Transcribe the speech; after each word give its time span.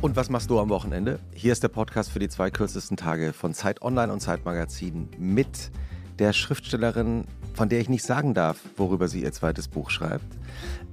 Und 0.00 0.14
was 0.14 0.30
machst 0.30 0.48
du 0.48 0.60
am 0.60 0.68
Wochenende? 0.68 1.18
Hier 1.34 1.50
ist 1.50 1.64
der 1.64 1.68
Podcast 1.68 2.12
für 2.12 2.20
die 2.20 2.28
zwei 2.28 2.50
kürzesten 2.50 2.96
Tage 2.96 3.32
von 3.32 3.52
Zeit 3.52 3.82
Online 3.82 4.12
und 4.12 4.20
Zeit 4.20 4.44
Magazin 4.44 5.08
mit 5.18 5.72
der 6.20 6.32
Schriftstellerin, 6.32 7.24
von 7.54 7.68
der 7.68 7.80
ich 7.80 7.88
nicht 7.88 8.04
sagen 8.04 8.32
darf, 8.32 8.60
worüber 8.76 9.08
sie 9.08 9.24
ihr 9.24 9.32
zweites 9.32 9.66
Buch 9.66 9.90
schreibt. 9.90 10.38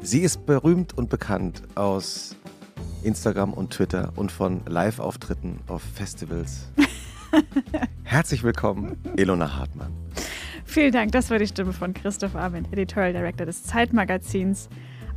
Sie 0.01 0.21
ist 0.21 0.47
berühmt 0.47 0.97
und 0.97 1.11
bekannt 1.11 1.61
aus 1.75 2.35
Instagram 3.03 3.53
und 3.53 3.73
Twitter 3.73 4.11
und 4.15 4.31
von 4.31 4.61
Live-Auftritten 4.65 5.59
auf 5.67 5.83
Festivals. 5.83 6.71
Herzlich 8.03 8.41
willkommen, 8.41 8.97
Elona 9.17 9.55
Hartmann. 9.55 9.93
Vielen 10.65 10.91
Dank, 10.91 11.11
das 11.11 11.29
war 11.29 11.37
die 11.37 11.45
Stimme 11.45 11.73
von 11.73 11.93
Christoph 11.93 12.35
Arment, 12.35 12.73
Editorial 12.73 13.13
Director 13.13 13.45
des 13.45 13.61
Zeitmagazins. 13.65 14.67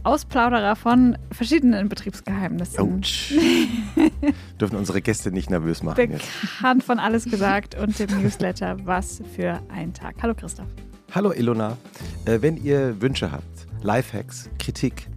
Ausplauderer 0.08 0.74
von 0.74 1.18
verschiedenen 1.30 1.90
Betriebsgeheimnissen. 1.90 2.80
Ouch. 2.80 3.34
Dürfen 4.58 4.78
unsere 4.78 5.02
Gäste 5.02 5.30
nicht 5.30 5.50
nervös 5.50 5.82
machen. 5.82 5.96
Bekannt 5.96 6.22
jetzt. 6.62 6.82
von 6.86 6.98
alles 6.98 7.26
gesagt 7.26 7.74
und 7.74 7.98
dem 7.98 8.22
Newsletter 8.22 8.78
Was 8.86 9.20
für 9.36 9.60
ein 9.68 9.92
Tag. 9.92 10.14
Hallo 10.22 10.32
Christoph. 10.34 10.66
Hallo 11.14 11.32
Ilona. 11.32 11.76
Äh, 12.24 12.40
wenn 12.40 12.56
ihr 12.56 12.98
Wünsche 13.02 13.30
habt, 13.30 13.66
Lifehacks, 13.82 14.48
Kritik, 14.58 15.08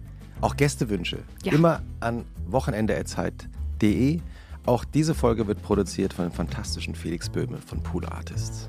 auch 0.42 0.56
Gästewünsche, 0.56 1.20
ja. 1.42 1.52
immer 1.52 1.80
an 2.00 2.26
wochenende.zeit.de. 2.48 4.20
Auch 4.66 4.84
diese 4.84 5.14
Folge 5.14 5.46
wird 5.46 5.62
produziert 5.62 6.12
von 6.12 6.26
dem 6.26 6.32
fantastischen 6.32 6.94
Felix 6.94 7.30
Böhme 7.30 7.56
von 7.64 7.82
Pool 7.82 8.04
Artists. 8.04 8.68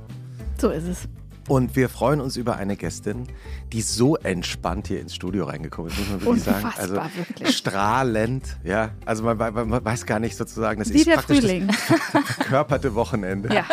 So 0.57 0.69
ist 0.69 0.87
es. 0.87 1.09
Und 1.49 1.75
wir 1.75 1.89
freuen 1.89 2.21
uns 2.21 2.37
über 2.37 2.55
eine 2.55 2.77
Gästin, 2.77 3.27
die 3.73 3.81
so 3.81 4.15
entspannt 4.15 4.87
hier 4.87 5.01
ins 5.01 5.13
Studio 5.13 5.45
reingekommen 5.45 5.91
ist, 5.91 5.99
muss 5.99 6.09
man 6.09 6.21
wirklich 6.21 6.43
sagen. 6.43 6.73
Also 6.77 6.95
wirklich. 6.95 7.57
strahlend, 7.57 8.57
ja. 8.63 8.91
Also 9.05 9.23
man, 9.23 9.37
man, 9.37 9.67
man, 9.67 9.83
weiß 9.83 10.05
gar 10.05 10.19
nicht 10.19 10.37
sozusagen, 10.37 10.79
das 10.79 10.93
Wie 10.93 10.99
ist 10.99 11.07
der 11.07 11.15
praktisch 11.15 11.39
Frühling. 11.41 11.67
das 11.67 11.77
verkörperte 12.35 12.95
Wochenende. 12.95 13.53
Ja, 13.53 13.65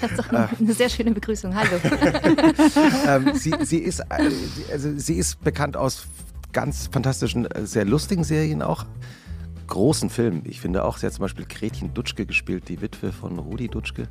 das 0.00 0.10
ist 0.10 0.18
doch 0.20 0.30
eine, 0.30 0.48
eine 0.58 0.72
sehr 0.72 0.88
schöne 0.88 1.12
Begrüßung. 1.12 1.54
Hallo. 1.54 1.78
ähm, 3.06 3.34
sie, 3.34 3.54
sie, 3.60 3.78
ist, 3.78 4.00
äh, 4.00 4.30
also 4.72 4.96
sie 4.96 5.14
ist 5.14 5.42
bekannt 5.44 5.76
aus 5.76 6.06
ganz 6.52 6.88
fantastischen, 6.90 7.44
äh, 7.46 7.66
sehr 7.66 7.84
lustigen 7.84 8.24
Serien 8.24 8.62
auch. 8.62 8.86
Großen 9.66 10.10
Filmen. 10.10 10.42
Ich 10.46 10.60
finde 10.60 10.84
auch, 10.84 10.98
sie 10.98 11.06
hat 11.06 11.12
zum 11.12 11.22
Beispiel 11.22 11.46
Gretchen 11.46 11.94
Dutschke 11.94 12.26
gespielt, 12.26 12.68
die 12.68 12.80
Witwe 12.80 13.12
von 13.12 13.38
Rudi 13.38 13.68
Dutschke. 13.68 14.08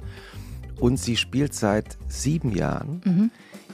Und 0.80 0.98
sie 0.98 1.18
spielt 1.18 1.54
seit 1.54 1.98
sieben 2.08 2.56
Jahren 2.56 3.02
mhm. 3.06 3.32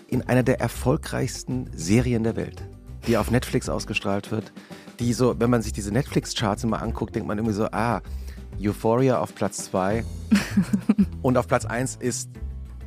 in 0.08 0.22
einer 0.24 0.44
der 0.44 0.60
erfolgreichsten 0.60 1.70
Serien 1.74 2.24
der 2.24 2.36
Welt, 2.36 2.64
die 3.08 3.18
auf 3.18 3.32
Netflix 3.32 3.70
ausgestrahlt 3.70 4.32
wird. 4.32 4.52
Die 5.00 5.14
so, 5.14 5.40
wenn 5.40 5.50
man 5.50 5.62
sich 5.62 5.74
diese 5.74 5.92
Netflix-Charts 5.92 6.64
immer 6.64 6.82
anguckt, 6.82 7.16
denkt 7.16 7.28
man 7.28 7.38
irgendwie 7.38 7.56
so, 7.56 7.66
ah, 7.72 8.02
Euphoria 8.60 9.20
auf 9.20 9.36
Platz 9.36 9.66
zwei 9.66 10.04
und 11.22 11.38
auf 11.38 11.48
Platz 11.48 11.66
eins 11.66 11.96
ist 11.96 12.30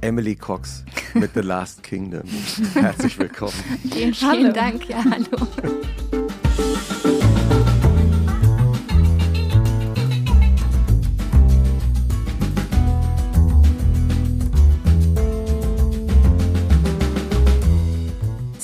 Emily 0.00 0.34
Cox 0.34 0.84
mit 1.14 1.32
The 1.34 1.40
Last 1.40 1.82
Kingdom. 1.82 2.24
Herzlich 2.74 3.18
willkommen. 3.18 3.52
Vielen, 3.90 4.14
vielen 4.14 4.52
Dank, 4.54 4.88
ja, 4.88 5.04
hallo. 5.04 5.46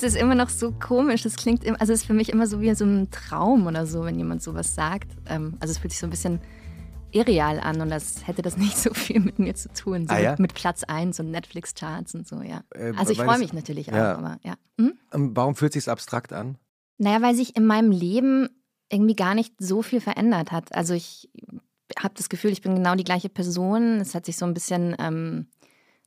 ist 0.07 0.17
immer 0.17 0.35
noch 0.35 0.49
so 0.49 0.73
komisch. 0.73 1.23
Das 1.23 1.37
klingt, 1.37 1.65
immer, 1.65 1.81
also 1.81 1.93
es 1.93 2.01
ist 2.01 2.07
für 2.07 2.15
mich 2.15 2.31
immer 2.31 2.47
so 2.47 2.61
wie 2.61 2.75
so 2.75 2.85
ein 2.85 3.11
Traum 3.11 3.67
oder 3.67 3.87
so, 3.87 4.05
wenn 4.05 4.19
jemand 4.19 4.43
sowas 4.43 4.75
sagt. 4.75 5.11
Ähm, 5.27 5.57
also 5.61 5.73
es 5.73 5.79
fühlt 5.79 5.93
sich 5.93 6.01
so 6.01 6.07
ein 6.07 6.11
bisschen 6.11 6.41
irreal 7.13 7.61
an 7.61 7.81
und 7.81 7.91
das 7.91 8.27
hätte 8.27 8.43
das 8.43 8.57
nicht 8.59 8.77
so 8.77 8.93
viel 8.95 9.21
mit 9.21 9.39
mir 9.39 9.55
zu 9.55 9.73
tun. 9.73 10.07
So 10.07 10.15
ah, 10.15 10.19
ja? 10.19 10.31
mit, 10.33 10.41
mit, 10.41 10.55
Platz 10.55 10.85
1 10.85 11.21
und 11.21 11.31
Netflix-Charts 11.31 12.15
und 12.15 12.27
so, 12.27 12.43
ja. 12.43 12.63
Äh, 12.75 12.93
also 12.97 13.13
ich 13.13 13.21
freue 13.21 13.39
mich 13.39 13.53
natürlich 13.53 13.89
ja. 13.89 14.15
auch, 14.15 14.19
aber 14.19 14.39
ja. 14.43 14.55
Hm? 14.79 14.95
Warum 15.11 15.55
fühlt 15.55 15.75
es 15.75 15.85
sich 15.85 15.91
abstrakt 15.91 16.33
an? 16.33 16.59
Naja, 16.99 17.23
weil 17.23 17.35
sich 17.35 17.57
in 17.57 17.67
meinem 17.67 17.91
Leben 17.91 18.49
irgendwie 18.91 19.17
gar 19.17 19.35
nicht 19.35 19.55
so 19.59 19.83
viel 19.83 20.01
verändert 20.01 20.53
hat. 20.53 20.75
Also 20.75 20.95
ich 20.95 21.31
habe 21.99 22.15
das 22.17 22.29
Gefühl, 22.29 22.53
ich 22.53 22.63
bin 22.63 22.75
genau 22.75 22.95
die 22.95 23.05
gleiche 23.05 23.29
Person. 23.29 24.01
Es 24.01 24.15
hat 24.15 24.27
sich 24.27 24.37
so 24.37 24.47
ein 24.47 24.55
bisschen 24.55 24.95
ähm, 24.99 25.47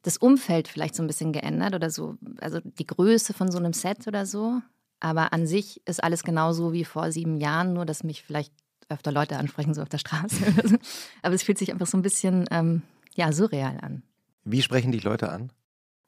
das 0.01 0.17
Umfeld 0.17 0.67
vielleicht 0.67 0.95
so 0.95 1.03
ein 1.03 1.07
bisschen 1.07 1.33
geändert 1.33 1.75
oder 1.75 1.89
so, 1.89 2.15
also 2.39 2.59
die 2.63 2.85
Größe 2.85 3.33
von 3.33 3.51
so 3.51 3.57
einem 3.57 3.73
Set 3.73 4.07
oder 4.07 4.25
so. 4.25 4.61
Aber 4.99 5.33
an 5.33 5.47
sich 5.47 5.81
ist 5.85 6.03
alles 6.03 6.23
genauso 6.23 6.73
wie 6.73 6.83
vor 6.83 7.11
sieben 7.11 7.37
Jahren, 7.37 7.73
nur 7.73 7.85
dass 7.85 8.03
mich 8.03 8.23
vielleicht 8.23 8.53
öfter 8.89 9.11
Leute 9.11 9.37
ansprechen, 9.37 9.73
so 9.73 9.81
auf 9.81 9.89
der 9.89 9.97
Straße. 9.97 10.79
Aber 11.21 11.35
es 11.35 11.43
fühlt 11.43 11.57
sich 11.57 11.71
einfach 11.71 11.87
so 11.87 11.97
ein 11.97 12.01
bisschen 12.01 12.45
ähm, 12.51 12.81
ja, 13.15 13.31
surreal 13.31 13.77
an. 13.81 14.03
Wie 14.43 14.61
sprechen 14.61 14.91
dich 14.91 15.03
Leute 15.03 15.29
an? 15.29 15.51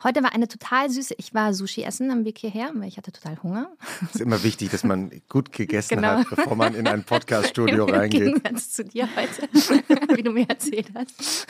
Heute 0.04 0.24
war 0.24 0.34
eine 0.34 0.48
total 0.48 0.90
süße. 0.90 1.14
Ich 1.18 1.36
war 1.36 1.54
Sushi 1.54 1.84
essen 1.84 2.10
am 2.10 2.26
Weg 2.26 2.40
hierher, 2.40 2.72
weil 2.74 2.88
ich 2.88 2.98
hatte 2.98 3.12
total 3.12 3.38
Hunger. 3.44 3.72
Es 4.10 4.16
ist 4.16 4.22
immer 4.22 4.42
wichtig, 4.44 4.72
dass 4.72 4.84
man 4.84 5.12
gut 5.30 5.52
gegessen 5.52 5.98
genau. 5.98 6.20
hat, 6.20 6.30
bevor 6.30 6.56
man 6.56 6.74
in 6.74 6.88
ein 6.88 7.04
Podcaststudio 7.04 7.86
reingeht. 7.90 8.22
Im 8.22 8.34
Gegensatz 8.34 8.72
zu 8.72 8.84
dir 8.84 9.08
heute, 9.16 9.48
wie 10.16 10.24
du 10.24 10.32
mir 10.32 10.50
erzählt 10.50 10.88
hast. 10.96 11.46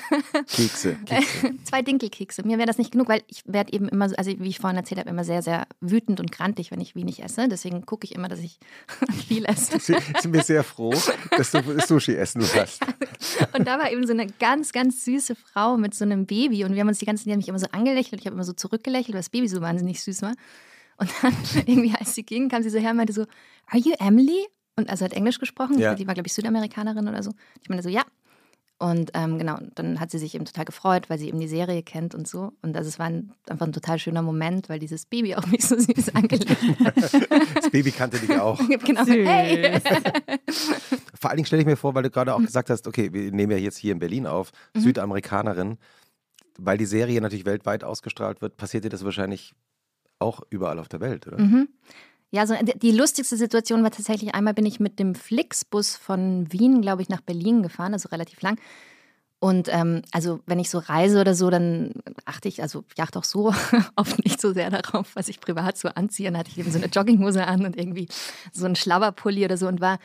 Kekse. 0.48 0.98
Kekse. 1.06 1.54
Zwei 1.64 1.82
Dinkelkekse. 1.82 2.44
Mir 2.46 2.58
wäre 2.58 2.68
das 2.68 2.78
nicht 2.78 2.92
genug, 2.92 3.08
weil 3.08 3.22
ich 3.28 3.44
werde 3.46 3.72
eben 3.72 3.88
immer, 3.88 4.10
also 4.18 4.32
wie 4.38 4.50
ich 4.50 4.60
vorhin 4.60 4.78
erzählt 4.78 5.00
habe, 5.00 5.10
immer 5.10 5.24
sehr, 5.24 5.42
sehr 5.42 5.66
wütend 5.80 6.20
und 6.20 6.32
grantig, 6.34 6.72
wenn 6.72 6.82
ich 6.82 6.94
wenig 6.94 7.24
esse. 7.24 7.48
Deswegen 7.48 7.86
gucke 7.86 8.06
ich 8.06 8.16
immer, 8.16 8.28
dass 8.28 8.40
ich 8.40 8.60
viel 9.28 9.46
esse. 9.46 9.80
Sie 9.80 9.96
sind 10.20 10.32
mir 10.32 10.44
sehr 10.44 10.66
froh, 10.66 10.94
dass 11.38 11.52
du 11.52 11.62
Sushi 11.80 12.16
essen 12.16 12.44
hast. 12.56 12.82
Und 13.54 13.68
da 13.68 13.80
war 13.80 13.92
eben 13.92 14.06
so 14.06 14.14
eine 14.14 14.28
ganz, 14.28 14.72
ganz 14.72 15.06
süße 15.06 15.36
Frau 15.36 15.78
mit 15.78 15.94
so 15.94 16.04
einem 16.06 16.26
Baby 16.26 16.64
und 16.64 16.74
wir 16.74 16.82
haben 16.82 16.88
uns 16.88 17.00
die 17.00 17.06
ganze 17.06 17.26
Zeit 17.26 17.36
mich 17.36 17.48
immer 17.48 17.60
so 17.60 17.68
angelächelt. 17.72 18.22
Ich 18.22 18.28
habe 18.28 18.41
immer 18.42 18.46
so 18.46 18.54
zurückgelächelt, 18.54 19.14
weil 19.14 19.20
das 19.20 19.30
Baby 19.30 19.48
so 19.48 19.62
wahnsinnig 19.62 20.02
süß 20.02 20.24
war. 20.24 20.34
Und 20.98 21.12
dann 21.22 21.34
irgendwie, 21.66 21.94
als 21.96 22.16
sie 22.16 22.24
ging, 22.24 22.50
kam 22.50 22.64
sie 22.64 22.70
so 22.70 22.80
her 22.80 22.92
und 22.92 22.98
meinte 22.98 23.14
so, 23.14 23.26
Are 23.68 23.80
you 23.80 23.94
Emily? 24.00 24.48
Und 24.76 24.90
also 24.90 25.06
hat 25.06 25.14
Englisch 25.14 25.40
gesprochen. 25.40 25.78
Ja. 25.78 25.96
Die 25.96 26.08
war, 26.08 26.14
glaube 26.14 26.28
ich, 26.28 26.34
Südamerikanerin 26.34 27.08
oder 27.08 27.22
so. 27.22 27.32
Ich 27.62 27.70
meinte 27.70 27.84
so, 27.84 27.90
ja. 27.90 28.04
Und 28.80 29.12
ähm, 29.14 29.38
genau, 29.38 29.60
dann 29.76 30.00
hat 30.00 30.10
sie 30.10 30.18
sich 30.18 30.34
eben 30.34 30.46
total 30.46 30.66
gefreut, 30.66 31.08
weil 31.08 31.20
sie 31.20 31.28
eben 31.28 31.40
die 31.40 31.48
Serie 31.48 31.84
kennt 31.84 32.16
und 32.16 32.28
so. 32.28 32.54
Und 32.64 32.76
also 32.76 32.88
es 32.88 32.98
war 32.98 33.06
ein, 33.06 33.32
einfach 33.48 33.68
ein 33.68 33.74
total 33.74 34.00
schöner 34.00 34.24
Moment, 34.24 34.70
weil 34.70 34.80
dieses 34.80 35.06
Baby 35.06 35.36
auch 35.36 35.46
mich 35.46 35.68
so 35.68 35.78
süß 35.78 36.10
angelegt 36.16 36.58
hat. 36.84 36.98
Das 36.98 37.70
Baby 37.70 37.92
kannte 37.92 38.18
dich 38.18 38.40
auch. 38.40 38.60
genau. 38.84 39.06
Hey. 39.06 39.80
Vor 41.14 41.30
allen 41.30 41.38
Dingen 41.38 41.46
stelle 41.46 41.62
ich 41.62 41.68
mir 41.68 41.76
vor, 41.76 41.94
weil 41.94 42.02
du 42.02 42.10
gerade 42.10 42.34
auch 42.34 42.42
gesagt 42.42 42.72
hast, 42.72 42.88
okay, 42.88 43.14
wir 43.14 43.32
nehmen 43.32 43.52
ja 43.52 43.60
jetzt 43.60 43.78
hier 43.78 43.92
in 43.92 44.00
Berlin 44.00 44.26
auf, 44.26 44.52
mhm. 44.74 44.80
Südamerikanerin 44.80 45.78
weil 46.58 46.78
die 46.78 46.86
Serie 46.86 47.22
natürlich 47.22 47.46
weltweit 47.46 47.84
ausgestrahlt 47.84 48.42
wird, 48.42 48.58
passiert 48.58 48.84
dir 48.84 48.90
das 48.90 49.04
wahrscheinlich 49.04 49.54
auch 50.20 50.42
überall 50.50 50.80
auf 50.80 50.88
der 50.88 51.02
Welt, 51.02 51.28
oder? 51.28 51.40
Mhm. 51.40 51.70
Ja, 52.34 52.48
so 52.48 52.56
die 52.76 52.92
lustigste 52.92 53.36
Situation 53.36 53.84
war 53.84 53.92
tatsächlich, 53.92 54.34
einmal 54.34 54.54
bin 54.54 54.66
ich 54.66 54.80
mit 54.80 55.00
dem 55.00 55.16
Flixbus 55.16 55.98
von 55.98 56.52
Wien, 56.52 56.82
glaube 56.82 57.02
ich, 57.02 57.10
nach 57.10 57.20
Berlin 57.20 57.62
gefahren, 57.62 57.92
also 57.92 58.08
relativ 58.08 58.42
lang. 58.42 58.58
Und 59.44 59.68
ähm, 59.70 60.04
also 60.12 60.40
wenn 60.46 60.60
ich 60.60 60.70
so 60.70 60.78
reise 60.78 61.20
oder 61.20 61.34
so, 61.34 61.50
dann 61.50 61.94
achte 62.26 62.48
ich, 62.48 62.62
also 62.62 62.86
ich 62.94 63.02
achte 63.02 63.18
auch 63.18 63.24
so 63.24 63.52
oft 63.96 64.24
nicht 64.24 64.40
so 64.40 64.54
sehr 64.54 64.70
darauf, 64.70 65.16
was 65.16 65.28
ich 65.28 65.42
privat 65.42 65.78
so 65.78 65.90
anziehe. 65.90 66.30
Dann 66.30 66.38
hatte 66.38 66.52
ich 66.52 66.60
eben 66.60 66.72
so 66.72 66.78
eine 66.78 66.88
Jogginghose 66.88 67.46
an 67.46 67.66
und 67.66 67.76
irgendwie 67.76 68.08
so 68.54 68.66
einen 68.66 68.76
Schlabberpulli 68.76 69.44
oder 69.44 69.58
so 69.58 69.68
und 69.68 69.82
war 69.82 69.98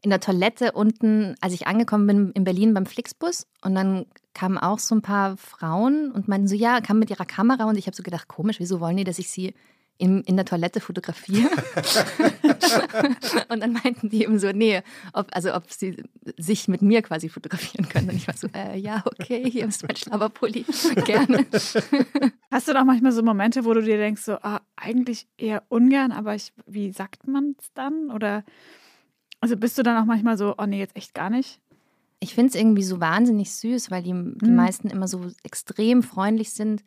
in 0.00 0.10
der 0.10 0.20
Toilette 0.20 0.72
unten, 0.72 1.34
als 1.40 1.54
ich 1.54 1.66
angekommen 1.66 2.06
bin 2.06 2.30
in 2.32 2.44
Berlin 2.44 2.72
beim 2.72 2.86
Flixbus. 2.86 3.48
Und 3.62 3.74
dann 3.74 4.06
kamen 4.34 4.58
auch 4.58 4.78
so 4.78 4.94
ein 4.94 5.02
paar 5.02 5.36
Frauen 5.36 6.10
und 6.10 6.28
meinten 6.28 6.48
so, 6.48 6.54
ja, 6.54 6.80
kamen 6.80 7.00
mit 7.00 7.10
ihrer 7.10 7.24
Kamera. 7.24 7.64
Und 7.64 7.78
ich 7.78 7.86
habe 7.86 7.96
so 7.96 8.02
gedacht, 8.02 8.28
komisch, 8.28 8.60
wieso 8.60 8.80
wollen 8.80 8.96
die, 8.96 9.04
dass 9.04 9.18
ich 9.18 9.30
sie 9.30 9.54
in, 9.96 10.22
in 10.22 10.36
der 10.36 10.44
Toilette 10.44 10.80
fotografiere? 10.80 11.48
und 13.48 13.60
dann 13.60 13.72
meinten 13.72 14.10
die 14.10 14.22
eben 14.22 14.38
so, 14.38 14.50
nee, 14.50 14.82
ob, 15.12 15.28
also 15.32 15.54
ob 15.54 15.70
sie 15.70 16.02
sich 16.36 16.66
mit 16.66 16.82
mir 16.82 17.02
quasi 17.02 17.28
fotografieren 17.28 17.88
können. 17.88 18.10
Und 18.10 18.16
ich 18.16 18.26
war 18.26 18.36
so, 18.36 18.48
äh, 18.54 18.76
ja, 18.76 19.02
okay, 19.06 19.48
hier 19.48 19.66
ist 19.66 19.86
mein 19.86 19.96
Schlabberpulli, 19.96 20.66
gerne. 21.04 21.46
Hast 22.50 22.68
du 22.68 22.74
doch 22.74 22.84
manchmal 22.84 23.12
so 23.12 23.22
Momente, 23.22 23.64
wo 23.64 23.72
du 23.72 23.82
dir 23.82 23.96
denkst, 23.96 24.22
so, 24.22 24.34
ah, 24.42 24.60
eigentlich 24.76 25.28
eher 25.38 25.62
ungern, 25.68 26.12
aber 26.12 26.34
ich, 26.34 26.52
wie 26.66 26.90
sagt 26.90 27.28
man 27.28 27.54
es 27.58 27.72
dann? 27.74 28.10
Oder 28.10 28.44
also 29.44 29.58
bist 29.58 29.76
du 29.76 29.82
dann 29.82 30.02
auch 30.02 30.06
manchmal 30.06 30.38
so, 30.38 30.54
oh 30.56 30.64
nee, 30.64 30.78
jetzt 30.78 30.96
echt 30.96 31.12
gar 31.12 31.28
nicht? 31.28 31.60
Ich 32.24 32.34
finde 32.34 32.48
es 32.48 32.54
irgendwie 32.54 32.82
so 32.82 33.00
wahnsinnig 33.00 33.52
süß, 33.52 33.90
weil 33.90 34.02
die, 34.02 34.12
die 34.12 34.50
mhm. 34.50 34.56
meisten 34.56 34.88
immer 34.88 35.06
so 35.06 35.26
extrem 35.42 36.02
freundlich 36.02 36.52
sind. 36.52 36.82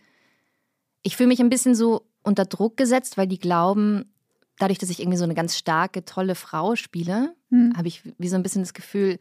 Ich 1.03 1.15
fühle 1.15 1.27
mich 1.27 1.39
ein 1.39 1.51
bisschen 1.51 1.75
so 1.75 2.07
unter 2.23 2.45
Druck 2.45 2.75
gesetzt, 2.75 3.17
weil 3.17 3.27
die 3.27 3.37
glauben, 3.37 4.11
dadurch, 4.57 4.79
dass 4.79 4.89
ich 4.89 4.99
irgendwie 4.99 5.19
so 5.19 5.25
eine 5.25 5.35
ganz 5.35 5.55
starke, 5.55 6.03
tolle 6.05 6.33
Frau 6.33 6.75
spiele, 6.75 7.35
mhm. 7.51 7.77
habe 7.77 7.87
ich 7.87 8.01
wie 8.17 8.29
so 8.29 8.35
ein 8.35 8.41
bisschen 8.41 8.63
das 8.63 8.73
Gefühl, 8.73 9.19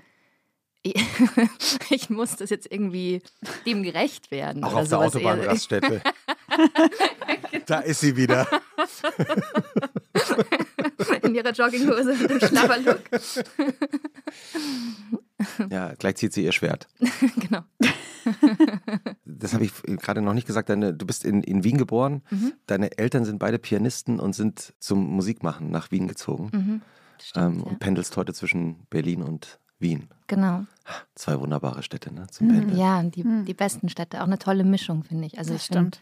ich 1.90 2.08
muss 2.08 2.36
das 2.36 2.48
jetzt 2.48 2.72
irgendwie 2.72 3.20
dem 3.66 3.82
gerecht 3.82 4.30
werden. 4.30 4.64
Auch 4.64 4.72
auf 4.72 4.88
der 4.88 5.00
Autobahnraststätte. 5.00 6.00
da 7.66 7.80
ist 7.80 8.00
sie 8.00 8.16
wieder. 8.16 8.48
In 11.22 11.34
ihrer 11.34 11.50
Jogginghose 11.50 12.14
mit 12.14 12.30
dem 12.30 12.40
Schlabberlook. 12.40 13.02
Ja, 15.71 15.93
gleich 15.94 16.17
zieht 16.17 16.33
sie 16.33 16.44
ihr 16.44 16.53
Schwert. 16.53 16.88
genau. 17.37 17.62
Das 19.25 19.55
habe 19.55 19.65
ich 19.65 19.73
gerade 19.85 20.21
noch 20.21 20.35
nicht 20.35 20.47
gesagt. 20.47 20.69
Deine, 20.69 20.93
du 20.94 21.06
bist 21.06 21.25
in, 21.25 21.43
in 21.43 21.62
Wien 21.62 21.79
geboren. 21.79 22.23
Mhm. 22.31 22.55
Deine 22.67 22.99
Eltern 22.99 23.25
sind 23.25 23.38
beide 23.38 23.59
Pianisten 23.59 24.19
und 24.19 24.35
sind 24.35 24.75
zum 24.81 25.06
Musikmachen 25.11 25.71
nach 25.71 25.91
Wien 25.91 26.09
gezogen. 26.09 26.50
Mhm. 26.53 26.83
Stimmt, 27.23 27.55
ähm, 27.56 27.61
ja. 27.61 27.67
Und 27.67 27.79
pendelst 27.79 28.17
heute 28.17 28.33
zwischen 28.33 28.87
Berlin 28.91 29.23
und 29.23 29.61
Wien. 29.79 30.09
Genau. 30.27 30.65
Zwei 31.15 31.38
wunderbare 31.38 31.83
Städte, 31.83 32.12
ne? 32.12 32.27
Zum 32.31 32.49
Pendeln. 32.49 32.77
Ja, 32.79 33.03
die, 33.03 33.25
die 33.44 33.55
besten 33.55 33.88
Städte. 33.88 34.21
Auch 34.23 34.27
eine 34.27 34.38
tolle 34.38 34.65
Mischung, 34.65 35.05
finde 35.05 35.27
ich. 35.27 35.38
Also 35.38 35.53
Das 35.53 35.62
ich 35.62 35.67
stimmt. 35.67 36.00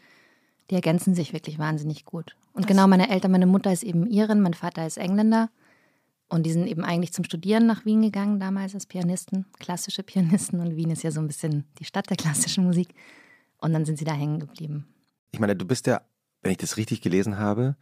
die 0.71 0.75
ergänzen 0.75 1.13
sich 1.13 1.33
wirklich 1.33 1.59
wahnsinnig 1.59 2.05
gut. 2.05 2.35
Und 2.53 2.67
genau 2.67 2.87
meine 2.87 3.09
Eltern, 3.09 3.31
meine 3.31 3.45
Mutter 3.47 3.71
ist 3.71 3.83
eben 3.83 4.07
Irin, 4.07 4.41
mein 4.41 4.53
Vater 4.53 4.87
ist 4.87 4.97
Engländer. 4.97 5.49
Und 6.27 6.43
die 6.43 6.51
sind 6.51 6.67
eben 6.67 6.83
eigentlich 6.83 7.13
zum 7.13 7.23
Studieren 7.23 7.67
nach 7.67 7.85
Wien 7.85 8.01
gegangen, 8.01 8.39
damals 8.39 8.73
als 8.73 8.85
Pianisten, 8.87 9.45
klassische 9.59 10.01
Pianisten. 10.03 10.59
Und 10.59 10.75
Wien 10.75 10.89
ist 10.91 11.03
ja 11.03 11.11
so 11.11 11.19
ein 11.19 11.27
bisschen 11.27 11.65
die 11.79 11.85
Stadt 11.85 12.09
der 12.09 12.17
klassischen 12.17 12.63
Musik. 12.65 12.89
Und 13.59 13.73
dann 13.73 13.85
sind 13.85 13.97
sie 13.99 14.05
da 14.05 14.13
hängen 14.13 14.39
geblieben. 14.39 14.87
Ich 15.31 15.39
meine, 15.39 15.55
du 15.55 15.65
bist 15.65 15.85
ja, 15.87 16.01
wenn 16.41 16.51
ich 16.51 16.57
das 16.57 16.77
richtig 16.77 17.01
gelesen 17.01 17.37
habe, 17.37 17.75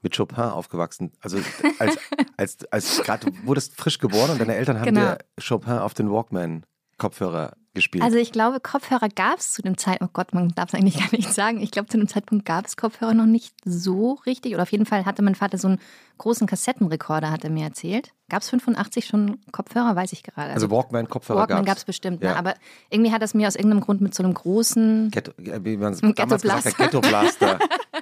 mit 0.00 0.16
Chopin 0.16 0.38
aufgewachsen. 0.44 1.12
Also 1.20 1.38
als, 1.78 1.96
als, 2.36 2.64
als 2.72 3.02
gerade 3.02 3.30
du 3.30 3.46
wurdest 3.46 3.74
frisch 3.74 3.98
geboren 3.98 4.30
und 4.30 4.40
deine 4.40 4.54
Eltern 4.54 4.78
haben 4.78 4.86
Genau. 4.86 5.00
dir 5.14 5.18
Chopin 5.46 5.72
auf 5.74 5.94
den 5.94 6.10
Walkman-Kopfhörer 6.10 7.56
gespielt. 7.74 8.02
Also 8.04 8.16
ich 8.16 8.32
glaube, 8.32 8.60
Kopfhörer 8.60 9.08
gab 9.08 9.38
es 9.38 9.52
zu 9.52 9.62
dem 9.62 9.76
Zeitpunkt, 9.76 10.12
oh 10.12 10.16
Gott, 10.18 10.32
man 10.32 10.48
darf 10.50 10.68
es 10.72 10.74
eigentlich 10.74 10.98
gar 10.98 11.10
nicht 11.12 11.32
sagen. 11.32 11.60
Ich 11.60 11.70
glaube, 11.70 11.88
zu 11.88 11.98
dem 11.98 12.08
Zeitpunkt 12.08 12.44
gab 12.46 12.66
es 12.66 12.76
Kopfhörer 12.76 13.14
noch 13.14 13.26
nicht 13.26 13.54
so 13.64 14.14
richtig. 14.26 14.54
Oder 14.54 14.62
auf 14.62 14.72
jeden 14.72 14.86
Fall 14.86 15.04
hatte 15.04 15.22
mein 15.22 15.34
Vater 15.34 15.58
so 15.58 15.68
einen 15.68 15.80
großen 16.18 16.46
Kassettenrekorder, 16.46 17.30
hat 17.30 17.44
er 17.44 17.50
mir 17.50 17.64
erzählt. 17.64 18.12
Gab 18.30 18.42
es 18.42 18.48
85 18.50 19.06
schon 19.06 19.38
Kopfhörer, 19.52 19.94
weiß 19.96 20.12
ich 20.12 20.22
gerade. 20.22 20.52
also 20.52 20.70
Walkman-Kopfhörer 20.70 21.40
Walkman 21.40 21.58
gab's. 21.58 21.66
gab 21.66 21.76
es 21.78 21.84
bestimmt, 21.84 22.22
Ja. 22.22 22.30
ne? 22.30 22.36
aber 22.36 22.54
irgendwie 22.88 23.12
hat 23.12 23.22
es 23.22 23.34
mir 23.34 23.48
aus 23.48 23.56
irgendeinem 23.56 23.80
Grund 23.82 24.00
mit 24.00 24.14
so 24.14 24.22
einem 24.22 24.32
großen, 24.32 25.10
Ghetto, 25.10 25.32
wie 25.38 25.76
man 25.76 25.92
es 25.92 26.00
damals 26.00 26.42
gesagt 26.42 26.64
hat, 26.66 26.76
Ghetto 26.78 27.00
Ghetto-Blaster 27.00 27.58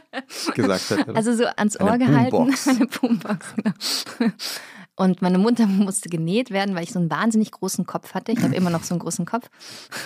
gesagt 0.54 0.90
hat. 0.90 1.08
oder? 1.08 1.16
also 1.16 1.34
so 1.34 1.44
ans 1.56 1.76
Eine 1.78 1.90
Ohr 1.90 1.98
gehalten. 1.98 2.30
Boombox. 2.30 2.68
Eine 2.68 2.86
Boombox, 2.86 3.54
genau. 3.56 4.32
Und 4.94 5.22
meine 5.22 5.38
Mutter 5.38 5.66
musste 5.68 6.08
genäht 6.08 6.50
werden, 6.50 6.74
weil 6.74 6.84
ich 6.84 6.92
so 6.92 6.98
einen 6.98 7.10
wahnsinnig 7.10 7.50
großen 7.50 7.86
Kopf 7.86 8.14
hatte. 8.14 8.32
Ich 8.32 8.42
habe 8.42 8.54
immer 8.54 8.70
noch 8.70 8.84
so 8.84 8.94
einen 8.94 9.00
großen 9.00 9.24
Kopf. 9.24 9.48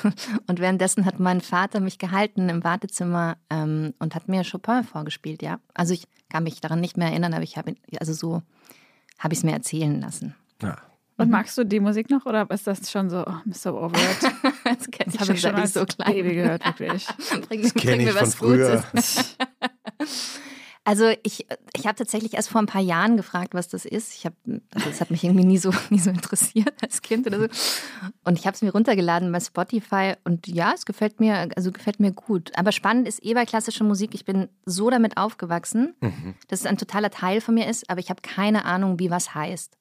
Und 0.47 0.61
währenddessen 0.61 1.05
hat 1.05 1.19
mein 1.19 1.41
Vater 1.41 1.81
mich 1.81 1.99
gehalten 1.99 2.49
im 2.49 2.63
Wartezimmer 2.65 3.37
ähm, 3.51 3.95
und 3.99 4.15
hat 4.15 4.29
mir 4.29 4.43
Chopin 4.45 4.85
vorgespielt, 4.85 5.43
ja. 5.43 5.59
Also 5.75 5.93
ich 5.95 6.07
kann 6.29 6.45
mich 6.45 6.61
daran 6.61 6.81
nicht 6.81 6.97
mehr 6.97 7.09
erinnern, 7.09 7.35
aber 7.35 7.43
ich 7.43 7.57
habe, 7.57 7.75
also 7.99 8.13
so 8.13 8.43
habe 9.19 9.35
ich 9.35 9.41
es 9.41 9.45
mir 9.45 9.53
erzählen 9.53 10.01
lassen. 10.01 10.35
ja. 10.63 10.77
Und 11.19 11.31
magst 11.31 11.57
du 11.57 11.65
die 11.65 11.81
Musik 11.81 12.11
noch 12.11 12.27
oder 12.27 12.47
ist 12.51 12.67
das 12.67 12.91
schon 12.91 13.09
so, 13.09 13.21
oh, 13.21 13.31
I'm 13.47 13.55
so 13.55 13.71
over 13.79 13.97
it? 13.97 14.31
Das 14.65 14.91
kenne 14.91 15.11
Das 15.13 15.15
ich 15.15 15.21
habe 15.21 15.25
schon, 15.27 15.35
ich 15.35 15.41
schon 15.41 15.41
seit 15.41 15.55
ich 15.55 15.61
als 15.63 15.73
so 15.73 15.87
klein 15.87 16.13
Baby 16.13 16.35
gehört, 16.35 16.63
wirklich. 16.67 17.07
Bring, 17.49 17.63
Das 17.63 17.73
kenne 17.75 17.97
bring 17.97 18.01
ich 18.01 18.07
mir 18.07 18.13
von 18.13 18.21
was 18.21 18.35
früher. 18.35 18.85
Gutes. 18.93 19.37
Also 20.87 21.11
ich, 21.25 21.45
ich 21.77 21.87
habe 21.89 21.97
tatsächlich 21.97 22.35
erst 22.35 22.49
vor 22.49 22.61
ein 22.61 22.67
paar 22.67 22.81
Jahren 22.81 23.17
gefragt, 23.17 23.55
was 23.55 23.67
das 23.67 23.85
ist. 23.85 24.15
Ich 24.15 24.25
habe, 24.25 24.37
also 24.73 24.89
das 24.89 25.01
hat 25.01 25.11
mich 25.11 25.25
irgendwie 25.25 25.45
nie 25.45 25.59
so, 25.59 25.73
nie 25.91 25.99
so 25.99 26.11
interessiert 26.11 26.75
als 26.81 27.03
Kind 27.03 27.27
oder 27.27 27.41
so. 27.41 27.47
Und 28.23 28.39
ich 28.39 28.47
habe 28.47 28.55
es 28.55 28.63
mir 28.63 28.71
runtergeladen 28.71 29.33
bei 29.33 29.41
Spotify 29.41 30.15
und 30.23 30.47
ja, 30.47 30.73
es 30.73 30.87
gefällt 30.87 31.19
mir, 31.19 31.49
also 31.57 31.73
gefällt 31.73 31.99
mir 31.99 32.13
gut. 32.13 32.53
Aber 32.57 32.71
spannend 32.71 33.09
ist 33.09 33.25
eh 33.25 33.35
bei 33.35 33.45
klassischer 33.45 33.83
Musik, 33.83 34.15
ich 34.15 34.25
bin 34.25 34.49
so 34.65 34.89
damit 34.89 35.17
aufgewachsen, 35.17 35.97
dass 36.47 36.61
es 36.61 36.67
ein 36.67 36.79
totaler 36.79 37.11
Teil 37.11 37.41
von 37.41 37.57
mir 37.57 37.69
ist, 37.69 37.91
aber 37.91 37.99
ich 37.99 38.09
habe 38.09 38.23
keine 38.23 38.65
Ahnung, 38.65 39.01
wie 39.01 39.11
was 39.11 39.35
heißt. 39.35 39.77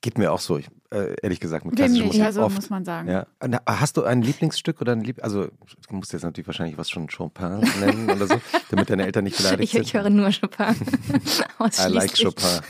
Geht 0.00 0.18
mir 0.18 0.32
auch 0.32 0.40
so, 0.40 0.58
ich, 0.58 0.68
äh, 0.92 1.14
ehrlich 1.22 1.40
gesagt, 1.40 1.64
mit 1.64 1.78
nicht, 1.78 2.04
Musik 2.04 2.22
also 2.22 2.42
oft. 2.42 2.56
muss 2.56 2.70
man 2.70 2.84
sagen. 2.84 3.08
Ja. 3.08 3.26
Hast 3.66 3.96
du 3.96 4.04
ein 4.04 4.22
Lieblingsstück 4.22 4.80
oder 4.80 4.92
ein 4.92 5.02
Lieb 5.02 5.22
also 5.22 5.46
du 5.46 5.94
musst 5.94 6.12
jetzt 6.12 6.22
natürlich 6.22 6.46
wahrscheinlich 6.46 6.76
was 6.78 6.90
schon 6.90 7.08
Chopin 7.08 7.60
nennen 7.80 8.10
oder 8.10 8.26
so, 8.26 8.34
damit 8.70 8.90
deine 8.90 9.04
Eltern 9.04 9.24
nicht 9.24 9.36
beleidigt 9.36 9.62
Ich, 9.62 9.70
sind. 9.72 9.82
ich 9.82 9.94
höre 9.94 10.10
nur 10.10 10.30
Chopin. 10.30 10.74
I 11.78 11.88
like. 11.92 12.16
Chopin. 12.20 12.60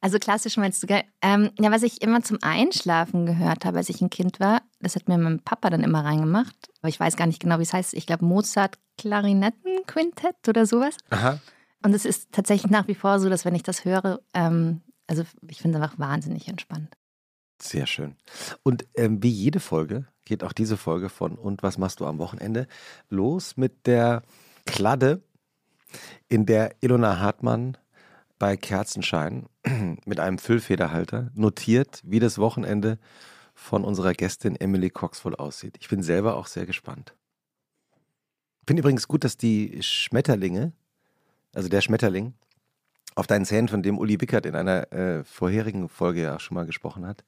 Also 0.00 0.18
klassisch 0.18 0.56
meinst 0.56 0.82
du, 0.82 0.86
gell? 0.86 1.02
Ähm, 1.22 1.50
ja, 1.58 1.72
was 1.72 1.82
ich 1.82 2.02
immer 2.02 2.22
zum 2.22 2.38
Einschlafen 2.42 3.26
gehört 3.26 3.64
habe, 3.64 3.78
als 3.78 3.88
ich 3.88 4.00
ein 4.00 4.10
Kind 4.10 4.38
war, 4.38 4.62
das 4.80 4.94
hat 4.94 5.08
mir 5.08 5.18
mein 5.18 5.40
Papa 5.40 5.70
dann 5.70 5.82
immer 5.82 6.04
reingemacht. 6.04 6.54
Aber 6.80 6.88
ich 6.88 7.00
weiß 7.00 7.16
gar 7.16 7.26
nicht 7.26 7.40
genau, 7.40 7.58
wie 7.58 7.64
es 7.64 7.72
heißt. 7.72 7.94
Ich 7.94 8.06
glaube 8.06 8.24
Mozart 8.24 8.78
Klarinettenquintett 8.96 10.48
oder 10.48 10.66
sowas. 10.66 10.96
Aha. 11.10 11.40
Und 11.84 11.94
es 11.94 12.04
ist 12.04 12.30
tatsächlich 12.32 12.70
nach 12.70 12.86
wie 12.88 12.94
vor 12.94 13.18
so, 13.18 13.28
dass 13.28 13.44
wenn 13.44 13.54
ich 13.54 13.62
das 13.64 13.84
höre, 13.84 14.20
ähm, 14.34 14.82
also 15.08 15.24
ich 15.48 15.60
finde 15.60 15.78
es 15.78 15.82
einfach 15.82 15.98
wahnsinnig 15.98 16.46
entspannt. 16.46 16.96
Sehr 17.60 17.86
schön. 17.86 18.14
Und 18.62 18.86
ähm, 18.94 19.22
wie 19.22 19.30
jede 19.30 19.58
Folge 19.58 20.06
geht 20.24 20.44
auch 20.44 20.52
diese 20.52 20.76
Folge 20.76 21.08
von 21.08 21.34
Und 21.34 21.64
was 21.64 21.76
machst 21.76 21.98
du 21.98 22.06
am 22.06 22.18
Wochenende 22.18 22.68
los 23.08 23.56
mit 23.56 23.86
der 23.86 24.22
Kladde, 24.64 25.22
in 26.28 26.46
der 26.46 26.76
Ilona 26.80 27.18
Hartmann 27.18 27.76
bei 28.38 28.56
Kerzenschein 28.56 29.46
mit 30.04 30.20
einem 30.20 30.38
Füllfederhalter 30.38 31.30
notiert, 31.34 32.02
wie 32.04 32.20
das 32.20 32.38
Wochenende 32.38 32.98
von 33.54 33.84
unserer 33.84 34.12
Gästin 34.12 34.54
Emily 34.54 34.90
Cox 34.90 35.24
wohl 35.24 35.34
aussieht. 35.34 35.76
Ich 35.80 35.88
bin 35.88 36.02
selber 36.02 36.36
auch 36.36 36.46
sehr 36.46 36.66
gespannt. 36.66 37.14
Finde 38.66 38.80
übrigens 38.80 39.08
gut, 39.08 39.24
dass 39.24 39.36
die 39.36 39.82
Schmetterlinge, 39.82 40.72
also 41.54 41.68
der 41.68 41.80
Schmetterling, 41.80 42.34
auf 43.18 43.26
deinen 43.26 43.44
Zähnen, 43.44 43.68
von 43.68 43.82
dem 43.82 43.98
Uli 43.98 44.20
Wickert 44.20 44.46
in 44.46 44.54
einer 44.54 44.92
äh, 44.92 45.24
vorherigen 45.24 45.88
Folge 45.88 46.22
ja 46.22 46.38
schon 46.38 46.54
mal 46.54 46.66
gesprochen 46.66 47.06
hat, 47.06 47.24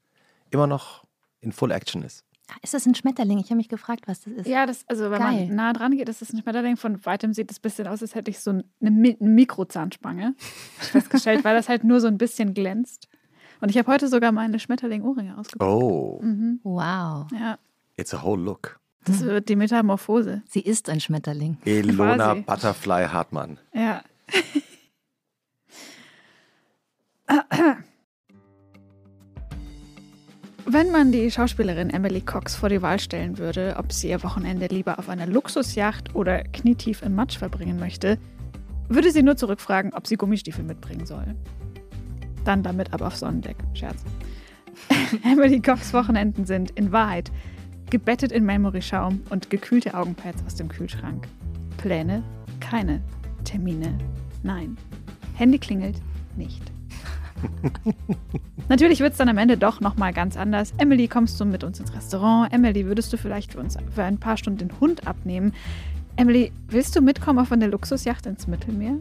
immer 0.50 0.66
noch 0.66 1.04
in 1.40 1.52
Full 1.52 1.70
Action 1.72 2.02
ist. 2.02 2.24
Ah, 2.50 2.56
Ist 2.62 2.74
das 2.74 2.84
ein 2.86 2.94
Schmetterling? 2.94 3.38
Ich 3.38 3.46
habe 3.46 3.56
mich 3.56 3.68
gefragt, 3.68 4.08
was 4.08 4.22
das 4.22 4.32
ist. 4.34 4.46
Ja, 4.46 4.66
das, 4.66 4.84
also 4.88 5.10
wenn 5.10 5.18
Geil. 5.20 5.46
man 5.46 5.56
nah 5.56 5.72
dran 5.72 5.96
geht, 5.96 6.08
ist 6.08 6.20
das 6.20 6.32
ein 6.32 6.40
Schmetterling. 6.42 6.76
Von 6.76 7.04
weitem 7.06 7.32
sieht 7.32 7.50
es 7.50 7.58
ein 7.58 7.62
bisschen 7.62 7.86
aus, 7.86 8.02
als 8.02 8.14
hätte 8.14 8.30
ich 8.30 8.40
so 8.40 8.50
eine, 8.50 8.64
Mi- 8.90 9.16
eine 9.20 9.30
Mikrozahnspange 9.30 10.34
festgestellt, 10.78 11.44
weil 11.44 11.54
das 11.56 11.68
halt 11.68 11.84
nur 11.84 12.00
so 12.00 12.08
ein 12.08 12.18
bisschen 12.18 12.54
glänzt. 12.54 13.08
Und 13.60 13.68
ich 13.70 13.78
habe 13.78 13.90
heute 13.92 14.08
sogar 14.08 14.32
meine 14.32 14.58
Schmetterling-Ohrringe 14.58 15.36
ausgepackt. 15.38 15.70
Oh, 15.70 16.20
Mhm. 16.22 16.60
Wow, 16.64 17.26
Ja, 17.32 17.58
it's 17.96 18.12
a 18.14 18.22
whole 18.22 18.42
look. 18.42 18.80
das 19.04 19.20
wird 19.20 19.48
die 19.48 19.56
Metamorphose. 19.56 20.42
sie 20.48 20.60
ist 20.60 20.88
ein 20.88 21.00
Schmetterling. 21.00 21.58
Elona 21.64 22.16
Quasi. 22.16 22.40
Butterfly 22.42 23.06
Hartmann. 23.08 23.58
Ja. 23.74 24.02
Wenn 30.66 30.92
man 30.92 31.10
die 31.10 31.30
Schauspielerin 31.30 31.90
Emily 31.90 32.20
Cox 32.20 32.54
vor 32.54 32.68
die 32.68 32.82
Wahl 32.82 33.00
stellen 33.00 33.38
würde, 33.38 33.74
ob 33.76 33.92
sie 33.92 34.10
ihr 34.10 34.22
Wochenende 34.22 34.66
lieber 34.66 34.98
auf 34.98 35.08
einer 35.08 35.26
Luxusjacht 35.26 36.14
oder 36.14 36.44
knietief 36.44 37.02
im 37.02 37.14
Matsch 37.14 37.38
verbringen 37.38 37.78
möchte, 37.78 38.18
würde 38.88 39.10
sie 39.10 39.22
nur 39.22 39.36
zurückfragen, 39.36 39.92
ob 39.94 40.06
sie 40.06 40.16
Gummistiefel 40.16 40.64
mitbringen 40.64 41.06
soll. 41.06 41.34
Dann 42.44 42.62
damit 42.62 42.92
aber 42.92 43.08
auf 43.08 43.16
Sonnendeck. 43.16 43.56
Scherz. 43.74 44.04
Emily 45.24 45.60
Cox 45.60 45.92
Wochenenden 45.92 46.46
sind 46.46 46.70
in 46.72 46.92
Wahrheit 46.92 47.30
gebettet 47.90 48.32
in 48.32 48.44
Memory-Schaum 48.44 49.20
und 49.30 49.50
gekühlte 49.50 49.94
Augenpads 49.94 50.44
aus 50.46 50.54
dem 50.54 50.68
Kühlschrank. 50.68 51.26
Pläne? 51.76 52.22
Keine. 52.60 53.02
Termine? 53.44 53.98
Nein. 54.42 54.76
Handy 55.34 55.58
klingelt? 55.58 56.00
Nicht. 56.36 56.69
Natürlich 58.68 59.00
wird 59.00 59.12
es 59.12 59.18
dann 59.18 59.28
am 59.28 59.38
Ende 59.38 59.56
doch 59.56 59.80
nochmal 59.80 60.12
ganz 60.12 60.36
anders. 60.36 60.72
Emily, 60.78 61.08
kommst 61.08 61.40
du 61.40 61.44
mit 61.44 61.64
uns 61.64 61.80
ins 61.80 61.94
Restaurant? 61.94 62.52
Emily, 62.52 62.86
würdest 62.86 63.12
du 63.12 63.16
vielleicht 63.16 63.52
für 63.52 63.60
uns 63.60 63.76
für 63.94 64.04
ein 64.04 64.18
paar 64.18 64.36
Stunden 64.36 64.68
den 64.68 64.80
Hund 64.80 65.06
abnehmen? 65.06 65.54
Emily, 66.16 66.52
willst 66.68 66.94
du 66.96 67.00
mitkommen 67.00 67.38
auf 67.38 67.52
eine 67.52 67.66
Luxusjacht 67.66 68.26
ins 68.26 68.46
Mittelmeer? 68.46 68.98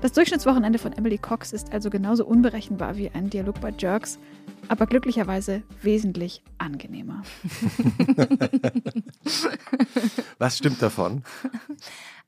Das 0.00 0.12
Durchschnittswochenende 0.12 0.78
von 0.78 0.92
Emily 0.92 1.18
Cox 1.18 1.52
ist 1.52 1.72
also 1.72 1.90
genauso 1.90 2.26
unberechenbar 2.26 2.96
wie 2.96 3.10
ein 3.10 3.30
Dialog 3.30 3.60
bei 3.60 3.72
Jerks, 3.76 4.18
aber 4.68 4.86
glücklicherweise 4.86 5.62
wesentlich 5.82 6.42
angenehmer. 6.58 7.22
Was 10.38 10.58
stimmt 10.58 10.82
davon? 10.82 11.22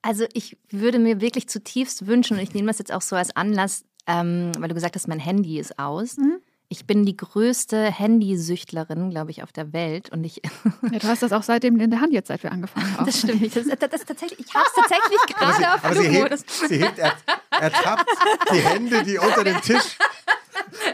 Also 0.02 0.24
ich 0.32 0.56
würde 0.70 0.98
mir 0.98 1.20
wirklich 1.20 1.48
zutiefst 1.48 2.06
wünschen, 2.06 2.36
und 2.36 2.42
ich 2.42 2.54
nehme 2.54 2.68
das 2.68 2.78
jetzt 2.78 2.92
auch 2.92 3.02
so 3.02 3.16
als 3.16 3.34
Anlass, 3.36 3.84
ähm, 4.08 4.50
weil 4.58 4.68
du 4.68 4.74
gesagt 4.74 4.96
hast, 4.96 5.06
mein 5.06 5.20
Handy 5.20 5.58
ist 5.58 5.78
aus. 5.78 6.16
Mhm. 6.16 6.38
Ich 6.70 6.86
bin 6.86 7.06
die 7.06 7.16
größte 7.16 7.90
Handysüchtlerin, 7.90 9.08
glaube 9.08 9.30
ich, 9.30 9.42
auf 9.42 9.52
der 9.52 9.72
Welt. 9.72 10.10
Und 10.10 10.24
ich, 10.24 10.42
Ja, 10.90 10.98
du 10.98 11.08
hast 11.08 11.22
das 11.22 11.32
auch 11.32 11.42
seitdem 11.42 11.80
in 11.80 11.90
der 11.90 12.00
Hand 12.00 12.12
jetzt, 12.12 12.28
seit 12.28 12.42
wir 12.42 12.52
angefangen 12.52 12.94
haben. 12.94 13.06
das 13.06 13.20
stimmt 13.20 13.40
nicht. 13.40 13.56
Das, 13.56 13.66
das, 13.66 13.78
das 13.90 14.04
tatsächlich, 14.04 14.40
ich 14.40 14.54
habe 14.54 14.66
es 14.66 14.74
tatsächlich 14.88 15.18
gerade 15.28 15.74
auf 15.74 15.80
sie 15.96 16.04
Flugmodus. 16.08 16.40
hebt, 16.40 16.50
sie 16.68 16.76
hebt 16.84 16.98
er, 16.98 17.12
ertappt 17.58 18.10
die 18.52 18.58
Hände, 18.58 19.02
die 19.04 19.16
unter 19.18 19.44
dem 19.44 19.58
Tisch 19.62 19.96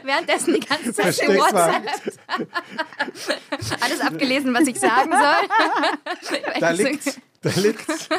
Währenddessen 0.04 0.54
die 0.54 0.61
ganze 0.61 0.92
Zeit 0.92 1.18
im. 1.21 1.37
WhatsApp. 1.37 1.83
Alles 3.80 4.00
abgelesen, 4.00 4.54
was 4.54 4.68
ich 4.68 4.78
sagen 4.78 5.11
soll. 5.11 5.49
Da 6.61 6.71
liegt's, 6.71 7.18
da 7.42 7.50
liegt's. 7.56 8.09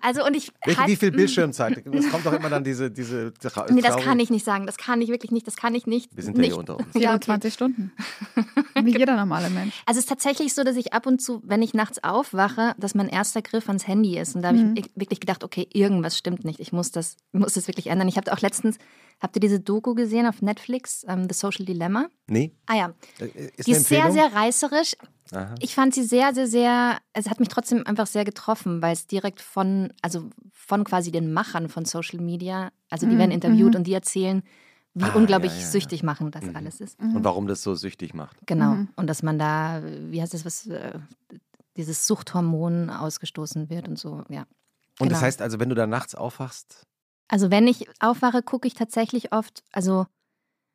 Also 0.00 0.24
und 0.24 0.34
ich 0.36 0.52
Wie, 0.64 0.76
halt- 0.76 0.88
wie 0.88 0.96
viel 0.96 1.10
Bildschirmzeit? 1.12 1.84
Es 1.86 2.10
kommt 2.10 2.24
doch 2.26 2.32
immer 2.32 2.48
dann 2.50 2.64
diese. 2.64 2.90
diese 2.90 3.32
tra- 3.42 3.70
Nee, 3.72 3.80
das 3.82 3.96
kann 3.96 4.18
ich 4.20 4.30
nicht 4.30 4.44
sagen. 4.44 4.66
Das 4.66 4.76
kann 4.76 5.00
ich 5.00 5.08
wirklich 5.08 5.30
nicht. 5.30 5.46
Das 5.46 5.56
kann 5.56 5.74
ich 5.74 5.86
nicht. 5.86 6.14
Wir 6.16 6.22
sind 6.24 6.36
ja 6.36 6.40
nicht. 6.40 6.50
hier 6.50 6.58
unter 6.58 6.76
uns. 6.78 6.86
Ja, 6.94 7.10
okay. 7.14 7.24
24 7.26 7.54
Stunden. 7.54 7.92
Wie 8.82 8.96
jeder 8.98 9.16
normale 9.16 9.50
Mensch. 9.50 9.82
Also 9.86 9.98
es 9.98 10.04
ist 10.04 10.08
tatsächlich 10.08 10.54
so, 10.54 10.64
dass 10.64 10.76
ich 10.76 10.92
ab 10.92 11.06
und 11.06 11.20
zu, 11.20 11.42
wenn 11.44 11.62
ich 11.62 11.74
nachts 11.74 12.02
aufwache, 12.02 12.74
dass 12.78 12.94
mein 12.94 13.08
erster 13.08 13.42
Griff 13.42 13.68
ans 13.68 13.86
Handy 13.86 14.18
ist. 14.18 14.34
Und 14.34 14.42
da 14.42 14.48
habe 14.48 14.58
Mhm. 14.58 14.74
ich 14.76 14.90
wirklich 14.94 15.20
gedacht, 15.20 15.44
okay, 15.44 15.68
irgendwas 15.72 16.16
stimmt 16.18 16.44
nicht. 16.44 16.60
Ich 16.60 16.72
muss 16.72 16.90
das, 16.90 17.16
muss 17.32 17.54
das 17.54 17.68
wirklich 17.68 17.88
ändern. 17.88 18.08
Ich 18.08 18.16
habe 18.16 18.32
auch 18.32 18.40
letztens, 18.40 18.78
habt 19.20 19.36
ihr 19.36 19.40
diese 19.40 19.60
Doku 19.60 19.94
gesehen 19.94 20.26
auf 20.26 20.42
Netflix, 20.42 21.04
ähm, 21.08 21.28
The 21.28 21.34
Social 21.34 21.64
Dilemma? 21.66 22.08
Nee? 22.26 22.52
Ah 22.66 22.76
ja, 22.76 22.94
Äh, 23.18 23.50
Ist 23.56 23.66
die 23.68 23.72
ist 23.72 23.88
sehr, 23.88 24.10
sehr 24.12 24.32
reißerisch. 24.32 24.96
Aha. 25.32 25.54
Ich 25.60 25.74
fand 25.74 25.94
sie 25.94 26.02
sehr, 26.02 26.34
sehr, 26.34 26.46
sehr, 26.46 26.98
es 27.12 27.28
hat 27.30 27.40
mich 27.40 27.48
trotzdem 27.48 27.86
einfach 27.86 28.06
sehr 28.06 28.24
getroffen, 28.24 28.82
weil 28.82 28.92
es 28.92 29.06
direkt 29.06 29.40
von, 29.40 29.92
also 30.02 30.30
von 30.52 30.84
quasi 30.84 31.10
den 31.12 31.32
Machern 31.32 31.68
von 31.68 31.84
Social 31.84 32.20
Media, 32.20 32.70
also 32.90 33.06
die 33.06 33.14
Mhm, 33.14 33.18
werden 33.18 33.30
interviewt 33.30 33.74
mhm. 33.74 33.78
und 33.80 33.84
die 33.86 33.92
erzählen, 33.94 34.42
wie 34.94 35.04
Ah, 35.04 35.14
unglaublich 35.14 35.52
ja, 35.52 35.58
ja, 35.58 35.64
ja. 35.66 35.70
süchtig 35.70 36.02
machen 36.02 36.30
das 36.30 36.44
Mhm. 36.48 36.56
alles 36.56 36.80
ist. 36.80 36.98
Und 37.00 37.24
warum 37.24 37.46
das 37.46 37.62
so 37.62 37.74
süchtig 37.74 38.12
macht. 38.14 38.36
Genau. 38.46 38.74
Mhm. 38.74 38.88
Und 38.96 39.06
dass 39.06 39.22
man 39.22 39.38
da, 39.38 39.82
wie 39.84 40.20
heißt 40.20 40.34
das, 40.34 40.44
was, 40.44 40.66
äh, 40.66 40.98
dieses 41.76 42.06
Suchthormon 42.06 42.90
ausgestoßen 42.90 43.70
wird 43.70 43.88
und 43.88 43.98
so, 43.98 44.24
ja. 44.28 44.42
Und 45.00 45.10
das 45.10 45.18
Genau. 45.18 45.20
heißt 45.22 45.40
also, 45.42 45.58
wenn 45.60 45.70
du 45.70 45.74
da 45.74 45.86
nachts 45.86 46.14
aufwachst, 46.14 46.82
Also 47.28 47.50
wenn 47.50 47.66
ich 47.66 47.88
aufwache, 48.00 48.42
gucke 48.42 48.68
ich 48.68 48.74
tatsächlich 48.74 49.32
oft, 49.32 49.62
also 49.72 50.06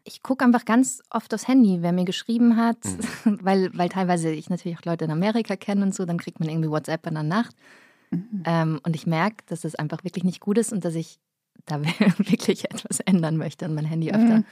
ich 0.07 0.23
gucke 0.23 0.43
einfach 0.45 0.65
ganz 0.65 1.01
oft 1.09 1.33
aufs 1.33 1.47
Handy, 1.47 1.81
wer 1.81 1.91
mir 1.91 2.05
geschrieben 2.05 2.55
hat, 2.57 2.77
Mhm. 3.25 3.39
weil, 3.43 3.77
weil 3.77 3.89
teilweise 3.89 4.31
ich 4.31 4.49
natürlich 4.49 4.77
auch 4.79 4.85
Leute 4.85 5.05
in 5.05 5.11
Amerika 5.11 5.55
kenne 5.55 5.83
und 5.83 5.93
so, 5.93 6.05
dann 6.05 6.17
kriegt 6.17 6.39
man 6.39 6.49
irgendwie 6.49 6.69
WhatsApp 6.69 7.05
in 7.07 7.13
der 7.15 7.23
Nacht. 7.23 7.55
Mhm. 8.11 8.43
Ähm, 8.45 8.79
und 8.83 8.95
ich 8.95 9.05
merke, 9.05 9.43
dass 9.47 9.61
das 9.61 9.75
einfach 9.75 10.03
wirklich 10.03 10.23
nicht 10.23 10.39
gut 10.39 10.57
ist 10.57 10.71
und 10.71 10.85
dass 10.85 10.95
ich 10.95 11.19
da 11.65 11.81
wirklich 12.17 12.65
etwas 12.71 12.99
ändern 13.01 13.37
möchte 13.37 13.65
und 13.65 13.73
mein 13.75 13.85
Handy 13.85 14.09
öfter, 14.11 14.37
Mhm. 14.39 14.45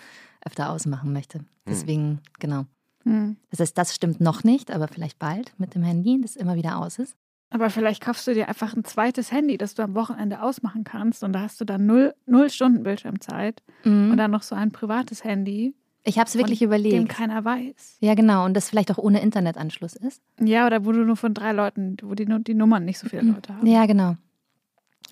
öfter 0.45 0.69
ausmachen 0.69 1.13
möchte. 1.13 1.45
Deswegen, 1.67 2.19
genau. 2.39 2.65
Hm. 3.03 3.37
Das 3.51 3.59
heißt, 3.59 3.77
das 3.77 3.95
stimmt 3.95 4.19
noch 4.19 4.43
nicht, 4.43 4.71
aber 4.71 4.87
vielleicht 4.87 5.19
bald 5.19 5.53
mit 5.57 5.75
dem 5.75 5.83
Handy, 5.83 6.19
das 6.21 6.35
immer 6.35 6.55
wieder 6.55 6.77
aus 6.77 6.99
ist. 6.99 7.15
Aber 7.49 7.69
vielleicht 7.69 8.01
kaufst 8.03 8.27
du 8.27 8.33
dir 8.33 8.47
einfach 8.49 8.75
ein 8.75 8.83
zweites 8.83 9.31
Handy, 9.31 9.57
das 9.57 9.75
du 9.75 9.83
am 9.83 9.95
Wochenende 9.95 10.41
ausmachen 10.41 10.83
kannst. 10.83 11.23
Und 11.23 11.33
da 11.33 11.41
hast 11.41 11.61
du 11.61 11.65
dann 11.65 11.85
null, 11.85 12.13
null 12.25 12.49
Stunden 12.49 12.83
Bildschirmzeit. 12.83 13.61
Und 13.85 14.17
dann 14.17 14.31
noch 14.31 14.41
so 14.43 14.55
ein 14.55 14.71
privates 14.71 15.23
Handy, 15.23 15.73
Ich 16.03 16.17
habe 16.19 16.27
es 16.27 16.35
wirklich 16.35 16.59
von 16.59 16.69
dem 16.71 16.83
überlegt. 16.83 17.09
keiner 17.09 17.45
weiß. 17.45 17.97
Ja, 18.01 18.13
genau. 18.15 18.45
Und 18.45 18.55
das 18.55 18.69
vielleicht 18.69 18.91
auch 18.91 18.97
ohne 18.97 19.21
Internetanschluss 19.21 19.95
ist. 19.95 20.21
Ja, 20.39 20.65
oder 20.67 20.85
wo 20.85 20.91
du 20.91 21.05
nur 21.05 21.15
von 21.17 21.33
drei 21.33 21.51
Leuten, 21.51 21.97
wo 22.03 22.13
die, 22.15 22.25
die 22.43 22.53
Nummern 22.55 22.83
nicht 22.83 22.99
so 22.99 23.07
viele 23.07 23.21
Leute 23.23 23.55
haben. 23.55 23.65
Ja, 23.67 23.85
genau. 23.85 24.15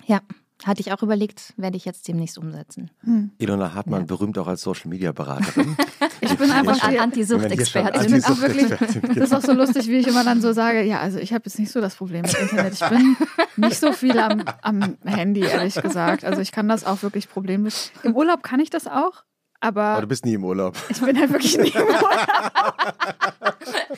Ja, 0.06 0.20
hatte 0.66 0.80
ich 0.80 0.92
auch 0.92 1.02
überlegt, 1.02 1.52
werde 1.56 1.76
ich 1.76 1.84
jetzt 1.84 2.06
demnächst 2.08 2.38
umsetzen. 2.38 2.90
Hm. 3.04 3.30
Ilona 3.38 3.74
Hartmann, 3.74 4.00
Ja. 4.02 4.06
berühmt 4.06 4.38
auch 4.38 4.46
als 4.46 4.62
Social 4.62 4.88
Media 4.88 5.12
Beraterin. 5.12 5.76
Ich 6.20 6.38
bin 6.38 6.50
einfach 6.50 6.88
die, 6.88 6.98
Anti-Sucht-Expertin. 6.98 7.92
Also 8.00 8.16
ich 8.16 8.22
bin 8.22 8.24
auch 8.24 8.40
wirklich- 8.40 8.62
Anti-Sucht-Expertin, 8.72 9.14
Das 9.20 9.24
ist 9.30 9.34
auch 9.34 9.42
so 9.42 9.52
lustig, 9.52 9.88
wie 9.88 9.98
ich 9.98 10.06
immer 10.06 10.24
dann 10.24 10.40
so 10.40 10.52
sage, 10.54 10.82
ja, 10.82 11.00
also 11.00 11.18
ich 11.18 11.34
habe 11.34 11.42
jetzt 11.44 11.58
nicht 11.58 11.70
so 11.70 11.82
das 11.82 11.96
Problem 11.96 12.22
mit 12.22 12.32
Internet. 12.34 12.72
Ich 12.74 12.88
bin 12.88 13.16
nicht 13.56 13.78
so 13.78 13.92
viel 13.92 14.18
am, 14.18 14.42
am 14.62 14.96
Handy, 15.04 15.40
ehrlich 15.40 15.74
gesagt. 15.74 16.24
Also 16.24 16.40
ich 16.40 16.50
kann 16.50 16.66
das 16.66 16.86
auch 16.86 17.02
wirklich 17.02 17.28
problemlos. 17.28 17.90
Im 18.04 18.16
Urlaub 18.16 18.42
kann 18.42 18.58
ich 18.60 18.70
das 18.70 18.86
auch, 18.86 19.22
Aber 19.64 19.82
aber 19.82 20.02
du 20.02 20.08
bist 20.08 20.26
nie 20.26 20.34
im 20.34 20.44
Urlaub. 20.44 20.76
ich 20.90 21.00
bin 21.00 21.18
halt 21.18 21.32
wirklich 21.32 21.56
nicht 21.56 21.74
im 21.74 21.82
Urlaub. 21.86 22.76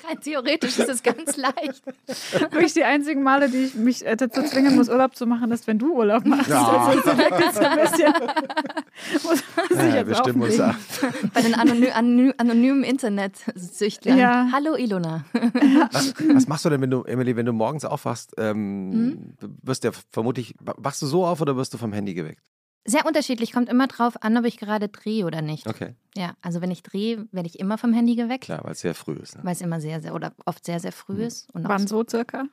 Rein 0.09 0.21
theoretisch 0.23 0.79
ist 0.79 0.89
es 0.89 1.03
ganz 1.03 1.37
leicht. 1.37 1.83
Wirklich 2.53 2.73
die 2.75 2.85
einzigen 2.85 3.25
Male, 3.25 3.49
die 3.49 3.65
ich 3.65 3.75
mich 3.75 4.07
äh, 4.07 4.15
dazu 4.15 4.43
zwingen 4.45 4.77
muss, 4.77 4.89
Urlaub 4.89 5.17
zu 5.17 5.27
machen, 5.27 5.51
ist, 5.51 5.67
wenn 5.67 5.81
du 5.81 5.93
Urlaub 5.93 6.25
machst. 6.25 6.51
Ja. 6.51 6.87
Also 6.87 7.01
das 7.01 7.59
ein 7.59 7.79
bisschen. 7.81 8.13
muss 9.25 9.43
man 9.57 9.67
sich 9.69 9.79
Ja, 9.79 9.97
jetzt 9.97 10.09
wir 10.09 10.15
stimmen 10.15 10.43
uns 10.43 10.61
ab. 10.61 10.77
Bei 11.35 11.43
den 11.43 11.55
anony 11.55 11.91
anony 11.91 12.33
anonymen 12.39 12.85
Internetsüchtlern. 12.85 14.19
Ja. 14.19 14.49
Hallo 14.53 14.77
Ilona. 14.77 15.25
Was, 15.91 16.15
was 16.33 16.47
machst 16.47 16.65
du 16.65 16.71
denn, 16.71 16.81
wenn 16.81 16.91
du, 16.91 17.03
Emily, 17.03 17.35
wenn 17.35 17.47
du 17.47 17.53
morgens 17.53 17.85
aufwachst? 17.85 18.35
Ähm, 18.39 19.35
wirst 19.63 19.83
du 19.83 19.89
ja 19.89 19.95
vermutlich, 20.11 20.55
wachst 20.61 21.03
du 21.03 21.07
so 21.07 21.27
auf 21.27 21.41
oder 21.41 21.57
wirst 21.57 21.75
du 21.75 21.79
vom 21.79 21.93
Handy 21.93 22.15
geweckt? 22.15 22.45
Sehr 22.87 23.05
unterschiedlich, 23.07 23.53
kommt 23.53 23.69
immer 23.69 23.87
drauf 23.89 24.23
an, 24.23 24.37
ob 24.37 24.45
ich 24.45 24.57
gerade 24.59 24.89
drehe 24.89 25.27
oder 25.27 25.43
nicht. 25.43 25.67
Okay, 25.67 25.95
Ja, 26.17 26.35
also 26.41 26.61
wenn 26.61 26.71
ich 26.71 26.83
drehe, 26.83 27.27
werde 27.33 27.49
ich 27.49 27.59
immer 27.59 27.79
vom 27.79 27.93
Handy 27.93 28.15
geweckt, 28.15 28.45
klar, 28.45 28.61
weil 28.65 28.73
es 28.73 28.81
sehr 28.81 28.95
früh 28.95 29.15
ist. 29.15 29.37
Ne? 29.37 29.45
weil 29.45 29.53
es 29.53 29.61
immer 29.61 29.81
sehr, 29.81 30.01
sehr 30.01 30.15
oder 30.15 30.33
oft 30.45 30.65
sehr, 30.65 30.79
sehr 30.81 30.93
früh 30.93 31.23
ist. 31.25 31.53
Und 31.55 31.69
Wann 31.69 31.87
so 31.87 32.05
circa? 32.09 32.45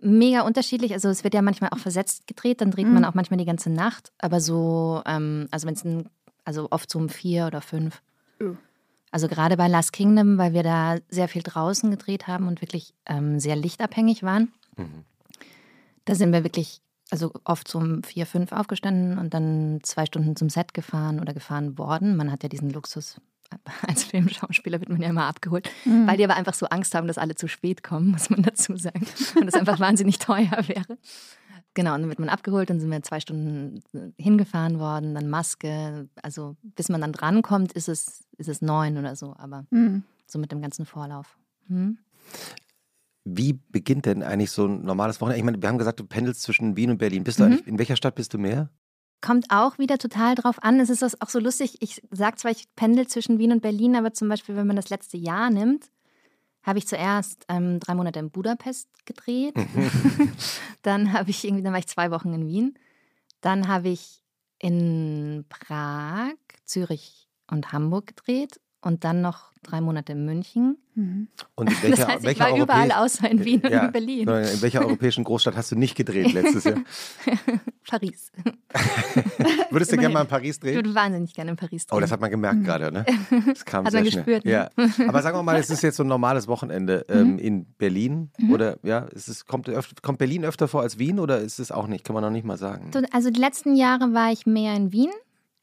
mega 0.00 0.42
unterschiedlich. 0.42 0.92
Also 0.94 1.08
es 1.10 1.24
wird 1.24 1.34
ja 1.34 1.42
manchmal 1.42 1.70
auch 1.70 1.78
versetzt 1.78 2.26
gedreht, 2.26 2.60
dann 2.62 2.70
dreht 2.70 2.86
Mhm. 2.86 2.94
man 2.94 3.04
auch 3.04 3.14
manchmal 3.14 3.38
die 3.38 3.44
ganze 3.44 3.68
Nacht. 3.70 4.12
Aber 4.18 4.40
so, 4.40 5.02
ähm, 5.06 5.46
also 5.50 5.66
wenn 5.66 5.74
es 5.74 5.84
also 6.44 6.68
oft 6.70 6.90
so 6.90 6.98
um 6.98 7.08
vier 7.10 7.46
oder 7.46 7.60
fünf. 7.60 8.00
Oh. 8.42 8.54
Also 9.10 9.28
gerade 9.28 9.56
bei 9.58 9.68
Last 9.68 9.92
Kingdom, 9.92 10.38
weil 10.38 10.54
wir 10.54 10.62
da 10.62 10.96
sehr 11.10 11.28
viel 11.28 11.42
draußen 11.42 11.90
gedreht 11.90 12.26
haben 12.28 12.48
und 12.48 12.62
wirklich 12.62 12.94
ähm, 13.06 13.38
sehr 13.40 13.56
lichtabhängig 13.56 14.22
waren. 14.22 14.52
Mhm. 14.76 15.04
Da 16.06 16.14
sind 16.14 16.32
wir 16.32 16.44
wirklich, 16.44 16.80
also 17.10 17.32
oft 17.44 17.68
so 17.68 17.78
um 17.78 18.02
vier, 18.02 18.26
fünf 18.26 18.52
aufgestanden 18.52 19.18
und 19.18 19.34
dann 19.34 19.80
zwei 19.82 20.06
Stunden 20.06 20.36
zum 20.36 20.48
Set 20.48 20.74
gefahren 20.74 21.20
oder 21.20 21.34
gefahren 21.34 21.76
worden. 21.78 22.16
Man 22.16 22.30
hat 22.30 22.42
ja 22.42 22.48
diesen 22.48 22.70
Luxus. 22.70 23.20
Als 23.86 24.04
Filmschauspieler 24.04 24.78
wird 24.80 24.90
man 24.90 25.02
ja 25.02 25.08
immer 25.08 25.24
abgeholt, 25.26 25.68
Mhm. 25.84 26.06
weil 26.06 26.16
die 26.16 26.24
aber 26.24 26.36
einfach 26.36 26.54
so 26.54 26.66
Angst 26.66 26.94
haben, 26.94 27.08
dass 27.08 27.18
alle 27.18 27.34
zu 27.34 27.48
spät 27.48 27.82
kommen, 27.82 28.12
muss 28.12 28.30
man 28.30 28.42
dazu 28.42 28.76
sagen. 28.76 29.04
Und 29.36 29.46
das 29.46 29.54
einfach 29.54 29.80
wahnsinnig 29.80 30.18
teuer 30.18 30.50
wäre. 30.68 30.98
Genau, 31.74 31.94
und 31.94 32.00
dann 32.00 32.08
wird 32.08 32.18
man 32.18 32.28
abgeholt, 32.28 32.68
dann 32.68 32.80
sind 32.80 32.90
wir 32.90 33.00
zwei 33.04 33.20
Stunden 33.20 33.80
hingefahren 34.18 34.80
worden, 34.80 35.14
dann 35.14 35.30
Maske. 35.30 36.08
Also 36.20 36.56
bis 36.62 36.88
man 36.88 37.00
dann 37.00 37.12
drankommt, 37.12 37.72
ist 37.74 37.88
es, 37.88 38.24
ist 38.38 38.48
es 38.48 38.60
neun 38.60 38.98
oder 38.98 39.14
so, 39.14 39.36
aber 39.38 39.66
Hm. 39.70 40.02
so 40.26 40.40
mit 40.40 40.50
dem 40.50 40.60
ganzen 40.62 40.84
Vorlauf. 40.84 41.38
Hm? 41.68 41.98
Wie 43.36 43.54
beginnt 43.70 44.06
denn 44.06 44.22
eigentlich 44.22 44.50
so 44.50 44.66
ein 44.66 44.82
normales 44.82 45.20
Wochenende? 45.20 45.38
Ich 45.38 45.44
meine, 45.44 45.60
wir 45.62 45.68
haben 45.68 45.78
gesagt, 45.78 46.00
du 46.00 46.04
pendelst 46.04 46.42
zwischen 46.42 46.76
Wien 46.76 46.90
und 46.90 46.98
Berlin. 46.98 47.24
Bist 47.24 47.38
du 47.38 47.44
Mhm. 47.44 47.52
eigentlich, 47.52 47.66
in 47.66 47.78
welcher 47.78 47.96
Stadt 47.96 48.14
bist 48.14 48.34
du 48.34 48.38
mehr? 48.38 48.70
Kommt 49.20 49.46
auch 49.50 49.78
wieder 49.78 49.98
total 49.98 50.34
drauf 50.34 50.62
an. 50.62 50.80
Es 50.80 50.88
ist 50.88 51.20
auch 51.22 51.28
so 51.28 51.38
lustig. 51.40 51.76
Ich 51.80 52.02
sage 52.10 52.36
zwar, 52.36 52.50
ich 52.52 52.64
pendel 52.74 53.06
zwischen 53.06 53.38
Wien 53.38 53.52
und 53.52 53.60
Berlin, 53.62 53.94
aber 53.96 54.12
zum 54.14 54.28
Beispiel, 54.28 54.56
wenn 54.56 54.66
man 54.66 54.76
das 54.76 54.88
letzte 54.88 55.16
Jahr 55.18 55.50
nimmt, 55.50 55.90
habe 56.62 56.78
ich 56.78 56.86
zuerst 56.86 57.44
ähm, 57.48 57.80
drei 57.80 57.94
Monate 57.94 58.18
in 58.18 58.30
Budapest 58.30 58.88
gedreht. 59.06 59.54
dann 60.82 61.12
habe 61.12 61.30
ich 61.30 61.44
irgendwie, 61.44 61.62
dann 61.62 61.72
war 61.72 61.80
ich 61.80 61.86
zwei 61.86 62.10
Wochen 62.10 62.32
in 62.32 62.46
Wien. 62.46 62.78
Dann 63.40 63.68
habe 63.68 63.88
ich 63.90 64.22
in 64.58 65.44
Prag, 65.48 66.34
Zürich 66.64 67.28
und 67.50 67.72
Hamburg 67.72 68.06
gedreht 68.08 68.60
und 68.82 69.04
dann 69.04 69.20
noch 69.20 69.50
drei 69.62 69.80
Monate 69.82 70.12
in 70.12 70.24
München. 70.24 70.78
Mhm. 70.94 71.28
Und 71.54 71.70
in 71.70 71.76
welcher, 71.82 71.96
das 72.06 72.08
heißt, 72.08 72.24
ich 72.26 72.40
war 72.40 72.56
überall 72.56 72.90
außer 72.92 73.30
in 73.30 73.44
Wien 73.44 73.60
und 73.60 73.70
Ja, 73.70 73.86
in 73.86 73.92
Berlin. 73.92 74.20
In 74.28 74.62
welcher 74.62 74.80
europäischen 74.80 75.22
Großstadt 75.24 75.54
hast 75.56 75.70
du 75.70 75.76
nicht 75.76 75.94
gedreht 75.96 76.32
letztes 76.32 76.64
Jahr? 76.64 76.78
Paris. 77.88 78.30
Würdest 79.70 79.92
du 79.92 79.96
gerne 79.96 80.14
mal 80.14 80.22
in 80.22 80.28
Paris 80.28 80.56
Ich 80.56 80.60
drehen? 80.60 80.74
würde 80.76 80.94
wahnsinnig 80.94 81.34
gerne 81.34 81.50
in 81.50 81.56
Paris 81.56 81.86
drehen. 81.86 81.96
Oh, 81.96 82.00
das 82.00 82.10
hat 82.12 82.20
man 82.20 82.30
gemerkt 82.30 82.64
gerade, 82.64 82.90
ne? 82.92 83.04
Das 83.46 83.64
kam 83.64 83.84
Hat 83.84 83.92
sehr 83.92 84.02
man 84.02 84.10
schnell. 84.10 84.24
gespürt, 84.24 84.44
ne? 84.44 84.50
Ja. 84.50 84.70
Aber 85.08 85.22
sagen 85.22 85.36
wir 85.36 85.42
mal, 85.42 85.56
es 85.58 85.70
ist 85.70 85.82
jetzt 85.82 85.96
so 85.96 86.04
ein 86.04 86.08
normales 86.08 86.48
Wochenende 86.48 87.04
ähm, 87.08 87.38
in 87.38 87.66
Berlin. 87.74 88.30
Oder 88.50 88.78
ja, 88.82 89.00
ist 89.00 89.28
es, 89.28 89.44
kommt, 89.46 89.70
kommt 90.02 90.18
Berlin 90.18 90.44
öfter 90.44 90.68
vor 90.68 90.82
als 90.82 90.98
Wien 90.98 91.18
oder 91.18 91.38
ist 91.40 91.58
es 91.58 91.70
auch 91.72 91.86
nicht? 91.86 92.04
Kann 92.04 92.14
man 92.14 92.22
noch 92.22 92.30
nicht 92.30 92.44
mal 92.46 92.56
sagen. 92.58 92.90
So, 92.92 93.00
Also 93.12 93.30
die 93.30 93.40
letzten 93.40 93.74
Jahre 93.76 94.14
war 94.14 94.32
ich 94.32 94.46
mehr 94.46 94.74
in 94.74 94.92
Wien. 94.92 95.10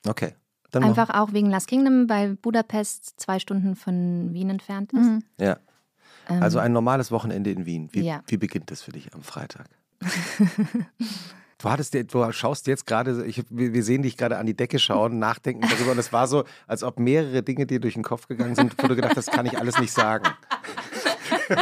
Okay. 0.08 0.34
Dann 0.72 0.84
Einfach 0.84 1.10
auch 1.12 1.32
wegen 1.34 1.50
Last 1.50 1.68
Kingdom, 1.68 2.10
weil 2.10 2.36
Budapest 2.36 3.20
zwei 3.20 3.40
Stunden 3.40 3.76
von 3.76 4.34
Wien 4.34 4.50
entfernt 4.50 4.92
ist. 4.94 5.00
Mhm. 5.06 5.24
Ja. 5.40 5.58
Ähm, 6.30 6.44
Also 6.44 6.60
ein 6.60 6.74
normales 6.74 7.10
Wochenende 7.12 7.52
in 7.52 7.66
Wien. 7.66 7.90
Wie, 7.94 8.02
Ja. 8.02 8.22
wie 8.28 8.38
beginnt 8.38 8.70
das 8.70 8.82
für 8.82 8.92
dich 8.92 9.14
am 9.14 9.22
Freitag? 9.24 9.68
Du 11.60 11.72
hattest, 11.72 11.96
dir- 11.96 12.04
du 12.04 12.32
schaust 12.34 12.68
jetzt 12.68 12.86
gerade, 12.86 13.26
ich, 13.26 13.44
wir 13.50 13.74
wir 13.74 13.84
sehen 13.84 14.04
dich 14.04 14.16
gerade 14.16 14.38
an 14.38 14.46
die 14.46 14.56
Decke 14.56 14.78
schauen, 14.78 15.18
nachdenken 15.28 15.62
darüber 15.68 15.94
und 15.94 15.98
es 15.98 16.14
war 16.14 16.28
so, 16.28 16.44
als 16.68 16.84
ob 16.84 17.00
mehrere 17.00 17.42
Dinge 17.42 17.66
dir 17.66 17.80
durch 17.80 17.96
den 17.96 18.04
Kopf 18.04 18.28
gegangen 18.28 18.54
sind, 18.54 18.76
wo 18.78 18.86
du 18.88 18.96
gedacht 18.96 19.16
hast, 19.18 19.28
das 19.28 19.36
kann 19.36 19.48
ich 19.48 19.58
alles 19.58 19.80
nicht 19.80 19.92
sagen. 19.92 20.26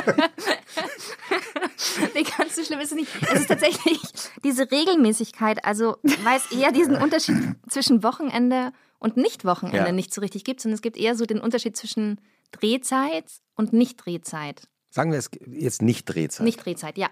nee, 2.13 2.23
ganz 2.37 2.55
so 2.55 2.63
schlimm 2.63 2.79
ist 2.79 2.91
es 2.91 2.95
nicht. 2.95 3.09
Es 3.31 3.41
ist 3.41 3.47
tatsächlich 3.47 3.99
diese 4.43 4.69
Regelmäßigkeit, 4.71 5.63
also 5.65 5.97
weil 6.23 6.37
es 6.37 6.51
eher 6.51 6.71
diesen 6.71 6.95
Unterschied 6.95 7.37
zwischen 7.69 8.03
Wochenende 8.03 8.71
und 8.99 9.17
Nicht-Wochenende 9.17 9.87
Ja. 9.87 9.91
nicht 9.91 10.13
so 10.13 10.21
richtig 10.21 10.43
gibt, 10.43 10.61
sondern 10.61 10.75
es 10.75 10.81
gibt 10.81 10.97
eher 10.97 11.15
so 11.15 11.25
den 11.25 11.39
Unterschied 11.39 11.75
zwischen 11.77 12.19
Drehzeit 12.51 13.25
und 13.55 13.73
Nicht-Drehzeit. 13.73 14.67
Sagen 14.89 15.11
wir 15.11 15.19
es 15.19 15.29
jetzt 15.47 15.81
nicht 15.81 16.05
Drehzeit. 16.05 16.45
Nicht 16.45 16.63
Drehzeit, 16.65 16.97
ja. 16.97 17.09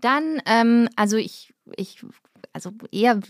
Dann, 0.00 0.40
ähm, 0.46 0.88
also 0.96 1.16
ich, 1.18 1.52
ich, 1.76 2.02
also 2.54 2.72
eher 2.90 3.20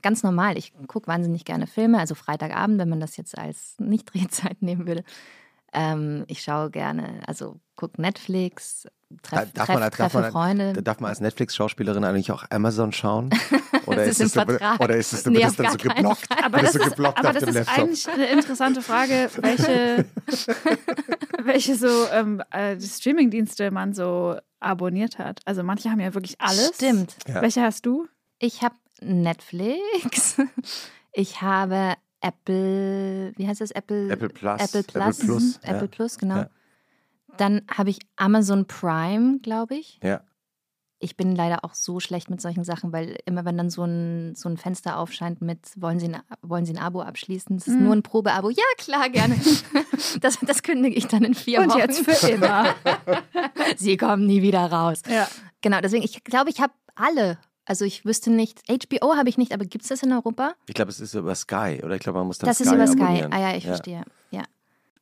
ganz 0.00 0.22
normal. 0.22 0.56
Ich 0.56 0.72
gucke 0.86 1.06
wahnsinnig 1.06 1.44
gerne 1.44 1.66
Filme, 1.66 1.98
also 1.98 2.14
Freitagabend, 2.14 2.78
wenn 2.78 2.88
man 2.88 3.00
das 3.00 3.16
jetzt 3.18 3.36
als 3.36 3.74
Nicht-Drehzeit 3.78 4.62
nehmen 4.62 4.86
würde. 4.86 5.04
Ähm, 5.74 6.24
ich 6.28 6.40
schaue 6.40 6.70
gerne, 6.70 7.20
also 7.26 7.60
gucke 7.76 8.00
Netflix, 8.00 8.86
treff, 9.22 9.52
darf 9.52 9.66
treff, 9.66 9.68
man, 9.74 9.80
darf 9.80 9.94
treffe 9.94 10.20
man, 10.20 10.32
Freunde. 10.32 10.72
da 10.74 10.80
darf 10.80 11.00
man 11.00 11.10
als 11.10 11.20
Netflix-Schauspielerin 11.20 12.04
eigentlich 12.04 12.30
auch 12.32 12.44
Amazon 12.50 12.92
schauen? 12.92 13.30
Oder 13.86 13.96
Das 14.06 14.08
ist, 14.08 14.20
ist 14.20 14.26
es 14.26 14.32
so, 14.32 14.40
Vertrag. 14.44 14.80
oder 14.80 14.96
ist 14.96 15.12
es, 15.12 15.22
du 15.24 15.30
Nee, 15.30 15.44
bist 15.44 15.58
dann 15.60 15.70
so 15.72 15.76
geblockt? 15.76 16.26
Aber 16.42 16.58
das, 16.62 16.74
ist, 16.74 16.84
geblockt 16.90 17.18
aber 17.18 17.28
auf 17.30 17.34
das 17.34 17.54
ist 17.54 17.68
eigentlich 17.68 18.08
eine 18.08 18.26
interessante 18.30 18.80
Frage, 18.80 19.28
welche, 19.36 20.06
welche 21.42 21.76
so 21.76 21.88
ähm, 22.10 22.42
äh, 22.50 22.76
die 22.76 22.86
Streamingdienste 22.86 23.70
man 23.70 23.92
so 23.92 24.36
abonniert 24.60 25.18
hat. 25.18 25.40
Also 25.44 25.62
manche 25.62 25.90
haben 25.90 26.00
ja 26.00 26.14
wirklich 26.14 26.40
alles. 26.40 26.72
Stimmt. 26.76 27.16
Ja. 27.28 27.42
Welche 27.42 27.60
hast 27.60 27.84
du? 27.84 28.06
Ich 28.38 28.62
habe 28.62 28.74
Netflix. 29.00 30.36
Ich 31.16 31.42
habe 31.42 31.94
Apple, 32.20 33.32
wie 33.36 33.46
heißt 33.46 33.60
das? 33.60 33.70
Apple, 33.70 34.10
Apple 34.10 34.30
Plus. 34.30 34.60
Apple 34.60 34.82
Plus. 34.82 35.06
Apple 35.20 35.26
Plus, 35.26 35.60
ja. 35.62 35.70
Apple 35.70 35.86
Plus, 35.88 36.18
genau. 36.18 36.36
Ja. 36.38 36.50
Dann 37.36 37.62
habe 37.70 37.90
ich 37.90 37.98
Amazon 38.16 38.66
Prime, 38.66 39.38
glaube 39.42 39.74
ich. 39.76 39.98
Ja. 40.02 40.20
Ich 41.00 41.16
bin 41.16 41.34
leider 41.36 41.64
auch 41.64 41.74
so 41.74 42.00
schlecht 42.00 42.30
mit 42.30 42.40
solchen 42.40 42.64
Sachen, 42.64 42.92
weil 42.92 43.18
immer 43.26 43.44
wenn 43.44 43.58
dann 43.58 43.68
so 43.68 43.84
ein, 43.84 44.34
so 44.36 44.48
ein 44.48 44.56
Fenster 44.56 44.98
aufscheint 44.98 45.42
mit, 45.42 45.58
wollen 45.76 45.98
Sie 45.98 46.06
ein, 46.08 46.22
wollen 46.40 46.64
Sie 46.64 46.72
ein 46.72 46.78
Abo 46.78 47.02
abschließen? 47.02 47.56
Das 47.58 47.66
ist 47.66 47.74
Mhm. 47.74 47.84
nur 47.84 47.96
ein 47.96 48.02
Probeabo. 48.02 48.48
Ja, 48.50 48.62
klar, 48.78 49.08
gerne. 49.10 49.36
Das, 50.20 50.38
das 50.40 50.62
kündige 50.62 50.94
ich 50.96 51.06
dann 51.08 51.24
in 51.24 51.34
vier 51.34 51.60
Und 51.60 51.70
Wochen. 51.70 51.78
jetzt 51.78 52.08
für 52.08 52.28
immer. 52.28 52.74
Sie 53.76 53.96
kommen 53.96 54.26
nie 54.26 54.42
wieder 54.42 54.70
raus. 54.70 55.02
ja. 55.08 55.26
Genau, 55.60 55.80
deswegen, 55.80 56.04
ich 56.04 56.22
glaube, 56.24 56.50
ich 56.50 56.60
habe 56.60 56.72
alle. 56.94 57.38
Also 57.66 57.84
ich 57.86 58.04
wüsste 58.04 58.30
nicht, 58.30 58.60
HBO 58.68 59.16
habe 59.16 59.28
ich 59.30 59.38
nicht, 59.38 59.52
aber 59.52 59.64
gibt 59.64 59.82
es 59.84 59.88
das 59.88 60.02
in 60.02 60.12
Europa? 60.12 60.54
Ich 60.66 60.74
glaube, 60.74 60.90
es 60.90 61.00
ist 61.00 61.14
über 61.14 61.34
Sky. 61.34 61.80
Oder 61.82 61.94
ich 61.96 62.00
glaube, 62.00 62.18
man 62.18 62.26
muss 62.28 62.38
dann 62.38 62.48
das 62.48 62.58
Sky 62.58 62.66
ist 62.68 62.72
über 62.74 62.86
Sky. 62.86 63.02
abonnieren. 63.02 63.32
Ah 63.32 63.40
ja, 63.40 63.56
ich 63.56 63.64
verstehe. 63.66 64.04
Ja. 64.30 64.42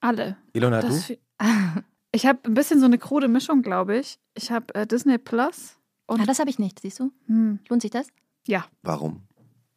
Alle. 0.01 0.37
Ilona, 0.53 0.81
du? 0.81 0.87
Das 0.89 1.05
fi- 1.05 1.19
ich 2.13 2.27
habe 2.27 2.39
ein 2.45 2.55
bisschen 2.55 2.79
so 2.81 2.87
eine 2.87 2.99
krude 2.99 3.29
Mischung, 3.29 3.63
glaube 3.63 3.97
ich. 3.99 4.19
Ich 4.35 4.51
habe 4.51 4.75
äh, 4.75 4.87
Disney 4.87 5.19
Plus 5.19 5.77
und 6.07 6.21
Ah, 6.21 6.27
das 6.27 6.39
habe 6.39 6.51
ich 6.51 6.59
nicht, 6.59 6.81
siehst 6.81 7.01
du? 7.01 7.11
hm, 7.27 7.59
Lohnt 7.69 7.83
sich 7.83 7.91
das? 7.91 8.09
ja, 8.47 8.65
Warum? 8.83 9.23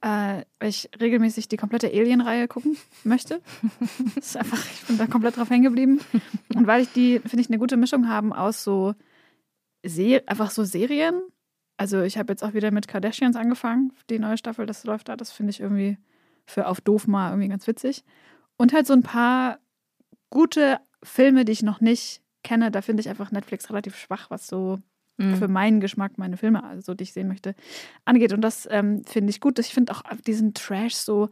äh, 0.02 0.44
weil 0.60 0.70
ich 0.70 0.90
regelmäßig 1.00 1.48
die 1.48 1.58
komplette 1.58 1.88
Alien-Reihe 1.88 2.48
gucken 2.48 2.78
möchte. 3.04 3.42
das 4.16 4.26
ist 4.28 4.38
einfach, 4.38 4.64
ich 4.72 4.84
bin 4.86 4.98
da 4.98 5.08
komplett 5.08 5.38
drauf 5.38 5.50
hängen 5.50 5.64
geblieben. 5.64 6.00
Und 6.54 6.68
weil 6.68 6.84
ich 6.84 6.92
die, 6.94 7.20
finde 7.20 7.42
ich, 7.42 7.50
eine 7.50 7.58
gute 7.58 7.78
Mischung 7.78 8.08
haben 8.08 8.32
aus 8.34 8.64
so 8.64 8.94
Se 9.86 10.22
einfach 10.28 10.52
so 10.52 10.64
Serien. 10.64 11.22
Also 11.78 12.02
ich 12.02 12.18
habe 12.18 12.32
jetzt 12.34 12.44
auch 12.44 12.54
wieder 12.54 12.72
mit 12.72 12.88
Kardashians 12.88 13.36
angefangen, 13.36 13.94
die 14.10 14.20
neue 14.20 14.38
Staffel, 14.38 14.66
das 14.66 14.84
läuft 14.84 15.10
da. 15.10 15.16
Das 15.16 15.32
finde 15.32 15.52
ich 15.52 15.60
irgendwie 15.60 15.98
für 16.46 16.68
auf 16.68 16.82
doof 16.82 17.08
mal 17.08 17.30
irgendwie 17.32 17.50
ganz 17.50 17.66
witzig. 17.68 18.04
Und 18.58 18.74
halt 18.74 18.86
so 18.88 18.94
ein 18.94 19.04
paar 19.04 19.60
gute 20.30 20.80
Filme, 21.04 21.46
die 21.46 21.52
ich 21.52 21.64
noch 21.64 21.82
nicht 21.82 22.22
kenne. 22.46 22.72
Da 22.72 22.82
finde 22.82 23.02
ich 23.02 23.10
einfach 23.10 23.32
Netflix 23.32 23.70
relativ 23.70 23.98
schwach, 23.98 24.30
was 24.30 24.48
so 24.48 24.80
Mhm. 25.18 25.36
für 25.36 25.48
meinen 25.48 25.80
Geschmack 25.80 26.18
meine 26.18 26.36
Filme, 26.36 26.62
also 26.66 26.94
die 26.94 27.04
ich 27.04 27.14
sehen 27.14 27.30
möchte, 27.30 27.56
angeht. 28.04 28.34
Und 28.34 28.42
das 28.42 28.68
ähm, 28.70 29.06
finde 29.06 29.30
ich 29.30 29.40
gut. 29.40 29.58
Ich 29.60 29.74
finde 29.74 29.94
auch 29.94 30.04
diesen 30.28 30.54
Trash 30.54 30.96
so, 30.96 31.30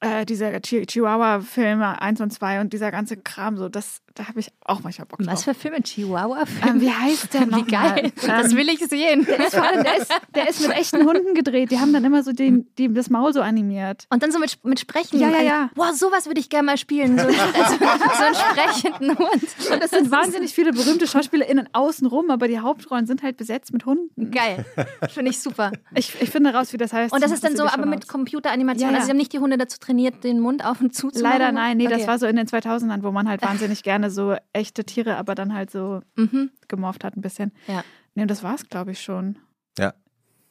äh, 0.00 0.26
dieser 0.26 0.60
Chi 0.60 0.84
Chihuahua-Filme 0.86 2.00
1 2.00 2.20
und 2.20 2.30
2 2.32 2.60
und 2.60 2.72
dieser 2.72 2.90
ganze 2.90 3.16
Kram, 3.16 3.56
so, 3.56 3.68
das, 3.68 4.02
da 4.14 4.28
habe 4.28 4.40
ich 4.40 4.52
auch 4.64 4.82
manchmal 4.82 5.06
Bock 5.06 5.20
drauf. 5.20 5.32
Was 5.32 5.44
für 5.44 5.54
Filme? 5.54 5.82
Chihuahua? 5.82 6.44
ähm, 6.68 6.80
wie 6.80 6.90
heißt 6.90 7.32
der 7.34 7.46
noch? 7.46 7.66
Wie 7.66 7.70
geil. 7.70 8.12
das 8.26 8.54
will 8.54 8.68
ich 8.68 8.80
sehen. 8.80 9.24
Der 9.24 9.46
ist, 9.46 9.54
vor 9.54 9.64
allem, 9.64 9.84
der, 9.84 9.96
ist, 9.96 10.12
der 10.34 10.48
ist 10.48 10.60
mit 10.60 10.76
echten 10.76 11.06
Hunden 11.06 11.34
gedreht. 11.34 11.70
Die 11.70 11.78
haben 11.78 11.92
dann 11.92 12.04
immer 12.04 12.22
so 12.22 12.32
den, 12.32 12.68
die, 12.76 12.92
das 12.92 13.08
Maul 13.10 13.32
so 13.32 13.40
animiert. 13.40 14.06
Und 14.10 14.22
dann 14.22 14.32
so 14.32 14.38
mit, 14.38 14.58
mit 14.64 14.80
Sprechen. 14.80 15.18
Ja, 15.18 15.30
ja, 15.30 15.42
ja. 15.42 15.70
Boah, 15.74 15.94
sowas 15.94 16.26
würde 16.26 16.40
ich 16.40 16.50
gerne 16.50 16.66
mal 16.66 16.76
spielen. 16.76 17.18
So, 17.18 17.24
also, 17.24 17.36
so 17.38 18.24
einen 18.24 18.34
sprechenden 18.34 19.18
Hund. 19.18 19.42
Und 19.72 19.82
es 19.82 19.90
sind 19.90 20.10
wahnsinnig 20.10 20.52
viele 20.54 20.72
berühmte 20.72 21.06
SchauspielerInnen 21.06 21.70
außenrum, 21.72 22.30
aber 22.30 22.48
die 22.48 22.60
Hauptrollen 22.60 23.06
sind 23.06 23.22
halt 23.22 23.36
besetzt 23.36 23.72
mit 23.72 23.86
Hunden. 23.86 24.30
Geil. 24.30 24.64
Finde 25.08 25.30
ich 25.30 25.40
super. 25.40 25.72
Ich, 25.94 26.20
ich 26.20 26.30
finde 26.30 26.52
raus, 26.52 26.72
wie 26.72 26.76
das 26.76 26.92
heißt. 26.92 27.14
Und 27.14 27.22
das 27.22 27.30
ist 27.30 27.42
dann 27.44 27.56
so, 27.56 27.64
aber 27.66 27.86
mit. 27.86 28.08
Computeranimation. 28.08 28.88
Ja, 28.88 28.90
ja. 28.90 28.94
Also 28.96 29.06
sie 29.06 29.10
haben 29.10 29.16
nicht 29.18 29.32
die 29.32 29.38
Hunde 29.38 29.56
dazu 29.58 29.78
trainiert, 29.86 30.24
den 30.24 30.40
Mund 30.40 30.64
auf 30.64 30.80
und 30.80 30.94
zu 30.94 31.10
zu 31.10 31.22
machen? 31.22 31.32
Leider 31.38 31.52
nein, 31.52 31.76
nee, 31.76 31.84
das 31.86 32.00
Okay. 32.02 32.06
war 32.08 32.18
so 32.18 32.26
in 32.26 32.36
den 32.36 32.46
2000ern, 32.46 33.02
wo 33.02 33.12
man 33.12 33.28
halt 33.28 33.42
wahnsinnig 33.42 33.82
gerne 33.82 34.10
so 34.10 34.36
echte 34.52 34.84
Tiere, 34.84 35.16
aber 35.16 35.34
dann 35.34 35.54
halt 35.54 35.70
so 35.70 36.00
Mhm. 36.16 36.50
gemorpht 36.68 37.04
hat 37.04 37.16
ein 37.16 37.20
bisschen. 37.22 37.52
Ja. 37.66 37.82
Nee, 38.14 38.22
und 38.22 38.30
das 38.30 38.42
war's, 38.42 38.68
glaube 38.68 38.92
ich, 38.92 39.00
schon. 39.00 39.38
Ja. 39.78 39.94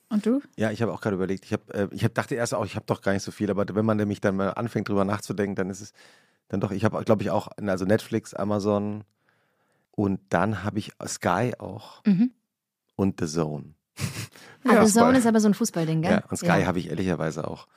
Und 0.10 0.26
du? 0.26 0.42
Ja, 0.56 0.72
ich 0.72 0.82
habe 0.82 0.94
auch 0.94 1.02
gerade 1.02 1.16
überlegt. 1.16 1.46
Ich, 1.46 1.54
hab, 1.54 1.74
äh, 1.74 1.88
ich 1.92 2.04
hab, 2.04 2.14
dachte 2.14 2.36
erst 2.36 2.54
auch, 2.54 2.66
ich 2.66 2.76
habe 2.76 2.86
doch 2.86 3.02
gar 3.02 3.12
nicht 3.14 3.24
so 3.24 3.32
viel, 3.32 3.50
aber 3.50 3.66
wenn 3.76 3.86
man 3.86 3.98
nämlich 3.98 4.22
dann 4.22 4.36
mal 4.36 4.50
anfängt, 4.52 4.88
drüber 4.88 5.04
nachzudenken, 5.04 5.56
dann 5.56 5.70
ist 5.70 5.82
es 5.82 5.94
dann 6.48 6.62
doch, 6.62 6.70
ich 6.72 6.86
habe, 6.86 7.04
glaube 7.04 7.24
ich, 7.24 7.32
auch, 7.32 7.48
also 7.58 7.86
Netflix, 7.86 8.34
Amazon 8.36 9.04
und 9.92 10.20
dann 10.30 10.64
habe 10.64 10.78
ich 10.78 10.92
Sky 11.08 11.54
auch 11.58 12.04
Mhm. 12.06 12.32
und 12.96 13.20
The 13.20 13.26
Zone. 13.28 13.74
Also 14.64 14.82
Fußball. 14.82 15.04
Zone 15.08 15.18
ist 15.18 15.26
aber 15.28 15.40
so 15.40 15.48
ein 15.48 15.54
Fußballding, 15.56 16.02
gell? 16.04 16.12
Ja, 16.12 16.24
und 16.30 16.38
Sky 16.38 16.64
habe 16.66 16.78
ich 16.80 16.90
ehrlicherweise 16.90 17.48
auch, 17.48 17.68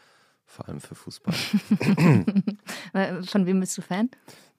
vor 0.50 0.68
allem 0.68 0.80
für 0.80 0.94
Fußball. 0.94 1.34
Von 3.26 3.46
wem 3.46 3.60
bist 3.60 3.76
du 3.78 3.82
Fan? 3.82 4.10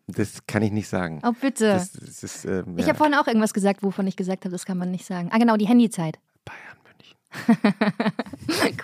Das 0.07 0.45
kann 0.47 0.61
ich 0.63 0.71
nicht 0.71 0.87
sagen. 0.87 1.19
Oh, 1.23 1.33
bitte. 1.39 1.65
Das, 1.73 1.91
das 1.91 2.23
ist, 2.23 2.45
ähm, 2.45 2.75
ich 2.77 2.83
ja, 2.83 2.89
habe 2.89 2.97
vorhin 2.97 3.15
auch 3.15 3.27
irgendwas 3.27 3.53
gesagt, 3.53 3.83
wovon 3.83 4.07
ich 4.07 4.15
gesagt 4.15 4.45
habe, 4.45 4.51
das 4.51 4.65
kann 4.65 4.77
man 4.77 4.89
nicht 4.91 5.05
sagen. 5.05 5.29
Ah, 5.31 5.37
genau, 5.37 5.57
die 5.57 5.67
Handyzeit. 5.67 6.17
Bayern 6.45 6.77
München. 6.83 7.15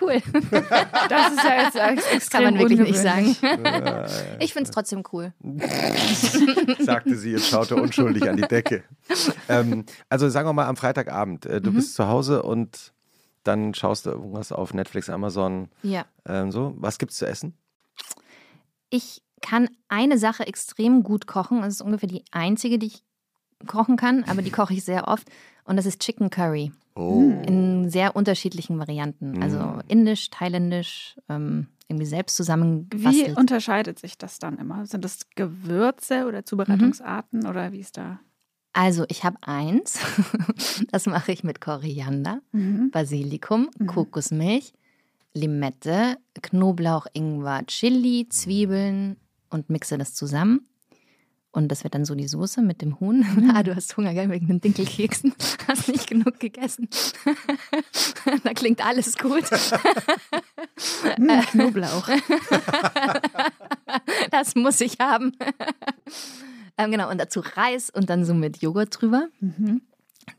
cool. 0.00 0.20
Das 1.08 1.32
ist 1.32 1.44
ja 1.44 1.62
jetzt 1.62 1.76
ex- 1.76 2.04
Das 2.04 2.12
extrem 2.12 2.42
kann 2.44 2.54
man 2.54 2.58
wirklich 2.60 2.80
nicht 2.80 2.98
sagen. 2.98 3.36
Ich 4.40 4.52
finde 4.52 4.68
es 4.68 4.70
trotzdem 4.72 5.02
cool. 5.12 5.32
sagte 6.80 7.16
sie 7.16 7.34
und 7.34 7.42
schaute 7.44 7.76
unschuldig 7.76 8.28
an 8.28 8.36
die 8.36 8.42
Decke. 8.42 8.82
Ähm, 9.48 9.84
also 10.08 10.28
sagen 10.28 10.48
wir 10.48 10.52
mal 10.52 10.66
am 10.66 10.76
Freitagabend, 10.76 11.46
äh, 11.46 11.60
du 11.60 11.70
Mhm. 11.70 11.74
bist 11.76 11.94
zu 11.94 12.06
Hause 12.08 12.42
und 12.42 12.92
dann 13.46 13.74
schaust 13.74 14.06
du 14.06 14.10
irgendwas 14.10 14.52
auf 14.52 14.74
Netflix, 14.74 15.08
Amazon, 15.10 15.68
Ja. 15.82 16.04
ähm, 16.26 16.50
so. 16.52 16.74
Was 16.78 16.98
gibt's 16.98 17.16
zu 17.16 17.26
essen? 17.26 17.54
Ich 18.90 19.22
kann 19.42 19.68
eine 19.88 20.18
Sache 20.18 20.46
extrem 20.46 21.02
gut 21.02 21.26
kochen. 21.26 21.62
Das 21.62 21.74
ist 21.74 21.82
ungefähr 21.82 22.08
die 22.08 22.24
einzige, 22.30 22.78
die 22.78 22.86
ich 22.86 23.02
kochen 23.66 23.96
kann, 23.96 24.24
aber 24.24 24.42
die 24.42 24.50
koche 24.50 24.74
ich 24.74 24.84
sehr 24.84 25.08
oft. 25.08 25.28
Und 25.64 25.76
das 25.76 25.86
ist 25.86 26.00
Chicken 26.00 26.30
Curry. 26.30 26.72
Oh. 26.94 27.20
In 27.46 27.90
sehr 27.90 28.16
unterschiedlichen 28.16 28.78
Varianten. 28.78 29.42
Also 29.42 29.58
Mm. 29.58 29.80
indisch, 29.88 30.30
thailändisch, 30.30 31.18
ähm, 31.28 31.66
irgendwie 31.88 32.06
selbst 32.06 32.34
Wie 32.34 32.42
zusammengebastelt. 32.42 33.36
unterscheidet 33.36 33.98
sich 33.98 34.16
das 34.18 34.38
dann 34.38 34.58
immer? 34.58 34.86
Sind 34.86 35.04
das 35.04 35.20
Gewürze 35.34 36.26
oder 36.26 36.44
Zubereitungsarten 36.44 37.40
Mhm. 37.40 37.46
oder 37.46 37.72
wie 37.72 37.80
ist 37.80 37.96
da? 37.96 38.18
Also 38.76 39.06
ich 39.08 39.24
habe 39.24 39.38
eins, 39.40 39.98
das 40.92 41.06
mache 41.06 41.32
ich 41.32 41.42
mit 41.42 41.62
Koriander, 41.62 42.42
Basilikum, 42.92 43.70
Mhm. 43.78 43.86
Kokosmilch, 43.86 44.74
Limette, 45.32 46.18
Knoblauch, 46.42 47.06
Ingwer, 47.14 47.64
Chili, 47.66 48.26
Zwiebeln 48.28 49.16
und 49.48 49.70
mixe 49.70 49.96
das 49.96 50.12
zusammen. 50.14 50.66
Und 51.52 51.68
das 51.68 51.84
wird 51.84 51.94
dann 51.94 52.04
so 52.04 52.14
die 52.14 52.28
Soße 52.28 52.60
mit 52.60 52.82
dem 52.82 53.00
Huhn. 53.00 53.20
Mhm. 53.36 53.50
Ah, 53.54 53.62
du 53.62 53.74
hast 53.74 53.96
Hunger, 53.96 54.12
gell, 54.12 54.28
wegen 54.30 54.46
den 54.46 54.60
Dinkelkeksen. 54.60 55.32
Hast 55.66 55.88
nicht 55.88 56.06
genug 56.06 56.38
gegessen. 56.38 56.88
da 58.44 58.52
klingt 58.52 58.84
alles 58.84 59.16
gut. 59.16 59.44
Mm, 61.18 61.40
Knoblauch. 61.50 62.08
Das 64.30 64.54
muss 64.54 64.80
ich 64.82 64.98
haben. 65.00 65.32
Ähm, 66.78 66.90
genau, 66.90 67.10
und 67.10 67.18
dazu 67.18 67.40
Reis 67.40 67.90
und 67.90 68.10
dann 68.10 68.24
so 68.24 68.34
mit 68.34 68.62
Joghurt 68.62 69.00
drüber. 69.00 69.28
Mhm. 69.40 69.82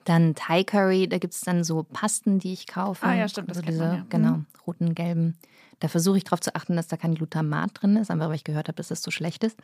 Dann 0.04 0.36
Thai 0.36 0.63
Curry, 0.63 1.08
da 1.08 1.17
gibt 1.17 1.34
es 1.34 1.41
dann 1.41 1.63
so 1.63 1.84
Pasten, 1.84 2.39
die 2.39 2.54
ich 2.54 2.67
kaufe. 2.67 3.06
Ah 3.06 3.15
ja, 3.15 3.28
stimmt, 3.30 3.50
das 3.50 3.58
also 3.58 3.65
kennt 3.65 3.76
diese, 3.76 3.86
man 3.88 3.95
ja. 3.97 4.04
Mhm. 4.04 4.10
Genau, 4.10 4.39
roten, 4.65 4.95
gelben. 4.95 5.38
Da 5.80 5.88
versuche 5.88 6.17
ich 6.17 6.23
darauf 6.23 6.41
zu 6.41 6.56
achten, 6.56 6.76
dass 6.76 6.88
da 6.88 6.97
kein 6.97 7.15
Glutamat 7.15 7.82
drin 7.82 7.95
ist, 7.97 8.12
einfach 8.12 8.28
weil 8.30 8.36
ich 8.36 8.43
gehört 8.43 8.67
habe, 8.67 8.76
dass 8.76 8.88
das 8.89 9.02
so 9.02 9.12
schlecht 9.12 9.43
ist. 9.43 9.58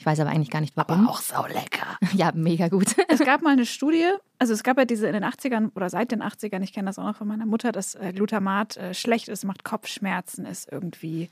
Ich 0.00 0.06
weiß 0.06 0.20
aber 0.20 0.30
eigentlich 0.30 0.50
gar 0.50 0.60
nicht 0.60 0.76
warum. 0.76 1.08
auch 1.08 1.20
sau 1.20 1.46
lecker. 1.46 1.86
Ja, 2.14 2.30
mega 2.34 2.68
gut. 2.68 2.94
Es 3.08 3.18
gab 3.20 3.42
mal 3.42 3.50
eine 3.52 3.66
Studie, 3.66 4.06
also 4.38 4.52
es 4.52 4.62
gab 4.62 4.78
ja 4.78 4.84
diese 4.84 5.06
in 5.08 5.12
den 5.12 5.24
80ern 5.24 5.70
oder 5.74 5.90
seit 5.90 6.10
den 6.12 6.22
80ern, 6.22 6.62
ich 6.62 6.72
kenne 6.72 6.86
das 6.86 6.98
auch 6.98 7.04
noch 7.04 7.16
von 7.16 7.26
meiner 7.28 7.46
Mutter, 7.46 7.70
dass 7.72 7.94
äh, 7.96 8.12
Glutamat 8.14 8.76
äh, 8.76 8.94
schlecht 8.94 9.28
ist, 9.28 9.44
macht 9.44 9.64
Kopfschmerzen, 9.64 10.46
ist 10.46 10.70
irgendwie 10.72 11.28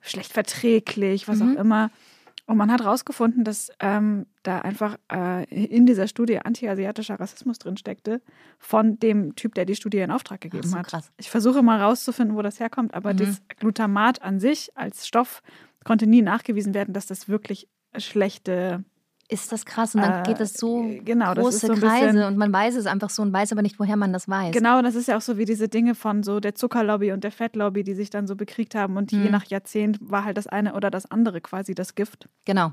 schlecht 0.00 0.32
verträglich, 0.32 1.26
was 1.28 1.38
Mhm. 1.38 1.56
auch 1.56 1.60
immer. 1.60 1.90
Und 2.50 2.56
man 2.56 2.72
hat 2.72 2.80
herausgefunden, 2.80 3.44
dass 3.44 3.70
ähm, 3.78 4.26
da 4.42 4.58
einfach 4.58 4.96
äh, 5.12 5.44
in 5.54 5.86
dieser 5.86 6.08
Studie 6.08 6.38
anti-asiatischer 6.40 7.20
Rassismus 7.20 7.60
drin 7.60 7.76
steckte, 7.76 8.20
von 8.58 8.98
dem 8.98 9.36
Typ, 9.36 9.54
der 9.54 9.66
die 9.66 9.76
Studie 9.76 9.98
in 9.98 10.10
Auftrag 10.10 10.40
gegeben 10.40 10.66
so, 10.66 10.76
hat. 10.76 10.88
krass. 10.88 11.12
Ich 11.16 11.30
versuche 11.30 11.62
mal 11.62 11.80
rauszufinden, 11.80 12.36
wo 12.36 12.42
das 12.42 12.58
herkommt, 12.58 12.92
aber 12.92 13.12
Mhm. 13.12 13.18
das 13.18 13.40
Glutamat 13.60 14.22
an 14.22 14.40
sich 14.40 14.76
als 14.76 15.06
Stoff 15.06 15.42
konnte 15.84 16.08
nie 16.08 16.22
nachgewiesen 16.22 16.74
werden, 16.74 16.92
dass 16.92 17.06
das 17.06 17.28
wirklich 17.28 17.68
schlechte 17.96 18.82
Ist 19.30 19.52
das 19.52 19.64
krass 19.64 19.94
und 19.94 20.02
dann 20.02 20.20
Äh, 20.20 20.22
geht 20.28 20.40
das 20.40 20.54
so 20.54 20.82
genau, 21.04 21.34
das 21.34 21.44
ist 21.46 21.60
große 21.62 21.66
so 21.68 21.72
ein 21.74 21.78
Kreise 21.80 22.06
bisschen- 22.06 22.24
und 22.24 22.36
man 22.36 22.52
weiß 22.52 22.74
es 22.74 22.86
einfach 22.86 23.10
so 23.10 23.22
und 23.22 23.32
weiß 23.32 23.52
aber 23.52 23.62
nicht, 23.62 23.78
woher 23.78 23.96
man 23.96 24.12
das 24.12 24.28
weiß. 24.28 24.52
Genau, 24.52 24.82
das 24.82 24.94
ist 24.96 25.06
ja 25.08 25.16
auch 25.16 25.20
so 25.20 25.38
wie 25.38 25.44
diese 25.44 25.68
Dinge 25.68 25.94
von 25.94 26.22
so 26.24 26.40
der 26.40 26.54
Zuckerlobby 26.56 27.12
und 27.12 27.22
der 27.22 27.30
Fettlobby, 27.30 27.84
die 27.84 27.94
sich 27.94 28.10
dann 28.10 28.26
so 28.26 28.34
bekriegt 28.34 28.74
haben 28.74 28.96
und 28.96 29.12
je 29.12 29.18
Mhm. 29.26 29.30
nach 29.30 29.44
Jahrzehnt 29.44 29.98
war 30.00 30.24
halt 30.24 30.36
das 30.36 30.46
eine 30.48 30.74
oder 30.74 30.90
das 30.90 31.10
andere 31.10 31.40
quasi 31.40 31.74
das 31.74 31.94
Gift. 31.94 32.28
Genau. 32.44 32.72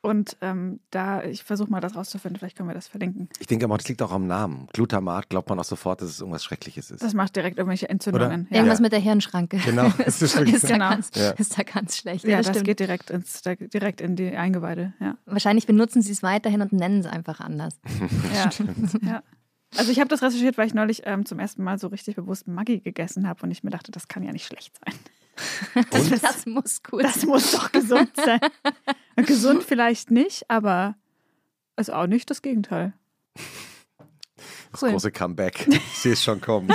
Und 0.00 0.36
ähm, 0.42 0.78
da, 0.90 1.24
ich 1.24 1.42
versuche 1.42 1.70
mal 1.70 1.80
das 1.80 1.96
rauszufinden, 1.96 2.38
vielleicht 2.38 2.56
können 2.56 2.68
wir 2.68 2.74
das 2.74 2.86
verlinken. 2.86 3.28
Ich 3.40 3.48
denke 3.48 3.64
aber, 3.64 3.76
das 3.78 3.88
liegt 3.88 4.00
auch 4.00 4.12
am 4.12 4.28
Namen. 4.28 4.68
Glutamat 4.72 5.28
glaubt 5.28 5.48
man 5.48 5.58
auch 5.58 5.64
sofort, 5.64 6.00
dass 6.00 6.08
es 6.10 6.20
irgendwas 6.20 6.44
Schreckliches 6.44 6.92
ist. 6.92 7.02
Das 7.02 7.14
macht 7.14 7.34
direkt 7.34 7.58
irgendwelche 7.58 7.88
Entzündungen. 7.88 8.46
Ja. 8.50 8.58
Irgendwas 8.58 8.78
Ja. 8.78 8.82
mit 8.84 8.92
der 8.92 9.00
Hirnschranke. 9.00 9.56
Genau, 9.58 9.86
ist, 10.06 10.22
das 10.22 10.34
ist, 10.36 10.36
ist 10.36 10.64
da 10.64 10.68
genau. 10.68 10.90
ganz, 10.90 11.10
Ja. 11.16 11.30
ist 11.30 11.58
da 11.58 11.62
ganz 11.64 11.96
schlecht. 11.96 12.24
Ja, 12.24 12.30
Ja, 12.30 12.36
das, 12.38 12.52
das 12.52 12.62
geht 12.62 12.78
direkt, 12.78 13.10
ins, 13.10 13.42
da- 13.42 13.56
direkt 13.56 14.00
in 14.00 14.14
die 14.14 14.36
Eingeweide. 14.36 14.92
Ja. 15.00 15.16
Wahrscheinlich 15.26 15.66
benutzen 15.66 16.00
sie 16.00 16.12
es 16.12 16.22
weiterhin 16.22 16.62
und 16.62 16.72
nennen 16.72 17.00
es 17.00 17.06
einfach 17.06 17.40
anders. 17.40 17.74
Ja. 18.34 18.50
ja. 19.02 19.22
Also 19.76 19.90
ich 19.90 19.98
habe 19.98 20.08
das 20.08 20.22
recherchiert, 20.22 20.56
weil 20.58 20.66
ich 20.68 20.74
neulich 20.74 21.02
ähm, 21.06 21.26
zum 21.26 21.38
ersten 21.40 21.62
Mal 21.64 21.78
so 21.78 21.88
richtig 21.88 22.14
bewusst 22.16 22.46
Maggi 22.46 22.78
gegessen 22.80 23.28
habe 23.28 23.42
und 23.42 23.50
ich 23.50 23.64
mir 23.64 23.70
dachte, 23.70 23.90
das 23.92 24.06
kann 24.08 24.22
ja 24.22 24.32
nicht 24.32 24.46
schlecht 24.46 24.78
sein. 24.84 24.94
Und? 25.92 26.22
Das 26.22 26.46
muss 26.46 26.82
gut 26.82 27.04
Das 27.04 27.24
muss 27.24 27.52
doch 27.52 27.70
gesund 27.70 28.10
sein. 28.16 28.40
gesund 29.26 29.62
vielleicht 29.62 30.10
nicht, 30.10 30.48
aber 30.48 30.96
ist 31.76 31.92
auch 31.92 32.06
nicht 32.06 32.30
das 32.30 32.42
Gegenteil. 32.42 32.92
Das 34.72 34.82
Cool. 34.82 34.90
große 34.90 35.10
Comeback. 35.12 35.66
Ich 35.68 35.98
sehe 35.98 36.12
es 36.12 36.22
schon 36.22 36.40
kommen. 36.40 36.68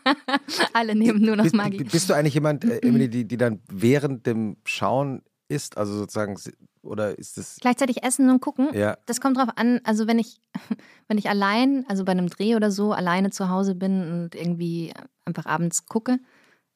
Alle 0.72 0.94
nehmen 0.94 1.20
nur 1.22 1.36
noch 1.36 1.44
Bist, 1.44 1.54
Maggi. 1.54 1.84
bist 1.84 2.08
du 2.08 2.14
eigentlich 2.14 2.34
jemand, 2.34 2.64
äh, 2.64 2.78
Emily, 2.78 3.08
die, 3.08 3.26
die 3.26 3.36
dann 3.36 3.60
während 3.68 4.26
dem 4.26 4.56
Schauen 4.64 5.22
isst? 5.48 5.76
Also 5.76 5.94
sozusagen, 5.94 6.36
oder 6.82 7.18
ist 7.18 7.36
das. 7.36 7.56
Gleichzeitig 7.60 8.02
essen 8.02 8.30
und 8.30 8.40
gucken. 8.40 8.70
Ja. 8.72 8.96
Das 9.06 9.20
kommt 9.20 9.36
drauf 9.36 9.50
an, 9.56 9.80
also 9.84 10.06
wenn 10.06 10.18
ich, 10.18 10.40
wenn 11.08 11.18
ich 11.18 11.28
allein, 11.28 11.84
also 11.88 12.04
bei 12.04 12.12
einem 12.12 12.28
Dreh 12.28 12.56
oder 12.56 12.70
so, 12.70 12.92
alleine 12.92 13.30
zu 13.30 13.50
Hause 13.50 13.74
bin 13.74 14.10
und 14.10 14.34
irgendwie 14.34 14.92
einfach 15.24 15.46
abends 15.46 15.86
gucke, 15.86 16.18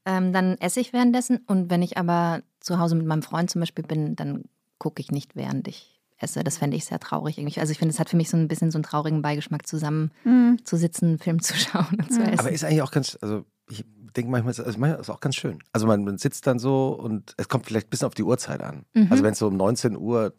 ähm, 0.05 0.33
dann 0.33 0.59
esse 0.59 0.81
ich 0.81 0.93
währenddessen. 0.93 1.39
Und 1.47 1.71
wenn 1.71 1.83
ich 1.83 1.97
aber 1.97 2.43
zu 2.61 2.79
Hause 2.79 2.97
mit 2.97 3.07
meinem 3.07 3.23
Freund 3.23 3.51
zum 3.51 3.61
Beispiel 3.61 3.85
bin, 3.85 4.15
dann 4.15 4.45
gucke 4.79 5.01
ich 5.01 5.11
nicht, 5.11 5.37
während 5.37 5.69
ich 5.69 6.01
esse. 6.19 6.45
Das 6.45 6.59
fände 6.59 6.77
ich 6.77 6.85
sehr 6.85 7.01
traurig 7.01 7.39
irgendwie. 7.39 7.59
Also 7.61 7.73
ich 7.73 7.79
finde, 7.79 7.93
es 7.93 8.01
hat 8.01 8.09
für 8.09 8.17
mich 8.17 8.31
so 8.31 8.37
ein 8.37 8.49
bisschen 8.49 8.71
so 8.71 8.79
einen 8.79 8.85
traurigen 8.85 9.23
Beigeschmack, 9.23 9.67
zusammen 9.67 10.11
Mhm. 10.25 10.59
zu 10.65 10.77
sitzen, 10.77 11.07
einen 11.07 11.19
Film 11.19 11.41
zu 11.43 11.55
schauen 11.57 11.99
und 12.01 12.13
zu 12.13 12.21
Mhm. 12.21 12.27
essen. 12.29 12.39
Aber 12.41 12.51
ist 12.53 12.65
eigentlich 12.65 12.83
auch 12.83 12.91
ganz, 12.93 13.19
also 13.21 13.45
ich 13.69 13.85
denke 14.17 14.31
manchmal, 14.31 14.53
ist- 14.53 14.61
also 14.61 14.79
manchmal 14.79 15.01
ist 15.01 15.09
es 15.09 15.11
auch 15.15 15.21
ganz 15.21 15.35
schön. 15.37 15.59
Also 15.73 15.87
man, 15.87 16.05
man 16.05 16.19
sitzt 16.19 16.47
dann 16.47 16.59
so 16.59 16.89
und 16.91 17.35
es 17.37 17.49
kommt 17.49 17.67
vielleicht 17.67 17.89
ein 17.89 17.91
bisschen 17.91 18.07
auf 18.07 18.15
die 18.15 18.23
Uhrzeit 18.23 18.63
an. 18.63 18.85
Mhm. 18.95 19.09
Also 19.11 19.25
wenn 19.25 19.33
es 19.33 19.39
so 19.39 19.49
um 19.49 19.57
19.30 19.57 19.97
Uhr 19.99 20.33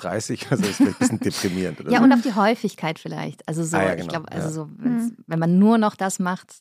oder 0.48 0.58
so 0.58 0.64
ist, 0.70 0.78
vielleicht 0.78 0.96
ein 0.96 1.00
bisschen 1.00 1.20
deprimierend. 1.22 1.80
Oder 1.82 1.92
Ja, 1.92 1.98
so. 2.00 2.04
und 2.06 2.14
auf 2.14 2.22
die 2.22 2.34
Häufigkeit 2.36 3.00
vielleicht. 3.00 3.46
Also 3.48 3.64
so, 3.64 3.76
Ah 3.78 3.84
ja, 3.84 3.92
ich 3.92 3.98
genau, 3.98 4.10
glaube, 4.12 4.32
also 4.32 4.48
ja. 4.48 4.54
so, 4.54 4.70
wenn's, 4.78 5.12
wenn 5.28 5.40
man 5.40 5.60
nur 5.60 5.78
noch 5.78 5.96
das 5.96 6.20
macht, 6.20 6.56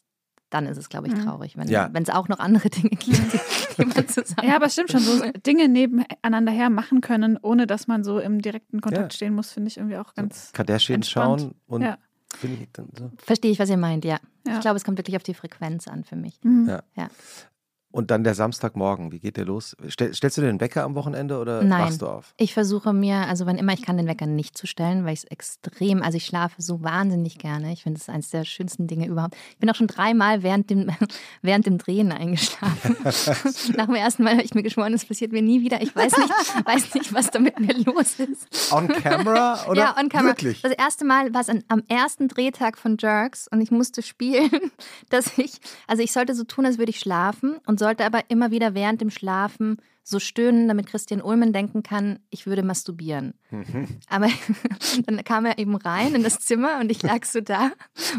dann 0.54 0.66
ist 0.66 0.78
es, 0.78 0.88
glaube 0.88 1.08
ich, 1.08 1.14
Mhm. 1.14 1.24
traurig. 1.24 1.56
Wenn 1.56 1.68
Ja. 1.68 1.90
es 1.92 2.10
auch 2.10 2.28
noch 2.28 2.38
andere 2.38 2.70
Dinge 2.70 2.90
gibt, 2.90 3.04
die, 3.06 3.12
die 3.78 3.84
man 3.84 4.08
zusammen. 4.08 4.48
Ja, 4.48 4.56
aber 4.56 4.66
es 4.66 4.72
stimmt 4.72 4.90
schon, 4.92 5.00
so 5.00 5.20
Dinge 5.46 5.68
nebeneinander 5.68 6.52
her 6.52 6.70
machen 6.70 7.00
können, 7.00 7.36
ohne 7.42 7.66
dass 7.66 7.86
man 7.86 8.04
so 8.04 8.18
im 8.18 8.40
direkten 8.40 8.80
Kontakt 8.80 9.12
Ja. 9.12 9.16
stehen 9.16 9.34
muss, 9.34 9.50
finde 9.52 9.68
ich 9.68 9.76
irgendwie 9.76 9.96
auch 9.98 10.14
ganz. 10.14 10.50
Kardashian 10.52 10.96
entspannt. 10.96 11.40
schauen 11.42 11.54
und 11.66 11.82
Ja. 11.82 11.98
finde 12.36 12.62
ich 12.62 12.68
dann 12.72 12.88
so. 12.98 13.10
Verstehe 13.18 13.50
ich, 13.50 13.58
was 13.58 13.68
ihr 13.68 13.76
meint, 13.76 14.04
ja. 14.04 14.18
Ja. 14.46 14.54
Ich 14.54 14.60
glaube, 14.60 14.76
es 14.76 14.84
kommt 14.84 14.98
wirklich 14.98 15.16
auf 15.16 15.22
die 15.22 15.34
Frequenz 15.34 15.88
an 15.88 16.04
für 16.04 16.16
mich. 16.16 16.38
Mhm. 16.42 16.68
Ja. 16.96 17.08
Und 17.94 18.11
dann 18.11 18.24
der 18.24 18.35
Samstagmorgen, 18.35 19.12
wie 19.12 19.20
geht 19.20 19.37
der 19.37 19.44
los? 19.44 19.76
Stell, 19.87 20.12
stellst 20.12 20.37
du 20.37 20.42
den 20.42 20.59
Wecker 20.61 20.83
am 20.83 20.96
Wochenende 20.96 21.38
oder 21.38 21.62
Nein. 21.62 21.83
wachst 21.83 22.02
du 22.02 22.09
auf? 22.09 22.35
Ich 22.38 22.52
versuche 22.52 22.92
mir, 22.92 23.28
also 23.28 23.46
wann 23.46 23.57
immer 23.57 23.72
ich 23.72 23.83
kann, 23.83 23.96
den 23.96 24.09
Wecker 24.09 24.26
nicht 24.26 24.59
zu 24.59 24.66
stellen, 24.66 25.04
weil 25.04 25.12
ich 25.12 25.20
es 25.20 25.24
extrem, 25.26 26.02
also 26.02 26.16
ich 26.16 26.26
schlafe 26.26 26.61
so 26.61 26.83
wahnsinnig 26.83 27.38
gerne. 27.38 27.72
Ich 27.72 27.85
finde 27.85 28.00
es 28.00 28.09
eines 28.09 28.30
der 28.30 28.44
schönsten 28.44 28.88
Dinge 28.88 29.07
überhaupt. 29.07 29.37
Ich 29.50 29.59
bin 29.59 29.70
auch 29.70 29.76
schon 29.76 29.87
dreimal 29.87 30.42
während 30.42 30.70
dem, 30.70 30.90
während 31.42 31.66
dem 31.66 31.78
Drehen 31.78 32.11
eingeschlafen. 32.11 32.96
Nach 33.76 33.87
dem 33.87 33.94
ersten 33.94 34.24
Mal 34.24 34.33
habe 34.33 34.42
ich 34.42 34.54
mir 34.54 34.64
geschworen, 34.64 34.92
es 34.92 35.04
passiert 35.04 35.30
mir 35.30 35.42
nie 35.42 35.61
wieder. 35.61 35.80
Ich 35.80 35.94
weiß 35.94 36.18
nicht, 36.18 36.66
weiß 36.66 36.94
nicht, 36.94 37.14
was 37.14 37.30
da 37.30 37.38
mit 37.38 37.61
mir 37.61 37.74
los 37.85 38.18
ist. 38.18 38.72
On 38.72 38.88
camera 38.88 39.66
oder 39.68 39.80
ja, 39.80 39.96
on 39.96 40.09
camera. 40.09 40.30
wirklich? 40.30 40.62
Das 40.62 40.72
erste 40.72 41.04
Mal 41.04 41.33
war 41.33 41.42
es 41.42 41.48
an, 41.48 41.62
am 41.68 41.85
ersten 41.87 42.26
Drehtag 42.26 42.76
von 42.76 42.96
Jerks 42.98 43.46
und 43.46 43.61
ich 43.61 43.70
musste 43.70 44.02
spielen, 44.02 44.72
dass 45.11 45.38
ich, 45.38 45.61
also 45.87 46.02
ich 46.02 46.11
sollte 46.11 46.35
so 46.35 46.42
tun, 46.42 46.66
als 46.66 46.78
würde 46.78 46.90
ich 46.90 46.98
schlafen 46.98 47.59
und 47.66 47.84
sollte 47.85 48.07
aber 48.07 48.23
immer 48.29 48.51
wieder 48.51 48.75
während 48.75 49.03
dem 49.03 49.11
Schlafen 49.11 49.77
so 50.06 50.20
stöhnen, 50.20 50.68
damit 50.68 50.86
Christian 50.86 51.22
Ulmen 51.22 51.54
denken 51.54 51.82
kann, 51.82 52.20
ich 52.28 52.46
würde 52.46 52.62
masturbieren. 52.62 53.32
Aber 54.08 54.28
dann 55.06 55.24
kam 55.24 55.46
er 55.46 55.58
eben 55.58 55.74
rein 55.74 56.14
in 56.14 56.22
das 56.22 56.40
Zimmer 56.40 56.78
und 56.80 56.90
ich 56.90 57.02
lag 57.02 57.24
so 57.24 57.40
da 57.40 57.72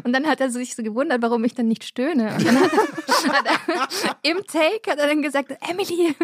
und 0.03 0.11
dann 0.11 0.25
hat 0.25 0.41
er 0.41 0.49
sich 0.49 0.75
so 0.75 0.81
gewundert, 0.81 1.21
warum 1.21 1.43
ich 1.43 1.53
dann 1.53 1.67
nicht 1.67 1.83
stöhne. 1.83 2.33
Und 2.33 2.45
dann 2.45 2.59
hat 2.59 2.71
er, 2.73 3.33
hat 3.33 3.45
er, 3.45 4.29
im 4.29 4.37
Take 4.47 4.91
hat 4.91 4.97
er 4.97 5.07
dann 5.07 5.21
gesagt, 5.21 5.55
Emily, 5.69 6.15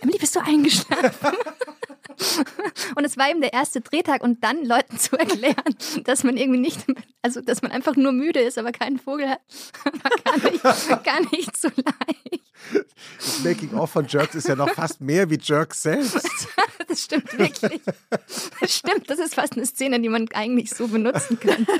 Emily, 0.00 0.18
bist 0.18 0.34
du 0.34 0.40
eingeschlafen? 0.40 1.36
Und 2.94 3.04
es 3.04 3.16
war 3.16 3.28
eben 3.30 3.40
der 3.40 3.52
erste 3.52 3.80
Drehtag 3.80 4.22
und 4.22 4.42
dann 4.44 4.64
Leuten 4.64 4.98
zu 4.98 5.18
erklären, 5.18 5.74
dass 6.04 6.24
man 6.24 6.36
irgendwie 6.36 6.60
nicht, 6.60 6.84
also 7.22 7.40
dass 7.40 7.62
man 7.62 7.72
einfach 7.72 7.96
nur 7.96 8.12
müde 8.12 8.40
ist, 8.40 8.58
aber 8.58 8.72
keinen 8.72 8.98
Vogel 8.98 9.28
hat, 9.28 9.40
war 9.84 10.10
gar 10.24 10.50
nicht, 10.50 11.04
gar 11.04 11.20
nicht 11.32 11.56
so 11.56 11.68
leicht. 11.68 12.44
Das 13.18 13.40
Making-of 13.42 13.90
von 13.90 14.06
Jerks 14.06 14.34
ist 14.34 14.48
ja 14.48 14.56
noch 14.56 14.70
fast 14.70 14.93
mehr 15.00 15.28
wie 15.30 15.38
Jerks 15.40 15.82
selbst. 15.82 16.26
Das 16.86 17.02
stimmt 17.02 17.38
wirklich. 17.38 17.80
Das 18.60 18.76
stimmt, 18.76 19.08
das 19.08 19.18
ist 19.18 19.34
fast 19.34 19.54
eine 19.54 19.64
Szene, 19.64 20.00
die 20.00 20.08
man 20.08 20.28
eigentlich 20.34 20.70
so 20.70 20.86
benutzen 20.86 21.40
könnte. 21.40 21.72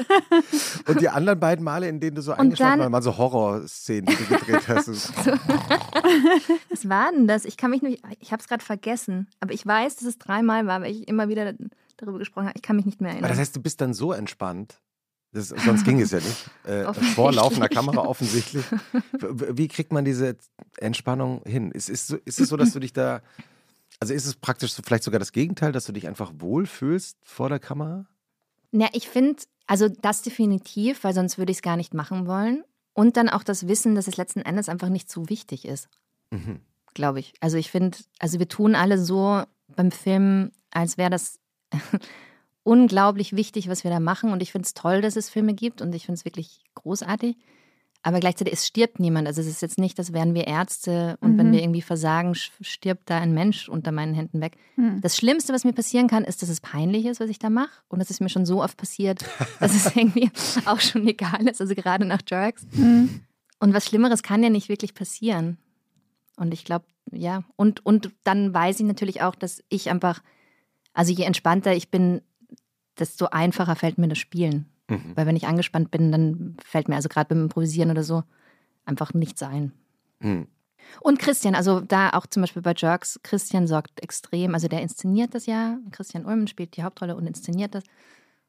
Und 0.89 1.01
die 1.01 1.09
anderen 1.09 1.39
beiden 1.39 1.63
Male, 1.63 1.89
in 1.89 2.01
denen 2.01 2.17
du 2.17 2.23
so 2.23 2.33
eingeschlafen 2.33 2.81
warst, 2.81 2.93
waren 2.93 3.03
so 3.03 3.17
Horrorszenen, 3.17 4.07
die 4.07 4.17
du 4.17 4.39
gedreht 4.39 4.67
hast. 4.67 4.89
Was 6.71 6.89
war 6.89 7.13
denn 7.13 7.29
das? 7.29 7.45
Ich 7.45 7.57
kann 7.57 7.71
mich 7.71 7.83
nicht, 7.83 8.03
ich 8.19 8.33
habe 8.33 8.41
es 8.41 8.49
gerade 8.49 8.65
vergessen, 8.65 9.29
aber 9.41 9.53
ich 9.53 9.65
weiß, 9.65 9.97
dass 9.97 10.09
es 10.09 10.19
dreimal 10.19 10.67
war, 10.67 10.81
weil 10.81 10.91
ich 10.91 11.07
immer 11.07 11.29
wieder 11.29 11.53
darüber 11.97 12.19
gesprochen 12.19 12.47
habe. 12.47 12.57
Ich 12.57 12.63
kann 12.63 12.77
mich 12.77 12.87
nicht 12.87 13.01
mehr 13.01 13.11
Aber 13.11 13.19
erinnern. 13.19 13.31
das 13.31 13.39
heißt, 13.39 13.57
du 13.57 13.63
bist 13.63 13.81
dann 13.81 13.95
so 13.95 14.13
entspannt. 14.13 14.81
Das, 15.35 15.49
sonst 15.49 15.85
ging 15.85 16.01
es 16.01 16.11
ja 16.13 16.19
nicht. 16.21 16.51
Äh, 16.65 16.95
vor 16.95 17.31
laufender 17.31 17.69
Kamera 17.69 17.99
offensichtlich. 18.07 18.65
Wie 19.21 19.69
kriegt 19.69 19.93
man 19.93 20.07
diese 20.07 20.37
Entspannung 20.79 21.43
hin? 21.45 21.71
Ist, 21.73 21.91
ist, 21.91 22.07
so, 22.07 22.17
ist 22.25 22.41
es 22.41 22.49
so, 22.49 22.57
dass 22.57 22.73
du 22.73 22.81
dich 22.81 22.95
da. 22.95 23.21
Also 24.01 24.15
ist 24.15 24.25
es 24.25 24.35
praktisch 24.37 24.73
so, 24.73 24.83
vielleicht 24.83 25.05
sogar 25.05 25.19
das 25.19 25.33
Gegenteil, 25.33 25.73
dass 25.73 25.85
du 25.85 25.93
dich 25.93 26.09
einfach 26.09 26.33
wohlfühlst 26.39 27.19
vor 27.23 27.51
der 27.51 27.59
Kamera? 27.59 28.07
Ja, 28.73 28.89
ich 28.93 29.09
finde, 29.11 29.43
also 29.67 29.89
das 29.89 30.23
definitiv, 30.23 31.05
weil 31.05 31.13
sonst 31.13 31.37
würde 31.37 31.53
ich 31.53 31.59
es 31.59 31.63
gar 31.63 31.77
nicht 31.77 31.93
machen 31.93 32.27
wollen. 32.27 32.65
Und 32.95 33.17
dann 33.19 33.29
auch 33.29 33.43
das 33.43 33.69
Wissen, 33.69 33.95
dass 33.95 34.07
es 34.09 34.17
letzten 34.17 34.41
Endes 34.41 34.69
einfach 34.71 34.89
nicht 34.89 35.11
so 35.11 35.29
wichtig 35.29 35.67
ist, 35.67 35.89
Mhm. 36.31 36.61
glaube 36.95 37.21
ich. 37.21 37.35
Also 37.41 37.59
ich 37.59 37.71
finde, 37.71 37.99
also 38.19 38.39
wir 38.39 38.49
tun 38.49 38.75
alle 38.75 38.99
so 38.99 39.43
beim 39.77 39.91
Film, 39.91 40.51
als 40.71 40.97
wäre 40.97 41.11
das 41.11 41.39
unglaublich 42.65 43.37
wichtig, 43.37 43.69
was 43.69 43.85
wir 43.85 43.91
da 43.91 44.01
machen. 44.01 44.33
Und 44.33 44.43
ich 44.43 44.51
finde 44.51 44.67
es 44.67 44.75
toll, 44.75 45.01
dass 45.01 45.15
es 45.17 45.31
Filme 45.31 45.55
gibt 45.55 45.81
und 45.81 45.95
ich 45.95 46.07
finde 46.07 46.19
es 46.19 46.25
wirklich 46.25 46.65
großartig. 46.75 47.37
Aber 48.07 48.21
gleichzeitig, 48.21 48.53
es 48.53 48.67
stirbt 48.67 49.01
niemand. 49.01 49.27
Also 49.27 49.41
es 49.41 49.47
ist 49.47 49.63
jetzt 49.63 49.79
nicht, 49.79 49.99
dass 49.99 50.13
wären 50.13 50.35
wir 50.35 50.47
Ärzte 50.47 51.17
und 51.23 51.39
wenn 51.39 51.49
Mhm. 51.49 51.53
wir 51.53 51.63
irgendwie 51.63 51.81
versagen, 51.81 52.35
stirbt 52.35 53.09
da 53.09 53.17
ein 53.19 53.33
Mensch 53.33 53.69
unter 53.71 53.93
meinen 53.93 54.13
Händen 54.13 54.43
weg. 54.43 54.59
Hm. 54.75 55.01
Das 55.01 55.17
Schlimmste, 55.17 55.55
was 55.55 55.65
mir 55.65 55.73
passieren 55.73 56.07
kann, 56.07 56.23
ist, 56.25 56.43
dass 56.43 56.51
es 56.51 56.61
peinlich 56.61 57.07
ist, 57.07 57.19
was 57.21 57.31
ich 57.31 57.39
da 57.39 57.49
mache. 57.49 57.71
Und 57.89 58.01
das 58.01 58.11
ist 58.11 58.21
mir 58.21 58.29
schon 58.29 58.45
so 58.45 58.63
oft 58.63 58.77
passiert, 58.77 59.25
dass 59.61 59.75
es 59.75 59.97
irgendwie 59.97 60.31
auch 60.67 60.81
schon 60.81 61.07
egal 61.09 61.49
ist. 61.49 61.63
Also 61.63 61.75
gerade 61.75 62.05
nach 62.05 62.21
Jerks. 62.29 62.67
Hm. 62.75 63.21
Und 63.59 63.73
was 63.73 63.87
Schlimmeres 63.87 64.23
kann 64.23 64.43
ja 64.43 64.51
nicht 64.51 64.69
wirklich 64.69 64.93
passieren. 64.93 65.57
Und 66.37 66.53
ich 66.53 66.67
glaube, 66.67 66.85
ja. 67.11 67.43
Und, 67.57 67.87
und 67.87 68.11
dann 68.25 68.53
weiß 68.53 68.81
ich 68.81 68.87
natürlich 68.87 69.23
auch, 69.23 69.35
dass 69.35 69.63
ich 69.71 69.89
einfach, 69.89 70.23
also 70.93 71.11
je 71.11 71.25
entspannter 71.25 71.75
ich 71.75 71.91
bin, 71.91 72.21
desto 72.99 73.27
einfacher 73.27 73.77
fällt 73.77 73.99
mir 73.99 74.09
das 74.09 74.19
Spielen. 74.19 74.67
Mhm. 74.89 75.13
Weil 75.15 75.27
wenn 75.27 75.37
ich 75.37 75.47
angespannt 75.47 75.91
bin, 75.91 76.13
dann 76.13 76.57
fällt 76.65 76.89
mir 76.89 76.97
also 76.97 77.09
gerade 77.09 77.29
beim 77.29 77.45
Improvisieren 77.45 77.91
oder 77.91 78.03
so 78.03 78.23
einfach 78.85 79.15
nichts 79.15 79.43
ein. 79.43 79.73
Mhm. 80.21 80.47
Und 81.01 81.19
Christian, 81.19 81.55
also 81.55 81.81
da 81.81 82.11
auch 82.11 82.27
zum 82.27 82.43
Beispiel 82.43 82.63
bei 82.63 82.75
Jerks, 82.77 83.19
Christian 83.23 83.67
sorgt 83.67 84.03
extrem, 84.03 84.55
also 84.55 84.69
der 84.69 84.83
inszeniert 84.83 85.35
das 85.35 85.47
ja, 85.47 85.79
Christian 85.93 86.27
Ulmen 86.27 86.47
spielt 86.47 86.77
die 86.77 86.83
Hauptrolle 86.83 87.17
und 87.17 87.27
inszeniert 87.27 87.75
das. 87.75 87.85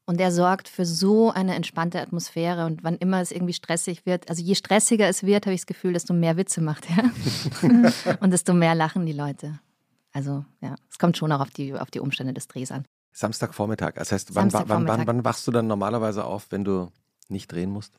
Und 0.08 0.20
der 0.20 0.32
sorgt 0.32 0.68
für 0.68 0.86
so 0.86 1.32
eine 1.32 1.56
entspannte 1.56 2.00
Atmosphäre. 2.00 2.68
Und 2.68 2.84
wann 2.84 2.96
immer 2.98 3.22
es 3.22 3.32
irgendwie 3.32 3.54
stressig 3.54 4.06
wird, 4.06 4.30
also 4.30 4.44
je 4.44 4.54
stressiger 4.54 5.08
es 5.08 5.24
wird, 5.24 5.48
habe 5.48 5.56
ich 5.56 5.62
das 5.62 5.66
Gefühl, 5.66 5.94
desto 5.94 6.14
mehr 6.14 6.38
Witze 6.38 6.62
macht 6.62 6.86
er. 6.92 7.10
und 8.20 8.32
desto 8.32 8.54
mehr 8.54 8.76
lachen 8.76 9.08
die 9.08 9.14
Leute. 9.14 9.60
Also 10.12 10.46
ja, 10.62 10.76
es 10.92 11.00
kommt 11.00 11.18
schon 11.18 11.32
auch 11.32 11.40
auf 11.40 11.50
die, 11.50 11.74
auf 11.74 11.90
die 11.90 12.00
Umstände 12.00 12.34
des 12.34 12.48
Drehs 12.48 12.72
an. 12.72 12.86
Samstagvormittag. 13.16 13.94
Das 13.96 14.12
heißt, 14.12 14.36
wann, 14.36 14.52
wann, 14.52 14.88
wann, 14.88 15.08
wann 15.08 15.26
wachst 15.26 15.48
du 15.48 15.52
dann 15.52 15.68
normalerweise 15.68 16.26
auf, 16.26 16.48
wenn 16.52 16.64
du 16.66 16.92
nicht 17.30 17.52
drehen 17.52 17.72
musst? 17.72 17.98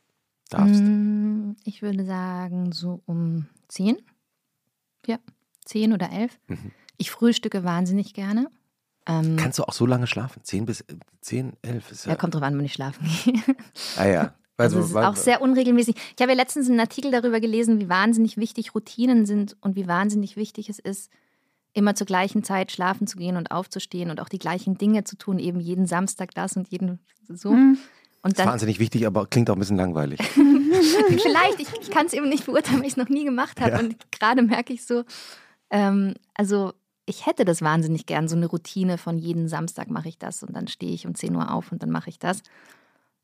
Darfst. 0.49 0.81
Mm, 0.81 1.51
Ich 1.65 1.81
würde 1.81 2.05
sagen, 2.05 2.71
so 2.71 3.01
um 3.05 3.47
10. 3.67 3.97
Ja, 5.07 5.17
10 5.65 5.91
oder 5.93 6.11
11. 6.11 6.39
Mhm. 6.47 6.71
Ich 6.97 7.11
frühstücke 7.11 7.63
wahnsinnig 7.63 8.13
gerne. 8.13 8.49
Ähm, 9.07 9.37
Kannst 9.37 9.57
du 9.59 9.63
auch 9.63 9.73
so 9.73 9.85
lange 9.85 10.05
schlafen? 10.07 10.43
10 10.43 10.65
bis 10.65 10.85
10, 11.21 11.53
11 11.63 11.91
ist 11.91 12.05
ja. 12.05 12.11
ja, 12.11 12.15
kommt 12.17 12.35
drauf 12.35 12.43
an, 12.43 12.57
wenn 12.57 12.65
ich 12.65 12.73
schlafen 12.73 13.07
gehe. 13.25 13.41
ah 13.97 14.05
ja. 14.05 14.33
Also, 14.59 14.79
Also, 14.79 14.97
auch 15.01 15.15
sehr 15.15 15.41
unregelmäßig. 15.43 15.93
Ich 16.15 16.19
habe 16.19 16.31
ja 16.31 16.35
letztens 16.35 16.67
einen 16.67 16.79
Artikel 16.79 17.11
darüber 17.11 17.39
gelesen, 17.39 17.79
wie 17.79 17.89
wahnsinnig 17.89 18.37
wichtig 18.37 18.73
Routinen 18.73 19.27
sind 19.27 19.55
und 19.61 19.75
wie 19.75 19.87
wahnsinnig 19.87 20.35
wichtig 20.35 20.67
es 20.69 20.79
ist, 20.79 21.11
immer 21.77 21.95
zur 21.95 22.07
gleichen 22.07 22.43
Zeit 22.43 22.71
schlafen 22.71 23.07
zu 23.07 23.17
gehen 23.17 23.37
und 23.37 23.51
aufzustehen 23.51 24.09
und 24.09 24.19
auch 24.19 24.29
die 24.29 24.39
gleichen 24.39 24.77
Dinge 24.77 25.03
zu 25.03 25.15
tun, 25.15 25.37
eben 25.37 25.59
jeden 25.59 25.85
Samstag 25.85 26.33
das 26.33 26.57
und 26.57 26.67
jeden 26.69 26.99
so. 27.29 27.51
Mhm. 27.51 27.77
Und 28.23 28.23
Das 28.23 28.31
ist 28.31 28.39
dann 28.39 28.47
wahnsinnig 28.47 28.79
wichtig, 28.79 29.05
aber 29.05 29.27
klingt 29.27 29.49
auch 29.49 29.55
ein 29.55 29.59
bisschen 29.59 29.77
langweilig. 29.77 30.19
vielleicht, 30.27 31.59
ich, 31.59 31.67
ich 31.81 31.91
kann 31.91 32.07
es 32.07 32.13
eben 32.13 32.27
nicht 32.27 32.45
beurteilen, 32.45 32.79
weil 32.79 32.87
ich 32.87 32.93
es 32.93 32.97
noch 32.97 33.09
nie 33.09 33.23
gemacht 33.23 33.61
habe. 33.61 33.73
Ja. 33.73 33.79
Und 33.79 34.11
gerade 34.11 34.41
merke 34.41 34.73
ich 34.73 34.85
so, 34.85 35.03
ähm, 35.69 36.15
also 36.33 36.73
ich 37.05 37.27
hätte 37.27 37.45
das 37.45 37.61
wahnsinnig 37.61 38.07
gern, 38.07 38.27
so 38.27 38.35
eine 38.35 38.47
Routine 38.47 38.97
von 38.97 39.17
jeden 39.17 39.47
Samstag 39.47 39.89
mache 39.89 40.09
ich 40.09 40.17
das 40.17 40.43
und 40.43 40.53
dann 40.53 40.67
stehe 40.67 40.91
ich 40.91 41.05
um 41.05 41.15
10 41.15 41.35
Uhr 41.35 41.53
auf 41.53 41.71
und 41.71 41.83
dann 41.83 41.91
mache 41.91 42.09
ich 42.09 42.17
das. 42.19 42.41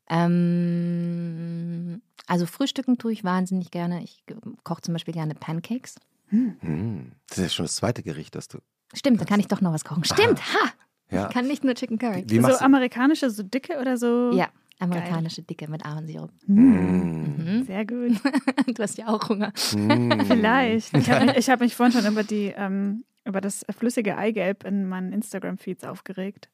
Ähm, 0.08 2.00
also 2.26 2.46
frühstücken 2.46 2.98
tue 2.98 3.12
ich 3.12 3.24
wahnsinnig 3.24 3.72
gerne. 3.72 4.02
Ich 4.04 4.22
koche 4.62 4.82
zum 4.82 4.94
Beispiel 4.94 5.14
gerne 5.14 5.34
Pancakes. 5.34 5.96
Hm, 6.28 7.12
Das 7.28 7.38
ist 7.38 7.44
ja 7.44 7.48
schon 7.50 7.64
das 7.66 7.76
zweite 7.76 8.02
Gericht, 8.02 8.34
das 8.34 8.48
du. 8.48 8.58
Stimmt, 8.92 9.20
dann 9.20 9.26
kann 9.26 9.40
ich 9.40 9.48
doch 9.48 9.60
noch 9.60 9.72
was 9.72 9.84
kochen. 9.84 10.04
Stimmt, 10.04 10.40
ha! 10.54 10.70
Ja. 11.10 11.28
Ich 11.28 11.34
kann 11.34 11.46
nicht 11.46 11.64
nur 11.64 11.74
Chicken 11.74 11.98
Curry. 11.98 12.24
Wie 12.26 12.36
so 12.36 12.42
machst 12.42 12.60
du? 12.60 12.64
amerikanische, 12.64 13.30
so 13.30 13.42
dicke 13.42 13.78
oder 13.78 13.96
so? 13.96 14.32
Ja, 14.32 14.48
amerikanische 14.78 15.42
Dicke 15.42 15.70
mit 15.70 15.84
Ahornsirup. 15.84 16.30
Hm. 16.46 17.36
Mhm. 17.36 17.64
Sehr 17.64 17.84
gut. 17.86 18.12
Du 18.74 18.82
hast 18.82 18.96
ja 18.98 19.08
auch 19.08 19.28
Hunger. 19.28 19.52
Hm. 19.72 20.24
Vielleicht. 20.26 20.96
Ich 20.96 21.10
habe 21.10 21.26
mich, 21.26 21.36
ich 21.36 21.50
hab 21.50 21.60
mich 21.60 21.76
vorhin 21.76 21.92
schon 22.00 22.10
über, 22.10 22.24
die, 22.24 22.52
ähm, 22.56 23.04
über 23.24 23.40
das 23.40 23.64
flüssige 23.76 24.16
Eigelb 24.16 24.64
in 24.64 24.88
meinen 24.88 25.12
Instagram-Feeds 25.12 25.84
aufgeregt. 25.84 26.48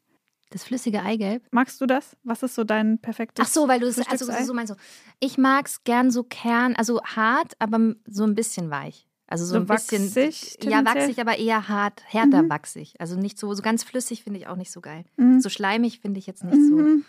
Das 0.50 0.64
flüssige 0.64 1.02
Eigelb. 1.02 1.46
Magst 1.52 1.80
du 1.80 1.86
das? 1.86 2.16
Was 2.24 2.42
ist 2.42 2.56
so 2.56 2.64
dein 2.64 2.98
perfektes 2.98 3.46
Ach 3.46 3.50
so, 3.52 3.68
weil 3.68 3.78
du 3.78 3.86
es 3.86 3.98
also 4.08 4.26
so 4.44 4.52
meinst. 4.52 4.72
So. 4.72 4.78
Ich 5.20 5.38
mag 5.38 5.66
es 5.66 5.84
gern 5.84 6.10
so 6.10 6.24
kern, 6.24 6.74
also 6.74 7.00
hart, 7.04 7.54
aber 7.60 7.94
so 8.06 8.24
ein 8.24 8.34
bisschen 8.34 8.68
weich. 8.70 9.06
Also 9.30 9.44
so, 9.46 9.52
So 9.54 9.56
ein 9.60 9.66
bisschen. 9.66 10.04
wachsig 10.04 10.58
Ja, 10.64 10.84
wachsig, 10.84 11.18
aber 11.20 11.38
eher 11.38 11.68
hart, 11.68 12.02
härter 12.04 12.42
Mhm. 12.42 12.50
wachsig. 12.50 12.94
Also 12.98 13.16
nicht 13.16 13.38
so, 13.38 13.54
so 13.54 13.62
ganz 13.62 13.84
flüssig 13.84 14.24
finde 14.24 14.40
ich 14.40 14.48
auch 14.48 14.56
nicht 14.56 14.72
so 14.72 14.80
geil. 14.80 15.04
Mhm. 15.16 15.40
So 15.40 15.48
schleimig 15.48 16.00
finde 16.00 16.18
ich 16.18 16.26
jetzt 16.26 16.44
nicht 16.44 16.56
so. 16.68 16.74
Mhm. 16.76 17.04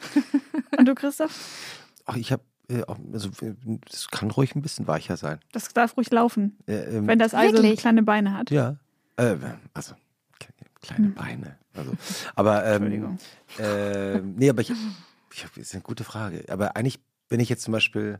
Und 0.78 0.86
du, 0.88 0.94
Christoph? 0.94 1.32
Ach, 2.06 2.16
ich 2.16 2.32
habe. 2.32 2.42
Äh, 2.68 2.82
also, 3.12 3.28
äh, 3.42 3.54
das 3.88 4.08
kann 4.08 4.30
ruhig 4.30 4.54
ein 4.56 4.62
bisschen 4.62 4.86
weicher 4.88 5.16
sein. 5.16 5.38
Das 5.52 5.68
darf 5.72 5.96
ruhig 5.96 6.10
laufen, 6.10 6.58
Äh, 6.66 6.96
ähm, 6.96 7.06
wenn 7.06 7.18
das 7.18 7.32
Ei 7.34 7.50
so 7.52 7.62
kleine 7.76 8.02
Beine 8.02 8.32
hat. 8.34 8.50
Ja. 8.50 8.76
Äh, 9.16 9.36
also, 9.72 9.94
kleine 10.82 11.10
Beine. 11.10 11.58
Also, 11.74 11.92
aber, 12.34 12.64
ähm, 12.64 12.82
Entschuldigung. 12.84 13.18
äh, 13.58 14.20
nee, 14.20 14.48
aber 14.50 14.62
ich, 14.62 14.70
ich 14.70 15.42
das 15.42 15.56
ist 15.56 15.74
eine 15.74 15.82
gute 15.82 16.04
Frage. 16.04 16.44
Aber 16.48 16.74
eigentlich, 16.76 16.98
wenn 17.28 17.38
ich 17.40 17.48
jetzt 17.48 17.62
zum 17.62 17.72
Beispiel, 17.72 18.18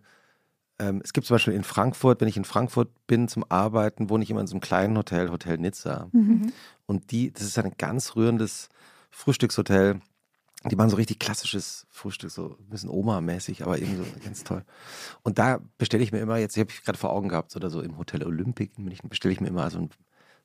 ähm, 0.79 1.01
es 1.03 1.13
gibt 1.13 1.27
zum 1.27 1.35
Beispiel 1.35 1.55
in 1.55 1.65
Frankfurt, 1.65 2.21
wenn 2.21 2.29
ich 2.29 2.37
in 2.37 2.45
Frankfurt 2.45 2.89
bin 3.07 3.29
zum 3.29 3.45
Arbeiten, 3.49 4.11
wohne 4.11 4.25
ich 4.25 4.31
immer 4.31 4.41
in 4.41 4.47
so 4.47 4.55
einem 4.55 4.61
kleinen 4.61 4.97
Hotel, 4.97 5.31
Hotel 5.31 5.59
Nizza. 5.59 6.09
Mhm. 6.13 6.53
Und 6.87 7.11
die, 7.11 7.33
das 7.33 7.45
ist 7.45 7.59
ein 7.59 7.73
ganz 7.79 8.17
rührendes 8.17 8.69
Frühstückshotel. 9.11 10.01
Die 10.65 10.77
machen 10.77 10.91
so 10.91 10.97
richtig 10.97 11.19
klassisches 11.19 11.87
Frühstück, 11.91 12.31
so 12.31 12.57
ein 12.59 12.71
bisschen 12.71 12.91
Oma-mäßig, 12.91 13.63
aber 13.63 13.79
eben 13.79 13.97
so 13.97 14.05
ganz 14.25 14.43
toll. 14.43 14.65
Und 15.23 15.39
da 15.39 15.61
bestelle 15.79 16.03
ich 16.03 16.13
mir 16.13 16.19
immer, 16.19 16.39
jetzt 16.39 16.57
habe 16.57 16.71
ich 16.71 16.83
gerade 16.83 16.99
vor 16.99 17.11
Augen 17.13 17.29
gehabt, 17.29 17.55
oder 17.55 17.71
so 17.71 17.81
im 17.81 17.99
Hotel 17.99 18.25
Olympic 18.25 18.73
in 18.77 18.85
München, 18.85 19.09
bestelle 19.09 19.33
ich 19.33 19.41
mir 19.41 19.49
immer 19.49 19.71
so 19.71 19.79
ein, 19.79 19.91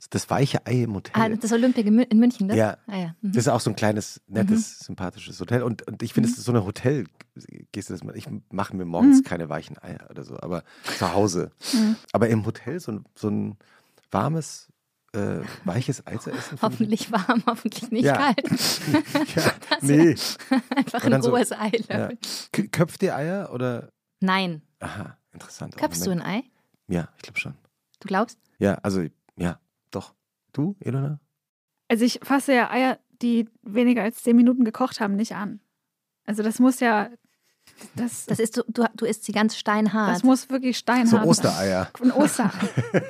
das 0.10 0.30
weiche 0.30 0.66
Ei 0.66 0.84
im 0.84 0.96
Hotel. 0.96 1.14
Ah, 1.22 1.30
das 1.30 1.52
Olympic 1.52 1.86
in 1.88 1.96
Mün- 2.00 2.10
in 2.12 2.20
München, 2.20 2.48
das? 2.48 2.58
Ja. 2.58 2.78
Ah, 2.88 2.98
ja. 2.98 3.16
Mhm. 3.22 3.34
Das 3.34 3.38
ist 3.44 3.48
auch 3.50 3.60
so 3.62 3.70
ein 3.70 3.76
kleines, 3.76 4.22
nettes, 4.28 4.80
sympathisches 4.80 5.40
Hotel. 5.40 5.62
Und, 5.64 5.88
und 5.88 6.02
ich 6.04 6.14
finde, 6.14 6.30
es 6.30 6.38
ist 6.38 6.46
so 6.46 6.52
eine 6.52 6.66
Hotel, 6.66 7.06
gehst 7.72 7.90
du 7.90 7.94
das 7.94 8.04
mal, 8.04 8.16
ich 8.18 8.28
mache 8.52 8.76
mir 8.76 8.86
morgens 8.86 9.24
keine 9.24 9.48
weichen 9.50 9.78
Eier 9.82 10.08
oder 10.10 10.24
so, 10.24 10.40
aber 10.40 10.64
zu 10.98 11.14
Hause. 11.14 11.52
Mhm. 11.74 11.96
Aber 12.14 12.30
im 12.30 12.46
Hotel 12.46 12.80
so 12.80 12.92
ein, 12.94 13.06
so 13.16 13.30
ein 13.30 13.58
warmes, 14.10 14.68
äh, 15.14 15.42
weiches 15.66 16.06
Ei 16.08 16.18
zu 16.18 16.32
essen. 16.32 16.56
ich- 16.56 16.62
Hoffentlich 16.62 17.12
warm, 17.12 17.44
hoffentlich 17.46 17.92
nicht 17.92 18.06
Ja. 18.06 18.16
kalt. 18.34 18.48
Ja, 19.36 19.52
nee. 19.82 20.16
Einfach 20.76 21.04
ein 21.04 21.12
dann 21.12 21.22
so- 21.22 21.30
rohes 21.32 21.52
Ei. 21.52 21.72
Ja. 21.90 22.10
Köpft 22.72 23.04
ihr 23.04 23.16
Eier 23.16 23.52
oder? 23.54 23.90
Nein. 24.20 24.62
Aha, 24.80 25.18
interessant. 25.32 25.76
auch. 25.76 25.80
Köpfst 25.80 26.06
du 26.06 26.12
ein 26.12 26.22
Ei? 26.22 26.44
Ja, 26.88 27.10
ich 27.18 27.22
glaube 27.24 27.40
schon. 27.40 27.54
Du 28.00 28.08
glaubst? 28.08 28.40
Ja, 28.58 28.76
also, 28.84 29.02
doch. 29.04 29.10
Du, 30.54 30.76
Elona? 30.80 31.20
Also 31.88 32.06
ich 32.06 32.20
fasse 32.24 32.54
ja 32.54 32.70
Eier, 32.72 33.00
die 33.22 33.48
weniger 33.62 34.04
als 34.04 34.24
zehn 34.24 34.36
Minuten 34.36 34.64
gekocht 34.64 35.00
haben, 35.00 35.16
nicht 35.16 35.36
an. 35.36 35.60
Also 36.26 36.44
das 36.44 36.60
muss 36.60 36.80
ja, 36.80 37.10
das, 37.96 38.26
Das 38.26 38.40
ist, 38.40 38.58
du, 38.58 38.64
du, 38.68 38.86
du 38.96 39.06
isst 39.06 39.24
sie 39.26 39.32
ganz 39.32 39.56
steinhart. 39.58 40.16
das 40.16 40.24
muss 40.24 40.50
wirklich 40.50 40.78
steinhart 40.78 41.08
So 41.10 41.18
sein. 41.18 41.28
Ostereier. 41.28 41.92
Ein 42.02 42.12
Osterei. 42.12 42.52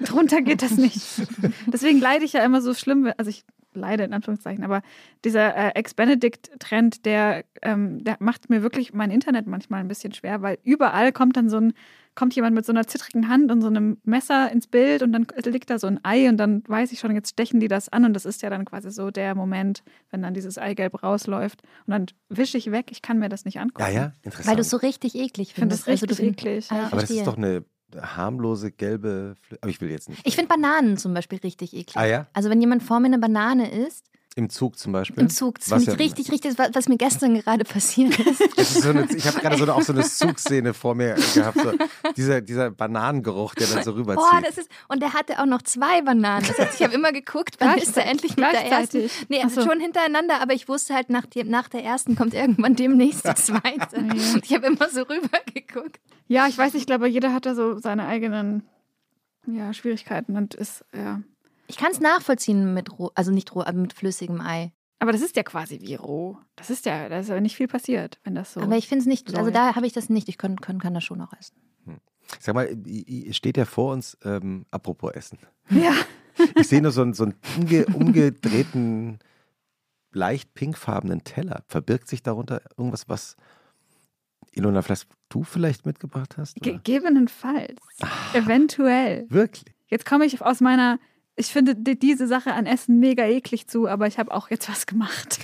Drunter 0.00 0.42
geht 0.42 0.62
das 0.62 0.76
nicht. 0.76 1.00
Deswegen 1.66 2.00
leide 2.00 2.24
ich 2.24 2.32
ja 2.34 2.44
immer 2.44 2.60
so 2.62 2.74
schlimm, 2.74 3.10
also 3.16 3.30
ich 3.30 3.44
leide 3.72 4.02
in 4.02 4.12
Anführungszeichen, 4.12 4.64
aber 4.64 4.82
dieser 5.24 5.54
äh, 5.56 5.70
Ex-Benedict-Trend, 5.74 7.04
der, 7.06 7.44
ähm, 7.62 8.02
der 8.02 8.16
macht 8.20 8.50
mir 8.50 8.62
wirklich 8.62 8.92
mein 8.92 9.10
Internet 9.10 9.46
manchmal 9.46 9.80
ein 9.80 9.88
bisschen 9.88 10.12
schwer, 10.12 10.42
weil 10.42 10.58
überall 10.64 11.12
kommt 11.12 11.36
dann 11.36 11.48
so 11.48 11.58
ein, 11.58 11.72
kommt 12.16 12.34
jemand 12.34 12.54
mit 12.56 12.66
so 12.66 12.72
einer 12.72 12.86
zittrigen 12.88 13.28
Hand 13.28 13.52
und 13.52 13.60
so 13.62 13.68
einem 13.68 13.98
Messer 14.04 14.50
ins 14.50 14.66
Bild 14.66 15.02
und 15.02 15.12
dann 15.12 15.26
liegt 15.44 15.70
da 15.70 15.78
so 15.78 15.86
ein 15.86 16.00
Ei 16.02 16.28
und 16.28 16.36
dann 16.36 16.64
weiß 16.66 16.90
ich 16.90 16.98
schon, 16.98 17.14
jetzt 17.14 17.30
stechen 17.30 17.60
die 17.60 17.68
das 17.68 17.88
an 17.88 18.04
und 18.04 18.14
das 18.14 18.24
ist 18.24 18.42
ja 18.42 18.50
dann 18.50 18.64
quasi 18.64 18.90
so 18.90 19.10
der 19.12 19.34
Moment, 19.36 19.84
wenn 20.10 20.22
dann 20.22 20.34
dieses 20.34 20.58
Eigelb 20.58 21.02
rausläuft 21.04 21.62
und 21.86 21.92
dann 21.92 22.06
wische 22.28 22.58
ich 22.58 22.72
weg, 22.72 22.86
ich 22.90 23.02
kann 23.02 23.18
mir 23.20 23.28
das 23.28 23.44
nicht 23.44 23.60
angucken. 23.60 23.82
Ja, 23.88 23.88
ja, 23.94 24.12
interessant. 24.22 24.48
Weil 24.48 24.56
du 24.56 24.62
es 24.62 24.70
so 24.70 24.78
richtig 24.78 25.14
eklig 25.14 25.48
Ich 25.50 25.54
finde 25.54 25.68
das 25.76 25.84
findest. 25.84 26.02
richtig 26.04 26.18
also 26.18 26.30
eklig. 26.32 26.66
Ah, 26.70 26.76
Ja. 26.76 26.86
aber 26.90 27.00
das 27.02 27.10
ist 27.10 27.26
doch 27.26 27.36
eine 27.36 27.64
harmlose 27.96 28.70
gelbe 28.70 29.36
Flü 29.40 29.56
Aber 29.60 29.70
ich 29.70 29.80
will 29.80 29.90
jetzt 29.90 30.08
nicht. 30.08 30.26
Ich 30.26 30.36
finde 30.36 30.48
Bananen 30.48 30.96
zum 30.96 31.14
Beispiel 31.14 31.38
richtig 31.38 31.74
eklig. 31.74 31.96
Ah 31.96 32.04
ja? 32.06 32.26
Also 32.32 32.50
wenn 32.50 32.60
jemand 32.60 32.82
vor 32.82 33.00
mir 33.00 33.06
eine 33.06 33.18
Banane 33.18 33.70
isst, 33.70 34.09
Im 34.36 34.48
Zug 34.48 34.78
zum 34.78 34.92
Beispiel. 34.92 35.24
im 35.24 35.28
Zug, 35.28 35.58
das 35.58 35.70
Was 35.70 35.84
finde 35.84 35.94
ich 35.94 35.98
ja- 35.98 36.04
richtig, 36.16 36.32
richtig, 36.32 36.58
was, 36.58 36.70
was 36.72 36.88
mir 36.88 36.96
gestern 36.96 37.34
gerade 37.34 37.64
passiert 37.64 38.16
ist. 38.20 38.40
Ist 38.56 38.82
so 38.82 38.90
eine, 38.90 39.08
ich 39.12 39.26
habe 39.26 39.40
gerade 39.40 39.56
so 39.56 39.64
eine, 39.64 39.74
auch 39.74 39.82
so 39.82 39.92
eine 39.92 40.04
Zugszene 40.04 40.72
vor 40.72 40.94
mir 40.94 41.16
gehabt. 41.34 41.58
So, 41.60 41.72
dieser, 42.16 42.40
dieser 42.40 42.70
Bananengeruch, 42.70 43.54
der 43.56 43.66
dann 43.66 43.82
so 43.82 43.90
rüberzieht. 43.90 44.24
Boah, 44.30 44.40
das 44.40 44.56
ist, 44.58 44.70
und 44.86 45.00
der 45.02 45.14
hatte 45.14 45.40
auch 45.40 45.46
noch 45.46 45.62
zwei 45.62 46.00
Bananen. 46.02 46.46
Das 46.46 46.58
heißt, 46.58 46.74
ich 46.78 46.82
habe 46.84 46.94
immer 46.94 47.10
geguckt, 47.12 47.56
wann 47.58 47.78
ist 47.78 47.96
er 47.96 48.06
endlich 48.06 48.36
mit 48.36 48.46
der 48.52 48.66
ersten. 48.66 49.10
Nee, 49.28 49.42
so. 49.48 49.62
schon 49.62 49.80
hintereinander, 49.80 50.40
aber 50.40 50.52
ich 50.54 50.68
wusste 50.68 50.94
halt, 50.94 51.10
nach, 51.10 51.26
dem, 51.26 51.48
nach 51.48 51.68
der 51.68 51.82
ersten 51.82 52.14
kommt 52.14 52.32
irgendwann 52.32 52.76
demnächst 52.76 53.26
die 53.26 53.34
zweite. 53.34 53.96
Und 53.96 54.44
ich 54.44 54.54
habe 54.54 54.66
immer 54.66 54.88
so 54.88 55.02
rüber 55.02 55.38
geguckt. 55.52 55.98
Ja, 56.28 56.46
ich 56.46 56.56
weiß, 56.56 56.74
ich 56.74 56.86
glaube, 56.86 57.08
jeder 57.08 57.32
hat 57.34 57.46
da 57.46 57.56
so 57.56 57.78
seine 57.78 58.06
eigenen 58.06 58.62
ja, 59.46 59.72
Schwierigkeiten 59.72 60.36
und 60.36 60.54
ist, 60.54 60.84
ja. 60.94 61.20
Ich 61.70 61.76
kann 61.76 61.92
es 61.92 62.00
nachvollziehen 62.00 62.74
mit 62.74 62.98
roh, 62.98 63.10
also 63.14 63.30
nicht 63.30 63.54
roh, 63.54 63.60
aber 63.60 63.78
mit 63.78 63.92
flüssigem 63.92 64.40
Ei. 64.40 64.72
Aber 64.98 65.12
das 65.12 65.22
ist 65.22 65.36
ja 65.36 65.42
quasi 65.42 65.80
wie 65.80 65.94
roh. 65.94 66.36
Das 66.56 66.68
ist 66.68 66.84
ja, 66.84 67.08
da 67.08 67.20
ist 67.20 67.28
ja 67.28 67.40
nicht 67.40 67.56
viel 67.56 67.68
passiert, 67.68 68.20
wenn 68.22 68.34
das 68.34 68.52
so. 68.52 68.60
Aber 68.60 68.76
ich 68.76 68.86
finde 68.86 69.02
es 69.02 69.06
nicht, 69.06 69.34
also 69.34 69.50
da 69.50 69.74
habe 69.74 69.86
ich 69.86 69.94
das 69.94 70.10
nicht. 70.10 70.28
Ich 70.28 70.36
kann, 70.36 70.60
kann, 70.60 70.78
kann 70.78 70.92
das 70.92 71.04
schon 71.04 71.18
noch 71.18 71.32
essen. 71.32 71.56
Sag 72.38 72.54
mal, 72.54 72.68
steht 73.32 73.56
ja 73.56 73.64
vor 73.64 73.92
uns, 73.92 74.16
ähm, 74.24 74.64
apropos 74.70 75.12
Essen. 75.12 75.38
ja, 75.70 75.94
Ich 76.56 76.68
sehe 76.68 76.80
nur 76.80 76.92
so 76.92 77.02
einen, 77.02 77.14
so 77.14 77.24
einen 77.24 77.34
umge 77.56 77.86
umgedrehten, 77.86 79.18
leicht 80.12 80.54
pinkfarbenen 80.54 81.24
Teller. 81.24 81.64
Verbirgt 81.68 82.08
sich 82.08 82.22
darunter 82.22 82.62
irgendwas, 82.76 83.08
was 83.08 83.36
Ilona, 84.52 84.82
vielleicht 84.82 85.08
du 85.28 85.42
vielleicht 85.44 85.86
mitgebracht 85.86 86.36
hast? 86.36 86.56
gegebenenfalls. 86.60 87.80
Eventuell. 88.32 89.26
Wirklich? 89.28 89.74
Jetzt 89.88 90.06
komme 90.06 90.24
ich 90.24 90.40
aus 90.40 90.60
meiner. 90.60 90.98
Ich 91.40 91.46
finde 91.52 91.74
die, 91.74 91.98
diese 91.98 92.26
Sache 92.26 92.52
an 92.52 92.66
Essen 92.66 93.00
mega 93.00 93.24
eklig 93.24 93.66
zu, 93.66 93.88
aber 93.88 94.06
ich 94.06 94.18
habe 94.18 94.30
auch 94.32 94.50
jetzt 94.50 94.68
was 94.68 94.84
gemacht. 94.86 95.38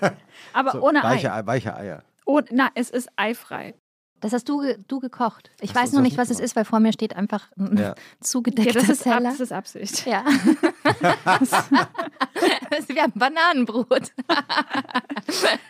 aber 0.54 0.72
So, 0.72 0.80
ohne 0.82 1.02
weiche, 1.02 1.30
Ei. 1.30 1.40
Ei- 1.40 1.46
weiche 1.46 1.76
Eier. 1.76 2.02
Ohne, 2.24 2.46
na, 2.50 2.70
es 2.74 2.88
ist 2.88 3.08
eifrei. 3.16 3.74
Das 4.20 4.32
hast 4.32 4.48
du, 4.48 4.62
du 4.88 4.98
gekocht. 5.00 5.50
Ich 5.60 5.72
Ach 5.72 5.82
weiß 5.82 5.92
noch 5.92 6.00
nicht, 6.00 6.16
was 6.16 6.30
es 6.30 6.40
ist, 6.40 6.56
weil 6.56 6.64
vor 6.64 6.80
mir 6.80 6.92
steht 6.94 7.14
einfach 7.16 7.50
ein 7.58 7.76
Ja. 7.76 7.94
zugedeckter 8.20 8.72
Ja, 8.72 8.80
das 8.80 8.88
ist, 8.88 9.06
ab, 9.06 9.12
Teller. 9.18 9.30
das 9.30 9.40
ist 9.40 9.52
Absicht. 9.52 10.06
Ja. 10.06 10.24
Wir 12.88 13.02
haben 13.02 13.12
Bananenbrot. 13.14 14.10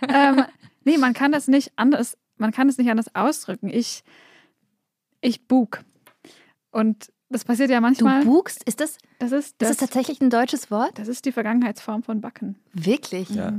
ähm, 0.08 0.44
nee, 0.84 0.98
man 0.98 1.12
kann 1.14 1.32
das 1.32 1.48
nicht 1.48 1.72
anders, 1.76 2.16
man 2.36 2.52
kann 2.52 2.68
es 2.68 2.78
nicht 2.78 2.90
anders 2.90 3.12
ausdrücken. 3.14 3.68
Ich, 3.68 4.04
ich 5.20 5.46
bug. 5.48 5.80
Und 6.70 7.12
das 7.32 7.44
passiert 7.44 7.70
ja 7.70 7.76
Du 7.78 7.82
manchmal. 7.82 8.24
bugst? 8.24 8.62
Ist 8.64 8.80
das, 8.80 8.98
das 9.18 9.32
ist 9.32 9.46
ist 9.46 9.54
das, 9.58 9.68
das 9.70 9.76
tatsächlich 9.78 10.20
ein 10.20 10.30
deutsches 10.30 10.70
Wort? 10.70 10.98
das 10.98 11.08
ist 11.08 11.24
die 11.24 11.32
Vergangenheitsform 11.32 12.02
von 12.02 12.20
Backen. 12.20 12.56
Wirklich? 12.72 13.30
Ja. 13.30 13.52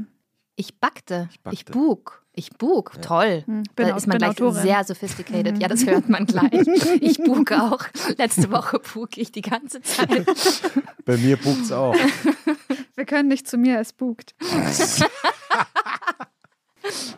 Ich 0.55 0.75
backte. 0.79 1.29
Ich, 1.31 1.41
backte. 1.41 1.71
bug. 1.71 2.23
Ich 2.35 2.51
bug. 2.51 2.93
Toll. 3.01 3.43
Hm, 3.45 3.63
bin 3.75 3.87
da 3.87 3.95
ist 3.95 4.07
man 4.07 4.17
bin 4.17 4.27
gleich 4.27 4.41
Autorin. 4.41 4.61
sehr 4.61 4.83
sophisticated. 4.83 5.57
Ja, 5.59 5.67
das 5.67 5.85
hört 5.85 6.09
man 6.09 6.25
gleich. 6.25 6.51
Ich 7.01 7.17
bug 7.17 7.51
auch. 7.51 7.85
Letzte 8.17 8.51
Woche 8.51 8.79
bug 8.79 9.17
ich 9.17 9.31
die 9.31 9.41
ganze 9.41 9.81
Zeit. 9.81 10.25
Bei 11.05 11.17
mir 11.17 11.37
bucht's 11.37 11.71
auch. 11.71 11.95
Wir 12.95 13.05
können 13.05 13.27
nicht 13.29 13.47
zu 13.47 13.57
mir, 13.57 13.79
es 13.79 13.91
bugt. 13.93 14.35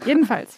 Jedenfalls 0.06 0.56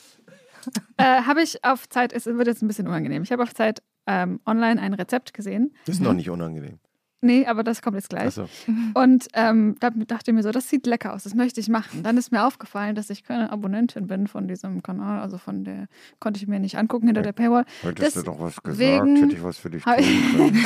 äh, 0.98 1.22
habe 1.24 1.42
ich 1.42 1.64
auf 1.64 1.88
Zeit, 1.90 2.14
es 2.14 2.26
wird 2.26 2.48
jetzt 2.48 2.62
ein 2.62 2.68
bisschen 2.68 2.88
unangenehm, 2.88 3.24
ich 3.24 3.32
habe 3.32 3.44
auf 3.44 3.54
Zeit 3.54 3.82
ähm, 4.08 4.40
online 4.46 4.82
ein 4.82 4.94
Rezept 4.94 5.34
gesehen. 5.34 5.74
Das 5.86 5.96
ist 5.96 6.02
noch 6.02 6.14
nicht 6.14 6.30
unangenehm. 6.30 6.80
Nee, 7.20 7.48
aber 7.48 7.64
das 7.64 7.82
kommt 7.82 7.96
jetzt 7.96 8.10
gleich. 8.12 8.28
Achso. 8.28 8.48
Und 8.94 9.28
ähm, 9.34 9.76
da 9.80 9.90
dachte 9.90 10.30
ich 10.30 10.36
mir 10.36 10.44
so, 10.44 10.52
das 10.52 10.70
sieht 10.70 10.86
lecker 10.86 11.16
aus, 11.16 11.24
das 11.24 11.34
möchte 11.34 11.60
ich 11.60 11.68
machen. 11.68 12.04
Dann 12.04 12.16
ist 12.16 12.32
mir 12.32 12.46
aufgefallen, 12.46 12.94
dass 12.94 13.10
ich 13.10 13.24
keine 13.24 13.50
Abonnentin 13.52 14.06
bin 14.06 14.28
von 14.28 14.48
diesem 14.48 14.84
Kanal, 14.84 15.20
also 15.20 15.40
von 15.40 15.64
der 15.64 15.88
konnte 16.20 16.40
ich 16.40 16.48
mir 16.48 16.60
nicht 16.60 16.78
angucken 16.78 17.08
hinter 17.08 17.24
der 17.24 17.32
Paywall. 17.32 17.66
Hättest 17.82 18.18
Das- 18.18 18.24
du 18.24 18.30
doch 18.32 18.40
was 18.40 18.62
gesagt, 18.62 19.08
hätte 19.08 19.34
ich 19.36 19.42
was 19.44 19.58
für 19.58 19.72
dich 19.72 19.84
tun 19.84 19.96
können. 19.96 20.64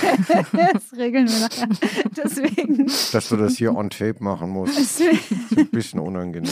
das 0.73 0.91
regeln 0.97 1.29
wir 1.29 1.39
nachher. 1.39 1.69
Deswegen, 2.17 2.85
Dass 3.13 3.29
du 3.29 3.37
das 3.37 3.55
hier 3.55 3.73
on 3.73 3.89
tape 3.89 4.21
machen 4.21 4.49
musst, 4.49 4.77
deswegen 4.77 5.17
ist 5.49 5.57
ein 5.57 5.69
bisschen 5.69 6.01
unangenehm. 6.01 6.51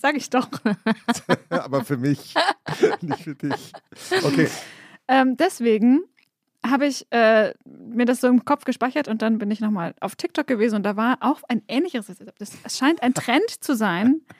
sage 0.00 0.18
ich 0.18 0.30
doch. 0.30 0.48
Aber 1.48 1.84
für 1.84 1.96
mich, 1.96 2.32
nicht 3.00 3.24
für 3.24 3.34
dich. 3.34 3.72
Okay. 4.22 4.46
Ähm, 5.08 5.36
deswegen 5.36 6.02
habe 6.64 6.86
ich 6.86 7.06
äh, 7.10 7.54
mir 7.64 8.04
das 8.04 8.20
so 8.20 8.28
im 8.28 8.44
Kopf 8.44 8.64
gespeichert 8.64 9.08
und 9.08 9.20
dann 9.22 9.38
bin 9.38 9.50
ich 9.50 9.60
nochmal 9.60 9.94
auf 10.00 10.14
TikTok 10.16 10.46
gewesen 10.46 10.76
und 10.76 10.82
da 10.84 10.96
war 10.96 11.18
auch 11.20 11.40
ein 11.48 11.62
ähnliches 11.68 12.08
Rezept. 12.08 12.40
Das, 12.40 12.52
es 12.64 12.78
scheint 12.78 13.02
ein 13.02 13.14
Trend 13.14 13.48
zu 13.62 13.74
sein. 13.76 14.20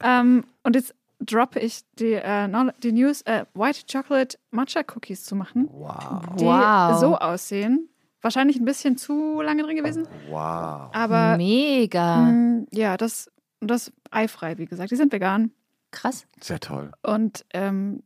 Ähm, 0.00 0.44
und 0.62 0.76
jetzt 0.76 0.94
droppe 1.18 1.58
ich 1.58 1.80
die, 1.98 2.12
äh, 2.12 2.48
die 2.84 2.92
News, 2.92 3.22
äh, 3.22 3.44
White 3.54 3.80
Chocolate 3.90 4.38
Matcha 4.52 4.82
Cookies 4.94 5.24
zu 5.24 5.34
machen, 5.34 5.68
Wow. 5.72 6.36
die 6.38 6.44
Wow. 6.44 7.00
so 7.00 7.18
aussehen. 7.18 7.88
Wahrscheinlich 8.22 8.58
ein 8.60 8.64
bisschen 8.64 8.96
zu 8.96 9.40
lange 9.42 9.64
drin 9.64 9.76
gewesen, 9.76 10.06
Wow. 10.28 10.90
aber 10.94 11.36
Mega. 11.36 12.18
mh, 12.18 12.66
ja, 12.72 12.96
das, 12.96 13.28
das 13.60 13.92
eifrei, 14.12 14.56
wie 14.58 14.66
gesagt. 14.66 14.92
Die 14.92 14.96
sind 14.96 15.12
vegan 15.12 15.50
Krass. 15.90 16.26
Sehr 16.40 16.60
toll. 16.60 16.92
und 17.02 17.44
ähm, 17.52 18.04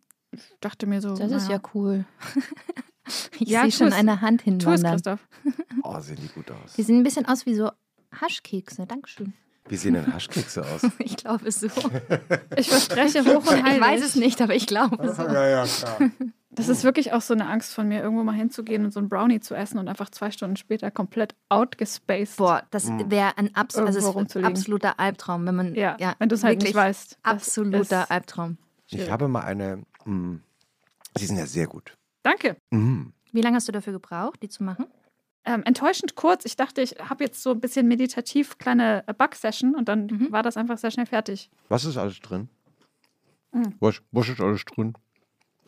dachte 0.60 0.86
mir 0.86 1.00
so, 1.02 1.10
Das 1.14 1.30
ist 1.30 1.48
ja 1.48 1.56
naja, 1.56 1.60
cool. 1.74 2.04
Ich 3.38 3.48
Ja, 3.48 3.62
sehe 3.62 3.70
tu 3.70 3.76
schon 3.78 3.88
es. 3.88 3.94
eine 3.94 4.20
Hand 4.20 4.42
tu 4.44 4.50
es, 4.50 4.54
hinwandern. 4.64 4.92
Christoph. 4.92 5.20
Oh, 5.84 5.98
sehen 6.00 6.18
die 6.22 6.28
gut 6.28 6.50
aus. 6.50 6.74
Die 6.76 6.82
sehen 6.82 6.98
ein 6.98 7.02
bisschen 7.02 7.26
aus 7.26 7.44
wie 7.46 7.54
so 7.54 7.70
Haschkekse. 8.20 8.86
Dankeschön. 8.86 9.32
Wie 9.68 9.76
sehen 9.76 9.94
denn 9.94 10.12
Haschkekse 10.12 10.62
aus? 10.64 10.82
Ich 10.98 11.16
glaube 11.16 11.48
es 11.48 11.60
so. 11.60 11.68
Ich 12.56 12.68
verspreche 12.68 13.24
hoch 13.24 13.46
und 13.50 13.62
heilig. 13.62 13.74
Ich 13.76 13.80
weiß 13.80 14.04
es 14.04 14.14
nicht, 14.16 14.40
aber 14.40 14.54
ich 14.54 14.66
glaube 14.66 15.02
es 15.04 15.16
so. 15.16 15.22
ja, 15.22 15.48
ja, 15.48 15.64
klar. 15.66 16.10
Das 16.54 16.68
ist 16.68 16.84
wirklich 16.84 17.12
auch 17.14 17.22
so 17.22 17.32
eine 17.32 17.46
Angst 17.48 17.72
von 17.72 17.88
mir, 17.88 18.02
irgendwo 18.02 18.22
mal 18.24 18.34
hinzugehen 18.34 18.84
und 18.84 18.92
so 18.92 19.00
ein 19.00 19.08
Brownie 19.08 19.40
zu 19.40 19.54
essen 19.54 19.78
und 19.78 19.88
einfach 19.88 20.10
zwei 20.10 20.30
Stunden 20.30 20.56
später 20.56 20.90
komplett 20.90 21.34
outgespaced. 21.48 22.36
Boah, 22.36 22.62
das 22.70 22.84
Mm. 22.90 23.10
wäre 23.10 23.38
ein 23.38 23.54
abs 23.56 23.76
also 23.76 24.14
absoluter 24.42 25.00
Albtraum, 25.00 25.46
wenn 25.46 25.54
man 25.56 25.74
Ja, 25.74 25.96
ja 25.98 26.14
wenn 26.18 26.28
du 26.28 26.34
es 26.34 26.44
halt 26.44 26.60
nicht 26.62 26.74
weißt. 26.74 27.16
Absoluter 27.22 28.10
Albtraum. 28.10 28.58
Ich 28.88 29.10
habe 29.10 29.28
mal 29.28 29.40
eine. 29.40 29.82
Mh, 30.04 30.40
sie 31.16 31.26
sind 31.26 31.38
ja 31.38 31.46
sehr 31.46 31.66
gut. 31.66 31.96
Danke. 32.22 32.56
Mm. 32.70 33.06
Wie 33.32 33.40
lange 33.40 33.56
hast 33.56 33.68
du 33.68 33.72
dafür 33.72 33.92
gebraucht, 33.94 34.42
die 34.42 34.48
zu 34.48 34.62
machen? 34.62 34.86
Ähm, 35.44 35.62
enttäuschend 35.64 36.14
kurz. 36.14 36.44
Ich 36.44 36.54
dachte, 36.56 36.82
ich 36.82 36.92
habe 37.08 37.24
jetzt 37.24 37.42
so 37.42 37.50
ein 37.50 37.60
bisschen 37.60 37.88
meditativ 37.88 38.58
kleine 38.58 39.02
äh, 39.08 39.14
Bug-Session 39.14 39.74
und 39.74 39.88
dann 39.88 40.06
Mhm. 40.06 40.32
war 40.32 40.42
das 40.42 40.56
einfach 40.56 40.78
sehr 40.78 40.90
schnell 40.90 41.06
fertig. 41.06 41.50
Was 41.68 41.84
ist 41.84 41.96
alles 41.96 42.20
drin? 42.20 42.48
Mm. 43.52 43.62
Was, 43.80 44.00
was 44.12 44.28
ist 44.28 44.40
alles 44.40 44.64
drin? 44.64 44.94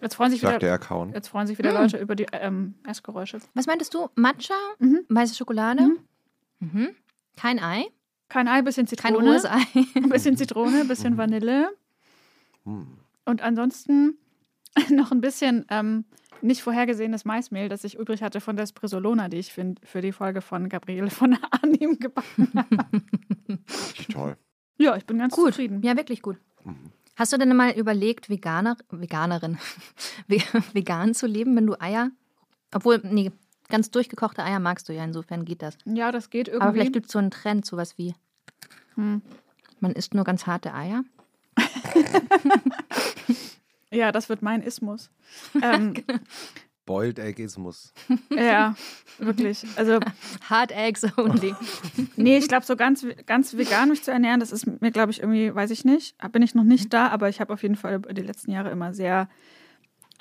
Jetzt 0.01 0.15
freuen 0.17 0.31
sich 0.31 0.41
Sagt 0.43 0.53
wieder, 0.53 0.59
der 0.61 0.75
Account. 0.75 1.15
jetzt 1.15 1.29
freuen 1.29 1.47
sich 1.47 1.59
wieder 1.59 1.73
Mm. 1.73 1.77
Leute 1.83 1.97
über 1.99 2.15
die 2.15 2.27
ähm, 2.33 2.75
Essgeräusche. 2.87 3.39
Was 3.55 3.67
meintest 3.67 3.95
du? 3.95 4.09
Matcha, 4.15 4.55
Mhm. 4.79 5.01
weiße 5.09 5.35
Schokolade, 5.35 5.97
mhm. 6.61 6.91
kein 7.37 7.59
Ei, 7.59 7.87
Kein 8.29 8.49
Ei, 8.49 8.63
bisschen 8.63 8.87
kein 8.87 9.15
Zitrone. 9.15 9.29
rohes 9.31 9.45
Ei. 9.45 9.63
Ein 9.97 10.09
bisschen 10.09 10.37
Zitrone, 10.37 10.81
ein 10.81 10.89
bisschen 10.89 11.17
Vanille. 11.19 11.71
Und 12.65 13.43
ansonsten 13.43 14.19
noch 14.91 15.13
ein 15.13 15.21
bisschen 15.21 15.67
ähm, 15.71 16.05
nicht 16.43 16.63
vorhergesehenes 16.63 17.25
Maismehl, 17.25 17.69
das 17.69 17.85
ich 17.85 17.99
übrig 17.99 18.23
hatte 18.23 18.41
von 18.41 18.57
der 18.57 18.67
Sprisolona, 18.67 19.29
die 19.29 19.39
ich 19.39 19.53
für, 19.53 19.75
für 19.83 20.01
die 20.01 20.13
Folge 20.13 20.41
von 20.41 20.69
Gabriele 20.69 21.11
von 21.11 21.37
Arnim 21.51 21.99
gebacken 21.99 22.51
habe. 22.55 23.03
Toll. 24.13 24.37
Ja, 24.79 24.97
ich 24.97 25.07
bin 25.07 25.19
ganz 25.19 25.35
Gut, 25.35 25.49
zufrieden. 25.55 25.83
ja, 25.83 25.97
wirklich 25.97 26.21
gut. 26.23 26.37
Mhm. 26.65 26.91
Hast 27.17 27.33
du 27.33 27.39
denn 27.39 27.55
mal 27.57 27.71
überlegt, 27.73 28.29
Veganer, 28.29 28.77
Veganerin, 28.91 29.59
ve- 30.29 30.43
vegan 30.73 31.15
zu 31.15 31.27
leben, 31.27 31.55
wenn 31.57 31.67
du 31.67 31.81
Eier, 31.81 32.11
obwohl, 32.75 33.01
nee, 33.05 33.31
ganz 33.69 33.91
durchgekochte 33.93 34.43
Eier 34.43 34.59
magst 34.59 34.89
du 34.89 34.93
ja, 34.93 35.05
insofern 35.05 35.45
geht 35.45 35.63
das. 35.63 35.79
Ja, 35.85 36.11
das 36.13 36.29
geht 36.31 36.49
irgendwie. 36.49 36.63
Aber 36.65 36.73
vielleicht 36.73 36.93
gibt 36.93 37.07
es 37.07 37.13
so 37.13 37.19
einen 37.21 37.31
Trend, 37.31 37.65
sowas 37.65 37.97
wie, 37.99 38.15
Hm. 38.97 39.23
man 39.81 39.93
isst 39.93 40.13
nur 40.15 40.25
ganz 40.25 40.47
harte 40.47 40.75
Eier. 40.75 41.05
Ja, 43.95 44.13
das 44.13 44.29
wird 44.29 44.43
mein 44.43 44.63
Ismus. 44.63 45.11
Ähm, 45.63 45.95
Boiled 46.87 47.19
Eggismus. 47.19 47.95
ja, 48.31 48.75
wirklich. 49.19 49.65
Also, 49.77 50.01
Hard 50.51 50.71
Eggs 50.73 51.07
only. 51.17 51.55
nee, 52.17 52.37
ich 52.37 52.49
glaube, 52.49 52.67
so 52.67 52.77
ganz, 52.77 53.07
ganz 53.27 53.57
vegan 53.57 53.89
mich 53.89 54.03
zu 54.03 54.11
ernähren, 54.11 54.41
das 54.41 54.53
ist 54.53 54.67
mir, 54.83 54.91
glaube 54.91 55.11
ich, 55.11 55.21
irgendwie, 55.21 55.55
weiß 55.55 55.71
ich 55.71 55.85
nicht. 55.85 56.17
Bin 56.33 56.43
ich 56.43 56.55
noch 56.55 56.65
nicht 56.65 56.93
da, 56.93 57.09
aber 57.09 57.29
ich 57.29 57.41
habe 57.41 57.53
auf 57.55 57.63
jeden 57.63 57.77
Fall 57.77 57.95
über 57.95 58.13
die 58.13 58.23
letzten 58.23 58.51
Jahre 58.51 58.71
immer 58.71 58.93
sehr, 58.93 59.29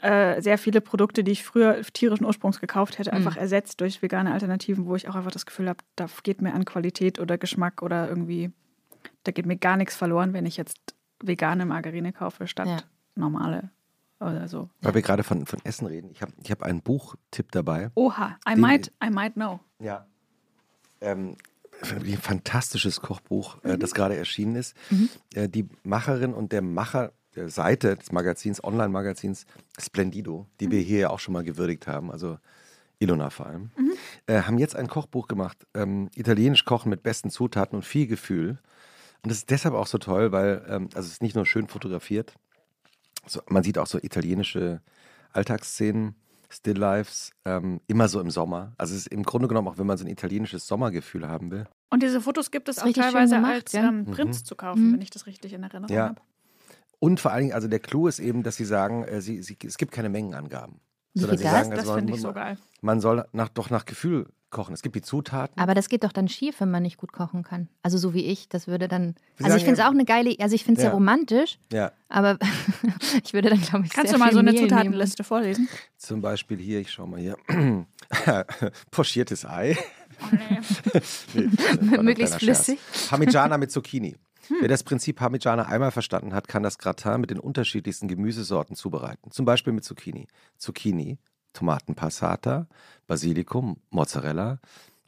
äh, 0.01 0.41
sehr 0.41 0.57
viele 0.57 0.79
Produkte, 0.79 1.23
die 1.23 1.31
ich 1.31 1.43
früher 1.43 1.81
tierischen 1.81 2.25
Ursprungs 2.25 2.61
gekauft 2.61 2.97
hätte, 2.97 3.11
einfach 3.11 3.35
ersetzt 3.35 3.81
durch 3.81 4.01
vegane 4.01 4.31
Alternativen, 4.31 4.85
wo 4.85 4.95
ich 4.95 5.09
auch 5.09 5.15
einfach 5.15 5.31
das 5.31 5.45
Gefühl 5.45 5.67
habe, 5.67 5.83
da 5.97 6.07
geht 6.23 6.41
mir 6.41 6.53
an 6.53 6.63
Qualität 6.63 7.19
oder 7.19 7.37
Geschmack 7.37 7.81
oder 7.81 8.07
irgendwie, 8.07 8.51
da 9.23 9.33
geht 9.33 9.45
mir 9.45 9.57
gar 9.57 9.75
nichts 9.75 9.95
verloren, 9.97 10.31
wenn 10.31 10.45
ich 10.45 10.55
jetzt 10.55 10.95
vegane 11.21 11.65
Margarine 11.65 12.13
kaufe 12.13 12.47
statt 12.47 12.67
Ja. 12.67 12.77
Normale 13.15 13.69
oder 14.19 14.47
so. 14.47 14.69
Weil 14.81 14.95
wir 14.95 15.01
gerade 15.01 15.23
von, 15.23 15.45
von 15.45 15.59
Essen 15.63 15.87
reden. 15.87 16.09
Ich 16.11 16.21
habe 16.21 16.31
ich 16.41 16.51
hab 16.51 16.63
einen 16.63 16.81
Buchtipp 16.81 17.51
dabei. 17.51 17.91
Oha, 17.95 18.37
I 18.47 18.55
might, 18.55 18.91
I 19.03 19.09
might 19.09 19.33
know. 19.33 19.59
Ja. 19.79 20.05
Ähm, 21.01 21.35
ein 21.81 22.17
fantastisches 22.17 23.01
Kochbuch, 23.01 23.61
äh, 23.63 23.77
das 23.77 23.93
gerade 23.93 24.15
erschienen 24.15 24.55
ist. 24.55 24.75
Äh, 25.33 25.49
die 25.49 25.67
Macherin 25.83 26.33
und 26.33 26.51
der 26.51 26.61
Macher 26.61 27.11
der 27.35 27.49
Seite 27.49 27.95
des 27.97 28.11
Magazins, 28.11 28.63
Online-Magazins 28.63 29.45
Splendido, 29.79 30.47
die 30.59 30.69
wir 30.71 30.79
hier 30.79 30.99
ja 30.99 31.09
auch 31.09 31.19
schon 31.19 31.33
mal 31.33 31.43
gewürdigt 31.43 31.87
haben, 31.87 32.11
also 32.11 32.37
Ilona 32.99 33.29
vor 33.29 33.47
allem, 33.47 33.71
äh, 34.27 34.43
haben 34.43 34.57
jetzt 34.59 34.75
ein 34.75 34.87
Kochbuch 34.87 35.27
gemacht. 35.27 35.65
Ähm, 35.73 36.09
Italienisch 36.15 36.63
kochen 36.63 36.89
mit 36.89 37.03
besten 37.03 37.29
Zutaten 37.29 37.75
und 37.75 37.83
viel 37.83 38.07
Gefühl. 38.07 38.59
Und 39.23 39.31
das 39.31 39.39
ist 39.39 39.49
deshalb 39.49 39.73
auch 39.73 39.87
so 39.87 39.97
toll, 39.97 40.31
weil 40.31 40.63
ähm, 40.67 40.89
also 40.93 41.07
es 41.07 41.13
ist 41.13 41.21
nicht 41.21 41.35
nur 41.35 41.45
schön 41.45 41.67
fotografiert, 41.67 42.35
so, 43.25 43.41
man 43.47 43.63
sieht 43.63 43.77
auch 43.77 43.87
so 43.87 43.97
italienische 43.99 44.81
Alltagsszenen, 45.31 46.15
Still-Lifes, 46.49 47.31
ähm, 47.45 47.81
immer 47.87 48.07
so 48.07 48.19
im 48.19 48.29
Sommer. 48.29 48.73
Also 48.77 48.93
es 48.93 49.01
ist 49.01 49.07
im 49.07 49.23
Grunde 49.23 49.47
genommen 49.47 49.67
auch, 49.67 49.77
wenn 49.77 49.87
man 49.87 49.97
so 49.97 50.05
ein 50.05 50.09
italienisches 50.11 50.67
Sommergefühl 50.67 51.27
haben 51.27 51.49
will. 51.51 51.65
Und 51.89 52.03
diese 52.03 52.21
Fotos 52.21 52.51
gibt 52.51 52.69
es 52.69 52.79
auch 52.79 52.91
teilweise 52.91 53.35
gemacht, 53.35 53.51
als 53.53 53.71
ja. 53.71 53.87
ähm, 53.87 54.05
Prints 54.05 54.43
zu 54.43 54.55
kaufen, 54.55 54.89
Mhm. 54.89 54.93
wenn 54.93 55.01
ich 55.01 55.09
das 55.09 55.25
richtig 55.25 55.53
in 55.53 55.63
Erinnerung 55.63 55.95
Ja. 55.95 56.09
habe. 56.09 56.21
Und 56.99 57.19
vor 57.19 57.31
allen 57.31 57.41
Dingen, 57.45 57.53
also 57.53 57.67
der 57.67 57.79
Clou 57.79 58.07
ist 58.07 58.19
eben, 58.19 58.43
dass 58.43 58.55
sie 58.55 58.65
sagen, 58.65 59.03
äh, 59.03 59.19
sie, 59.21 59.41
sie, 59.41 59.57
es 59.65 59.77
gibt 59.77 59.91
keine 59.91 60.09
Mengenangaben. 60.09 60.79
Wie 61.15 61.19
Sondern 61.21 61.37
sie 61.37 61.43
das? 61.43 61.53
sagen, 61.53 61.69
Das 61.71 61.79
also 61.79 61.95
finde 61.95 62.11
man, 62.11 62.15
ich 62.17 62.21
so 62.21 62.33
geil. 62.33 62.57
man 62.81 62.99
soll 63.01 63.25
nach, 63.33 63.49
doch 63.49 63.69
nach 63.69 63.85
Gefühl 63.85 64.27
kochen. 64.53 64.73
Es 64.73 64.81
gibt 64.81 64.95
die 64.95 65.01
Zutaten. 65.01 65.59
Aber 65.61 65.73
das 65.73 65.89
geht 65.89 66.05
doch 66.05 66.13
dann 66.13 66.29
schief, 66.29 66.61
wenn 66.61 66.71
man 66.71 66.83
nicht 66.83 66.95
gut 66.97 67.11
kochen 67.11 67.43
kann. 67.43 67.67
Also 67.81 67.97
so 67.97 68.13
wie 68.13 68.23
ich, 68.23 68.47
das 68.47 68.67
würde 68.67 68.87
dann. 68.87 69.15
Wir 69.35 69.47
Also 69.47 69.57
ich 69.57 69.63
finde 69.63 69.73
es 69.73 69.79
ja- 69.79 69.87
auch 69.89 69.91
eine 69.93 70.05
geile, 70.05 70.33
also 70.39 70.55
ich 70.55 70.63
finde 70.63 70.79
es 70.79 70.83
Ja. 70.85 70.89
sehr 70.91 70.93
romantisch, 70.95 71.59
Ja, 71.73 71.91
aber 72.07 72.37
ich 73.25 73.33
würde 73.33 73.49
dann, 73.49 73.59
glaube 73.59 73.85
ich, 73.85 73.91
Kannst 73.91 74.11
sehr 74.11 74.13
du 74.13 74.19
mal 74.19 74.27
viel 74.27 74.33
so 74.35 74.39
eine 74.39 74.51
Mehl 74.51 74.61
nehmen. 74.61 74.69
Zutatenliste 74.69 75.23
vorlesen? 75.25 75.67
zum 75.97 76.21
Beispiel 76.21 76.57
hier, 76.59 76.79
ich 76.79 76.91
schau 76.91 77.05
mal 77.07 77.19
hier. 77.19 77.35
Pochiertes 78.91 79.45
Ei. 79.45 79.77
Oh, 80.21 80.25
nee. 80.31 81.01
Nee, 81.81 81.97
Möglichst 81.97 82.35
flüssig. 82.35 82.79
Parmigiana 83.09 83.57
mit 83.57 83.71
Zucchini. 83.71 84.15
Hm. 84.47 84.57
Wer 84.61 84.67
das 84.67 84.83
Prinzip 84.83 85.17
Parmigiana 85.17 85.63
einmal 85.67 85.91
verstanden 85.91 86.33
hat, 86.33 86.47
kann 86.47 86.63
das 86.63 86.77
Gratin 86.77 87.21
mit 87.21 87.29
den 87.29 87.39
unterschiedlichsten 87.39 88.07
Gemüsesorten 88.07 88.75
zubereiten. 88.75 89.31
Zum 89.31 89.45
Beispiel 89.45 89.73
mit 89.73 89.83
Zucchini. 89.85 90.27
Zucchini, 90.57 91.17
Tomatenpassata, 91.53 92.67
Basilikum, 93.07 93.77
Mozzarella, 93.89 94.59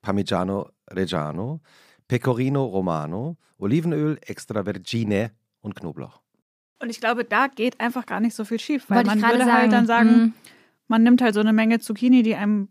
Parmigiano 0.01 0.69
Reggiano, 0.91 1.62
Pecorino 2.08 2.63
Romano, 2.65 3.38
Olivenöl, 3.58 4.19
Extravergine 4.21 5.31
und 5.62 5.75
Knoblauch. 5.75 6.21
Und 6.79 6.89
ich 6.89 7.00
glaube, 7.00 7.23
da 7.25 7.48
geht 7.48 7.79
einfach 7.79 8.06
gar 8.06 8.19
nicht 8.19 8.35
so 8.35 8.46
viel 8.46 8.60
schief, 8.60 8.85
weil 8.89 8.98
Wollte 9.06 9.19
man 9.19 9.31
würde 9.31 9.52
halt 9.52 9.71
dann 9.71 9.87
sagen, 9.87 10.10
mm, 10.10 10.33
man 10.87 11.04
nimmt 11.04 11.21
halt 11.21 11.33
so 11.33 11.39
eine 11.39 11.54
Menge 11.54 11.79
Zucchini, 11.79 12.21
die 12.21 12.35
einem 12.35 12.67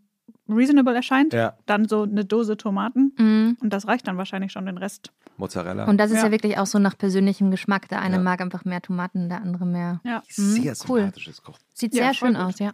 reasonable 0.47 0.95
erscheint, 0.95 1.33
Ja. 1.33 1.57
dann 1.65 1.87
so 1.87 2.03
eine 2.03 2.23
Dose 2.23 2.55
Tomaten 2.55 3.13
mm. 3.17 3.57
und 3.61 3.69
das 3.73 3.87
reicht 3.87 4.07
dann 4.07 4.17
wahrscheinlich 4.17 4.51
schon 4.51 4.67
den 4.67 4.77
Rest. 4.77 5.11
Mozzarella. 5.37 5.85
Und 5.85 5.97
das 5.97 6.11
ist 6.11 6.17
ja. 6.17 6.25
Ja. 6.25 6.31
wirklich 6.31 6.57
auch 6.59 6.67
so 6.67 6.77
nach 6.79 6.97
persönlichem 6.97 7.51
Geschmack. 7.51 7.89
Der 7.89 7.99
eine 8.01 8.17
Ja. 8.17 8.21
mag 8.21 8.39
einfach 8.41 8.63
mehr 8.63 8.81
Tomaten, 8.81 9.27
der 9.27 9.41
andere 9.41 9.65
mehr. 9.65 9.99
Ja. 10.05 10.21
Sehr 10.29 10.45
Mhm, 10.73 10.77
cool. 10.87 10.99
sympathisches 11.01 11.41
Koch. 11.41 11.57
Sieht 11.73 11.93
Ja, 11.95 12.03
sehr 12.05 12.13
schön 12.13 12.33
gut. 12.35 12.43
aus, 12.43 12.59
ja. 12.59 12.73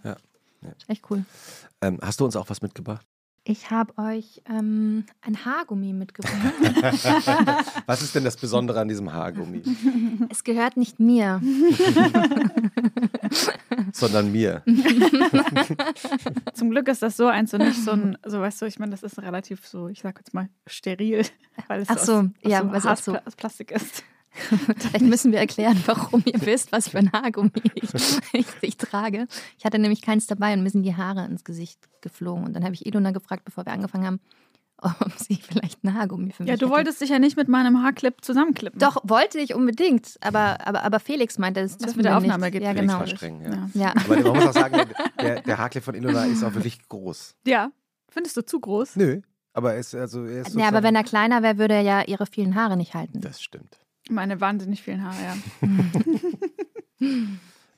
Ja. 0.62 0.70
Ja. 0.70 0.76
Ist 0.78 0.89
Echt 0.89 1.03
cool. 1.09 1.26
Ähm, 1.82 1.99
hast 2.01 2.20
du 2.20 2.26
uns 2.26 2.36
auch 2.36 2.49
was 2.49 2.62
mitgebracht? 2.62 3.05
Ich 3.43 3.72
habe 3.72 3.97
euch 3.97 4.43
ähm, 4.47 5.05
ein 5.22 5.45
Haargummi 5.45 5.93
mitgebracht. 5.93 6.36
Was 7.88 8.03
ist 8.03 8.14
denn 8.14 8.24
das 8.24 8.38
Besondere 8.38 8.80
an 8.80 8.88
diesem 8.88 9.12
Haargummi? 9.12 9.64
es 10.30 10.43
gehört 10.43 10.78
nicht 10.78 10.99
mir. 10.99 11.41
sondern 13.93 14.32
mir. 14.32 14.62
Zum 16.53 16.70
Glück 16.70 16.88
ist 16.88 17.01
das 17.01 17.18
so 17.18 17.26
eins 17.28 17.51
und 17.55 17.62
nicht 17.62 17.84
so 17.84 17.91
ein, 17.91 18.16
so 18.26 18.39
weißt 18.41 18.62
du, 18.62 18.66
ich 18.66 18.78
meine, 18.78 18.91
das 18.91 19.01
ist 19.03 19.18
relativ 19.20 19.66
so, 19.68 19.88
ich 19.88 20.01
sag 20.01 20.18
jetzt 20.20 20.34
mal, 20.36 20.49
steril, 20.68 21.26
weil 21.68 21.82
es 21.82 21.89
Ach 21.89 21.97
so, 21.97 22.14
aus, 22.18 22.26
ja, 22.43 22.62
aus 22.64 22.72
was 22.72 22.84
so 22.84 22.89
auch 22.89 22.97
so. 22.97 23.14
Harz- 23.16 23.28
aus 23.28 23.36
Plastik 23.36 23.72
ist. 23.72 24.03
Vielleicht 24.78 25.02
müssen 25.06 25.32
wir 25.32 25.40
erklären, 25.40 25.78
warum 25.86 26.24
ihr 26.26 26.42
wisst, 26.46 26.72
was 26.72 26.90
für 26.90 27.00
ein 27.00 27.12
Haargummi 27.12 27.52
ich, 27.76 27.90
ich, 28.34 28.46
ich 28.62 28.78
trage. 28.78 29.28
Ich 29.58 29.66
hatte 29.66 29.80
nämlich 29.80 30.02
keins 30.02 30.26
dabei 30.28 30.54
und 30.54 30.64
mir 30.64 30.70
sind 30.70 30.84
die 30.84 30.96
Haare 30.96 31.26
ins 31.26 31.44
Gesicht 31.44 31.90
geflogen. 32.02 32.46
Und 32.46 32.54
dann 32.54 32.64
habe 32.64 32.74
ich 32.74 32.86
Ilona 32.86 33.12
gefragt, 33.12 33.44
bevor 33.46 33.66
wir 33.66 33.74
angefangen 33.74 34.06
haben, 34.06 34.20
ob 34.82 35.12
sie 35.18 35.36
vielleicht 35.36 35.84
ein 35.84 35.94
Haargummi 35.94 36.32
für 36.32 36.44
mich 36.44 36.50
Ja, 36.50 36.56
du 36.56 36.66
hätte. 36.66 36.76
wolltest 36.76 37.02
dich 37.02 37.10
ja 37.10 37.20
nicht 37.20 37.38
mit 37.38 37.48
meinem 37.48 37.84
Haarclip 37.84 38.24
zusammenklippen. 38.24 38.80
Doch, 38.80 38.98
wollte 39.04 39.38
ich 39.40 39.54
unbedingt. 39.54 40.18
Aber, 40.22 40.66
aber, 40.66 40.84
aber 40.84 41.00
Felix 41.00 41.38
meinte, 41.38 41.62
das 41.62 41.78
dürfen 41.78 41.98
mit 41.98 42.06
der 42.06 42.18
Aufnahme 42.18 42.46
nicht. 42.46 42.54
geht. 42.54 42.64
Ja, 42.64 42.74
Felix 42.74 42.94
genau. 42.94 43.06
streng, 43.06 43.42
ja. 43.44 43.70
Ja. 43.74 43.94
Aber 43.96 44.18
man 44.18 44.36
muss 44.38 44.48
auch 44.48 44.54
sagen, 44.54 44.90
der, 45.22 45.42
der 45.42 45.58
Haarclip 45.58 45.84
von 45.84 45.94
Ilona 45.94 46.26
ist 46.26 46.44
auch 46.44 46.54
wirklich 46.54 46.88
groß. 46.88 47.36
Ja. 47.46 47.72
Findest 48.10 48.38
du 48.38 48.46
zu 48.46 48.60
groß? 48.60 48.96
Nö, 48.96 49.22
aber 49.54 49.74
er 49.74 49.80
ist, 49.80 49.94
also, 49.96 50.26
er 50.26 50.42
ist 50.48 50.56
ja, 50.56 50.68
aber 50.68 50.84
wenn 50.84 50.96
er 50.96 51.04
kleiner 51.04 51.44
wäre, 51.44 51.58
würde 51.58 51.74
er 51.76 51.82
ja 51.82 52.02
ihre 52.04 52.26
vielen 52.26 52.56
Haare 52.56 52.78
nicht 52.78 52.94
halten. 52.94 53.22
Das 53.22 53.42
stimmt. 53.42 53.78
Meine 54.12 54.39
wahnsinnig 54.41 54.82
vielen 54.84 55.03
Haare, 55.03 55.16
ja. 55.24 55.38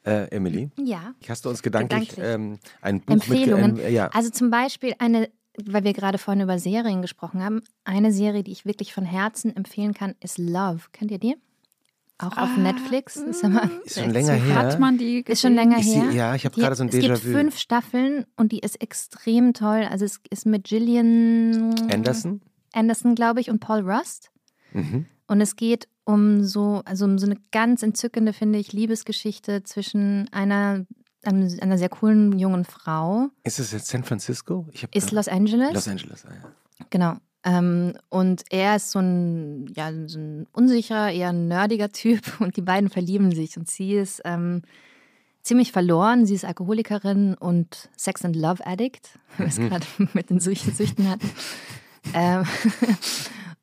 Äh, 0.06 0.26
Emily, 0.36 0.70
Ja. 0.78 1.14
hast 1.30 1.46
du 1.46 1.50
uns 1.50 1.64
gedanklich, 1.64 2.10
Gedanklich. 2.10 2.28
Ähm, 2.36 2.60
ein 2.82 3.00
Buch 3.00 3.14
Empfehlungen. 3.14 3.76
mit... 3.76 3.86
Ähm, 3.86 3.94
ja, 3.94 4.08
Also 4.08 4.30
zum 4.32 4.50
Beispiel 4.50 4.94
eine, 5.00 5.30
weil 5.64 5.86
wir 5.86 5.94
gerade 5.94 6.18
vorhin 6.18 6.44
über 6.44 6.60
Serien 6.60 7.02
gesprochen 7.02 7.42
haben, 7.42 7.62
eine 7.86 8.12
Serie, 8.12 8.44
die 8.44 8.52
ich 8.52 8.66
wirklich 8.66 8.94
von 8.94 9.06
Herzen 9.06 9.56
empfehlen 9.56 9.94
kann, 9.94 10.16
ist 10.20 10.38
Love. 10.40 10.82
Kennt 10.92 11.10
ihr 11.12 11.20
die? 11.20 11.38
Auch 12.18 12.36
auf 12.36 12.50
Ah, 12.54 12.60
Netflix. 12.60 13.16
Ist, 13.16 13.46
aber 13.46 13.70
ist 13.86 13.98
schon 13.98 14.10
länger 14.12 14.34
her. 14.34 14.56
Hat 14.56 14.78
man 14.78 14.98
die 14.98 15.20
ist 15.26 15.40
schon 15.42 15.56
länger 15.56 15.78
Ich 15.78 15.96
her. 15.96 16.12
ja, 16.12 16.36
ich 16.36 16.44
habe 16.44 16.60
gerade 16.60 16.76
so 16.76 16.84
ein 16.84 16.90
Es 16.90 16.96
gibt 16.96 17.06
Déjà-vu. 17.06 17.32
fünf 17.32 17.58
Staffeln 17.58 18.26
und 18.36 18.52
die 18.52 18.60
ist 18.60 18.82
extrem 18.82 19.54
toll. 19.54 19.88
Also 19.90 20.04
es 20.04 20.20
ist 20.30 20.46
mit 20.46 20.66
Gillian 20.66 21.74
Anderson? 21.90 22.42
Anderson, 22.74 23.16
glaube 23.16 23.40
ich, 23.40 23.50
und 23.50 23.60
Paul 23.60 23.90
Rust. 23.90 24.32
Mhm. 24.74 25.06
Und 25.28 25.40
es 25.40 25.56
geht 25.56 25.88
um 26.06 26.44
so, 26.44 26.82
also 26.86 27.06
um 27.06 27.18
so 27.18 27.26
eine 27.26 27.38
ganz 27.52 27.84
entzückende, 27.84 28.34
finde 28.34 28.60
ich, 28.60 28.74
Liebesgeschichte 28.74 29.64
zwischen 29.64 30.28
einer, 30.34 30.86
einem- 31.24 31.60
einer 31.62 31.78
sehr 31.78 31.90
coolen 31.90 32.38
jungen 32.38 32.66
Frau. 32.66 33.30
Ist 33.44 33.60
es 33.60 33.72
jetzt 33.72 33.88
San 33.88 34.04
Francisco? 34.04 34.68
Ist 34.92 35.12
Los 35.12 35.28
Angeles. 35.28 35.74
Los 35.74 35.88
Angeles, 35.88 36.26
ah, 36.26 36.34
ja. 36.34 36.86
Genau. 36.90 37.16
Ähm, 37.46 37.94
und 38.10 38.44
er 38.52 38.78
ist 38.78 38.92
so 38.92 39.00
ein, 39.00 39.68
ja, 39.76 39.92
so 40.08 40.18
ein 40.20 40.48
unsicherer, 40.54 41.12
eher 41.12 41.34
nerdiger 41.34 41.90
Typ 41.92 42.22
und 42.40 42.56
die 42.58 42.62
beiden 42.62 42.90
verlieben 42.90 43.32
sich. 43.34 43.58
Und 43.58 43.70
sie 43.70 43.96
ist 43.96 44.22
ähm, 44.26 44.62
ziemlich 45.42 45.72
verloren. 45.74 46.26
Sie 46.26 46.36
ist 46.36 46.46
Alkoholikerin 46.46 47.34
und 47.36 47.90
Sex 47.98 48.24
and 48.24 48.36
Love 48.36 48.66
Addict, 48.66 49.10
weil 49.38 49.48
wir 49.48 49.50
es 49.50 49.58
gerade 49.58 49.86
mit 50.14 50.30
den 50.30 50.40
Süchten, 50.40 50.74
Süchten 50.74 51.10
hatten. 51.10 51.30
Ähm, 52.14 52.44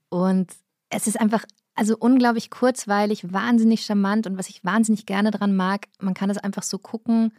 und 0.09 0.51
es 0.89 1.07
ist 1.07 1.21
einfach, 1.21 1.45
also 1.81 1.97
unglaublich 1.99 2.51
kurzweilig, 2.51 3.33
wahnsinnig 3.33 3.87
charmant 3.87 4.27
und 4.27 4.37
was 4.37 4.51
ich 4.51 4.63
wahnsinnig 4.63 5.07
gerne 5.07 5.31
dran 5.31 5.57
mag, 5.57 5.87
man 5.99 6.13
kann 6.13 6.29
es 6.29 6.37
einfach 6.37 6.63
so 6.63 6.77
gucken 6.77 7.33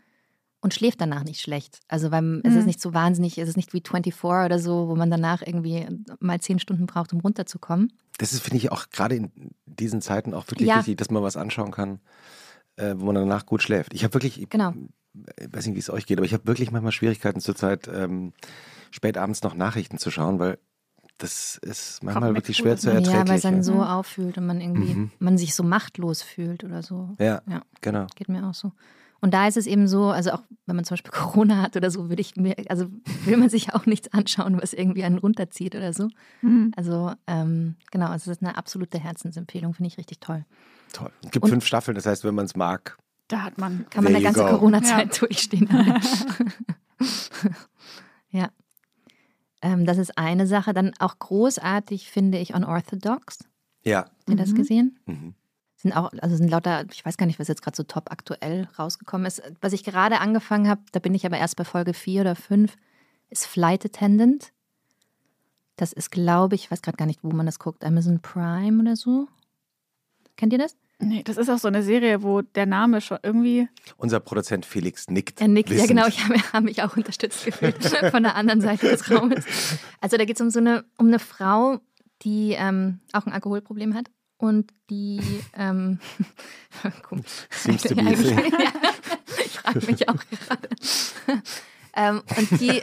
und 0.61 0.73
schläft 0.73 0.99
danach 0.99 1.23
nicht 1.23 1.41
schlecht. 1.41 1.77
Also 1.87 2.09
weil 2.11 2.41
es 2.43 2.55
ist 2.55 2.61
Mhm. 2.63 2.67
nicht 2.69 2.81
so 2.81 2.95
wahnsinnig, 2.95 3.37
es 3.37 3.49
ist 3.49 3.55
nicht 3.55 3.73
wie 3.73 3.83
24 3.85 4.23
oder 4.23 4.57
so, 4.57 4.87
wo 4.87 4.95
man 4.95 5.11
danach 5.11 5.43
irgendwie 5.45 5.85
mal 6.19 6.39
zehn 6.41 6.57
Stunden 6.57 6.87
braucht, 6.87 7.13
um 7.13 7.19
runterzukommen. 7.19 7.93
Das 8.17 8.33
ist, 8.33 8.41
finde 8.41 8.57
ich, 8.57 8.71
auch 8.71 8.89
gerade 8.89 9.15
in 9.15 9.31
diesen 9.67 10.01
Zeiten 10.01 10.33
auch 10.33 10.47
wirklich 10.49 10.69
Ja. 10.69 10.77
wichtig, 10.77 10.97
dass 10.97 11.11
man 11.11 11.21
was 11.21 11.37
anschauen 11.37 11.69
kann, 11.69 11.99
äh, 12.77 12.95
wo 12.97 13.05
man 13.05 13.13
danach 13.15 13.45
gut 13.45 13.61
schläft. 13.61 13.93
Ich 13.93 14.03
habe 14.03 14.15
wirklich, 14.15 14.41
ich 14.41 14.49
Genau. 14.49 14.73
weiß 15.13 15.67
nicht, 15.67 15.75
wie 15.75 15.79
es 15.79 15.91
euch 15.91 16.07
geht, 16.07 16.17
aber 16.17 16.25
ich 16.25 16.33
habe 16.33 16.47
wirklich 16.47 16.71
manchmal 16.71 16.91
Schwierigkeiten 16.93 17.41
zurzeit, 17.41 17.87
ähm, 17.93 18.33
spät 18.89 19.17
abends 19.19 19.43
noch 19.43 19.53
Nachrichten 19.53 19.99
zu 19.99 20.09
schauen, 20.09 20.39
weil 20.39 20.57
das 21.21 21.57
ist 21.61 22.03
manchmal 22.03 22.29
mit 22.31 22.37
wirklich 22.43 22.57
schwer 22.57 22.77
zu 22.77 22.89
erträglich. 22.89 23.13
Ja, 23.13 23.27
weil 23.27 23.35
es 23.35 23.41
dann 23.43 23.55
ja. 23.57 23.63
so 23.63 23.81
auffühlt 23.83 24.37
und 24.37 24.45
man 24.45 24.59
irgendwie, 24.59 24.93
Mhm. 24.95 25.11
man 25.19 25.37
sich 25.37 25.53
so 25.55 25.63
machtlos 25.63 26.21
fühlt 26.21 26.63
oder 26.63 26.81
so. 26.83 27.15
ja, 27.19 27.41
Ja. 27.47 27.61
genau. 27.81 28.07
Geht 28.15 28.27
mir 28.29 28.47
auch 28.47 28.53
so. 28.53 28.71
Und 29.23 29.35
da 29.35 29.47
ist 29.47 29.55
es 29.55 29.67
eben 29.67 29.87
so, 29.87 30.09
also 30.09 30.31
auch 30.31 30.41
wenn 30.65 30.75
man 30.75 30.83
zum 30.83 30.95
Beispiel 30.95 31.11
Corona 31.45 31.61
hat 31.61 31.77
oder 31.77 31.91
so, 31.91 32.09
würde 32.09 32.21
ich 32.21 32.35
mir, 32.37 32.55
also 32.69 32.87
will 33.25 33.37
man 33.37 33.49
sich 33.49 33.73
auch 33.73 33.85
nichts 33.85 34.11
anschauen, 34.13 34.59
was 34.59 34.73
irgendwie 34.73 35.03
einen 35.03 35.19
runterzieht 35.19 35.75
oder 35.75 35.93
so. 35.93 36.09
Mhm. 36.41 36.71
Also 36.75 37.13
ähm, 37.27 37.75
genau, 37.91 38.07
also 38.07 38.31
es 38.31 38.37
ist 38.37 38.43
eine 38.43 38.57
absolute 38.57 38.97
Herzensempfehlung, 38.99 39.75
finde 39.75 39.89
ich 39.89 39.97
richtig 39.99 40.19
toll. 40.21 40.43
Toll. 40.91 41.11
Es 41.23 41.29
gibt 41.31 41.43
Und- 41.45 41.51
fünf 41.51 41.65
Staffeln, 41.67 41.93
das 41.95 42.05
heißt, 42.07 42.23
wenn 42.23 42.33
man 42.35 42.45
es 42.45 42.55
mag, 42.55 42.97
Da 43.27 43.43
hat 43.43 43.57
man. 43.59 43.85
Kann 43.91 44.03
man 44.03 44.13
eine 44.15 44.25
you 44.25 44.33
ganze. 44.33 44.43
Corona-Zeit 44.43 45.21
durchstehen. 45.21 45.69
Ähm, 49.61 49.85
das 49.85 49.97
ist 49.97 50.17
eine 50.17 50.47
Sache. 50.47 50.73
Dann 50.73 50.91
auch 50.99 51.19
großartig 51.19 52.09
finde 52.09 52.37
ich 52.39 52.53
Unorthodox. 52.53 53.39
ja. 53.83 53.99
Habt 54.05 54.29
ihr 54.29 54.35
das 54.35 54.49
Mhm. 54.51 54.55
gesehen? 54.55 54.99
Mhm. 55.05 55.33
Sind 55.75 55.93
auch, 55.97 56.11
also 56.21 56.35
sind 56.35 56.49
lauter, 56.49 56.85
ich 56.91 57.03
weiß 57.03 57.17
gar 57.17 57.25
nicht, 57.25 57.39
was 57.39 57.47
jetzt 57.47 57.63
gerade 57.63 57.75
so 57.75 57.81
top 57.83 58.11
aktuell 58.11 58.67
rausgekommen 58.77 59.25
ist. 59.25 59.41
Was 59.61 59.73
ich 59.73 59.83
gerade 59.83 60.19
angefangen 60.19 60.67
habe, 60.69 60.81
da 60.91 60.99
bin 60.99 61.15
ich 61.15 61.25
aber 61.25 61.37
erst 61.39 61.55
bei 61.55 61.63
Folge 61.63 61.93
4 61.95 62.21
oder 62.21 62.35
5, 62.35 62.75
ist 63.29 63.47
Flight 63.47 63.83
Attendant. 63.85 64.51
Das 65.77 65.91
ist, 65.93 66.11
glaube 66.11 66.53
ich, 66.55 66.65
ich 66.65 66.71
weiß 66.71 66.83
gerade 66.83 66.97
gar 66.97 67.07
nicht, 67.07 67.23
wo 67.23 67.31
man 67.31 67.47
das 67.47 67.57
guckt, 67.57 67.83
Amazon 67.83 68.19
Prime 68.21 68.79
oder 68.81 68.95
so. 68.95 69.27
Kennt 70.37 70.53
ihr 70.53 70.59
das? 70.59 70.75
Nee, 71.01 71.23
das 71.23 71.37
ist 71.37 71.49
auch 71.49 71.57
so 71.57 71.67
eine 71.67 71.83
Serie, 71.83 72.21
wo 72.21 72.41
der 72.41 72.65
Name 72.65 73.01
schon 73.01 73.17
irgendwie. 73.23 73.67
Unser 73.97 74.19
Produzent 74.19 74.65
Felix 74.65 75.09
nickt. 75.09 75.41
Er 75.41 75.47
nickt, 75.47 75.69
ja 75.69 75.75
wissend. 75.75 75.89
genau, 75.89 76.07
ich 76.07 76.23
habe 76.23 76.35
hab 76.53 76.63
mich 76.63 76.83
auch 76.83 76.95
unterstützt 76.95 77.43
gefühlt 77.43 77.83
von 78.11 78.23
der 78.23 78.35
anderen 78.35 78.61
Seite 78.61 78.87
des 78.87 79.09
Raumes. 79.09 79.45
Also 79.99 80.17
da 80.17 80.25
geht 80.25 80.35
es 80.35 80.41
um 80.41 80.49
so 80.49 80.59
eine, 80.59 80.85
um 80.97 81.07
eine 81.07 81.19
Frau, 81.19 81.79
die 82.21 82.55
ähm, 82.57 82.99
auch 83.13 83.25
ein 83.25 83.33
Alkoholproblem 83.33 83.95
hat 83.95 84.11
und 84.37 84.73
die 84.89 85.21
ähm, 85.55 85.99
guck, 87.03 87.19
Seems 87.49 87.83
to 87.83 87.95
be 87.95 88.01
ja, 88.03 88.11
ich 89.45 89.59
frage 89.59 89.85
mich 89.85 90.07
auch 90.09 90.15
gerade. 90.15 90.69
ähm, 91.95 92.21
und 92.37 92.59
die, 92.59 92.81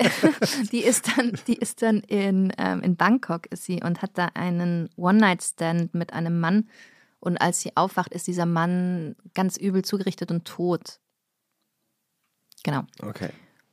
die 0.72 0.82
ist 0.84 1.08
dann, 1.16 1.38
die 1.46 1.56
ist 1.56 1.82
dann 1.82 2.00
in, 2.00 2.52
ähm, 2.58 2.82
in 2.82 2.96
Bangkok 2.96 3.46
ist 3.46 3.64
sie 3.64 3.80
und 3.82 4.02
hat 4.02 4.12
da 4.14 4.26
einen 4.34 4.88
One-Night-Stand 4.96 5.94
mit 5.94 6.12
einem 6.12 6.40
Mann. 6.40 6.68
Und 7.20 7.36
als 7.38 7.60
sie 7.60 7.76
aufwacht, 7.76 8.12
ist 8.12 8.26
dieser 8.26 8.46
Mann 8.46 9.16
ganz 9.34 9.56
übel 9.56 9.84
zugerichtet 9.84 10.30
und 10.30 10.44
tot. 10.44 11.00
Genau. 12.62 12.82
Okay. 13.02 13.30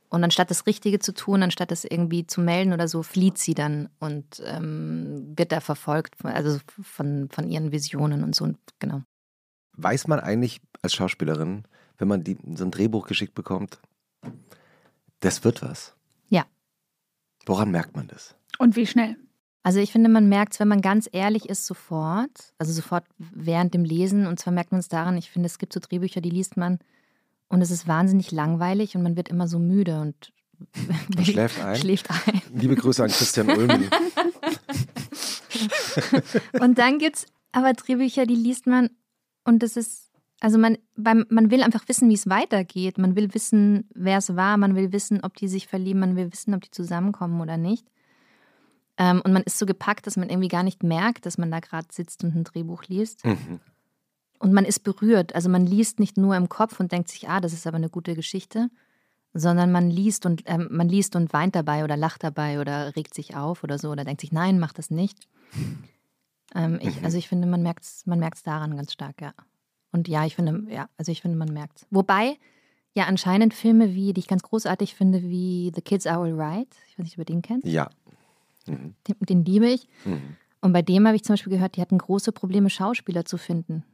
Und 0.08 0.22
anstatt 0.24 0.50
das 0.50 0.66
Richtige 0.66 0.98
zu 1.00 1.12
tun, 1.12 1.42
anstatt 1.42 1.70
das 1.70 1.84
irgendwie 1.84 2.26
zu 2.26 2.40
melden 2.40 2.72
oder 2.72 2.86
so, 2.88 3.02
flieht 3.02 3.38
sie 3.38 3.54
dann 3.54 3.88
und 3.98 4.40
ähm, 4.44 5.32
wird 5.36 5.52
da 5.52 5.60
verfolgt, 5.60 6.16
von- 6.16 6.30
also 6.30 6.58
von, 6.82 7.28
von 7.30 7.48
ihren 7.48 7.72
Visionen 7.72 8.22
und 8.22 8.34
so. 8.34 8.44
Und 8.44 8.58
genau. 8.78 9.02
Weiß 9.72 10.06
man 10.06 10.20
eigentlich 10.20 10.60
als 10.82 10.94
Schauspielerin, 10.94 11.64
wenn 11.98 12.08
man 12.08 12.22
die, 12.24 12.38
so 12.54 12.64
ein 12.64 12.70
Drehbuch 12.70 13.06
geschickt 13.06 13.34
bekommt, 13.34 13.80
das 15.20 15.44
wird 15.44 15.62
was? 15.62 15.94
Ja. 16.28 16.46
Woran 17.44 17.70
merkt 17.70 17.96
man 17.96 18.06
das? 18.08 18.34
Und 18.58 18.76
wie 18.76 18.86
schnell? 18.86 19.16
Also 19.66 19.80
ich 19.80 19.90
finde, 19.90 20.08
man 20.08 20.28
merkt 20.28 20.52
es, 20.52 20.60
wenn 20.60 20.68
man 20.68 20.80
ganz 20.80 21.08
ehrlich 21.10 21.48
ist, 21.48 21.66
sofort. 21.66 22.54
Also 22.56 22.72
sofort 22.72 23.02
während 23.18 23.74
dem 23.74 23.82
Lesen. 23.82 24.28
Und 24.28 24.38
zwar 24.38 24.52
merkt 24.52 24.70
man 24.70 24.78
es 24.78 24.86
daran, 24.86 25.16
ich 25.16 25.28
finde, 25.28 25.48
es 25.48 25.58
gibt 25.58 25.72
so 25.72 25.80
Drehbücher, 25.80 26.20
die 26.20 26.30
liest 26.30 26.56
man 26.56 26.78
und 27.48 27.60
es 27.62 27.72
ist 27.72 27.88
wahnsinnig 27.88 28.30
langweilig 28.30 28.94
und 28.94 29.02
man 29.02 29.16
wird 29.16 29.28
immer 29.28 29.48
so 29.48 29.58
müde 29.58 30.00
und 30.00 30.32
Man 31.14 31.24
schläft 31.24 31.60
ein. 31.60 31.74
schläft 31.74 32.08
ein. 32.08 32.42
Liebe 32.54 32.76
Grüße 32.76 33.02
an 33.02 33.10
Christian 33.10 33.50
Ulmen. 33.50 33.90
Und 36.60 36.78
dann 36.78 36.98
gibt 36.98 37.16
es 37.16 37.26
aber 37.50 37.72
Drehbücher, 37.72 38.24
die 38.24 38.36
liest 38.36 38.68
man 38.68 38.90
und 39.42 39.64
das 39.64 39.76
ist, 39.76 40.12
also 40.38 40.58
man, 40.58 40.78
beim, 40.94 41.26
man 41.28 41.50
will 41.50 41.64
einfach 41.64 41.88
wissen, 41.88 42.08
wie 42.08 42.14
es 42.14 42.28
weitergeht. 42.28 42.98
Man 42.98 43.16
will 43.16 43.34
wissen, 43.34 43.88
wer 43.94 44.18
es 44.18 44.36
war, 44.36 44.58
man 44.58 44.76
will 44.76 44.92
wissen, 44.92 45.22
ob 45.22 45.34
die 45.34 45.48
sich 45.48 45.66
verlieben, 45.66 45.98
man 45.98 46.14
will 46.14 46.30
wissen, 46.30 46.54
ob 46.54 46.62
die 46.62 46.70
zusammenkommen 46.70 47.40
oder 47.40 47.56
nicht. 47.56 47.84
Ähm, 48.98 49.20
und 49.24 49.32
man 49.32 49.42
ist 49.42 49.58
so 49.58 49.66
gepackt, 49.66 50.06
dass 50.06 50.16
man 50.16 50.30
irgendwie 50.30 50.48
gar 50.48 50.62
nicht 50.62 50.82
merkt, 50.82 51.26
dass 51.26 51.38
man 51.38 51.50
da 51.50 51.60
gerade 51.60 51.88
sitzt 51.90 52.24
und 52.24 52.34
ein 52.34 52.44
Drehbuch 52.44 52.84
liest. 52.84 53.24
Mhm. 53.24 53.60
Und 54.38 54.52
man 54.52 54.64
ist 54.64 54.80
berührt. 54.80 55.34
Also 55.34 55.48
man 55.48 55.66
liest 55.66 55.98
nicht 55.98 56.16
nur 56.16 56.36
im 56.36 56.48
Kopf 56.48 56.80
und 56.80 56.92
denkt 56.92 57.08
sich, 57.08 57.28
ah, 57.28 57.40
das 57.40 57.52
ist 57.52 57.66
aber 57.66 57.76
eine 57.76 57.88
gute 57.88 58.14
Geschichte, 58.14 58.68
sondern 59.32 59.72
man 59.72 59.90
liest 59.90 60.26
und 60.26 60.42
ähm, 60.46 60.68
man 60.70 60.88
liest 60.88 61.16
und 61.16 61.32
weint 61.32 61.54
dabei 61.54 61.84
oder 61.84 61.96
lacht 61.96 62.22
dabei 62.22 62.60
oder 62.60 62.96
regt 62.96 63.14
sich 63.14 63.36
auf 63.36 63.64
oder 63.64 63.78
so 63.78 63.90
oder 63.90 64.04
denkt 64.04 64.20
sich, 64.20 64.32
nein, 64.32 64.58
mach 64.58 64.72
das 64.72 64.90
nicht. 64.90 65.26
Ähm, 66.54 66.78
ich, 66.80 67.02
also 67.04 67.18
ich 67.18 67.28
finde, 67.28 67.46
man 67.46 67.62
merkt 67.62 67.84
es 67.84 68.06
man 68.06 68.18
merkt's 68.18 68.42
daran 68.42 68.76
ganz 68.76 68.92
stark, 68.92 69.20
ja. 69.20 69.34
Und 69.92 70.08
ja, 70.08 70.24
ich 70.24 70.36
finde, 70.36 70.70
ja, 70.72 70.88
also 70.96 71.12
ich 71.12 71.22
finde, 71.22 71.36
man 71.36 71.52
merkt 71.52 71.78
es. 71.78 71.86
Wobei 71.90 72.38
ja 72.94 73.04
anscheinend 73.04 73.52
Filme 73.52 73.94
wie, 73.94 74.12
die 74.12 74.20
ich 74.20 74.28
ganz 74.28 74.42
großartig 74.42 74.94
finde, 74.94 75.22
wie 75.22 75.70
The 75.74 75.82
Kids 75.82 76.06
Are 76.06 76.24
Alright, 76.24 76.74
ich 76.88 76.98
weiß 76.98 77.04
nicht, 77.04 77.14
ob 77.14 77.20
ihr 77.20 77.24
den 77.26 77.42
kennt, 77.42 77.64
Ja. 77.64 77.90
Mhm. 78.68 78.94
den, 79.08 79.16
den 79.20 79.44
liebe 79.44 79.66
ich. 79.68 79.86
Mhm. 80.04 80.36
Und 80.60 80.72
bei 80.72 80.82
dem 80.82 81.06
habe 81.06 81.16
ich 81.16 81.22
zum 81.24 81.34
Beispiel 81.34 81.52
gehört, 81.52 81.76
die 81.76 81.80
hatten 81.80 81.98
große 81.98 82.32
Probleme, 82.32 82.70
Schauspieler 82.70 83.24
zu 83.24 83.36
finden. 83.38 83.84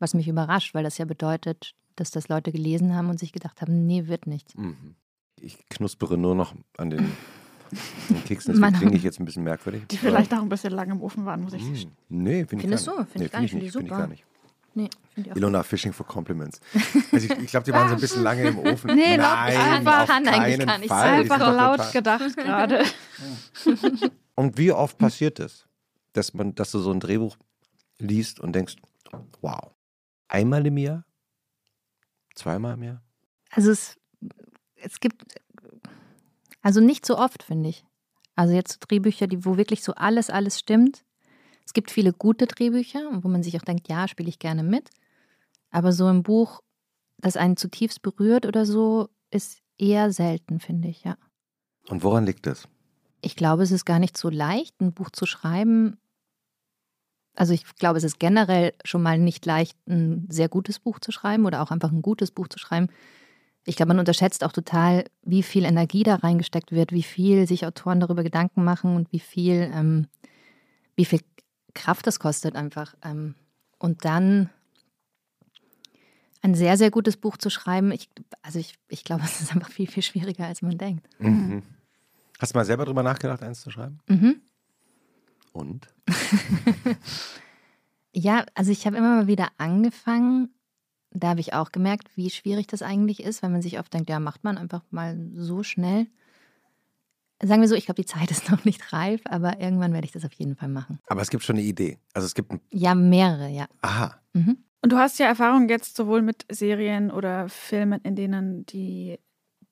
was 0.00 0.14
mich 0.14 0.28
überrascht, 0.28 0.74
weil 0.74 0.84
das 0.84 0.98
ja 0.98 1.04
bedeutet, 1.04 1.74
dass 1.96 2.10
das 2.12 2.28
Leute 2.28 2.52
gelesen 2.52 2.94
haben 2.94 3.10
und 3.10 3.18
sich 3.18 3.32
gedacht 3.32 3.60
haben, 3.60 3.86
nee, 3.86 4.06
wird 4.06 4.26
nichts. 4.28 4.54
Mhm. 4.54 4.94
Ich 5.40 5.58
knuspere 5.68 6.16
nur 6.18 6.34
noch 6.36 6.54
an 6.76 6.90
den, 6.90 7.10
den 8.08 8.24
Keksen, 8.24 8.52
deswegen 8.54 8.60
Mann. 8.60 8.74
klinge 8.74 8.96
ich 8.96 9.02
jetzt 9.02 9.18
ein 9.20 9.24
bisschen 9.24 9.42
merkwürdig. 9.44 9.82
Die 9.90 9.96
vielleicht 9.96 10.32
auch 10.34 10.42
ein 10.42 10.48
bisschen 10.48 10.72
lang 10.72 10.90
im 10.90 11.00
Ofen 11.02 11.24
waren, 11.24 11.42
muss 11.42 11.52
ich 11.54 11.62
Mm, 11.62 11.90
Nee, 12.10 12.44
finde 12.46 12.56
ich 12.56 12.60
Findest 12.62 12.86
gar 12.86 12.94
du? 12.96 13.00
nicht. 13.02 13.10
Find 13.12 13.24
ich 13.24 13.32
gar 13.32 13.40
nicht, 13.40 13.50
find 13.52 13.62
ich 13.64 13.72
Find 13.72 13.84
ich 13.84 13.90
gar 13.90 14.06
nicht. 14.06 14.24
Nee, 14.78 14.90
finde 15.14 15.28
ich 15.28 15.32
auch. 15.32 15.36
Ilona, 15.36 15.62
Fishing 15.64 15.92
for 15.92 16.06
Compliments. 16.06 16.60
Also 17.12 17.26
ich 17.26 17.30
ich 17.30 17.50
glaube, 17.50 17.64
die 17.64 17.72
waren 17.72 17.88
so 17.88 17.94
ein 17.94 18.00
bisschen 18.00 18.22
lange 18.22 18.42
im 18.46 18.58
Ofen. 18.58 18.90
Nee, 18.94 19.16
laut- 19.16 19.26
Nein, 19.32 19.56
einfach- 19.56 20.02
auf 20.02 20.08
kann 20.08 20.28
eigentlich 20.28 20.58
keinen 20.58 20.66
gar 20.66 20.78
nicht 20.78 20.88
Fall. 20.88 21.08
Einfach 21.20 21.38
laut 21.38 21.76
total- 21.78 21.92
gedacht 21.92 22.36
gerade. 22.36 22.84
Und 24.34 24.56
wie 24.58 24.72
oft 24.72 24.98
passiert 24.98 25.40
es, 25.40 25.66
dass 26.12 26.34
man, 26.34 26.54
dass 26.54 26.70
du 26.70 26.78
so 26.78 26.92
ein 26.92 27.00
Drehbuch 27.00 27.36
liest 27.98 28.38
und 28.40 28.52
denkst, 28.52 28.76
wow, 29.40 29.72
einmal 30.28 30.64
im 30.66 30.76
Jahr? 30.78 31.04
Zweimal 32.34 32.74
im 32.74 32.82
Jahr? 32.84 33.02
Also 33.50 33.70
es, 33.72 33.96
es 34.76 35.00
gibt, 35.00 35.24
also 36.62 36.80
nicht 36.80 37.04
so 37.04 37.18
oft, 37.18 37.42
finde 37.42 37.70
ich. 37.70 37.84
Also 38.36 38.54
jetzt 38.54 38.72
so 38.74 38.78
Drehbücher, 38.86 39.26
die, 39.26 39.44
wo 39.44 39.56
wirklich 39.56 39.82
so 39.82 39.94
alles, 39.94 40.30
alles 40.30 40.60
stimmt. 40.60 41.04
Es 41.68 41.74
gibt 41.74 41.90
viele 41.90 42.14
gute 42.14 42.46
Drehbücher, 42.46 43.10
wo 43.20 43.28
man 43.28 43.42
sich 43.42 43.54
auch 43.58 43.62
denkt, 43.62 43.90
ja, 43.90 44.08
spiele 44.08 44.30
ich 44.30 44.38
gerne 44.38 44.62
mit. 44.62 44.88
Aber 45.70 45.92
so 45.92 46.06
ein 46.06 46.22
Buch, 46.22 46.62
das 47.18 47.36
einen 47.36 47.58
zutiefst 47.58 48.00
berührt 48.00 48.46
oder 48.46 48.64
so, 48.64 49.10
ist 49.30 49.58
eher 49.76 50.10
selten, 50.10 50.60
finde 50.60 50.88
ich, 50.88 51.04
ja. 51.04 51.18
Und 51.90 52.02
woran 52.02 52.24
liegt 52.24 52.46
das? 52.46 52.66
Ich 53.20 53.36
glaube, 53.36 53.64
es 53.64 53.70
ist 53.70 53.84
gar 53.84 53.98
nicht 53.98 54.16
so 54.16 54.30
leicht, 54.30 54.80
ein 54.80 54.94
Buch 54.94 55.10
zu 55.10 55.26
schreiben. 55.26 55.98
Also 57.36 57.52
ich 57.52 57.66
glaube, 57.74 57.98
es 57.98 58.04
ist 58.04 58.18
generell 58.18 58.72
schon 58.82 59.02
mal 59.02 59.18
nicht 59.18 59.44
leicht, 59.44 59.76
ein 59.86 60.26
sehr 60.30 60.48
gutes 60.48 60.78
Buch 60.78 61.00
zu 61.00 61.12
schreiben 61.12 61.44
oder 61.44 61.60
auch 61.60 61.70
einfach 61.70 61.92
ein 61.92 62.00
gutes 62.00 62.30
Buch 62.30 62.48
zu 62.48 62.58
schreiben. 62.58 62.88
Ich 63.66 63.76
glaube, 63.76 63.88
man 63.88 63.98
unterschätzt 63.98 64.42
auch 64.42 64.52
total, 64.52 65.04
wie 65.20 65.42
viel 65.42 65.66
Energie 65.66 66.02
da 66.02 66.14
reingesteckt 66.14 66.72
wird, 66.72 66.92
wie 66.92 67.02
viel 67.02 67.46
sich 67.46 67.66
Autoren 67.66 68.00
darüber 68.00 68.22
Gedanken 68.22 68.64
machen 68.64 68.96
und 68.96 69.12
wie 69.12 69.20
viel, 69.20 69.70
ähm, 69.74 70.06
wie 70.96 71.04
viel 71.04 71.20
Kraft 71.78 72.06
das 72.06 72.18
kostet 72.20 72.56
einfach. 72.56 72.94
Ähm, 73.02 73.34
und 73.78 74.04
dann 74.04 74.50
ein 76.42 76.54
sehr, 76.54 76.76
sehr 76.76 76.90
gutes 76.90 77.16
Buch 77.16 77.36
zu 77.36 77.50
schreiben, 77.50 77.92
ich, 77.92 78.08
also 78.42 78.58
ich, 78.58 78.74
ich 78.88 79.04
glaube, 79.04 79.22
es 79.24 79.40
ist 79.40 79.54
einfach 79.54 79.70
viel, 79.70 79.88
viel 79.88 80.02
schwieriger, 80.02 80.46
als 80.46 80.62
man 80.62 80.76
denkt. 80.76 81.08
Mhm. 81.18 81.62
Hast 82.38 82.54
du 82.54 82.58
mal 82.58 82.64
selber 82.64 82.84
drüber 82.84 83.02
nachgedacht, 83.02 83.42
eins 83.42 83.62
zu 83.62 83.70
schreiben? 83.70 83.98
Mhm. 84.08 84.40
Und? 85.52 85.88
Ja, 88.12 88.44
also 88.54 88.72
ich 88.72 88.86
habe 88.86 88.96
immer 88.96 89.16
mal 89.16 89.26
wieder 89.26 89.48
angefangen. 89.58 90.52
Da 91.10 91.28
habe 91.28 91.40
ich 91.40 91.54
auch 91.54 91.72
gemerkt, 91.72 92.08
wie 92.16 92.30
schwierig 92.30 92.66
das 92.66 92.82
eigentlich 92.82 93.22
ist, 93.22 93.42
wenn 93.42 93.52
man 93.52 93.62
sich 93.62 93.78
oft 93.78 93.92
denkt, 93.94 94.10
ja, 94.10 94.18
macht 94.18 94.44
man 94.44 94.58
einfach 94.58 94.82
mal 94.90 95.16
so 95.34 95.62
schnell. 95.62 96.06
Sagen 97.42 97.60
wir 97.60 97.68
so, 97.68 97.74
ich 97.76 97.86
glaube, 97.86 98.00
die 98.02 98.06
Zeit 98.06 98.30
ist 98.30 98.50
noch 98.50 98.64
nicht 98.64 98.92
reif, 98.92 99.20
aber 99.24 99.60
irgendwann 99.60 99.92
werde 99.92 100.04
ich 100.06 100.12
das 100.12 100.24
auf 100.24 100.32
jeden 100.32 100.56
Fall 100.56 100.68
machen. 100.68 100.98
Aber 101.06 101.22
es 101.22 101.30
gibt 101.30 101.44
schon 101.44 101.56
eine 101.56 101.64
Idee. 101.64 101.98
Also 102.14 102.26
es 102.26 102.34
gibt 102.34 102.50
ein. 102.50 102.60
Ja, 102.70 102.94
mehrere, 102.94 103.48
ja. 103.48 103.66
Aha. 103.80 104.20
Mhm. 104.32 104.58
Und 104.82 104.92
du 104.92 104.96
hast 104.96 105.18
ja 105.18 105.26
Erfahrung 105.26 105.68
jetzt 105.68 105.96
sowohl 105.96 106.22
mit 106.22 106.46
Serien 106.50 107.10
oder 107.10 107.48
Filmen, 107.48 108.00
in 108.02 108.14
denen 108.14 108.64
die 108.66 109.18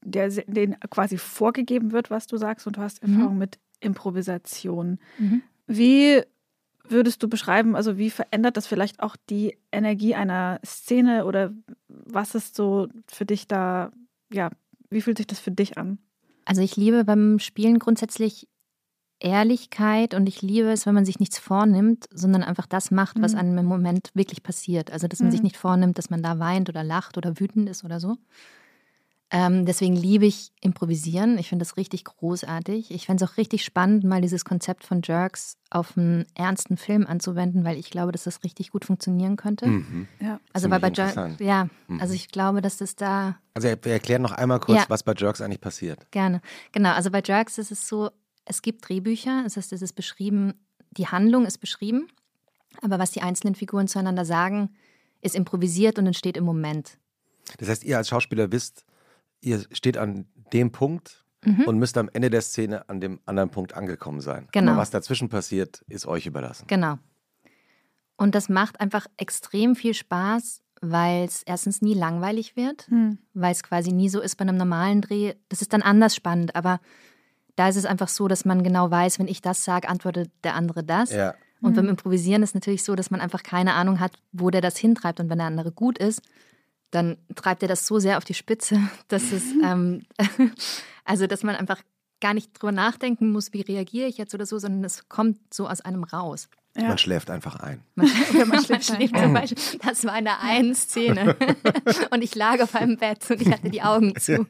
der, 0.03 0.29
denen 0.29 0.79
quasi 0.91 1.19
vorgegeben 1.19 1.91
wird, 1.93 2.11
was 2.11 2.27
du 2.29 2.37
sagst, 2.37 2.67
und 2.67 2.77
du 2.77 2.81
hast 2.81 3.03
Mhm. 3.05 3.15
Erfahrung 3.15 3.39
mit 3.39 3.59
Improvisation. 3.81 4.99
Mhm. 5.19 5.43
Wie 5.67 6.23
würdest 6.89 7.23
du 7.23 7.29
beschreiben, 7.29 7.75
also 7.75 7.99
wie 7.99 8.11
verändert 8.11 8.57
das 8.57 8.69
vielleicht 8.69 9.01
auch 9.01 9.17
die 9.29 9.59
Energie 9.73 10.15
einer 10.15 10.61
Szene 10.65 11.25
oder 11.25 11.53
was 11.89 12.37
ist 12.37 12.55
so 12.55 12.87
für 13.09 13.27
dich 13.27 13.49
da, 13.49 13.91
ja, 14.33 14.51
wie 14.91 15.01
fühlt 15.01 15.17
sich 15.17 15.27
das 15.27 15.41
für 15.41 15.51
dich 15.51 15.77
an? 15.79 15.99
Also 16.47 16.63
ich 16.63 16.77
liebe 16.77 17.05
beim 17.05 17.39
Spielen 17.41 17.79
grundsätzlich 17.79 18.49
Ehrlichkeit 19.21 20.15
und 20.15 20.29
ich 20.29 20.43
liebe 20.43 20.71
es, 20.71 20.87
wenn 20.87 20.95
man 20.95 21.07
sich 21.07 21.21
nichts 21.21 21.39
vornimmt, 21.39 22.07
sondern 22.13 22.43
einfach 22.43 22.67
das 22.67 22.91
macht, 22.91 23.23
was 23.23 23.35
Mhm. 23.35 23.39
einem 23.39 23.59
im 23.59 23.67
Moment 23.67 24.11
wirklich 24.15 24.43
passiert. 24.43 24.93
Also 24.93 25.09
dass 25.09 25.23
man 25.23 25.31
sich 25.33 25.43
Mhm. 25.43 25.45
nicht 25.45 25.59
vornimmt, 25.59 25.99
dass 25.99 26.11
man 26.11 26.23
da 26.23 26.39
weint 26.41 26.69
oder 26.71 26.85
lacht 26.85 27.19
oder 27.19 27.41
wütend 27.41 27.69
ist 27.71 27.85
oder 27.85 28.01
so. 28.01 28.17
Ähm, 29.33 29.67
deswegen 29.67 29.97
liebe 29.97 30.25
ich 30.25 30.53
Improvisieren. 30.61 31.37
Ich 31.39 31.49
finde 31.49 31.65
das 31.65 31.77
richtig 31.77 32.05
großartig. 32.05 32.93
Ich 32.93 33.07
fände 33.07 33.25
es 33.25 33.31
auch 33.31 33.37
richtig 33.37 33.65
spannend, 33.65 34.05
mal 34.05 34.21
dieses 34.21 34.45
Konzept 34.45 34.85
von 34.85 35.01
Jerks 35.03 35.57
auf 35.69 35.97
einen 35.97 36.27
ernsten 36.35 36.77
Film 36.77 37.07
anzuwenden, 37.07 37.65
weil 37.65 37.77
ich 37.77 37.91
glaube, 37.91 38.13
dass 38.13 38.23
das 38.25 38.45
richtig 38.45 38.71
gut 38.71 38.85
funktionieren 38.85 39.35
könnte. 39.37 39.67
Mhm. 39.67 40.07
Ja. 40.21 40.39
Also 40.53 40.71
weil 40.71 40.79
bei 40.79 40.93
Jerks, 40.93 41.17
ja, 41.41 41.69
Mhm. 41.89 42.01
also 42.01 42.15
ich 42.15 42.29
glaube, 42.29 42.61
dass 42.63 42.77
das 42.77 42.95
da 42.95 43.37
Also 43.55 43.67
wir 43.69 43.93
erklären 43.93 44.23
noch 44.23 44.31
einmal 44.33 44.61
kurz, 44.61 44.79
Ja. 44.79 44.85
was 44.89 45.03
bei 45.03 45.13
Jerks 45.17 45.41
eigentlich 45.41 45.61
passiert. 45.61 46.09
Gerne. 46.13 46.41
Genau, 46.71 46.91
also 46.93 47.11
bei 47.11 47.21
Jerks 47.25 47.59
ist 47.59 47.73
es 47.73 47.89
so, 47.89 48.11
es 48.45 48.63
gibt 48.63 48.89
Drehbücher, 48.89 49.43
das 49.43 49.57
heißt, 49.57 49.73
es 49.73 49.83
ist 49.83 49.95
beschrieben, 49.95 50.55
die 50.93 51.09
Handlung 51.09 51.47
ist 51.47 51.59
beschrieben, 51.59 52.07
aber 52.81 53.01
was 53.01 53.11
die 53.11 53.23
einzelnen 53.23 53.57
Figuren 53.57 53.89
zueinander 53.89 54.25
sagen, 54.25 54.71
ist 55.21 55.35
improvisiert 55.35 55.99
und 55.99 56.07
entsteht 56.07 56.37
im 56.37 56.45
Moment. 56.45 56.97
Das 57.59 57.69
heißt, 57.69 57.83
ihr 57.83 57.97
als 57.97 58.09
Schauspieler 58.09 58.53
wisst, 58.53 58.85
ihr 59.41 59.65
steht 59.73 59.97
an 59.97 60.27
dem 60.53 60.73
Punkt 60.73 61.25
Mhm. 61.45 61.65
und 61.67 61.79
müsst 61.79 61.97
am 61.97 62.09
Ende 62.13 62.29
der 62.31 62.41
Szene 62.41 62.89
an 62.89 63.01
dem 63.01 63.21
anderen 63.25 63.51
Punkt 63.51 63.75
angekommen 63.75 64.21
sein. 64.21 64.49
Genau. 64.53 64.73
Aber 64.73 64.81
was 64.81 64.91
dazwischen 64.91 65.29
passiert, 65.29 65.85
ist 65.87 66.07
euch 66.07 66.27
überlassen. 66.27 66.65
Genau. 66.67 66.99
Und 68.17 68.35
das 68.35 68.49
macht 68.49 68.81
einfach 68.81 69.07
extrem 69.17 69.77
viel 69.77 69.95
Spaß, 69.95 70.63
weil 70.81 71.25
es 71.25 71.43
erstens 71.45 71.83
nie 71.83 71.95
langweilig 71.95 72.57
wird, 72.57 72.89
Hm. 72.89 73.19
weil 73.35 73.53
es 73.53 73.63
quasi 73.63 73.93
nie 73.93 74.09
so 74.09 74.21
ist 74.21 74.37
bei 74.37 74.43
einem 74.43 74.57
normalen 74.57 75.03
Dreh. 75.03 75.35
Das 75.49 75.63
ist 75.63 75.73
dann 75.73 75.83
anders 75.83 76.15
spannend, 76.17 76.57
aber 76.57 76.81
da 77.55 77.69
ist 77.69 77.77
es 77.77 77.85
einfach 77.87 78.09
so, 78.09 78.27
dass 78.29 78.45
man 78.45 78.63
genau 78.65 78.91
weiß, 78.91 79.19
wenn 79.19 79.29
ich 79.29 79.41
das 79.41 79.65
sage, 79.65 79.89
antwortet 79.89 80.31
der 80.45 80.55
andere 80.55 80.83
das. 80.83 81.13
Ja. 81.13 81.35
Und 81.63 81.75
beim 81.75 81.85
Mhm. 81.85 81.91
Improvisieren 81.91 82.43
ist 82.43 82.55
natürlich 82.55 82.85
so, 82.85 82.95
dass 82.97 83.11
man 83.11 83.21
einfach 83.21 83.43
keine 83.43 83.75
Ahnung 83.75 84.01
hat, 84.01 84.13
wo 84.33 84.51
der 84.51 84.61
das 84.61 84.77
hintreibt. 84.77 85.21
Und 85.21 85.31
wenn 85.31 85.39
der 85.39 85.47
andere 85.47 85.73
gut 85.73 85.97
ist, 85.99 86.21
dann 86.97 87.17
treibt 87.35 87.63
er 87.63 87.69
das 87.69 87.87
so 87.87 87.99
sehr 87.99 88.19
auf 88.19 88.25
die 88.25 88.35
Spitze, 88.35 88.81
dass 89.09 89.33
es, 89.33 89.45
ähm, 89.63 90.03
also 91.05 91.27
dass 91.27 91.43
man 91.43 91.55
einfach 91.55 91.83
gar 92.21 92.35
nicht 92.35 92.53
drüber 92.55 92.73
nachdenken 92.73 93.31
muss, 93.31 93.53
wie 93.53 93.61
reagiere 93.61 94.09
ich 94.09 94.17
jetzt 94.17 94.35
oder 94.35 94.47
so, 94.47 94.59
sondern 94.59 94.85
es 94.85 95.09
kommt 95.09 95.39
so 95.53 95.69
aus 95.69 95.83
einem 95.83 96.03
raus. 96.03 96.49
Ja. 96.75 96.89
Man 96.89 96.99
schläft 96.99 97.31
einfach 97.31 97.61
ein. 97.61 97.83
Man, 97.95 98.11
oder 98.35 98.47
man 98.47 98.63
schläft 98.65 98.85
zum 99.17 99.33
Beispiel. 99.33 99.79
Das 99.83 100.05
war 100.05 100.19
in 100.19 100.25
der 100.25 100.43
einen 100.43 100.75
Szene. 100.75 101.35
Und 102.11 102.23
ich 102.23 102.35
lag 102.35 102.61
auf 102.61 102.75
einem 102.75 102.99
Bett 102.99 103.31
und 103.31 103.41
ich 103.41 103.51
hatte 103.51 103.71
die 103.71 103.81
Augen 103.81 104.15
zu. 104.17 104.47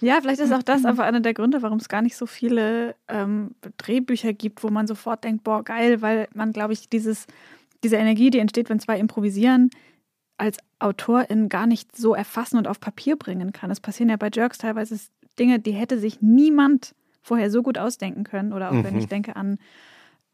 Ja, 0.00 0.20
vielleicht 0.20 0.40
ist 0.40 0.52
auch 0.52 0.62
das 0.62 0.84
einfach 0.84 1.04
einer 1.04 1.20
der 1.20 1.32
Gründe, 1.32 1.62
warum 1.62 1.78
es 1.78 1.88
gar 1.88 2.02
nicht 2.02 2.16
so 2.16 2.26
viele 2.26 2.94
ähm, 3.08 3.54
Drehbücher 3.78 4.32
gibt, 4.34 4.62
wo 4.62 4.68
man 4.68 4.86
sofort 4.86 5.24
denkt, 5.24 5.44
boah, 5.44 5.64
geil, 5.64 6.02
weil 6.02 6.28
man, 6.34 6.52
glaube 6.52 6.74
ich, 6.74 6.88
dieses, 6.88 7.26
diese 7.82 7.96
Energie, 7.96 8.30
die 8.30 8.38
entsteht, 8.38 8.68
wenn 8.68 8.78
zwei 8.78 8.98
improvisieren, 8.98 9.70
als 10.38 10.58
Autorin 10.78 11.48
gar 11.48 11.66
nicht 11.66 11.96
so 11.96 12.14
erfassen 12.14 12.58
und 12.58 12.68
auf 12.68 12.80
Papier 12.80 13.16
bringen 13.16 13.52
kann. 13.52 13.70
Es 13.70 13.80
passieren 13.80 14.10
ja 14.10 14.16
bei 14.16 14.30
Jerks 14.32 14.58
teilweise 14.58 14.98
Dinge, 15.38 15.58
die 15.58 15.72
hätte 15.72 15.98
sich 15.98 16.20
niemand 16.20 16.94
vorher 17.22 17.50
so 17.50 17.62
gut 17.62 17.78
ausdenken 17.78 18.24
können. 18.24 18.52
Oder 18.52 18.70
auch 18.70 18.84
wenn 18.84 18.94
Mhm. 18.94 19.00
ich 19.00 19.06
denke 19.06 19.36
an 19.36 19.58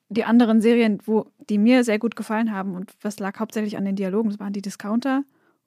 die 0.09 0.24
anderen 0.24 0.61
Serien, 0.61 0.98
wo 1.07 1.26
die 1.48 1.59
mir 1.59 1.84
sehr 1.84 1.98
gut 1.98 2.16
gefallen 2.16 2.53
haben 2.53 2.74
und 2.74 2.92
was 3.00 3.18
lag 3.18 3.38
hauptsächlich 3.38 3.76
an 3.78 3.84
den 3.84 3.96
Dialogen, 3.96 4.28
das 4.30 4.38
waren 4.40 4.53
die 4.53 4.61
Discounter 4.62 5.24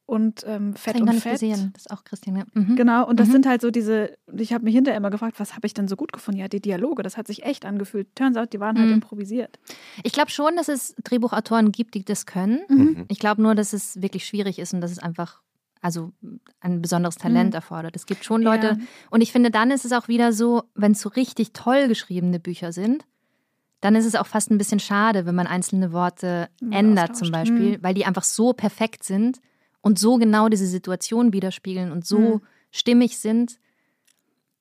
und 0.08 0.44
ähm, 0.46 0.76
Fett 0.76 1.02
und 1.02 1.12
Fett. 1.16 1.34
gesehen. 1.34 1.72
Das 1.74 1.88
ist 1.88 1.92
auch 1.92 2.04
Christian. 2.04 2.36
Ja. 2.38 2.44
Mhm. 2.54 2.76
Genau, 2.76 3.08
und 3.08 3.20
das 3.20 3.28
Mhm. 3.30 3.32
sind 3.34 3.46
halt 3.48 3.62
so 3.62 3.72
diese, 3.72 4.16
ich 4.38 4.54
habe 4.54 4.64
mich 4.64 4.76
hinterher 4.76 4.98
immer 4.98 5.10
gefragt, 5.10 5.40
was 5.40 5.56
habe 5.56 5.66
ich 5.66 5.74
denn 5.74 5.88
so 5.88 5.96
gut 5.96 6.14
gefunden? 6.14 6.40
Ja, 6.40 6.48
die 6.48 6.62
Dialoge, 6.62 7.02
das 7.04 7.18
hat 7.18 7.26
sich 7.28 7.44
echt 7.44 7.66
angefühlt. 7.66 8.16
Turns 8.16 8.38
out, 8.38 8.54
die 8.54 8.60
waren 8.60 8.78
halt 8.78 8.88
Mhm. 8.90 8.96
improvisiert. 8.96 9.58
Ich 10.04 10.14
glaube 10.14 10.30
schon, 10.30 10.56
dass 10.56 10.68
es 10.68 10.94
Drehbuchautoren 11.04 11.72
gibt, 11.72 11.96
die 11.96 12.06
das 12.06 12.26
können. 12.26 12.60
Mhm. 12.70 13.06
Ich 13.08 13.18
glaube 13.20 13.42
nur, 13.42 13.56
dass 13.56 13.74
es 13.74 14.02
wirklich 14.02 14.26
schwierig 14.28 14.60
ist 14.60 14.74
und 14.74 14.82
dass 14.82 14.92
es 14.92 15.00
einfach 15.00 15.42
also 15.82 16.14
ein 16.62 16.82
besonderes 16.82 17.16
Talent 17.16 17.50
Mhm. 17.52 17.56
erfordert. 17.58 17.96
Es 17.96 18.08
gibt 18.08 18.26
schon 18.26 18.42
Leute, 18.42 18.68
Ja. 18.68 18.78
und 19.12 19.22
ich 19.22 19.32
finde, 19.32 19.52
dann 19.52 19.70
ist 19.70 19.86
es 19.86 19.92
auch 19.92 20.08
wieder 20.08 20.34
so, 20.34 20.64
wenn 20.74 20.94
es 20.94 21.02
so 21.02 21.10
richtig 21.10 21.54
toll 21.54 21.88
geschriebene 21.88 22.40
Bücher 22.40 22.72
sind, 22.72 23.06
dann 23.82 23.94
ist 23.96 24.06
es 24.06 24.16
auch 24.16 24.26
fast 24.26 24.50
ein 24.50 24.58
bisschen 24.58 24.80
schade, 24.80 25.28
wenn 25.28 25.36
man 25.36 25.46
einzelne 25.46 25.92
Worte 25.94 26.50
Ja, 26.62 26.78
ändert 26.80 27.16
zum. 27.16 27.30
Beispiel, 27.30 27.78
Mhm. 27.78 27.84
weil 27.84 27.94
die 27.94 28.06
einfach 28.06 28.24
so 28.24 28.54
perfekt 28.54 29.04
sind 29.04 29.40
und 29.86 30.00
so 30.00 30.18
genau 30.18 30.50
diese 30.50 30.66
Situation 30.66 31.32
widerspiegeln 31.32 31.92
und 31.92 32.06
so 32.06 32.18
Mhm. 32.20 32.42
stimmig 32.72 33.20
sind, 33.20 33.60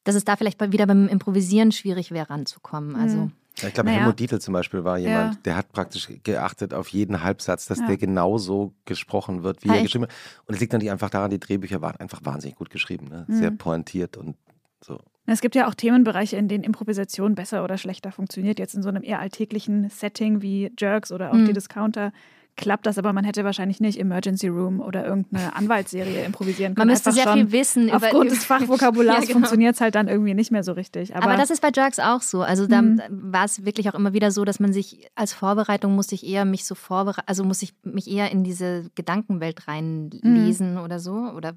dass 0.04 0.14
es 0.14 0.24
da 0.24 0.36
vielleicht 0.36 0.58
bei- 0.58 0.70
wieder 0.70 0.86
beim 0.86 1.08
Improvisieren 1.08 1.72
schwierig 1.72 2.10
wäre, 2.10 2.28
ranzukommen. 2.30 2.94
Also 2.94 3.16
Mhm. 3.16 3.32
Ja, 3.58 3.68
Ich 3.68 3.74
glaube, 3.74 3.88
Naja. 3.88 4.00
Helmut 4.00 4.18
Dietl 4.18 4.40
zum 4.40 4.52
Beispiel 4.52 4.82
war 4.82 4.98
jemand, 4.98 5.34
Ja. 5.36 5.40
der 5.44 5.56
hat 5.56 5.70
praktisch 5.72 6.08
geachtet 6.24 6.74
auf 6.74 6.88
jeden 6.88 7.22
Halbsatz, 7.22 7.66
dass 7.66 7.78
Ja. 7.78 7.86
der 7.86 7.96
genau 7.96 8.36
so 8.36 8.74
gesprochen 8.84 9.44
wird, 9.44 9.62
wie 9.62 9.68
Ah, 9.70 9.74
er 9.74 9.76
echt? 9.76 9.84
geschrieben 9.86 10.04
hat. 10.06 10.10
Und 10.46 10.54
es 10.56 10.60
liegt 10.60 10.72
natürlich 10.72 10.90
einfach 10.90 11.08
daran, 11.08 11.30
die 11.30 11.38
Drehbücher 11.38 11.80
waren 11.80 11.96
einfach 12.00 12.20
wahnsinnig 12.24 12.56
gut 12.56 12.68
geschrieben, 12.70 13.06
ne? 13.08 13.24
sehr 13.28 13.52
Mhm. 13.52 13.58
pointiert 13.58 14.16
und 14.16 14.36
so. 14.84 14.98
Es 15.26 15.40
gibt 15.40 15.54
ja 15.54 15.68
auch 15.68 15.74
Themenbereiche, 15.74 16.36
in 16.36 16.48
denen 16.48 16.64
Improvisation 16.64 17.36
besser 17.36 17.62
oder 17.64 17.78
schlechter 17.78 18.10
funktioniert. 18.12 18.58
Jetzt 18.58 18.74
in 18.74 18.82
so 18.82 18.88
einem 18.88 19.04
eher 19.04 19.20
alltäglichen 19.20 19.88
Setting 19.88 20.42
wie 20.42 20.70
Jerks 20.76 21.12
oder 21.12 21.30
auch 21.30 21.34
Mhm. 21.36 21.46
die 21.46 21.52
Discounter 21.54 22.12
klappt 22.57 22.86
das, 22.86 22.98
aber 22.98 23.12
man 23.12 23.24
hätte 23.24 23.42
wahrscheinlich 23.44 23.80
nicht 23.80 23.98
Emergency 23.98 24.48
Room 24.48 24.80
oder 24.80 25.05
irgendeine 25.05 25.55
Anwaltsserie 25.57 26.24
improvisieren 26.24 26.74
können. 26.74 26.86
Man 26.86 26.92
müsste 26.94 27.11
Einfach 27.11 27.22
sehr 27.24 27.32
schon 27.32 27.48
viel 27.48 27.52
wissen. 27.61 27.88
über- 27.88 27.96
Aufgrund 27.96 28.30
des 28.30 28.44
Fachvokabulars 28.44 29.14
Ja, 29.20 29.20
genau. 29.22 29.32
funktioniert 29.32 29.74
es 29.74 29.80
halt 29.80 29.94
dann 29.96 30.09
irgendwie 30.09 30.34
nicht 30.34 30.50
mehr 30.52 30.62
so 30.62 30.72
richtig. 30.72 31.16
Aber, 31.16 31.24
Aber, 31.26 31.36
das 31.36 31.50
ist 31.50 31.61
bei 31.62 31.70
Jerks 31.74 31.98
auch 31.98 32.22
so. 32.22 32.42
Also 32.42 32.66
da 32.66 32.82
Mhm. 32.82 33.00
war 33.11 33.44
es 33.44 33.64
wirklich 33.64 33.88
auch 33.90 33.94
immer 33.94 34.12
wieder 34.12 34.30
so, 34.30 34.44
dass 34.44 34.61
man 34.61 34.72
sich 34.72 35.09
als 35.14 35.32
Vorbereitung 35.32 35.94
musste 35.94 36.14
ich 36.14 36.26
eher 36.26 36.44
mich 36.44 36.64
so 36.64 36.74
vorbereiten, 36.74 37.26
also 37.26 37.44
muss 37.44 37.62
ich 37.62 37.74
mich 37.82 38.09
eher 38.11 38.30
in 38.30 38.44
diese 38.44 38.90
Gedankenwelt 38.94 39.66
reinlesen 39.66 40.78
oder 40.78 41.00
so 41.00 41.12
oder 41.36 41.55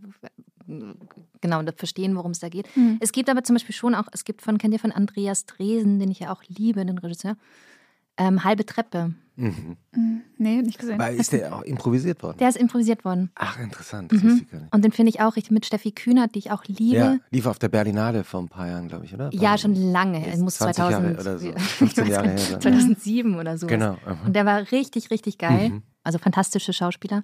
genau 1.41 1.61
verstehen, 1.75 2.15
worum 2.15 2.31
es 2.31 2.39
da 2.39 2.49
geht. 2.49 2.67
Mhm. 2.75 2.97
Es 2.99 3.11
gibt 3.11 3.29
aber 3.29 3.43
zum 3.43 3.55
Beispiel 3.55 3.75
schon 3.75 3.95
auch, 3.95 4.07
es 4.11 4.25
gibt 4.25 4.41
von 4.41 4.57
kennt 4.57 4.73
ihr 4.73 4.79
von 4.79 4.91
Andreas 4.91 5.45
Dresen, 5.45 5.99
den 5.99 6.11
ich 6.11 6.19
ja 6.19 6.31
auch 6.33 6.43
liebe, 6.47 6.85
den 6.85 6.97
Regisseur, 6.97 7.37
ähm, 8.17 8.43
halbe 8.43 8.65
Treppe. 8.65 9.13
Mhm. 9.35 9.77
Mhm. 9.95 10.21
nee, 10.39 10.61
nicht 10.63 10.79
gesehen. 10.79 10.99
Aber 10.99 11.11
ist 11.11 11.31
der 11.31 11.55
auch 11.55 11.61
improvisiert 11.61 12.23
worden? 12.23 12.37
Der 12.39 12.49
ist 12.49 12.57
improvisiert 12.57 13.05
worden. 13.05 13.29
Ach, 13.35 13.59
interessant. 13.59 14.11
Das 14.11 14.23
wusste 14.23 14.43
ich 14.43 14.49
gar 14.49 14.61
nicht. 14.61 14.73
Und 14.73 14.83
den 14.83 14.91
finde 14.91 15.09
ich 15.11 15.21
auch 15.21 15.35
richtig 15.35 15.51
mit 15.51 15.65
Steffi 15.65 15.91
Kühnert, 15.91 16.33
die 16.33 16.39
ich 16.39 16.51
auch 16.51 16.63
liebe. 16.65 16.97
Ja, 16.97 17.17
lief 17.29 17.45
auf 17.45 17.59
der 17.59 17.69
Berlinale 17.69 18.23
vor 18.23 18.41
ein 18.41 18.49
paar 18.49 18.67
Jahren, 18.67 18.87
glaube 18.87 19.05
ich, 19.05 19.13
oder? 19.13 19.29
Ja, 19.31 19.57
schon 19.59 19.75
lange. 19.75 20.25
Es 20.27 20.39
muss 20.39 20.57
20 20.57 20.75
2000 20.77 21.03
Jahre 21.03 21.21
oder 21.21 21.37
so. 21.37 21.49
ich 21.49 21.61
15 21.61 22.03
weiß 22.03 22.11
Jahre 22.11 22.27
her 22.29 22.37
dann. 22.51 22.61
2007 22.61 23.35
oder 23.35 23.57
so. 23.59 23.67
Genau. 23.67 23.97
Und 24.25 24.35
der 24.35 24.45
war 24.45 24.71
richtig, 24.71 25.11
richtig 25.11 25.37
geil. 25.37 25.69
Mhm. 25.69 25.83
Also 26.03 26.17
fantastische 26.17 26.73
Schauspieler. 26.73 27.23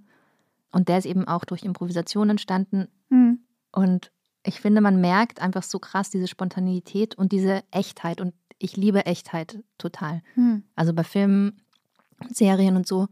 Und 0.72 0.90
der 0.90 1.00
ist 1.00 1.06
eben 1.06 1.28
auch 1.28 1.46
durch 1.46 1.64
Improvisation 1.64 2.30
entstanden. 2.30 2.90
Mhm. 3.10 3.40
Und 3.72 4.12
ich 4.46 4.60
finde, 4.60 4.82
man 4.82 5.02
merkt 5.02 5.42
einfach 5.42 5.64
so 5.64 5.80
krass 5.80 6.10
diese 6.10 6.28
Spontanität 6.28 7.16
und 7.16 7.32
diese 7.32 7.64
Echtheit. 7.72 8.22
Und 8.22 8.34
ich 8.64 8.78
liebe 8.78 9.06
Echtheit 9.06 9.60
total. 9.78 10.22
Mhm. 10.36 10.64
Also 10.76 10.94
bei 10.94 11.04
Filmen, 11.04 11.62
Serien 12.30 12.76
und 12.78 12.88
so 12.88 13.08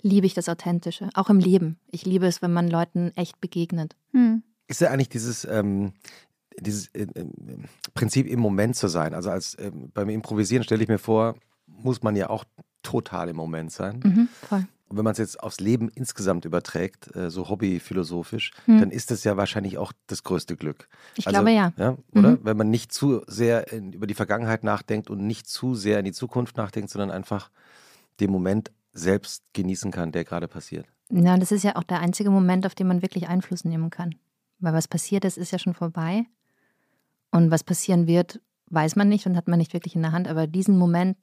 liebe 0.00 0.26
ich 0.26 0.34
das 0.34 0.48
Authentische. 0.48 1.10
Auch 1.14 1.28
im 1.28 1.38
Leben. 1.38 1.78
Ich 1.90 2.06
liebe 2.06 2.26
es, 2.26 2.40
wenn 2.40 2.52
man 2.52 2.68
Leuten 2.68 3.12
echt 3.16 3.40
begegnet. 3.40 3.96
Mhm. 4.12 4.42
Ist 4.68 4.80
ja 4.80 4.90
eigentlich 4.90 5.08
dieses, 5.08 5.44
ähm, 5.44 5.92
dieses 6.58 6.86
äh, 6.88 7.02
äh, 7.14 7.26
Prinzip 7.94 8.26
im 8.26 8.40
Moment 8.40 8.76
zu 8.76 8.88
sein. 8.88 9.12
Also 9.12 9.30
als 9.30 9.56
ähm, 9.58 9.90
beim 9.92 10.08
Improvisieren 10.08 10.64
stelle 10.64 10.82
ich 10.82 10.88
mir 10.88 10.98
vor, 10.98 11.34
muss 11.66 12.02
man 12.02 12.14
ja 12.14 12.30
auch 12.30 12.44
total 12.82 13.28
im 13.28 13.36
Moment 13.36 13.72
sein. 13.72 14.00
Mhm, 14.04 14.28
voll. 14.48 14.66
Und 14.92 14.98
wenn 14.98 15.04
man 15.04 15.12
es 15.12 15.18
jetzt 15.18 15.42
aufs 15.42 15.58
Leben 15.58 15.88
insgesamt 15.88 16.44
überträgt, 16.44 17.16
äh, 17.16 17.30
so 17.30 17.48
hobbyphilosophisch, 17.48 18.50
Hm. 18.66 18.78
dann 18.78 18.90
ist 18.90 19.10
das 19.10 19.24
ja 19.24 19.38
wahrscheinlich 19.38 19.78
auch 19.78 19.90
das 20.06 20.22
größte 20.22 20.54
Glück. 20.54 20.86
Ich 21.16 21.26
Also, 21.26 21.38
glaube 21.38 21.50
ja. 21.52 21.72
ja 21.78 21.96
oder? 22.14 22.32
Mhm. 22.32 22.40
Wenn 22.42 22.56
man 22.58 22.68
nicht 22.68 22.92
zu 22.92 23.22
sehr 23.26 23.72
in, 23.72 23.94
über 23.94 24.06
die 24.06 24.12
Vergangenheit 24.12 24.64
nachdenkt 24.64 25.08
und 25.08 25.26
nicht 25.26 25.48
zu 25.48 25.74
sehr 25.74 25.98
in 25.98 26.04
die 26.04 26.12
Zukunft 26.12 26.58
nachdenkt, 26.58 26.90
sondern 26.90 27.10
einfach 27.10 27.50
den 28.20 28.30
Moment 28.30 28.70
selbst 28.92 29.42
genießen 29.54 29.90
kann, 29.90 30.12
der 30.12 30.24
gerade 30.24 30.46
passiert. 30.46 30.84
Ja, 31.10 31.38
das 31.38 31.52
ist 31.52 31.62
ja 31.62 31.76
auch 31.76 31.84
der 31.84 32.00
einzige 32.00 32.28
Moment, 32.28 32.66
auf 32.66 32.74
den 32.74 32.86
man 32.86 33.00
wirklich 33.00 33.28
Einfluss 33.28 33.64
nehmen 33.64 33.88
kann. 33.88 34.14
Weil 34.58 34.74
was 34.74 34.88
passiert 34.88 35.24
ist, 35.24 35.38
ist 35.38 35.52
ja 35.52 35.58
schon 35.58 35.72
vorbei. 35.72 36.26
Und 37.30 37.50
was 37.50 37.64
passieren 37.64 38.06
wird, 38.06 38.42
weiß 38.68 38.96
man 38.96 39.08
nicht 39.08 39.24
und 39.24 39.38
hat 39.38 39.48
man 39.48 39.58
nicht 39.58 39.72
wirklich 39.72 39.96
in 39.96 40.02
der 40.02 40.12
Hand. 40.12 40.28
Aber 40.28 40.46
diesen 40.46 40.76
Moment 40.76 41.16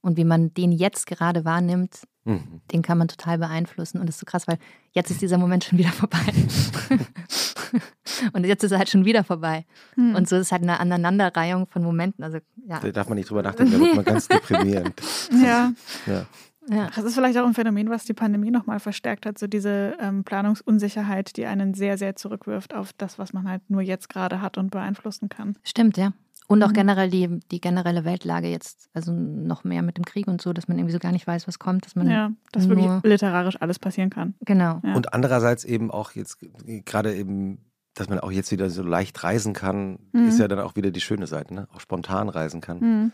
und 0.00 0.16
wie 0.16 0.24
man 0.24 0.54
den 0.54 0.72
jetzt 0.72 1.06
gerade 1.06 1.44
wahrnimmt, 1.44 2.00
Mhm. 2.24 2.60
den 2.72 2.82
kann 2.82 2.98
man 2.98 3.08
total 3.08 3.38
beeinflussen. 3.38 3.98
Und 3.98 4.06
das 4.06 4.16
ist 4.16 4.20
so 4.20 4.26
krass, 4.26 4.46
weil 4.46 4.58
jetzt 4.92 5.10
ist 5.10 5.22
dieser 5.22 5.38
Moment 5.38 5.64
schon 5.64 5.78
wieder 5.78 5.90
vorbei. 5.90 6.18
und 8.32 8.44
jetzt 8.44 8.62
ist 8.62 8.72
er 8.72 8.78
halt 8.78 8.90
schon 8.90 9.04
wieder 9.04 9.24
vorbei. 9.24 9.64
Mhm. 9.96 10.14
Und 10.14 10.28
so 10.28 10.36
ist 10.36 10.52
halt 10.52 10.62
eine 10.62 10.80
Aneinanderreihung 10.80 11.66
von 11.66 11.82
Momenten. 11.82 12.22
Also 12.22 12.38
ja. 12.66 12.80
Da 12.80 12.90
darf 12.90 13.08
man 13.08 13.16
nicht 13.16 13.30
drüber 13.30 13.42
nachdenken, 13.42 13.72
da 13.72 13.80
wird 13.80 13.96
man 13.96 14.04
ganz 14.04 14.28
deprimierend. 14.28 15.00
Ja. 15.42 15.72
Ja. 16.06 16.26
ja. 16.68 16.90
Das 16.94 17.04
ist 17.04 17.14
vielleicht 17.14 17.38
auch 17.38 17.46
ein 17.46 17.54
Phänomen, 17.54 17.88
was 17.88 18.04
die 18.04 18.14
Pandemie 18.14 18.50
nochmal 18.50 18.80
verstärkt 18.80 19.24
hat, 19.24 19.38
so 19.38 19.46
diese 19.46 19.96
ähm, 20.00 20.24
Planungsunsicherheit, 20.24 21.36
die 21.38 21.46
einen 21.46 21.72
sehr, 21.72 21.96
sehr 21.96 22.16
zurückwirft 22.16 22.74
auf 22.74 22.92
das, 22.92 23.18
was 23.18 23.32
man 23.32 23.48
halt 23.48 23.62
nur 23.70 23.80
jetzt 23.80 24.10
gerade 24.10 24.42
hat 24.42 24.58
und 24.58 24.70
beeinflussen 24.70 25.30
kann. 25.30 25.56
Stimmt, 25.64 25.96
ja. 25.96 26.12
Und 26.50 26.64
auch 26.64 26.70
Mhm. 26.70 26.74
generell 26.74 27.10
die, 27.10 27.38
die 27.52 27.60
generelle 27.60 28.04
Weltlage 28.04 28.48
jetzt, 28.48 28.88
also 28.92 29.12
noch 29.12 29.62
mehr 29.62 29.82
mit 29.82 29.96
dem 29.96 30.04
Krieg 30.04 30.26
und 30.26 30.42
so, 30.42 30.52
dass 30.52 30.66
man 30.66 30.78
irgendwie 30.78 30.92
so 30.92 30.98
gar 30.98 31.12
nicht 31.12 31.24
weiß, 31.24 31.46
was 31.46 31.60
kommt, 31.60 31.86
dass 31.86 31.94
man 31.94 32.10
Ja, 32.10 32.32
dass 32.50 32.68
wirklich 32.68 32.88
nur- 32.88 33.00
literarisch 33.04 33.56
alles 33.60 33.78
passieren 33.78 34.10
kann. 34.10 34.34
genau. 34.44 34.80
Ja. 34.84 34.94
Und 34.94 35.14
andererseits 35.14 35.64
eben 35.64 35.92
auch 35.92 36.10
jetzt 36.12 36.38
gerade 36.84 37.14
eben, 37.14 37.58
dass 37.94 38.08
man 38.08 38.18
auch 38.18 38.32
jetzt 38.32 38.50
wieder 38.50 38.68
so 38.68 38.82
leicht 38.82 39.22
reisen 39.22 39.52
kann, 39.52 40.00
Mhm. 40.10 40.26
ist 40.26 40.40
ja 40.40 40.48
dann 40.48 40.58
auch 40.58 40.74
wieder 40.74 40.90
die 40.90 41.00
schöne 41.00 41.28
Seite, 41.28 41.54
ne? 41.54 41.68
Auch 41.72 41.80
spontan 41.80 42.28
reisen 42.28 42.60
kann. 42.60 42.80
Mhm. 42.80 43.12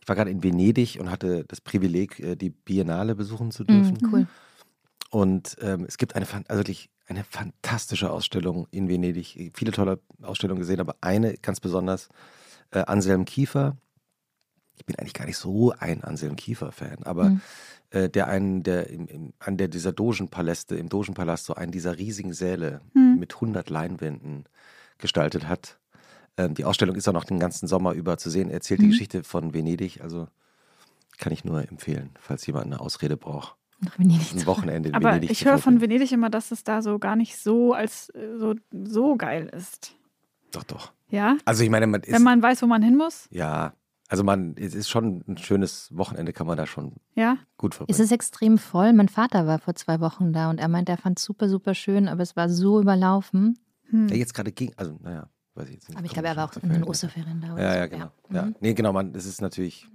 Ich 0.00 0.08
war 0.08 0.16
gerade 0.16 0.30
in 0.32 0.42
Venedig 0.42 0.98
und 1.00 1.08
hatte 1.08 1.44
das 1.46 1.60
Privileg, 1.60 2.18
äh, 2.18 2.34
die 2.34 2.50
Biennale 2.50 3.14
besuchen 3.14 3.52
zu 3.52 3.62
dürfen. 3.62 3.98
Mhm, 4.02 4.08
cool. 4.12 4.26
Und 5.10 5.56
ähm, 5.60 5.84
es 5.86 5.98
gibt 5.98 6.16
eine, 6.16 6.26
also 6.48 6.58
wirklich 6.58 6.90
eine 7.06 7.22
fantastische 7.22 8.10
Ausstellung 8.10 8.66
in 8.72 8.88
Venedig. 8.88 9.52
Viele 9.54 9.70
tolle 9.70 10.00
Ausstellungen 10.22 10.58
gesehen, 10.58 10.80
aber 10.80 10.96
eine 11.00 11.34
ganz 11.34 11.60
besonders, 11.60 12.08
äh, 12.76 12.84
Anselm 12.86 13.24
Kiefer. 13.24 13.76
Ich 14.76 14.84
bin 14.84 14.96
eigentlich 14.96 15.14
gar 15.14 15.24
nicht 15.24 15.38
so 15.38 15.72
ein 15.78 16.04
Anselm 16.04 16.36
Kiefer-Fan, 16.36 17.02
aber 17.04 17.30
Mhm. 17.30 17.40
äh, 17.90 18.08
der 18.10 18.28
einen, 18.28 18.62
der 18.62 18.90
im, 18.90 19.06
im, 19.06 19.32
an 19.38 19.56
der 19.56 19.68
dieser 19.68 19.92
Dogenpaläste, 19.92 20.76
im 20.76 20.88
Dogenpalast 20.90 21.46
so 21.46 21.54
einen 21.54 21.72
dieser 21.72 21.96
riesigen 21.96 22.34
Säle 22.34 22.82
Mhm. 22.92 23.16
mit 23.18 23.34
100 23.36 23.70
Leinwänden 23.70 24.44
gestaltet 24.98 25.48
hat. 25.48 25.78
Ähm, 26.36 26.52
die 26.54 26.66
Ausstellung 26.66 26.96
ist 26.96 27.08
auch 27.08 27.14
noch 27.14 27.24
den 27.24 27.38
ganzen 27.40 27.66
Sommer 27.66 27.92
über 27.94 28.18
zu 28.18 28.28
sehen. 28.28 28.48
Er 28.50 28.54
erzählt 28.56 28.80
die 28.80 28.86
Mhm. 28.86 28.90
Geschichte 28.90 29.24
von 29.24 29.54
Venedig, 29.54 30.02
also 30.02 30.28
kann 31.18 31.32
ich 31.32 31.44
nur 31.46 31.66
empfehlen, 31.66 32.10
falls 32.20 32.46
jemand 32.46 32.66
eine 32.66 32.80
Ausrede 32.80 33.16
braucht. 33.16 33.56
Nach 33.80 33.98
Venedig 33.98 34.32
Ein 34.34 34.46
Wochenende 34.46 34.90
in 34.90 34.94
Aber 34.94 35.12
Venedig. 35.12 35.30
ich 35.30 35.44
höre 35.46 35.58
von. 35.58 35.80
Venedig 35.80 36.12
immer, 36.12 36.28
dass 36.28 36.50
es 36.50 36.64
da 36.64 36.82
so 36.82 36.98
gar 36.98 37.16
nicht 37.16 37.38
so 37.38 37.72
als 37.72 38.10
äh, 38.10 38.36
so, 38.36 38.54
so 38.70 39.16
geil 39.16 39.46
ist. 39.56 39.94
Doch, 40.52 40.64
doch. 40.64 40.92
Ja? 41.08 41.36
Also 41.44 41.62
ich 41.64 41.70
meine, 41.70 41.86
man 41.86 42.02
ist, 42.02 42.12
Wenn 42.12 42.22
man 42.22 42.42
weiß, 42.42 42.62
wo 42.62 42.66
man 42.66 42.82
hin 42.82 42.96
muss? 42.96 43.28
ja, 43.30 43.72
also 44.08 44.22
man, 44.22 44.54
es 44.56 44.74
ist 44.74 44.88
schon 44.88 45.24
ein 45.26 45.36
schönes 45.36 45.88
Wochenende, 45.96 46.32
kann 46.32 46.46
man 46.46 46.56
da 46.56 46.66
schon 46.66 46.92
Ja? 47.14 47.38
gut 47.58 47.72
Es 47.74 47.76
verbringen. 47.78 48.00
ist 48.04 48.12
extrem 48.12 48.56
voll. 48.58 48.92
Mein 48.92 49.08
Vater 49.08 49.46
war 49.48 49.58
vor 49.58 49.74
zwei 49.74 49.98
Wochen 50.00 50.32
da 50.32 50.48
und 50.50 50.58
er 50.58 50.68
meint, 50.68 50.88
er 50.88 50.96
fand 50.96 51.18
es 51.18 51.24
super, 51.24 51.48
super 51.48 51.74
schön, 51.74 52.06
aber 52.08 52.22
es 52.22 52.36
war 52.36 52.48
so 52.48 52.80
überlaufen. 52.80 53.58
Hm. 53.90 54.08
Ja, 54.08 54.14
jetzt 54.16 54.32
gerade 54.34 54.52
ging, 54.52 54.72
also 54.76 54.96
naja, 55.02 55.28
weiß 55.54 55.68
ich 55.68 55.74
jetzt 55.74 55.88
nicht. 55.88 55.96
Aber 55.98 56.06
ich 56.06 56.12
glaube, 56.12 56.28
er 56.28 56.36
war 56.36 56.44
auch 56.50 56.56
in 56.62 56.68
den 56.70 56.84
Osterferien 56.84 57.40
da. 57.40 57.54
oder 57.54 57.62
Ja, 57.62 57.72
so. 57.72 57.78
ja, 57.78 57.86
genau. 57.86 58.10
Ja. 58.30 58.42
Mhm. 58.42 58.54
Nee, 58.60 58.74
genau, 58.74 58.92
man, 58.92 59.12
es 59.14 59.26
ist 59.26 59.40
natürlich, 59.40 59.88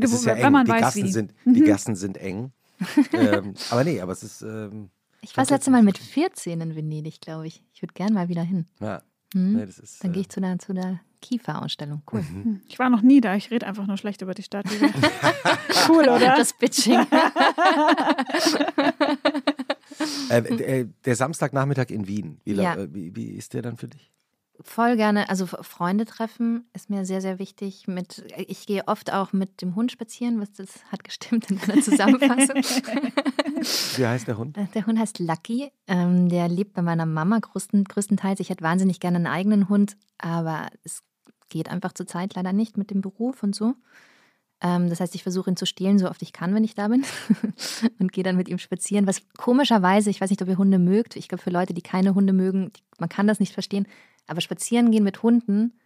es 0.00 0.12
ist 0.12 0.24
ja 0.26 0.36
wenn 0.36 0.44
eng. 0.44 0.52
man 0.52 0.66
die 0.66 0.72
weiß, 0.72 0.80
Gassen 0.82 1.04
wie. 1.04 1.12
sind, 1.12 1.34
die 1.46 1.60
Mhm. 1.62 1.64
Gassen 1.64 1.94
sind 1.96 2.18
eng. 2.18 2.52
ähm, 3.14 3.54
aber 3.70 3.84
nee, 3.84 4.00
aber 4.02 4.12
es 4.12 4.22
ist, 4.22 4.42
ähm, 4.42 4.90
Ich 5.22 5.34
war 5.36 5.42
das 5.44 5.50
letzte 5.50 5.70
Mal 5.70 5.82
mit 5.82 5.96
14 5.96 6.60
in 6.60 6.76
Venedig, 6.76 7.20
glaube 7.22 7.46
ich. 7.46 7.62
Ich 7.72 7.80
würde 7.82 7.94
gern 7.94 8.12
mal 8.12 8.28
wieder 8.28 8.42
hin. 8.42 8.66
ja, 8.80 9.02
Mhm. 9.34 9.54
nee, 9.56 9.66
das 9.66 9.78
ist. 9.78 10.02
Dann 10.02 10.10
äh, 10.10 10.14
gehe 10.14 10.20
ich 10.22 10.28
zu 10.28 10.40
der, 10.40 10.58
zu 10.58 10.72
der 10.74 11.00
Kiefer-Ausstellung. 11.22 12.02
Cool. 12.12 12.22
mhm. 12.22 12.44
Hm. 12.44 12.60
Ich 12.68 12.78
war 12.78 12.90
noch 12.90 13.02
nie 13.02 13.20
da, 13.20 13.34
ich 13.34 13.50
rede 13.50 13.66
einfach 13.66 13.86
nur 13.86 13.96
schlecht 13.96 14.22
über 14.22 14.34
die 14.34 14.42
Stadt. 14.42 14.66
Cool, 15.88 16.04
oder? 16.08 16.34
Das 16.36 16.52
Bitching. 16.52 17.06
Äh, 20.28 20.38
äh, 20.38 20.88
der 21.04 21.16
Samstagnachmittag 21.16 21.90
in 21.90 22.06
Wien, 22.06 22.40
wie, 22.44 22.52
Ja. 22.52 22.74
äh, 22.74 22.92
wie, 22.92 23.14
wie 23.14 23.30
ist 23.30 23.54
der 23.54 23.62
dann 23.62 23.76
für 23.76 23.88
dich? 23.88 24.12
Voll 24.62 24.96
gerne. 24.96 25.28
Also 25.28 25.46
Freunde 25.46 26.06
treffen 26.06 26.68
ist 26.72 26.88
mir 26.88 27.04
sehr, 27.04 27.20
sehr 27.20 27.38
wichtig. 27.38 27.86
Mit, 27.88 28.24
ich 28.36 28.66
gehe 28.66 28.86
oft 28.88 29.12
auch 29.12 29.32
mit 29.32 29.60
dem 29.60 29.74
Hund 29.74 29.92
spazieren, 29.92 30.40
was 30.40 30.52
das 30.52 30.84
hat 30.90 31.04
gestimmt 31.04 31.50
in 31.50 31.58
meiner 31.58 31.82
Zusammenfassung. 31.82 32.56
Wie 33.96 34.06
heißt 34.06 34.26
der 34.28 34.38
Hund? 34.38 34.56
Der 34.74 34.86
Hund 34.86 34.98
heißt 34.98 35.18
Lucky. 35.18 35.70
Ähm, 35.86 36.28
der 36.28 36.48
lebt 36.48 36.74
bei 36.74 36.82
meiner 36.82 37.06
Mama 37.06 37.38
größten, 37.38 37.84
größtenteils. 37.84 38.40
Ich 38.40 38.50
hätte 38.50 38.64
wahnsinnig 38.64 39.00
gerne 39.00 39.16
einen 39.16 39.26
eigenen 39.26 39.68
Hund, 39.68 39.96
aber 40.18 40.68
es 40.84 41.02
geht 41.48 41.68
einfach 41.68 41.92
zurzeit 41.92 42.34
leider 42.34 42.52
nicht 42.52 42.76
mit 42.76 42.90
dem 42.90 43.00
Beruf 43.00 43.42
und 43.42 43.54
so. 43.54 43.74
Ähm, 44.62 44.88
das 44.88 45.00
heißt, 45.00 45.14
ich 45.14 45.22
versuche 45.22 45.50
ihn 45.50 45.56
zu 45.56 45.66
stehlen, 45.66 45.98
so 45.98 46.08
oft 46.08 46.22
ich 46.22 46.32
kann, 46.32 46.54
wenn 46.54 46.64
ich 46.64 46.74
da 46.74 46.88
bin. 46.88 47.04
und 47.98 48.12
gehe 48.12 48.24
dann 48.24 48.36
mit 48.36 48.48
ihm 48.48 48.58
spazieren. 48.58 49.06
Was 49.06 49.22
komischerweise, 49.36 50.10
ich 50.10 50.20
weiß 50.20 50.30
nicht, 50.30 50.42
ob 50.42 50.48
ihr 50.48 50.58
Hunde 50.58 50.78
mögt. 50.78 51.16
Ich 51.16 51.28
glaube, 51.28 51.42
für 51.42 51.50
Leute, 51.50 51.74
die 51.74 51.82
keine 51.82 52.14
Hunde 52.14 52.32
mögen, 52.32 52.72
die, 52.72 52.82
man 52.98 53.08
kann 53.08 53.26
das 53.26 53.40
nicht 53.40 53.52
verstehen. 53.52 53.86
Aber 54.26 54.40
spazieren 54.40 54.90
gehen 54.90 55.04
mit 55.04 55.22
Hunden 55.22 55.78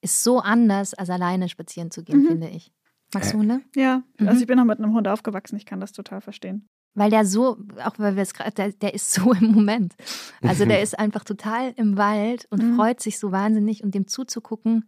ist 0.00 0.22
so 0.22 0.38
anders, 0.40 0.94
als 0.94 1.10
alleine 1.10 1.48
spazieren 1.48 1.90
zu 1.90 2.02
gehen, 2.04 2.22
Mhm. 2.22 2.26
finde 2.26 2.48
ich. 2.48 2.72
Magst 3.12 3.32
du 3.32 3.36
Äh. 3.36 3.40
Hunde? 3.40 3.60
Ja, 3.76 4.02
Mhm. 4.18 4.28
also 4.28 4.40
ich 4.40 4.46
bin 4.46 4.58
auch 4.60 4.64
mit 4.64 4.78
einem 4.78 4.94
Hund 4.94 5.08
aufgewachsen, 5.08 5.56
ich 5.56 5.66
kann 5.66 5.80
das 5.80 5.92
total 5.92 6.20
verstehen. 6.20 6.66
Weil 6.94 7.10
der 7.10 7.24
so, 7.24 7.56
auch 7.84 7.98
weil 7.98 8.16
wir 8.16 8.22
es 8.22 8.34
gerade, 8.34 8.50
der, 8.52 8.72
der 8.72 8.94
ist 8.94 9.12
so 9.12 9.32
im 9.32 9.52
Moment. 9.52 9.94
Also 10.42 10.64
der 10.64 10.80
ist 10.82 10.98
einfach 10.98 11.24
total 11.24 11.72
im 11.76 11.96
Wald 11.96 12.46
und 12.50 12.62
Mhm. 12.62 12.76
freut 12.76 13.00
sich 13.00 13.18
so 13.18 13.30
wahnsinnig 13.32 13.82
und 13.84 13.94
dem 13.94 14.06
zuzugucken 14.06 14.84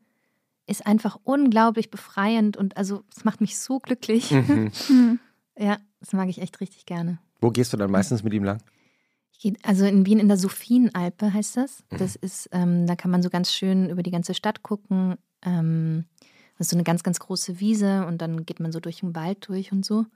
ist 0.68 0.86
einfach 0.86 1.18
unglaublich 1.24 1.90
befreiend 1.90 2.56
und 2.56 2.76
also 2.76 3.02
es 3.14 3.24
macht 3.24 3.40
mich 3.40 3.58
so 3.58 3.78
glücklich. 3.80 4.30
Mhm. 4.30 4.70
Hm. 4.86 5.18
Ja, 5.58 5.76
das 6.00 6.14
mag 6.14 6.30
ich 6.30 6.40
echt 6.40 6.60
richtig 6.60 6.86
gerne. 6.86 7.18
Wo 7.42 7.50
gehst 7.50 7.72
du 7.74 7.76
dann 7.76 7.90
meistens 7.90 8.22
mit 8.22 8.32
ihm 8.32 8.42
lang? 8.44 8.62
Also 9.62 9.84
in 9.84 10.06
Wien 10.06 10.18
in 10.18 10.28
der 10.28 10.36
Sophienalpe 10.36 11.32
heißt 11.32 11.56
das. 11.56 11.84
Mhm. 11.90 11.98
Das 11.98 12.16
ist, 12.16 12.48
ähm, 12.52 12.86
da 12.86 12.96
kann 12.96 13.10
man 13.10 13.22
so 13.22 13.30
ganz 13.30 13.52
schön 13.52 13.90
über 13.90 14.02
die 14.02 14.10
ganze 14.10 14.34
Stadt 14.34 14.62
gucken. 14.62 15.16
Ähm, 15.44 16.04
das 16.58 16.66
ist 16.66 16.70
so 16.70 16.76
eine 16.76 16.84
ganz, 16.84 17.02
ganz 17.02 17.18
große 17.18 17.60
Wiese 17.60 18.06
und 18.06 18.22
dann 18.22 18.44
geht 18.44 18.60
man 18.60 18.72
so 18.72 18.80
durch 18.80 19.00
den 19.00 19.14
Wald 19.14 19.48
durch 19.48 19.72
und 19.72 19.84
so. 19.84 20.06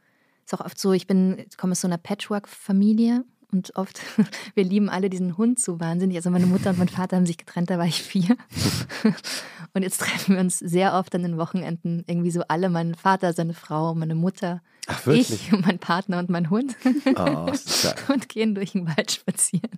Ist 0.44 0.54
auch 0.54 0.64
oft 0.64 0.78
so, 0.78 0.92
ich 0.92 1.06
bin, 1.06 1.38
ich 1.38 1.56
komme 1.56 1.72
aus 1.72 1.80
so 1.80 1.88
einer 1.88 1.98
Patchwork-Familie 1.98 3.24
und 3.52 3.76
oft, 3.76 4.00
wir 4.54 4.64
lieben 4.64 4.88
alle 4.88 5.10
diesen 5.10 5.36
Hund 5.36 5.60
so 5.60 5.80
wahnsinnig. 5.80 6.16
Also 6.16 6.30
meine 6.30 6.46
Mutter 6.46 6.70
und 6.70 6.78
mein 6.78 6.88
Vater 6.88 7.16
haben 7.16 7.26
sich 7.26 7.38
getrennt, 7.38 7.70
da 7.70 7.78
war 7.78 7.86
ich 7.86 8.02
vier. 8.02 8.36
Und 9.74 9.82
jetzt 9.82 10.00
treffen 10.00 10.36
wir 10.36 10.40
uns 10.40 10.58
sehr 10.58 10.94
oft 10.94 11.14
an 11.14 11.22
den 11.22 11.36
Wochenenden 11.36 12.02
irgendwie 12.06 12.30
so 12.30 12.42
alle, 12.48 12.70
mein 12.70 12.94
Vater, 12.94 13.34
seine 13.34 13.52
Frau, 13.52 13.94
meine 13.94 14.14
Mutter, 14.14 14.62
Ach, 14.86 15.04
wirklich? 15.04 15.30
ich 15.30 15.52
und 15.52 15.66
mein 15.66 15.78
Partner 15.78 16.18
und 16.18 16.30
mein 16.30 16.48
Hund 16.48 16.74
Oh, 17.14 17.50
und 18.12 18.28
gehen 18.30 18.54
durch 18.54 18.72
den 18.72 18.86
Wald 18.86 19.10
spazieren. 19.10 19.70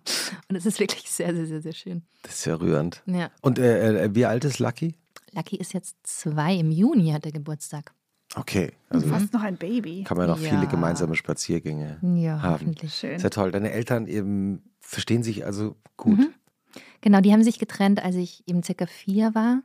Und 0.48 0.54
es 0.54 0.66
ist 0.66 0.78
wirklich 0.78 1.10
sehr, 1.10 1.34
sehr, 1.34 1.46
sehr, 1.46 1.62
sehr 1.62 1.72
schön. 1.72 2.02
das 2.22 2.36
ist 2.36 2.44
ja 2.44 2.54
rührend. 2.54 3.02
Ja. 3.06 3.30
Und 3.42 3.58
äh, 3.58 4.04
äh, 4.04 4.14
wie 4.14 4.24
alt 4.26 4.44
ist 4.44 4.60
Lucky? 4.60 4.94
Lucky 5.32 5.56
ist 5.56 5.74
jetzt 5.74 5.96
zwei, 6.04 6.54
im 6.54 6.70
Juni 6.70 7.10
hat 7.10 7.26
er 7.26 7.32
Geburtstag. 7.32 7.92
Okay, 8.34 8.72
also 8.90 9.06
Fast 9.08 9.32
noch 9.32 9.42
ein 9.42 9.56
Baby. 9.56 10.04
kann 10.04 10.16
man 10.18 10.26
noch 10.28 10.38
Ja. 10.40 10.50
viele 10.50 10.66
gemeinsame 10.66 11.14
Spaziergänge 11.16 11.98
Ja, 12.14 12.42
haben. 12.42 12.52
hoffentlich. 12.54 12.94
Schön. 12.94 13.18
Sehr 13.18 13.30
toll. 13.30 13.50
Deine 13.52 13.70
Eltern 13.72 14.06
eben 14.06 14.62
verstehen 14.80 15.22
sich 15.22 15.44
also 15.46 15.76
gut. 15.96 16.18
Mhm. 16.18 16.28
Genau, 17.00 17.20
die 17.20 17.32
haben 17.32 17.42
sich 17.42 17.58
getrennt, 17.58 18.02
als 18.02 18.16
ich 18.16 18.42
eben 18.46 18.62
circa 18.62 18.86
vier 18.86 19.34
war 19.34 19.62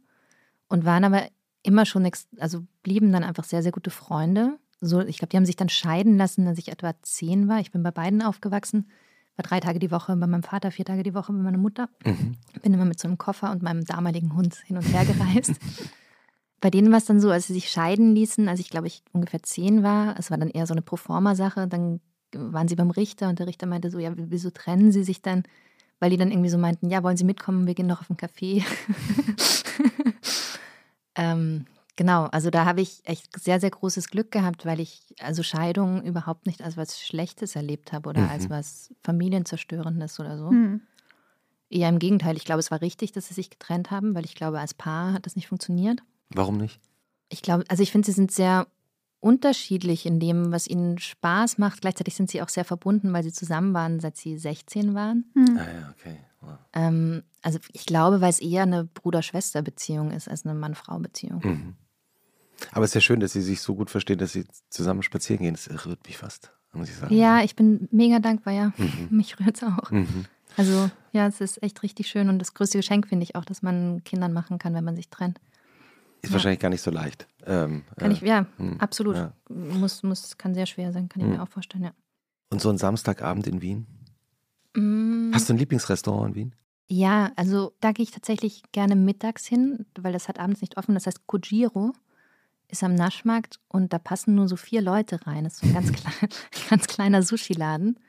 und 0.69 0.85
waren 0.85 1.03
aber 1.03 1.23
immer 1.61 1.85
schon, 1.85 2.09
also 2.39 2.65
blieben 2.83 3.11
dann 3.11 3.23
einfach 3.23 3.43
sehr, 3.43 3.63
sehr 3.63 3.71
gute 3.71 3.89
Freunde. 3.89 4.57
So, 4.81 5.01
ich 5.01 5.17
glaube, 5.17 5.29
die 5.29 5.37
haben 5.37 5.45
sich 5.45 5.55
dann 5.55 5.69
scheiden 5.69 6.17
lassen, 6.17 6.47
als 6.47 6.57
ich 6.59 6.69
etwa 6.69 6.93
zehn 7.03 7.47
war. 7.47 7.59
Ich 7.59 7.71
bin 7.71 7.83
bei 7.83 7.91
beiden 7.91 8.21
aufgewachsen, 8.21 8.89
war 9.35 9.43
drei 9.43 9.59
Tage 9.59 9.79
die 9.79 9.91
Woche 9.91 10.15
bei 10.15 10.27
meinem 10.27 10.43
Vater, 10.43 10.71
vier 10.71 10.85
Tage 10.85 11.03
die 11.03 11.13
Woche 11.13 11.31
bei 11.33 11.39
meiner 11.39 11.57
Mutter. 11.57 11.89
Mhm. 12.05 12.35
Bin 12.61 12.73
immer 12.73 12.85
mit 12.85 12.99
so 12.99 13.07
einem 13.07 13.17
Koffer 13.17 13.51
und 13.51 13.61
meinem 13.61 13.83
damaligen 13.85 14.35
Hund 14.35 14.55
hin 14.65 14.77
und 14.77 14.83
her 14.83 15.05
gereist. 15.05 15.53
Bei 16.63 16.69
denen 16.69 16.91
war 16.91 16.97
es 16.97 17.03
dann 17.03 17.19
so, 17.19 17.29
als 17.29 17.47
sie 17.47 17.53
sich 17.53 17.69
scheiden 17.69 18.15
ließen, 18.15 18.47
als 18.47 18.61
ich 18.61 18.69
glaube 18.69 18.87
ich 18.87 19.03
ungefähr 19.11 19.43
zehn 19.43 19.83
war, 19.83 20.17
es 20.17 20.31
war 20.31 20.37
dann 20.37 20.49
eher 20.49 20.65
so 20.65 20.73
eine 20.73 20.81
Proforma-Sache, 20.81 21.67
dann 21.67 21.99
waren 22.31 22.69
sie 22.69 22.77
beim 22.77 22.89
Richter 22.89 23.27
und 23.27 23.39
der 23.39 23.47
Richter 23.47 23.67
meinte 23.67 23.91
so, 23.91 23.99
ja, 23.99 24.13
wieso 24.15 24.49
trennen 24.49 24.93
sie 24.93 25.03
sich 25.03 25.21
dann? 25.21 25.43
Weil 25.99 26.11
die 26.11 26.15
dann 26.15 26.31
irgendwie 26.31 26.49
so 26.49 26.57
meinten, 26.57 26.89
ja, 26.89 27.03
wollen 27.03 27.17
Sie 27.17 27.25
mitkommen, 27.25 27.67
wir 27.67 27.75
gehen 27.75 27.87
noch 27.87 27.99
auf 27.99 28.09
einen 28.09 28.15
Café. 28.15 28.63
ähm, 31.15 31.65
genau, 31.97 32.27
also 32.27 32.49
da 32.49 32.63
habe 32.63 32.79
ich 32.79 33.01
echt 33.03 33.37
sehr, 33.37 33.59
sehr 33.59 33.71
großes 33.71 34.07
Glück 34.07 34.31
gehabt, 34.31 34.65
weil 34.65 34.79
ich 34.79 35.01
also 35.19 35.43
Scheidungen 35.43 36.05
überhaupt 36.05 36.47
nicht 36.47 36.63
als 36.63 36.77
was 36.77 36.97
Schlechtes 36.97 37.57
erlebt 37.57 37.91
habe 37.91 38.07
oder 38.07 38.21
Mhm. 38.21 38.29
als 38.29 38.49
was 38.49 38.93
Familienzerstörendes 39.03 40.17
oder 40.17 40.37
so. 40.37 40.49
Hm. 40.49 40.79
Eher 41.69 41.89
im 41.89 41.99
Gegenteil, 41.99 42.37
ich 42.37 42.45
glaube, 42.45 42.59
es 42.59 42.71
war 42.71 42.79
richtig, 42.79 43.11
dass 43.11 43.27
sie 43.27 43.33
sich 43.33 43.49
getrennt 43.49 43.91
haben, 43.91 44.15
weil 44.15 44.23
ich 44.23 44.35
glaube, 44.35 44.61
als 44.61 44.73
Paar 44.73 45.11
hat 45.11 45.25
das 45.25 45.35
nicht 45.35 45.49
funktioniert. 45.49 46.01
Warum 46.35 46.57
nicht? 46.57 46.79
Ich 47.29 47.41
glaube, 47.41 47.63
also 47.67 47.83
ich 47.83 47.91
finde, 47.91 48.05
sie 48.05 48.11
sind 48.11 48.31
sehr 48.31 48.67
unterschiedlich 49.19 50.05
in 50.05 50.19
dem, 50.19 50.51
was 50.51 50.67
ihnen 50.67 50.99
Spaß 50.99 51.57
macht. 51.57 51.81
Gleichzeitig 51.81 52.15
sind 52.15 52.29
sie 52.29 52.41
auch 52.41 52.49
sehr 52.49 52.65
verbunden, 52.65 53.13
weil 53.13 53.23
sie 53.23 53.31
zusammen 53.31 53.73
waren, 53.73 53.99
seit 53.99 54.17
sie 54.17 54.37
16 54.37 54.93
waren. 54.93 55.25
Hm. 55.33 55.57
Ah 55.57 55.61
ja, 55.61 55.93
okay. 55.97 56.17
Wow. 56.41 56.57
Ähm, 56.73 57.23
also 57.41 57.59
ich 57.71 57.85
glaube, 57.85 58.19
weil 58.19 58.29
es 58.29 58.39
eher 58.39 58.63
eine 58.63 58.83
Bruder-Schwester-Beziehung 58.83 60.11
ist 60.11 60.27
als 60.27 60.45
eine 60.45 60.53
Mann-Frau-Beziehung. 60.55 61.41
Mhm. 61.43 61.75
Aber 62.71 62.85
es 62.85 62.91
ist 62.91 62.95
ja 62.95 63.01
schön, 63.01 63.19
dass 63.19 63.33
sie 63.33 63.41
sich 63.41 63.61
so 63.61 63.75
gut 63.75 63.89
verstehen, 63.89 64.17
dass 64.17 64.33
sie 64.33 64.45
zusammen 64.69 65.03
spazieren 65.03 65.43
gehen. 65.43 65.53
Das 65.53 65.85
rührt 65.85 66.05
mich 66.05 66.17
fast, 66.17 66.51
muss 66.73 66.89
ich 66.89 66.95
sagen. 66.95 67.15
Ja, 67.15 67.43
ich 67.43 67.55
bin 67.55 67.87
mega 67.91 68.19
dankbar, 68.19 68.53
ja. 68.53 68.73
Mhm. 68.77 69.07
Mich 69.17 69.39
rührt 69.39 69.57
es 69.57 69.63
auch. 69.63 69.91
Mhm. 69.91 70.25
Also 70.55 70.89
ja, 71.11 71.27
es 71.27 71.41
ist 71.41 71.63
echt 71.63 71.81
richtig 71.83 72.07
schön 72.07 72.29
und 72.29 72.39
das 72.39 72.53
größte 72.53 72.77
Geschenk 72.77 73.07
finde 73.07 73.23
ich 73.23 73.35
auch, 73.35 73.45
dass 73.45 73.61
man 73.61 74.03
Kindern 74.03 74.33
machen 74.33 74.59
kann, 74.59 74.73
wenn 74.73 74.83
man 74.83 74.95
sich 74.95 75.09
trennt. 75.09 75.39
Ist 76.23 76.29
Ja. 76.29 76.33
wahrscheinlich 76.35 76.59
gar 76.61 76.69
nicht 76.69 76.81
so 76.81 76.89
leicht. 76.89 77.27
Ähm, 77.45 77.83
Kann 77.97 78.09
äh, 78.11 78.13
ich, 78.15 78.21
ja, 78.21 78.47
hm, 78.57 78.79
absolut. 78.79 79.15
ja. 79.17 79.33
Muss, 79.49 80.01
muss, 80.03 80.37
kann 80.37 80.55
sehr 80.55 80.65
schwer 80.65 80.91
sein, 80.91 81.09
kann 81.09 81.21
ich 81.21 81.27
Hm. 81.27 81.33
mir 81.35 81.43
auch 81.43 81.49
vorstellen, 81.49 81.83
ja. 81.83 81.91
Und 82.49 82.61
so 82.61 82.69
ein 82.69 82.77
Samstagabend 82.77 83.45
in 83.45 83.61
Wien? 83.61 83.85
Mm. 84.75 85.31
Hast 85.33 85.49
du 85.49 85.53
ein 85.53 85.57
Lieblingsrestaurant 85.57 86.29
in 86.29 86.35
Wien? 86.35 86.55
Ja, 86.87 87.31
also 87.35 87.73
da 87.81 87.91
gehe 87.91 88.03
ich 88.03 88.11
tatsächlich 88.11 88.63
gerne 88.71 88.95
mittags 88.95 89.45
hin, 89.45 89.85
weil 89.99 90.13
das 90.13 90.27
hat 90.27 90.39
abends 90.39 90.61
nicht 90.61 90.77
offen. 90.77 90.93
Das 90.93 91.05
heißt, 91.07 91.27
Kojiro 91.27 91.93
ist 92.69 92.83
am 92.83 92.95
Naschmarkt 92.95 93.59
und 93.67 93.91
da 93.93 93.99
passen 93.99 94.35
nur 94.35 94.47
so 94.47 94.55
vier 94.55 94.81
Leute 94.81 95.25
rein. 95.27 95.43
Das 95.43 95.53
ist 95.53 95.59
so 95.61 95.67
ein 95.67 95.73
ganz, 95.73 95.91
klein, 95.93 96.29
ganz 96.69 96.87
kleiner 96.87 97.21
Sushi-Laden. 97.21 97.99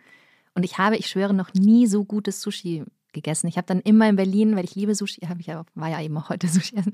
Und 0.54 0.62
ich 0.64 0.78
habe, 0.78 0.96
ich 0.96 1.06
schwöre, 1.08 1.34
noch 1.34 1.52
nie 1.54 1.86
so 1.86 2.04
gutes 2.04 2.40
Sushi 2.40 2.84
gegessen. 3.14 3.46
Ich 3.46 3.56
habe 3.56 3.66
dann 3.66 3.80
immer 3.80 4.06
in 4.08 4.16
Berlin, 4.16 4.54
weil 4.56 4.64
ich 4.64 4.74
liebe 4.74 4.94
Sushi, 4.94 5.22
habe 5.22 5.40
ich 5.40 5.46
ja, 5.46 5.64
war 5.74 5.88
ja 5.88 6.02
eben 6.02 6.18
auch 6.18 6.28
heute 6.28 6.46
Sushi 6.54 6.76
essen. 6.76 6.92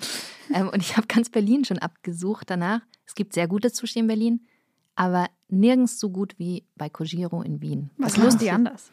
Ähm, 0.55 0.68
und 0.68 0.81
ich 0.83 0.97
habe 0.97 1.09
ganz 1.09 1.29
Berlin 1.31 1.64
schon 1.64 1.79
abgesucht 1.81 2.49
danach. 2.49 2.83
Es 3.07 3.14
gibt 3.16 3.33
sehr 3.33 3.49
gutes 3.49 3.77
Sushi 3.77 3.99
in 3.99 4.07
Berlin, 4.07 4.47
aber 4.95 5.27
nirgends 5.49 5.99
so 5.99 6.11
gut 6.11 6.39
wie 6.39 6.64
bei 6.77 6.89
Kojiro 6.89 7.43
in 7.43 7.61
Wien. 7.61 7.91
Was 7.97 8.14
Das 8.14 8.23
machen 8.25 8.39
die 8.39 8.51
anders? 8.53 8.93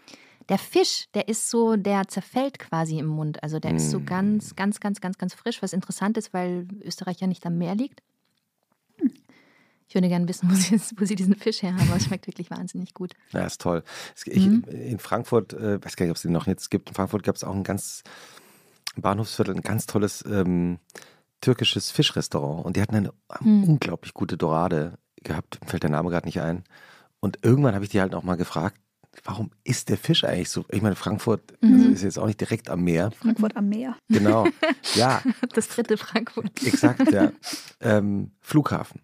der 0.49 0.57
Fisch, 0.57 1.07
der 1.13 1.27
ist 1.27 1.49
so, 1.49 1.75
der 1.75 2.07
zerfällt 2.07 2.57
quasi 2.57 2.97
im 2.99 3.07
Mund. 3.07 3.43
Also 3.43 3.59
der 3.59 3.75
ist 3.75 3.91
so 3.91 3.99
Mm. 3.99 4.05
ganz, 4.05 4.55
ganz, 4.55 4.79
ganz, 4.79 5.01
ganz, 5.01 5.17
ganz 5.17 5.33
frisch, 5.33 5.61
was 5.61 5.73
interessant 5.73 6.17
ist, 6.17 6.33
weil 6.33 6.67
Österreich 6.83 7.19
ja 7.19 7.27
nicht 7.27 7.45
am 7.45 7.57
Meer 7.57 7.75
liegt. 7.75 8.01
Ich 9.87 9.95
würde 9.95 10.07
gerne 10.09 10.27
wissen, 10.27 10.49
wo 10.51 10.55
sie, 10.55 10.79
wo 10.97 11.05
sie 11.05 11.15
diesen 11.15 11.35
Fisch 11.35 11.61
her 11.63 11.73
haben, 11.75 11.87
aber 11.87 11.97
es 11.97 12.05
schmeckt 12.05 12.27
wirklich 12.27 12.51
wahnsinnig 12.51 12.93
gut. 12.93 13.13
Ja, 13.31 13.45
ist 13.45 13.61
toll. 13.61 13.83
Ich, 14.25 14.45
Mhm. 14.45 14.63
In 14.69 14.99
Frankfurt, 14.99 15.53
äh, 15.53 15.83
weiß 15.83 15.95
gar 15.95 16.05
nicht, 16.05 16.11
ob 16.11 16.17
es 16.17 16.23
den 16.23 16.31
noch 16.33 16.47
jetzt 16.47 16.69
gibt, 16.69 16.89
in 16.89 16.95
Frankfurt 16.95 17.23
gab 17.23 17.35
es 17.35 17.43
auch 17.43 17.53
ein 17.55 17.63
ganz 17.63 18.03
im 18.95 19.01
Bahnhofsviertel, 19.03 19.55
ein 19.55 19.61
ganz 19.61 19.85
tolles 19.85 20.23
ähm, 20.27 20.79
türkisches 21.41 21.91
Fischrestaurant. 21.91 22.65
Und 22.65 22.75
die 22.75 22.81
hatten 22.81 22.95
eine 22.95 23.13
Hm. 23.39 23.63
unglaublich 23.65 24.13
gute 24.13 24.37
Dorade 24.37 24.97
gehabt. 25.23 25.59
Mir 25.61 25.69
fällt 25.69 25.83
der 25.83 25.89
Name 25.91 26.09
gerade 26.09 26.25
nicht 26.25 26.41
ein. 26.41 26.63
Und 27.19 27.39
irgendwann 27.43 27.75
habe 27.75 27.85
ich 27.85 27.91
die 27.91 28.01
halt 28.01 28.15
auch 28.15 28.23
mal 28.23 28.35
gefragt, 28.37 28.77
warum 29.23 29.51
ist 29.63 29.89
der 29.89 29.97
Fisch 29.97 30.23
eigentlich 30.23 30.49
so? 30.49 30.65
Ich 30.69 30.81
meine, 30.81 30.95
Frankfurt 30.95 31.41
also 31.61 31.73
Mhm. 31.87 31.93
ist 31.93 32.03
jetzt 32.03 32.17
auch 32.19 32.25
nicht 32.27 32.39
direkt 32.41 32.69
am 32.69 32.83
Meer. 32.83 33.11
Frankfurt 33.11 33.55
am 33.55 33.69
Meer. 33.69 33.95
Genau. 34.09 34.47
Ja, 34.95 35.21
Das 35.53 35.67
dritte 35.69 35.97
Frankfurt. 35.97 36.51
exakt, 36.65 37.11
ja. 37.11 37.31
Ähm, 37.79 38.31
Flughafen. 38.39 39.01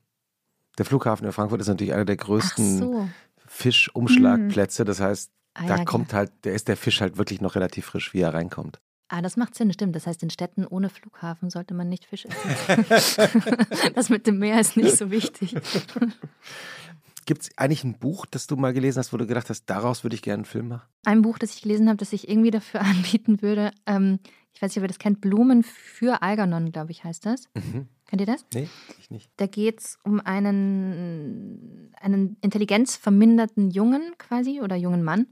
Der 0.77 0.85
Flughafen 0.85 1.25
in 1.25 1.31
Frankfurt 1.31 1.61
ist 1.61 1.67
natürlich 1.67 1.93
einer 1.93 2.05
der 2.05 2.17
größten 2.17 2.77
so. 2.79 3.09
Fischumschlagplätze. 3.47 4.85
Das 4.85 4.99
heißt, 4.99 5.31
Ah, 5.55 5.67
da 5.67 5.77
ja, 5.77 5.85
kommt 5.85 6.09
genau. 6.09 6.19
halt, 6.19 6.31
der 6.45 6.53
ist 6.53 6.67
der 6.67 6.77
Fisch 6.77 6.99
halt 7.01 7.17
wirklich 7.17 7.39
noch 7.39 7.55
relativ 7.55 7.85
frisch, 7.85 8.13
wie 8.13 8.21
er 8.21 8.33
reinkommt. 8.33 8.81
Ah, 9.09 9.21
das 9.21 9.37
macht 9.37 9.53
Sinn, 9.53 9.71
stimmt. 9.71 9.95
Das 9.95 10.07
heißt, 10.07 10.23
in 10.23 10.31
Städten 10.31 10.65
ohne 10.65 10.89
Flughafen 10.89 11.51
sollte 11.51 11.75
man 11.75 11.89
nicht 11.89 12.05
Fisch 12.05 12.25
essen. 12.25 12.85
das 13.95 14.09
mit 14.09 14.25
dem 14.25 14.39
Meer 14.39 14.59
ist 14.59 14.75
nicht 14.75 14.97
so 14.97 15.11
wichtig. 15.11 15.55
Gibt 17.25 17.43
es 17.43 17.49
eigentlich 17.57 17.83
ein 17.83 17.99
Buch, 17.99 18.25
das 18.25 18.47
du 18.47 18.55
mal 18.57 18.73
gelesen 18.73 18.97
hast, 18.99 19.13
wo 19.13 19.17
du 19.17 19.27
gedacht 19.27 19.49
hast, 19.49 19.65
daraus 19.69 20.03
würde 20.03 20.15
ich 20.15 20.23
gerne 20.23 20.39
einen 20.39 20.45
Film 20.45 20.69
machen? 20.69 20.87
Ein 21.05 21.21
Buch, 21.21 21.37
das 21.37 21.53
ich 21.53 21.61
gelesen 21.61 21.87
habe, 21.87 21.97
das 21.97 22.11
ich 22.11 22.27
irgendwie 22.27 22.51
dafür 22.51 22.81
anbieten 22.81 23.41
würde. 23.43 23.71
Ähm, 23.85 24.19
ich 24.53 24.61
weiß 24.61 24.71
nicht, 24.71 24.77
ob 24.77 24.83
ihr 24.83 24.87
das 24.87 24.99
kennt. 24.99 25.21
Blumen 25.21 25.63
für 25.63 26.21
Algernon, 26.21 26.71
glaube 26.71 26.91
ich, 26.91 27.03
heißt 27.03 27.25
das. 27.25 27.49
Mhm. 27.55 27.87
Kennt 28.07 28.21
ihr 28.21 28.27
das? 28.27 28.45
Nee, 28.53 28.69
ich 28.99 29.09
nicht. 29.09 29.31
Da 29.37 29.47
geht 29.47 29.79
es 29.79 29.97
um 30.03 30.19
einen, 30.19 31.91
einen 31.99 32.37
intelligenzverminderten 32.41 33.71
Jungen 33.71 34.13
quasi 34.19 34.61
oder 34.61 34.75
jungen 34.75 35.03
Mann. 35.03 35.27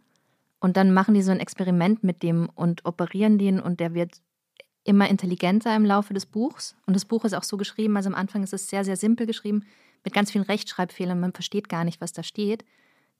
Und 0.60 0.78
dann 0.78 0.94
machen 0.94 1.14
die 1.14 1.22
so 1.22 1.32
ein 1.32 1.40
Experiment 1.40 2.04
mit 2.04 2.24
dem 2.24 2.50
und 2.50 2.86
operieren 2.86 3.38
den 3.38 3.60
und 3.60 3.80
der 3.80 3.94
wird 3.94 4.22
immer 4.84 5.10
intelligenter 5.10 5.76
im 5.76 5.86
Laufe 5.86 6.14
des 6.14 6.26
Buchs. 6.26 6.76
Und 6.86 6.96
das 6.96 7.06
Buch 7.06 7.26
ist 7.26 7.34
auch 7.34 7.44
so 7.44 7.58
geschrieben, 7.58 7.98
also 7.98 8.10
am 8.10 8.16
Anfang 8.16 8.44
ist 8.44 8.54
es 8.54 8.68
sehr, 8.68 8.84
sehr 8.84 8.96
simpel 8.96 9.28
geschrieben, 9.28 9.66
mit 10.04 10.14
ganz 10.14 10.32
vielen 10.32 10.44
Rechtschreibfehlern. 10.44 11.20
Man 11.20 11.34
versteht 11.34 11.70
gar 11.70 11.84
nicht, 11.84 12.02
was 12.02 12.14
da 12.14 12.24
steht. 12.24 12.66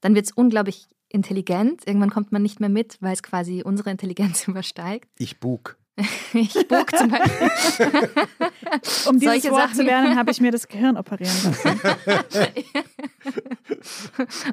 Dann 0.00 0.14
wird 0.14 0.26
es 0.26 0.32
unglaublich 0.32 0.88
intelligent. 1.08 1.86
Irgendwann 1.86 2.10
kommt 2.10 2.32
man 2.32 2.42
nicht 2.42 2.58
mehr 2.58 2.68
mit, 2.68 2.98
weil 3.00 3.12
es 3.12 3.22
quasi 3.22 3.62
unsere 3.64 3.90
Intelligenz 3.90 4.48
übersteigt. 4.48 5.08
Ich 5.18 5.38
bug. 5.38 5.78
Ich 6.34 6.54
bug 6.68 6.90
zum 6.96 7.10
Beispiel. 7.10 7.50
Um 9.06 9.18
dieses 9.18 9.42
Solche 9.42 9.50
Wort 9.50 9.62
Sachen. 9.62 9.74
zu 9.74 9.82
lernen, 9.82 10.16
habe 10.16 10.30
ich 10.30 10.40
mir 10.40 10.50
das 10.50 10.66
Gehirn 10.66 10.96
operieren 10.96 11.34
lassen. 11.44 11.80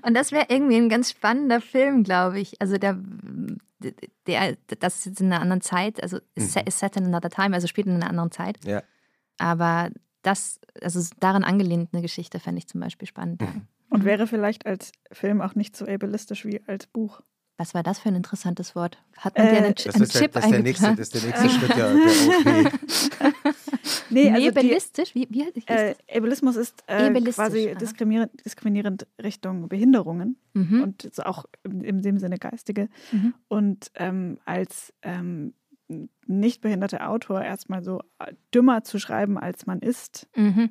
Und 0.05 0.13
das 0.13 0.31
wäre 0.31 0.45
irgendwie 0.49 0.75
ein 0.77 0.89
ganz 0.89 1.11
spannender 1.11 1.61
Film, 1.61 2.03
glaube 2.03 2.39
ich. 2.39 2.59
Also 2.61 2.77
der, 2.77 2.97
der, 4.27 4.57
das 4.79 4.97
ist 4.97 5.05
jetzt 5.05 5.21
in 5.21 5.27
einer 5.31 5.41
anderen 5.41 5.61
Zeit, 5.61 6.01
also 6.01 6.17
ist 6.35 6.55
Mhm. 6.55 6.63
ist 6.65 6.79
set 6.79 6.97
in 6.97 7.05
another 7.05 7.29
time, 7.29 7.55
also 7.55 7.67
spielt 7.67 7.87
in 7.87 7.95
einer 7.95 8.09
anderen 8.09 8.31
Zeit. 8.31 8.57
Ja. 8.65 8.83
Aber 9.37 9.89
das, 10.21 10.59
also 10.81 10.99
daran 11.19 11.43
angelehnt 11.43 11.89
eine 11.93 12.01
Geschichte 12.01 12.39
fände 12.39 12.59
ich 12.59 12.67
zum 12.67 12.81
Beispiel 12.81 13.07
spannend. 13.07 13.41
Mhm. 13.41 13.67
Und 13.89 14.03
wäre 14.03 14.27
vielleicht 14.27 14.65
als 14.65 14.91
Film 15.11 15.41
auch 15.41 15.55
nicht 15.55 15.75
so 15.75 15.85
ableistisch 15.85 16.45
wie 16.45 16.61
als 16.67 16.85
Buch. 16.87 17.21
Was 17.59 17.73
war 17.73 17.83
das 17.83 17.99
für 17.99 18.07
ein 18.07 18.15
interessantes 18.15 18.73
Wort? 18.73 18.97
Hat 19.17 19.37
man 19.37 19.47
Äh, 19.47 19.51
dir 19.51 19.57
einen, 19.57 19.73
Ch- 19.73 19.83
Das 19.87 19.95
einen 19.95 20.03
ist, 20.05 20.15
der, 20.15 20.21
Chip 20.21 20.31
das, 20.31 20.45
ist 20.45 20.51
der 20.51 20.63
nächste, 20.63 20.95
das 20.95 20.99
ist 20.99 21.13
der 21.15 21.21
nächste 21.23 21.49
Schritt 21.49 21.75
der, 21.75 21.93
der 21.93 22.65
OP. 22.73 23.53
Nee, 24.09 24.29
also 24.31 24.39
die, 24.39 24.45
Nebelistisch? 24.47 25.13
Wie, 25.13 25.27
wie, 25.29 25.51
wie 25.53 25.63
äh, 25.67 25.93
Ableismus 26.15 26.55
ist 26.55 26.83
äh, 26.87 27.11
quasi 27.31 27.69
aha. 27.71 27.75
diskriminierend, 27.77 28.45
diskriminierend 28.45 29.07
Richtung 29.21 29.67
Behinderungen 29.67 30.37
mhm. 30.53 30.83
und 30.83 31.25
auch 31.25 31.45
im, 31.63 31.83
in 31.83 32.01
dem 32.01 32.17
Sinne 32.17 32.37
geistige. 32.37 32.87
Mhm. 33.11 33.33
Und 33.49 33.91
ähm, 33.95 34.39
als 34.45 34.93
ähm, 35.01 35.53
nicht 36.27 36.61
behinderter 36.61 37.09
Autor 37.09 37.41
erstmal 37.41 37.83
so 37.83 37.99
äh, 38.19 38.33
dümmer 38.53 38.83
zu 38.85 38.99
schreiben, 38.99 39.37
als 39.37 39.65
man 39.65 39.79
ist, 39.79 40.27
Mhm. 40.35 40.69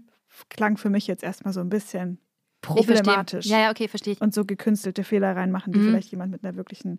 klang 0.48 0.76
für 0.78 0.90
mich 0.90 1.06
jetzt 1.06 1.22
erstmal 1.22 1.52
so 1.52 1.60
ein 1.60 1.68
bisschen 1.68 2.18
problematisch. 2.60 3.46
Ja, 3.46 3.58
ja, 3.60 3.70
okay, 3.70 3.88
verstehe 3.88 4.12
ich. 4.14 4.20
Und 4.20 4.34
so 4.34 4.44
gekünstelte 4.44 5.04
Fehler 5.04 5.34
reinmachen, 5.36 5.72
die 5.72 5.78
Mhm. 5.78 5.84
vielleicht 5.84 6.10
jemand 6.10 6.32
mit 6.32 6.44
einer 6.44 6.56
wirklichen, 6.56 6.98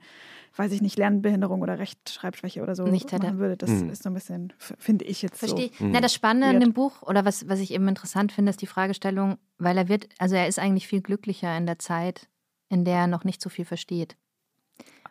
weiß 0.55 0.71
ich 0.71 0.81
nicht, 0.81 0.97
Lernbehinderung 0.97 1.61
oder 1.61 1.77
Rechtschreibschwäche 1.79 2.61
oder 2.61 2.75
so 2.75 2.85
Nicht 2.85 3.11
hätte. 3.11 3.25
machen 3.27 3.39
würde. 3.39 3.57
Das 3.57 3.69
Mhm. 3.69 3.89
ist 3.89 4.03
so 4.03 4.09
ein 4.09 4.13
bisschen, 4.13 4.53
finde 4.57 5.05
ich 5.05 5.21
jetzt 5.21 5.37
Verstehe. 5.39 5.69
so. 5.77 5.85
Mhm. 5.85 5.91
Na, 5.91 6.01
das 6.01 6.13
Spannende 6.13 6.47
Weird. 6.47 6.55
an 6.55 6.61
dem 6.61 6.73
Buch, 6.73 7.01
oder 7.03 7.25
was, 7.25 7.47
was 7.49 7.59
ich 7.59 7.71
eben 7.73 7.87
interessant 7.87 8.31
finde, 8.31 8.49
ist 8.51 8.61
die 8.61 8.67
Fragestellung, 8.67 9.37
weil 9.57 9.77
er 9.77 9.89
wird, 9.89 10.07
also 10.17 10.35
er 10.35 10.47
ist 10.47 10.59
eigentlich 10.59 10.87
viel 10.87 11.01
glücklicher 11.01 11.55
in 11.57 11.65
der 11.65 11.79
Zeit, 11.79 12.27
in 12.69 12.85
der 12.85 12.97
er 12.99 13.07
noch 13.07 13.23
nicht 13.23 13.41
so 13.41 13.49
viel 13.49 13.65
versteht. 13.65 14.15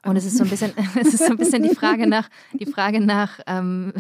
Und 0.05 0.17
es 0.17 0.25
ist 0.25 0.37
so 0.39 0.45
ein 0.45 0.51
bisschen, 0.51 0.73
es 1.01 1.13
ist 1.15 1.27
so 1.27 1.33
ein 1.33 1.37
bisschen 1.37 1.63
die 1.63 1.75
Frage 1.75 2.07
nach, 2.07 2.31
die 2.53 2.67
Frage 2.67 3.01
nach, 3.01 3.41
ähm, 3.47 3.93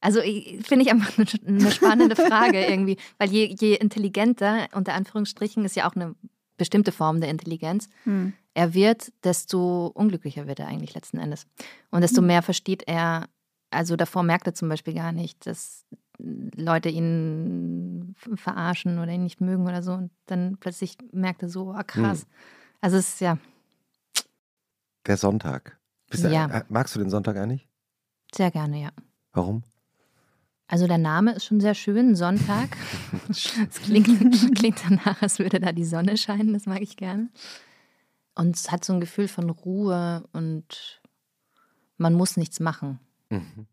also 0.00 0.20
ich- 0.20 0.64
finde 0.66 0.84
ich 0.84 0.90
einfach 0.90 1.12
eine, 1.46 1.70
spannende 1.70 2.16
Frage 2.16 2.64
irgendwie, 2.66 2.96
weil 3.18 3.30
je, 3.30 3.54
je 3.58 3.74
intelligenter, 3.74 4.68
unter 4.72 4.94
Anführungsstrichen, 4.94 5.64
ist 5.64 5.76
ja 5.76 5.88
auch 5.88 5.94
eine 5.96 6.14
bestimmte 6.56 6.92
Form 6.92 7.20
der 7.20 7.30
Intelligenz, 7.30 7.88
Hm. 8.04 8.32
er 8.54 8.74
wird, 8.74 9.12
desto 9.24 9.86
unglücklicher 9.88 10.46
wird 10.46 10.58
er 10.60 10.66
eigentlich 10.68 10.94
letzten 10.94 11.18
Endes. 11.18 11.46
Und 11.90 12.00
desto 12.00 12.20
mehr 12.22 12.42
versteht 12.42 12.82
er, 12.88 13.28
also 13.70 13.94
davor 13.96 14.22
merkt 14.24 14.46
er 14.46 14.54
zum 14.54 14.68
Beispiel 14.68 14.94
gar 14.94 15.12
nicht, 15.12 15.46
dass 15.46 15.84
Leute 16.18 16.88
ihn 16.88 18.16
verarschen 18.34 18.98
oder 18.98 19.12
ihn 19.12 19.22
nicht 19.22 19.40
mögen 19.40 19.64
oder 19.68 19.82
so. 19.84 19.92
Und 19.92 20.10
dann 20.26 20.56
plötzlich 20.58 20.96
merkt 21.12 21.42
er 21.42 21.48
so, 21.48 21.70
ah 21.72 21.84
krass. 21.84 22.26
Also 22.80 22.96
es 22.96 23.08
ist 23.14 23.20
ja 23.20 23.38
Der 25.06 25.16
Sonntag. 25.16 25.78
Bist 26.10 26.24
du, 26.24 26.28
Ja. 26.28 26.46
äh, 26.46 26.64
magst 26.68 26.94
du 26.94 26.98
den 26.98 27.10
Sonntag 27.10 27.36
eigentlich? 27.36 27.68
sehr 28.34 28.50
gerne, 28.50 28.82
ja. 28.82 28.90
Warum? 29.32 29.62
Also 30.68 30.86
der 30.86 30.98
Name 30.98 31.32
ist 31.32 31.46
schon 31.46 31.60
sehr 31.60 31.74
schön, 31.74 32.14
Sonntag. 32.14 32.76
Es 33.28 33.82
klingt, 33.82 34.54
klingt 34.54 34.82
danach, 34.86 35.22
als 35.22 35.38
würde 35.38 35.60
da 35.60 35.72
die 35.72 35.84
Sonne 35.84 36.16
scheinen, 36.16 36.52
das 36.52 36.66
mag 36.66 36.82
ich 36.82 36.96
gerne. 36.96 37.30
Und 38.34 38.54
es 38.54 38.70
hat 38.70 38.84
so 38.84 38.92
ein 38.92 39.00
Gefühl 39.00 39.28
von 39.28 39.50
Ruhe 39.50 40.24
und 40.32 41.00
man 41.96 42.14
muss 42.14 42.36
nichts 42.36 42.60
machen. 42.60 43.00
Mhm. 43.30 43.66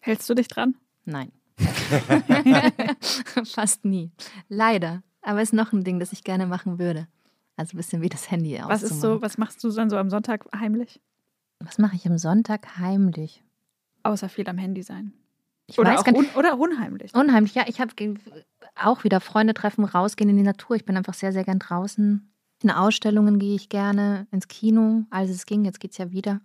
Hältst 0.00 0.28
du 0.28 0.34
dich 0.34 0.48
dran? 0.48 0.76
Nein. 1.04 1.32
Fast 3.44 3.84
nie. 3.84 4.10
Leider. 4.48 5.02
Aber 5.22 5.40
ist 5.40 5.52
noch 5.52 5.72
ein 5.72 5.84
Ding, 5.84 5.98
das 5.98 6.12
ich 6.12 6.24
gerne 6.24 6.46
machen 6.46 6.78
würde. 6.78 7.08
Also 7.56 7.74
ein 7.74 7.78
bisschen 7.78 8.02
wie 8.02 8.08
das 8.08 8.30
Handy 8.30 8.60
Was 8.64 8.82
ist 8.82 9.00
so, 9.00 9.22
was 9.22 9.38
machst 9.38 9.62
du 9.62 9.70
dann 9.70 9.90
so 9.90 9.96
am 9.96 10.10
Sonntag 10.10 10.46
heimlich? 10.54 11.00
Was 11.60 11.78
mache 11.78 11.96
ich 11.96 12.06
am 12.06 12.18
Sonntag 12.18 12.78
heimlich? 12.78 13.44
Außer 14.02 14.28
viel 14.28 14.48
am 14.48 14.58
Handy 14.58 14.82
sein. 14.82 15.12
Ich 15.72 15.78
Oder 15.78 15.92
weiß 15.92 16.00
auch 16.00 16.04
gar 16.04 16.14
un 16.14 16.26
oder 16.36 16.58
unheimlich. 16.58 17.14
Unheimlich, 17.14 17.54
ja. 17.54 17.64
Ich 17.66 17.80
habe 17.80 17.92
auch 18.76 19.04
wieder 19.04 19.20
Freunde 19.20 19.54
treffen, 19.54 19.84
rausgehen 19.84 20.28
in 20.30 20.36
die 20.36 20.42
Natur. 20.42 20.76
Ich 20.76 20.84
bin 20.84 20.96
einfach 20.96 21.14
sehr, 21.14 21.32
sehr 21.32 21.44
gern 21.44 21.58
draußen. 21.58 22.30
In 22.62 22.70
Ausstellungen 22.70 23.38
gehe 23.38 23.54
ich 23.56 23.68
gerne, 23.70 24.26
ins 24.30 24.48
Kino, 24.48 25.04
als 25.10 25.30
es 25.30 25.46
ging. 25.46 25.64
Jetzt 25.64 25.80
geht 25.80 25.92
es 25.92 25.98
ja 25.98 26.10
wieder. 26.12 26.40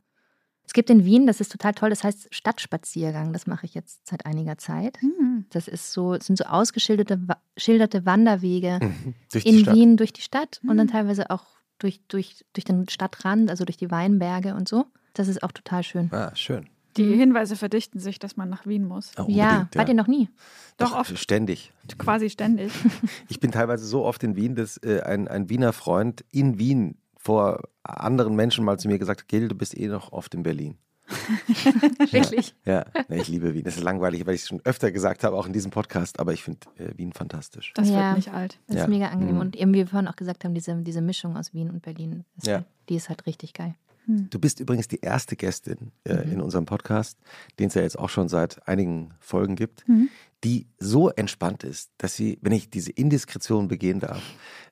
Es 0.66 0.74
gibt 0.74 0.90
in 0.90 1.06
Wien, 1.06 1.28
das 1.28 1.40
ist 1.42 1.52
total 1.52 1.74
toll, 1.74 1.90
das 1.90 2.04
heißt 2.04 2.28
Stadtspaziergang. 2.34 3.32
Das 3.34 3.48
mache 3.48 3.66
ich 3.66 3.74
jetzt 3.74 4.08
seit 4.08 4.26
einiger 4.26 4.58
Zeit. 4.58 4.98
Hm. 5.02 5.46
Das 5.50 5.68
ist 5.68 5.94
so, 5.94 6.14
es 6.14 6.26
sind 6.26 6.38
so 6.38 6.46
ausgeschilderte 6.46 7.20
schilderte 7.58 8.06
Wanderwege 8.06 8.80
Mhm. 8.82 9.14
In 9.44 9.60
Stadt. 9.60 9.76
Wien 9.76 9.98
durch 9.98 10.12
die 10.14 10.22
Stadt 10.22 10.60
und 10.68 10.76
dann 10.78 10.88
Mhm. 10.88 10.92
teilweise 10.92 11.30
auch 11.30 11.46
durch, 11.80 12.02
durch, 12.08 12.44
durch 12.54 12.66
den 12.66 12.88
Stadtrand, 12.90 13.50
also 13.50 13.64
durch 13.66 13.78
die 13.78 13.92
Weinberge 13.92 14.56
und 14.56 14.68
so. 14.68 14.86
Das 15.14 15.28
ist 15.28 15.42
auch 15.44 15.52
total 15.52 15.84
schön. 15.84 16.10
Ah, 16.14 16.36
schön. 16.36 16.68
Die 16.98 17.16
Hinweise 17.16 17.56
verdichten 17.56 18.00
sich, 18.00 18.20
dass 18.20 18.36
man 18.38 18.50
nach 18.50 18.66
Wien 18.66 18.86
muss. 18.86 19.12
Ja, 19.16 19.24
unbedingt, 19.24 19.76
wart 19.76 19.90
ihr 19.90 19.96
noch 19.96 20.08
nie? 20.08 20.30
Doch, 20.78 20.92
Doch, 20.92 21.00
oft. 21.00 21.18
ständig. 21.18 21.72
Quasi 21.98 22.30
ständig. 22.30 22.72
Ich 23.30 23.40
bin 23.40 23.52
teilweise 23.52 23.86
so 23.86 24.04
oft 24.06 24.24
in 24.24 24.36
Wien, 24.36 24.56
dass 24.56 24.78
äh, 24.78 25.02
ein, 25.02 25.28
ein 25.28 25.50
Wiener 25.50 25.74
Freund 25.74 26.24
in 26.32 26.58
Wien 26.60 26.98
vor 27.18 27.62
anderen 27.84 28.36
Menschen 28.36 28.64
mal 28.66 28.78
zu 28.80 28.88
mir 28.88 29.00
gesagt 29.00 29.22
hat, 29.22 29.28
Gil, 29.28 29.48
du 29.48 29.56
bist 29.56 29.78
eh 29.78 29.88
noch 29.88 30.12
oft 30.12 30.34
in 30.34 30.44
Berlin. 30.44 30.78
Wirklich? 32.12 32.54
Ja, 32.66 32.86
nee, 33.08 33.22
ich 33.22 33.28
liebe 33.28 33.54
Wien. 33.54 33.64
Das 33.64 33.78
ist 33.78 33.84
langweilig, 33.84 34.26
weil 34.26 34.36
ich 34.36 34.42
es 34.42 34.48
schon 34.48 34.62
öfter 34.66 34.92
gesagt 34.92 35.24
habe, 35.24 35.36
auch 35.38 35.48
in 35.48 35.54
diesem 35.54 35.72
Podcast, 35.72 36.20
aber 36.20 36.34
ich 36.34 36.44
finde 36.44 36.60
äh, 36.78 36.98
Wien 36.98 37.14
fantastisch. 37.14 37.72
Das 37.76 37.90
Ja. 37.90 38.08
wird 38.08 38.16
nicht 38.18 38.34
alt. 38.34 38.60
Das 38.68 38.76
Ja. 38.78 38.84
ist 38.84 38.90
mega 38.90 39.08
angenehm. 39.08 39.36
Mhm. 39.36 39.42
Und 39.42 39.56
eben, 39.56 39.74
wie 39.74 39.78
wir 39.80 39.88
vorhin 39.88 40.08
auch 40.08 40.16
gesagt 40.16 40.44
haben, 40.46 40.54
diese, 40.54 40.76
diese 40.84 41.02
Mischung 41.02 41.38
aus 41.38 41.54
Wien 41.54 41.70
und 41.70 41.82
Berlin, 41.82 42.26
ist 42.38 42.48
Ja. 42.48 42.56
halt, 42.56 42.66
die 42.90 42.96
ist 42.96 43.10
halt 43.10 43.26
richtig 43.26 43.54
geil. 43.54 43.76
Du 44.08 44.40
bist 44.40 44.60
übrigens 44.62 44.88
die 44.88 45.02
erste 45.02 45.36
Gästin 45.36 45.92
äh, 46.06 46.26
Mhm. 46.26 46.32
in 46.34 46.42
unserem 46.42 46.66
Podcast, 46.66 47.18
den 47.60 47.68
es 47.68 47.74
ja 47.74 47.82
jetzt 47.82 48.00
auch 48.00 48.10
schon 48.10 48.30
seit 48.30 48.66
einigen 48.68 49.14
Folgen 49.20 49.56
gibt, 49.58 49.88
Mhm. 49.88 50.10
die 50.46 50.68
so 50.80 51.10
entspannt 51.10 51.64
ist, 51.66 51.90
dass 51.98 52.16
sie, 52.16 52.38
wenn 52.42 52.54
ich 52.54 52.70
diese 52.70 52.92
Indiskretion 52.92 53.68
begehen 53.68 54.00
darf, 54.00 54.22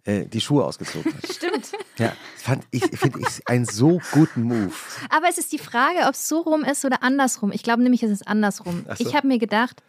äh, 0.05 0.25
die 0.25 0.39
Schuhe 0.39 0.63
ausgezogen 0.63 1.13
hat. 1.13 1.27
Stimmt. 1.35 1.71
Ja, 1.97 2.13
fand 2.37 2.63
ich, 2.71 2.83
finde 2.85 3.19
ich 3.27 3.47
einen 3.47 3.65
so 3.65 3.99
guten 4.13 4.43
Move. 4.43 4.71
Aber 5.09 5.27
es 5.29 5.37
ist 5.37 5.51
die 5.51 5.57
Frage, 5.59 5.99
ob 6.07 6.13
es 6.13 6.27
so 6.29 6.39
rum 6.41 6.63
ist 6.63 6.85
oder 6.85 7.03
andersrum. 7.03 7.51
Ich 7.51 7.63
glaube 7.63 7.83
nämlich, 7.83 8.03
es 8.03 8.11
ist 8.11 8.27
andersrum. 8.27 8.85
So. 8.97 9.05
Ich 9.05 9.15
habe 9.15 9.27
mir 9.27 9.37
gedacht, 9.39 9.81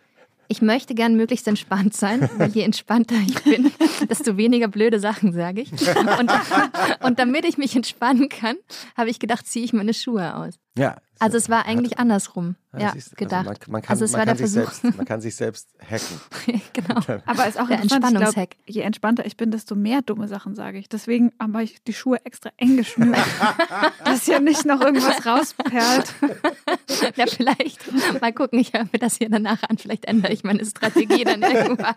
ich 0.49 0.63
möchte 0.63 0.95
gern 0.95 1.17
möglichst 1.17 1.49
entspannt 1.49 1.95
sein, 1.95 2.29
weil 2.37 2.51
je 2.51 2.63
entspannter 2.63 3.17
ich 3.27 3.43
bin, 3.43 3.73
desto 4.09 4.37
weniger 4.37 4.69
blöde 4.69 5.01
Sachen 5.01 5.33
sage 5.33 5.63
ich. 5.63 5.73
Und, 5.73 6.31
und 7.05 7.19
damit 7.19 7.45
ich 7.45 7.59
mich 7.59 7.75
entspannen 7.77 8.29
kann, 8.29 8.57
habe 8.97 9.11
ich 9.11 9.19
gedacht, 9.19 9.47
ziehe 9.47 9.65
ich 9.65 9.73
meine 9.73 9.95
Schuhe 9.95 10.35
aus. 10.37 10.55
Ja. 10.77 10.97
Also 11.19 11.37
es 11.39 11.49
war 11.49 11.67
eigentlich 11.67 11.99
andersrum. 11.99 12.57
Ja, 12.73 12.81
Ja, 12.81 12.93
siehst 12.93 13.13
du, 13.13 13.17
gedacht. 13.17 13.47
Also 13.49 13.61
man, 13.67 13.73
man 13.73 13.83
kann, 13.83 13.91
Also 13.93 14.05
es 14.05 14.13
man 14.13 14.19
war 14.21 14.27
kann 14.27 14.37
der 14.37 14.47
sich 14.47 14.55
Versuch. 14.63 14.73
selbst, 14.83 14.97
man 14.99 15.07
kann 15.07 15.21
sich 15.21 15.35
selbst 15.37 15.69
hacken. 15.81 16.21
genau. 16.73 17.21
Aber 17.27 17.47
ist 17.47 17.59
auch 17.59 17.69
Der 17.69 17.81
Entspannungshack. 17.81 18.57
je 18.67 18.83
entspannter 18.83 19.25
ich 19.25 19.37
bin, 19.37 19.51
desto 19.51 19.75
mehr 19.75 20.03
dumme 20.03 20.29
Sachen 20.29 20.55
sage 20.55 20.79
ich. 20.79 20.89
Deswegen 20.89 21.33
habe 21.41 21.63
ich 21.63 21.83
die 21.85 21.95
Schuhe 21.95 22.19
extra 22.25 22.51
eng 22.59 22.77
geschnürt, 22.77 23.17
dass 24.05 24.25
hier 24.25 24.41
nicht 24.41 24.65
noch 24.67 24.81
irgendwas 24.81 25.25
rausperlt. 25.25 26.15
Ja, 27.17 27.27
vielleicht. 27.27 27.81
Mal 28.21 28.33
gucken, 28.33 28.59
ich 28.59 28.73
höre 28.73 28.85
mir 28.85 28.99
das 28.99 29.17
hier 29.17 29.31
danach 29.31 29.63
an. 29.69 29.79
Vielleicht 29.79 30.05
ändere 30.05 30.33
ich 30.33 30.45
meine 30.45 30.65
Strategie 30.65 31.25
dann 31.25 31.43
irgendwann. 31.43 31.95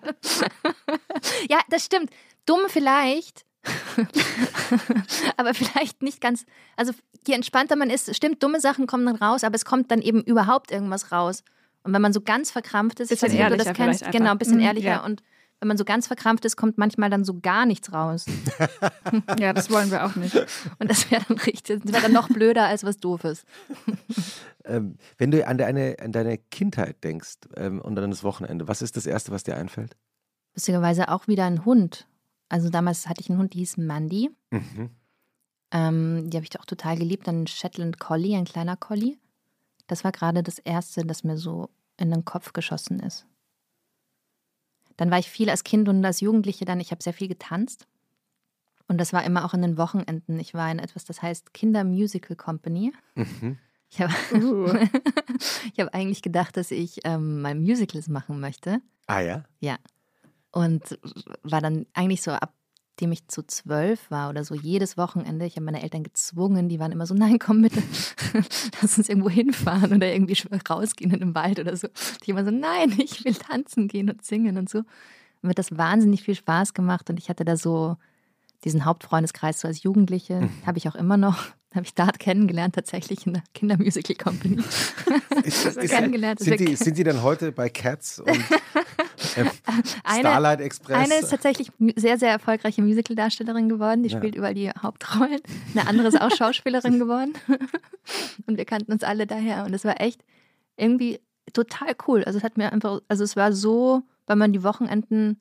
Ja, 1.49 1.59
das 1.70 1.86
stimmt. 1.86 2.09
Dumm 2.45 2.61
vielleicht. 2.67 3.45
aber 5.38 5.53
vielleicht 5.53 6.01
nicht 6.01 6.22
ganz. 6.22 6.45
Also, 6.78 6.93
je 7.28 7.34
entspannter 7.34 7.76
man 7.76 7.89
ist, 7.89 8.16
stimmt, 8.16 8.41
dumme 8.41 8.60
Sachen 8.60 8.88
kommen 8.88 9.05
dann 9.05 9.16
raus, 9.16 9.43
aber 9.43 9.55
es 9.55 9.66
kommt 9.66 9.91
dann 9.91 10.01
eben 10.01 10.22
überhaupt 10.22 10.72
irgendwas 10.72 11.12
raus. 11.12 11.43
Und 11.84 11.93
wenn 11.93 12.01
man 12.01 12.14
so 12.14 12.22
ganz 12.22 12.51
verkrampft 12.51 12.99
ist, 12.99 13.12
ich 13.12 13.20
Bisschen 13.20 13.30
weiß 13.30 13.38
nicht, 13.38 13.43
ob 13.45 13.51
du 13.51 13.57
das 13.57 13.68
ehrlicher 13.68 13.86
kennst, 13.86 14.12
genau, 14.12 14.32
ein 14.32 14.38
bisschen 14.38 14.57
Mhm, 14.57 14.64
ehrlicher. 14.64 14.88
ja. 14.89 15.05
Und 15.05 15.24
wenn 15.60 15.68
man 15.68 15.78
so 15.78 15.84
ganz 15.84 16.07
verkrampft 16.07 16.45
ist, 16.45 16.55
kommt 16.55 16.78
manchmal 16.78 17.10
dann 17.10 17.26
so 17.26 17.39
gar 17.39 17.66
nichts 17.66 17.91
raus. 17.91 18.26
Ja, 19.39 19.53
das 19.53 19.72
wollen 19.72 19.89
wir 19.91 20.05
auch 20.05 20.16
nicht. 20.16 20.36
Und 20.80 20.89
das 20.89 21.10
wäre 21.12 21.24
dann 21.28 21.38
richtig, 21.38 21.82
das 21.84 21.91
wäre 21.91 22.03
dann 22.03 22.14
noch 22.14 22.30
blöder 22.30 22.66
als 22.66 22.84
was 22.84 22.97
Doofes. 22.97 23.43
Ähm, 24.66 24.97
wenn 25.18 25.32
du 25.32 25.47
an 25.47 25.57
deine, 25.57 25.95
an 25.99 26.12
deine 26.12 26.38
Kindheit 26.38 27.03
denkst 27.03 27.38
ähm, 27.55 27.82
und 27.82 27.97
an 27.97 28.12
das 28.12 28.24
Wochenende, 28.24 28.68
was 28.68 28.84
ist 28.84 28.97
das 28.97 29.07
Erste, 29.07 29.32
was 29.32 29.41
dir 29.41 29.55
einfällt? 29.55 29.95
Lustigerweise 30.53 31.10
auch 31.10 31.28
wieder 31.28 31.45
ein 31.45 31.66
Hund. 31.66 32.05
Also 32.50 32.70
damals 32.70 33.08
hatte 33.08 33.22
ich 33.22 33.30
einen 33.30 33.39
Hund, 33.39 33.54
die 33.54 33.60
hieß 33.60 33.78
Mandy. 33.78 34.32
Mhm. 34.50 34.89
Ähm, 35.72 36.30
die 36.30 36.38
habe 36.38 36.45
ich 36.50 36.60
auch 36.60 36.66
total 36.66 36.97
geliebt. 36.97 37.28
Dann 37.28 37.47
Shetland 37.47 38.00
Collie, 38.00 38.36
ein 38.36 38.45
kleiner 38.45 38.76
Collie. 38.76 39.18
Das 39.88 40.04
war 40.04 40.12
gerade 40.12 40.43
das 40.43 40.60
Erste, 40.60 41.06
das 41.06 41.24
mir 41.24 41.38
so 41.38 41.70
in 41.97 42.12
den 42.12 42.26
Kopf 42.26 42.54
geschossen 42.54 43.00
ist. 43.00 43.26
Dann 44.97 45.12
war 45.12 45.20
ich 45.20 45.30
viel 45.30 45.50
als 45.50 45.64
Kind 45.64 45.88
und 45.88 46.04
als 46.04 46.20
Jugendliche 46.22 46.66
dann, 46.66 46.80
ich 46.80 46.91
habe 46.91 47.02
sehr 47.04 47.14
viel 47.14 47.28
getanzt. 47.28 47.88
Und 48.88 48.97
das 48.97 49.14
war 49.14 49.24
immer 49.24 49.45
auch 49.45 49.54
in 49.54 49.62
den 49.62 49.78
Wochenenden. 49.78 50.39
Ich 50.39 50.54
war 50.54 50.72
in 50.72 50.80
etwas, 50.80 51.06
das 51.06 51.22
heißt 51.22 51.54
Kinder 51.54 51.84
Musical 51.84 52.36
Company. 52.36 52.91
Mhm. 53.16 53.58
Ich 53.91 54.02
habe 54.02 54.14
Uh. 54.34 54.68
hab 55.80 55.93
eigentlich 55.93 56.22
gedacht, 56.22 56.58
dass 56.58 56.72
ich 56.72 57.00
ähm, 57.04 57.41
mal 57.41 57.56
Musicals 57.56 58.08
machen 58.08 58.39
möchte. 58.39 58.82
Ah 59.08 59.22
ja? 59.22 59.45
Ja. 59.60 59.78
Und 60.52 61.00
war 61.43 61.62
dann 61.62 61.86
eigentlich 61.93 62.22
so, 62.22 62.32
ab 62.32 62.54
dem 63.00 63.12
ich 63.12 63.28
zu 63.28 63.43
zwölf 63.43 64.12
war 64.12 64.30
oder 64.30 64.43
so, 64.43 64.56
jedes 64.56 64.97
Wochenende, 64.97 65.45
ich 65.45 65.56
habe 65.56 65.66
meine 65.66 65.82
Eltern 65.82 66.04
gezwungen, 66.04 66.70
die 66.70 66.80
waren 66.80 66.91
immer 66.91 67.06
so, 67.06 67.14
nein, 67.14 67.39
komm 67.39 67.62
bitte, 67.62 67.82
lass 68.82 68.97
uns 68.97 69.10
irgendwo 69.10 69.30
hinfahren 69.30 69.93
oder 69.93 70.12
irgendwie 70.12 70.38
rausgehen 70.70 71.12
in 71.12 71.20
den 71.20 71.36
Wald 71.36 71.60
oder 71.60 71.76
so. 71.78 71.88
Ich 72.22 72.30
immer 72.30 72.43
so, 72.43 72.52
nein, 72.52 72.93
ich 72.97 73.24
will 73.24 73.36
tanzen 73.36 73.88
gehen 73.88 74.10
und 74.10 74.26
singen 74.26 74.58
und 74.58 74.70
so. 74.70 74.80
Und 74.80 74.88
mir 75.43 75.50
hat 75.50 75.60
das 75.60 75.78
wahnsinnig 75.78 76.24
viel 76.24 76.36
Spaß 76.36 76.74
gemacht 76.74 77.10
und 77.10 77.18
ich 77.18 77.30
hatte 77.30 77.45
da 77.45 77.56
so 77.56 77.97
diesen 78.64 78.84
Hauptfreundeskreis 78.84 79.62
so 79.62 79.68
als 79.68 79.84
Jugendliche, 79.84 80.50
habe 80.66 80.78
ich 80.78 80.89
auch 80.89 80.95
immer 80.95 81.16
noch, 81.16 81.45
habe 81.74 81.86
ich 81.86 81.93
dort 81.93 82.20
kennengelernt, 82.20 82.76
tatsächlich 82.76 83.26
in 83.26 83.34
der 83.34 83.43
Kindermusical 83.54 84.16
Company. 84.16 84.58
Ist, 85.43 85.66
ist, 85.66 85.78
ist, 85.78 85.91
kennengelernt. 85.91 86.39
sind, 86.39 86.60
die, 86.60 86.76
sind 86.76 86.97
die 86.97 87.04
dann 87.04 87.24
heute 87.24 87.52
bei 87.52 87.70
Cats 87.70 88.20
und 88.20 88.38
Eine- 90.03 90.20
Starlight 90.20 90.61
Express? 90.61 90.97
Eine 90.97 91.15
ist 91.15 91.30
tatsächlich 91.30 91.72
sehr, 91.95 92.17
sehr 92.17 92.32
erfolgreiche 92.32 92.82
Musical-Darstellerin 92.82 93.70
geworden. 93.70 94.03
Die 94.03 94.09
Ja. 94.09 94.17
spielt 94.17 94.36
überall 94.36 94.53
die 94.53 94.70
Hauptrollen. 94.70 95.39
Eine 95.76 95.88
andere 95.88 96.07
ist 96.07 96.22
auch 96.22 96.32
Schauspielerin 96.36 96.99
geworden. 96.99 97.34
Und 98.47 98.57
wir 98.57 98.65
kannten 98.65 98.91
uns 98.91 99.03
alle 99.03 99.28
daher. 99.28 99.65
Und 99.65 99.74
es 99.74 99.86
war 99.86 99.99
echt 100.01 100.24
irgendwie 100.78 101.20
total 101.53 101.95
cool. 102.07 102.24
Also 102.24 102.38
es 102.38 102.43
hat 102.43 102.57
mir 102.57 102.72
einfach, 102.72 103.01
also 103.07 103.24
es 103.24 103.36
war 103.36 103.53
so, 103.53 104.03
weil 104.28 104.36
man 104.36 104.53
die 104.53 104.63
Wochenenden 104.63 105.39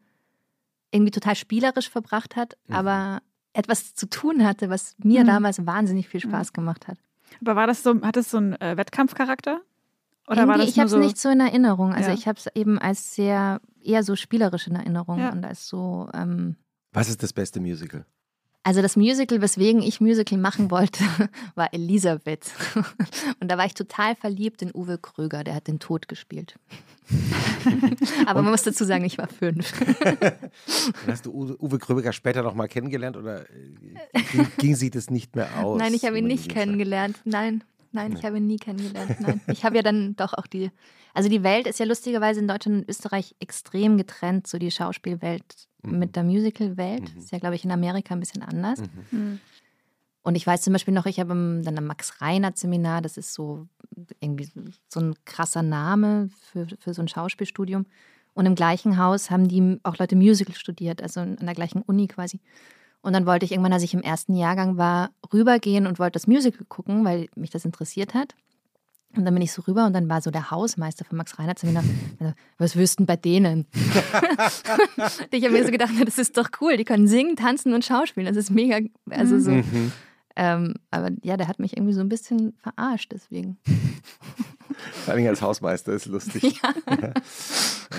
irgendwie 0.90 1.10
total 1.10 1.36
spielerisch 1.36 1.90
verbracht 1.90 2.36
hat, 2.36 2.56
mhm. 2.66 2.74
aber 2.74 3.22
etwas 3.52 3.94
zu 3.94 4.08
tun 4.08 4.44
hatte, 4.44 4.70
was 4.70 4.94
mir 5.02 5.22
mhm. 5.22 5.26
damals 5.26 5.66
wahnsinnig 5.66 6.08
viel 6.08 6.20
Spaß 6.20 6.52
gemacht 6.52 6.88
hat. 6.88 6.98
Aber 7.40 7.56
war 7.56 7.66
das 7.66 7.82
so, 7.82 8.00
hat 8.02 8.16
es 8.16 8.30
so 8.30 8.38
einen 8.38 8.54
äh, 8.60 8.76
Wettkampfcharakter? 8.76 9.60
Oder 10.28 10.42
Irgendwie, 10.42 10.48
war 10.48 10.58
das 10.58 10.68
ich 10.68 10.78
habe 10.78 10.86
es 10.86 10.92
so 10.92 10.98
nicht 10.98 11.18
so 11.18 11.30
in 11.30 11.40
Erinnerung. 11.40 11.94
Also 11.94 12.10
ja. 12.10 12.14
ich 12.14 12.28
habe 12.28 12.38
es 12.38 12.46
eben 12.54 12.78
als 12.78 13.14
sehr, 13.14 13.60
eher 13.82 14.02
so 14.02 14.14
spielerisch 14.14 14.66
in 14.66 14.76
Erinnerung 14.76 15.18
ja. 15.18 15.32
und 15.32 15.44
als 15.44 15.68
so. 15.68 16.08
Ähm, 16.12 16.56
Was 16.92 17.08
ist 17.08 17.22
das 17.22 17.32
beste 17.32 17.60
Musical? 17.60 18.04
Also 18.68 18.82
das 18.82 18.96
Musical, 18.96 19.40
weswegen 19.40 19.80
ich 19.80 20.02
Musical 20.02 20.36
machen 20.36 20.70
wollte, 20.70 21.02
war 21.54 21.72
Elisabeth. 21.72 22.50
Und 23.40 23.50
da 23.50 23.56
war 23.56 23.64
ich 23.64 23.72
total 23.72 24.14
verliebt 24.14 24.60
in 24.60 24.70
Uwe 24.74 24.98
Kröger, 24.98 25.42
der 25.42 25.54
hat 25.54 25.68
den 25.68 25.78
Tod 25.78 26.06
gespielt. 26.06 26.56
Aber 28.26 28.42
man 28.42 28.50
muss 28.50 28.64
dazu 28.64 28.84
sagen, 28.84 29.04
ich 29.06 29.16
war 29.16 29.28
fünf. 29.28 29.72
Hast 31.06 31.24
du 31.24 31.32
Uwe 31.32 31.78
Kröger 31.78 32.12
später 32.12 32.42
noch 32.42 32.54
mal 32.54 32.68
kennengelernt 32.68 33.16
oder 33.16 33.48
äh, 33.48 34.20
ging, 34.32 34.46
ging 34.58 34.74
sie 34.74 34.90
das 34.90 35.08
nicht 35.08 35.34
mehr 35.34 35.48
aus? 35.64 35.78
Nein, 35.78 35.94
ich 35.94 36.04
habe 36.04 36.18
ihn 36.18 36.26
nicht 36.26 36.50
kennengelernt. 36.50 37.16
Nein, 37.24 37.64
nein, 37.92 38.14
ich 38.16 38.24
habe 38.24 38.38
ihn 38.38 38.46
nie 38.46 38.56
kennengelernt. 38.56 39.16
Nein, 39.20 39.40
ich 39.48 39.64
habe 39.64 39.76
ja 39.76 39.82
dann 39.82 40.16
doch 40.16 40.34
auch 40.34 40.46
die. 40.46 40.70
Also 41.14 41.28
die 41.28 41.42
Welt 41.42 41.66
ist 41.66 41.78
ja 41.78 41.86
lustigerweise 41.86 42.40
in 42.40 42.48
Deutschland 42.48 42.82
und 42.82 42.88
Österreich 42.88 43.34
extrem 43.40 43.96
getrennt, 43.96 44.46
so 44.46 44.58
die 44.58 44.70
Schauspielwelt 44.70 45.68
mhm. 45.82 45.98
mit 45.98 46.16
der 46.16 46.24
Musical-Welt. 46.24 47.14
Mhm. 47.14 47.18
Ist 47.18 47.32
ja, 47.32 47.38
glaube 47.38 47.56
ich, 47.56 47.64
in 47.64 47.70
Amerika 47.70 48.14
ein 48.14 48.20
bisschen 48.20 48.42
anders. 48.42 48.80
Mhm. 48.80 49.18
mhm. 49.18 49.40
Und 50.22 50.34
ich 50.34 50.46
weiß 50.46 50.60
zum 50.60 50.74
Beispiel 50.74 50.92
noch, 50.92 51.06
ich 51.06 51.20
habe 51.20 51.30
dann 51.64 51.78
am 51.78 51.86
Max-Reinhardt-Seminar, 51.86 53.00
das 53.00 53.16
ist 53.16 53.32
so 53.32 53.66
irgendwie 54.20 54.50
so 54.88 55.00
ein 55.00 55.14
krasser 55.24 55.62
Name 55.62 56.28
für, 56.52 56.66
für 56.78 56.92
so 56.92 57.00
ein 57.00 57.08
Schauspielstudium. 57.08 57.86
Und 58.34 58.44
im 58.44 58.54
gleichen 58.54 58.98
Haus 58.98 59.30
haben 59.30 59.48
die 59.48 59.80
auch 59.84 59.96
Leute 59.96 60.16
Musical 60.16 60.54
studiert, 60.54 61.02
also 61.02 61.20
an 61.20 61.38
der 61.40 61.54
gleichen 61.54 61.80
Uni 61.80 62.08
quasi. 62.08 62.40
Und 63.00 63.12
dann 63.12 63.26
wollte 63.26 63.44
ich 63.44 63.52
irgendwann, 63.52 63.72
als 63.72 63.82
ich 63.82 63.94
im 63.94 64.02
ersten 64.02 64.34
Jahrgang 64.34 64.76
war, 64.76 65.10
rübergehen 65.32 65.86
und 65.86 65.98
wollte 65.98 66.14
das 66.14 66.26
Musical 66.26 66.66
gucken, 66.68 67.04
weil 67.04 67.28
mich 67.36 67.50
das 67.50 67.64
interessiert 67.64 68.14
hat. 68.14 68.34
Und 69.16 69.24
dann 69.24 69.32
bin 69.32 69.42
ich 69.42 69.52
so 69.52 69.62
rüber 69.62 69.86
und 69.86 69.94
dann 69.94 70.08
war 70.08 70.20
so 70.20 70.30
der 70.30 70.50
Hausmeister 70.50 71.04
von 71.04 71.16
Max 71.16 71.38
Reinhardt 71.38 71.58
Seminar. 71.58 71.82
Was 72.58 72.76
wüssten 72.76 73.06
bei 73.06 73.16
denen? 73.16 73.66
ich 75.30 75.44
habe 75.44 75.54
mir 75.54 75.64
so 75.64 75.70
gedacht, 75.70 75.92
das 76.04 76.18
ist 76.18 76.36
doch 76.36 76.50
cool. 76.60 76.76
Die 76.76 76.84
können 76.84 77.08
singen, 77.08 77.34
tanzen 77.34 77.72
und 77.72 77.84
schauspielen. 77.84 78.26
Das 78.26 78.36
ist 78.36 78.50
mega. 78.50 78.78
Also 79.08 79.38
so. 79.38 79.50
Mhm. 79.52 79.92
Ähm, 80.36 80.74
aber 80.90 81.10
ja, 81.22 81.36
der 81.36 81.48
hat 81.48 81.58
mich 81.58 81.76
irgendwie 81.76 81.94
so 81.94 82.00
ein 82.00 82.08
bisschen 82.08 82.52
verarscht 82.58 83.10
deswegen. 83.12 83.58
Vor 85.04 85.14
allem 85.14 85.26
als 85.26 85.42
Hausmeister 85.42 85.92
ist 85.92 86.06
lustig. 86.06 86.60
Ja. 86.62 86.74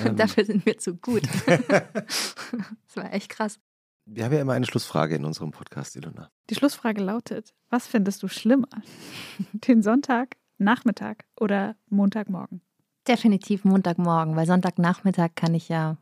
ja. 0.06 0.10
Dafür 0.14 0.46
sind 0.46 0.66
wir 0.66 0.78
zu 0.78 0.96
gut. 0.96 1.24
das 1.48 2.96
war 2.96 3.12
echt 3.12 3.30
krass. 3.30 3.60
Wir 4.06 4.26
haben 4.26 4.34
ja 4.34 4.42
immer 4.42 4.54
eine 4.54 4.66
Schlussfrage 4.66 5.16
in 5.16 5.26
unserem 5.26 5.52
Podcast, 5.52 5.96
Ilona. 5.96 6.30
Die 6.50 6.56
Schlussfrage 6.56 7.02
lautet: 7.02 7.54
Was 7.70 7.88
findest 7.88 8.24
du 8.24 8.28
schlimmer? 8.28 8.70
Den 9.54 9.82
Sonntag, 9.84 10.38
Nachmittag 10.58 11.26
oder 11.40 11.76
Montagmorgen? 11.90 12.62
Definitiv 13.08 13.64
Montagmorgen, 13.66 14.36
weil 14.36 14.46
Sonntagnachmittag 14.46 15.30
kann 15.36 15.54
ich 15.54 15.70
ja 15.70 15.98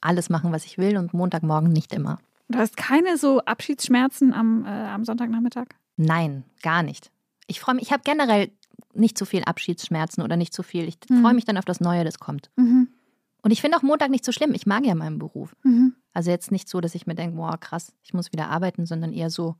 alles 0.00 0.28
machen, 0.30 0.52
was 0.52 0.64
ich 0.64 0.78
will 0.78 0.96
und 0.96 1.14
Montagmorgen 1.14 1.70
nicht 1.70 1.94
immer. 1.94 2.18
Du 2.48 2.58
hast 2.58 2.76
keine 2.76 3.16
so 3.16 3.40
Abschiedsschmerzen 3.40 4.34
am, 4.34 4.66
äh, 4.66 4.68
am 4.68 5.04
Sonntagnachmittag? 5.04 5.68
Nein, 5.96 6.44
gar 6.62 6.82
nicht. 6.82 7.10
Ich 7.46 7.60
freue 7.60 7.76
mich, 7.76 7.84
ich 7.84 7.92
habe 7.92 8.02
generell 8.04 8.50
nicht 8.94 9.16
so 9.16 9.24
viel 9.24 9.42
Abschiedsschmerzen 9.44 10.22
oder 10.22 10.36
nicht 10.36 10.52
so 10.52 10.62
viel. 10.62 10.86
Ich 10.86 10.98
mhm. 11.08 11.22
freue 11.22 11.34
mich 11.34 11.44
dann 11.44 11.56
auf 11.56 11.64
das 11.64 11.80
Neue, 11.80 12.04
das 12.04 12.18
kommt. 12.18 12.50
Mhm. 12.56 12.88
Und 13.42 13.50
ich 13.50 13.60
finde 13.60 13.76
auch 13.76 13.82
Montag 13.82 14.10
nicht 14.10 14.24
so 14.24 14.32
schlimm. 14.32 14.54
Ich 14.54 14.66
mag 14.66 14.84
ja 14.84 14.94
meinen 14.94 15.18
Beruf. 15.18 15.54
Mhm. 15.62 15.94
Also 16.12 16.30
jetzt 16.30 16.52
nicht 16.52 16.68
so, 16.68 16.80
dass 16.80 16.94
ich 16.94 17.06
mir 17.06 17.14
denke, 17.14 17.36
boah, 17.36 17.58
krass, 17.58 17.92
ich 18.02 18.14
muss 18.14 18.32
wieder 18.32 18.48
arbeiten, 18.48 18.86
sondern 18.86 19.12
eher 19.12 19.30
so, 19.30 19.56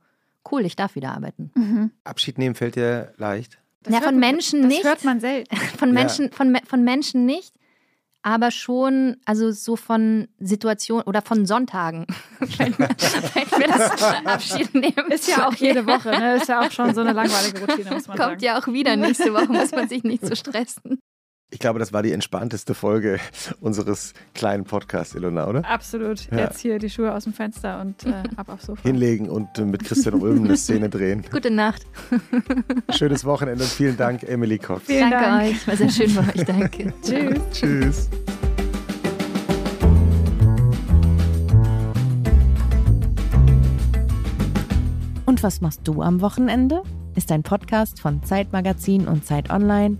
cool, 0.49 0.65
ich 0.65 0.75
darf 0.75 0.95
wieder 0.95 1.11
arbeiten. 1.11 1.51
Mhm. 1.55 1.91
Abschied 2.03 2.37
nehmen 2.37 2.55
fällt 2.55 2.75
dir 2.75 3.13
leicht? 3.17 3.59
Das 3.83 3.93
ja, 3.93 4.01
von 4.01 4.17
Menschen 4.17 4.61
man, 4.61 4.69
nicht. 4.69 4.83
Das 4.83 4.91
hört 4.91 5.03
man 5.03 5.19
selten. 5.19 5.55
Von 5.77 5.91
Menschen, 5.91 6.27
ja. 6.27 6.31
von, 6.31 6.57
von 6.65 6.83
Menschen 6.85 7.25
nicht 7.25 7.53
aber 8.23 8.51
schon, 8.51 9.17
also 9.25 9.51
so 9.51 9.75
von 9.75 10.29
Situationen 10.39 11.03
oder 11.05 11.21
von 11.21 11.45
Sonntagen. 11.45 12.07
wenn, 12.39 12.77
wir 12.77 13.67
das 13.67 14.01
Abschied 14.25 14.73
nehmen. 14.73 15.11
Ist 15.11 15.27
ja 15.27 15.47
auch 15.47 15.53
jede 15.53 15.85
Woche, 15.85 16.09
ne? 16.09 16.37
Ist 16.37 16.47
ja 16.47 16.61
auch 16.61 16.71
schon 16.71 16.95
so 16.95 17.01
eine 17.01 17.11
langweilige 17.11 17.59
Routine, 17.59 17.91
muss 17.91 18.07
man 18.07 18.17
Kommt 18.17 18.29
sagen. 18.29 18.43
ja 18.43 18.59
auch 18.59 18.67
wieder 18.67 18.95
nächste 18.95 19.33
Woche, 19.33 19.51
muss 19.51 19.71
man 19.71 19.89
sich 19.89 20.03
nicht 20.03 20.25
so 20.25 20.35
stressen. 20.35 20.99
Ich 21.53 21.59
glaube, 21.59 21.77
das 21.77 21.93
war 21.93 22.01
die 22.01 22.11
entspannteste 22.11 22.73
Folge 22.73 23.19
unseres 23.61 24.15
kleinen 24.33 24.63
Podcasts, 24.63 25.13
Ilona, 25.13 25.47
oder? 25.47 25.63
Absolut. 25.69 26.31
Ja. 26.31 26.39
Jetzt 26.39 26.59
hier 26.59 26.79
die 26.79 26.89
Schuhe 26.89 27.13
aus 27.13 27.25
dem 27.25 27.33
Fenster 27.33 27.79
und 27.79 28.03
äh, 28.07 28.23
ab 28.37 28.49
aufs 28.49 28.65
Sofa. 28.65 28.81
Hinlegen 28.81 29.29
und 29.29 29.59
äh, 29.59 29.61
mit 29.61 29.83
Christian 29.83 30.19
Röhm 30.19 30.45
eine 30.45 30.57
Szene 30.57 30.89
drehen. 30.89 31.23
Gute 31.31 31.51
Nacht. 31.51 31.83
Schönes 32.89 33.23
Wochenende 33.23 33.63
und 33.65 33.69
vielen 33.69 33.95
Dank, 33.97 34.23
Emily 34.23 34.57
Cox. 34.57 34.87
Vielen 34.87 35.11
Danke 35.11 35.25
Dank. 35.25 35.43
euch. 35.43 35.67
War 35.67 35.77
sehr 35.77 35.89
schön 35.91 36.15
bei 36.15 36.21
euch. 36.21 36.43
Danke. 36.43 36.93
Tschüss. 37.03 37.39
Tschüss. 37.51 38.09
Und 45.27 45.43
was 45.43 45.61
machst 45.61 45.81
du 45.83 46.01
am 46.01 46.19
Wochenende? 46.21 46.81
Ist 47.13 47.31
ein 47.31 47.43
Podcast 47.43 48.01
von 48.01 48.23
Zeitmagazin 48.23 49.07
und 49.07 49.23
Zeit 49.23 49.51
Online 49.51 49.99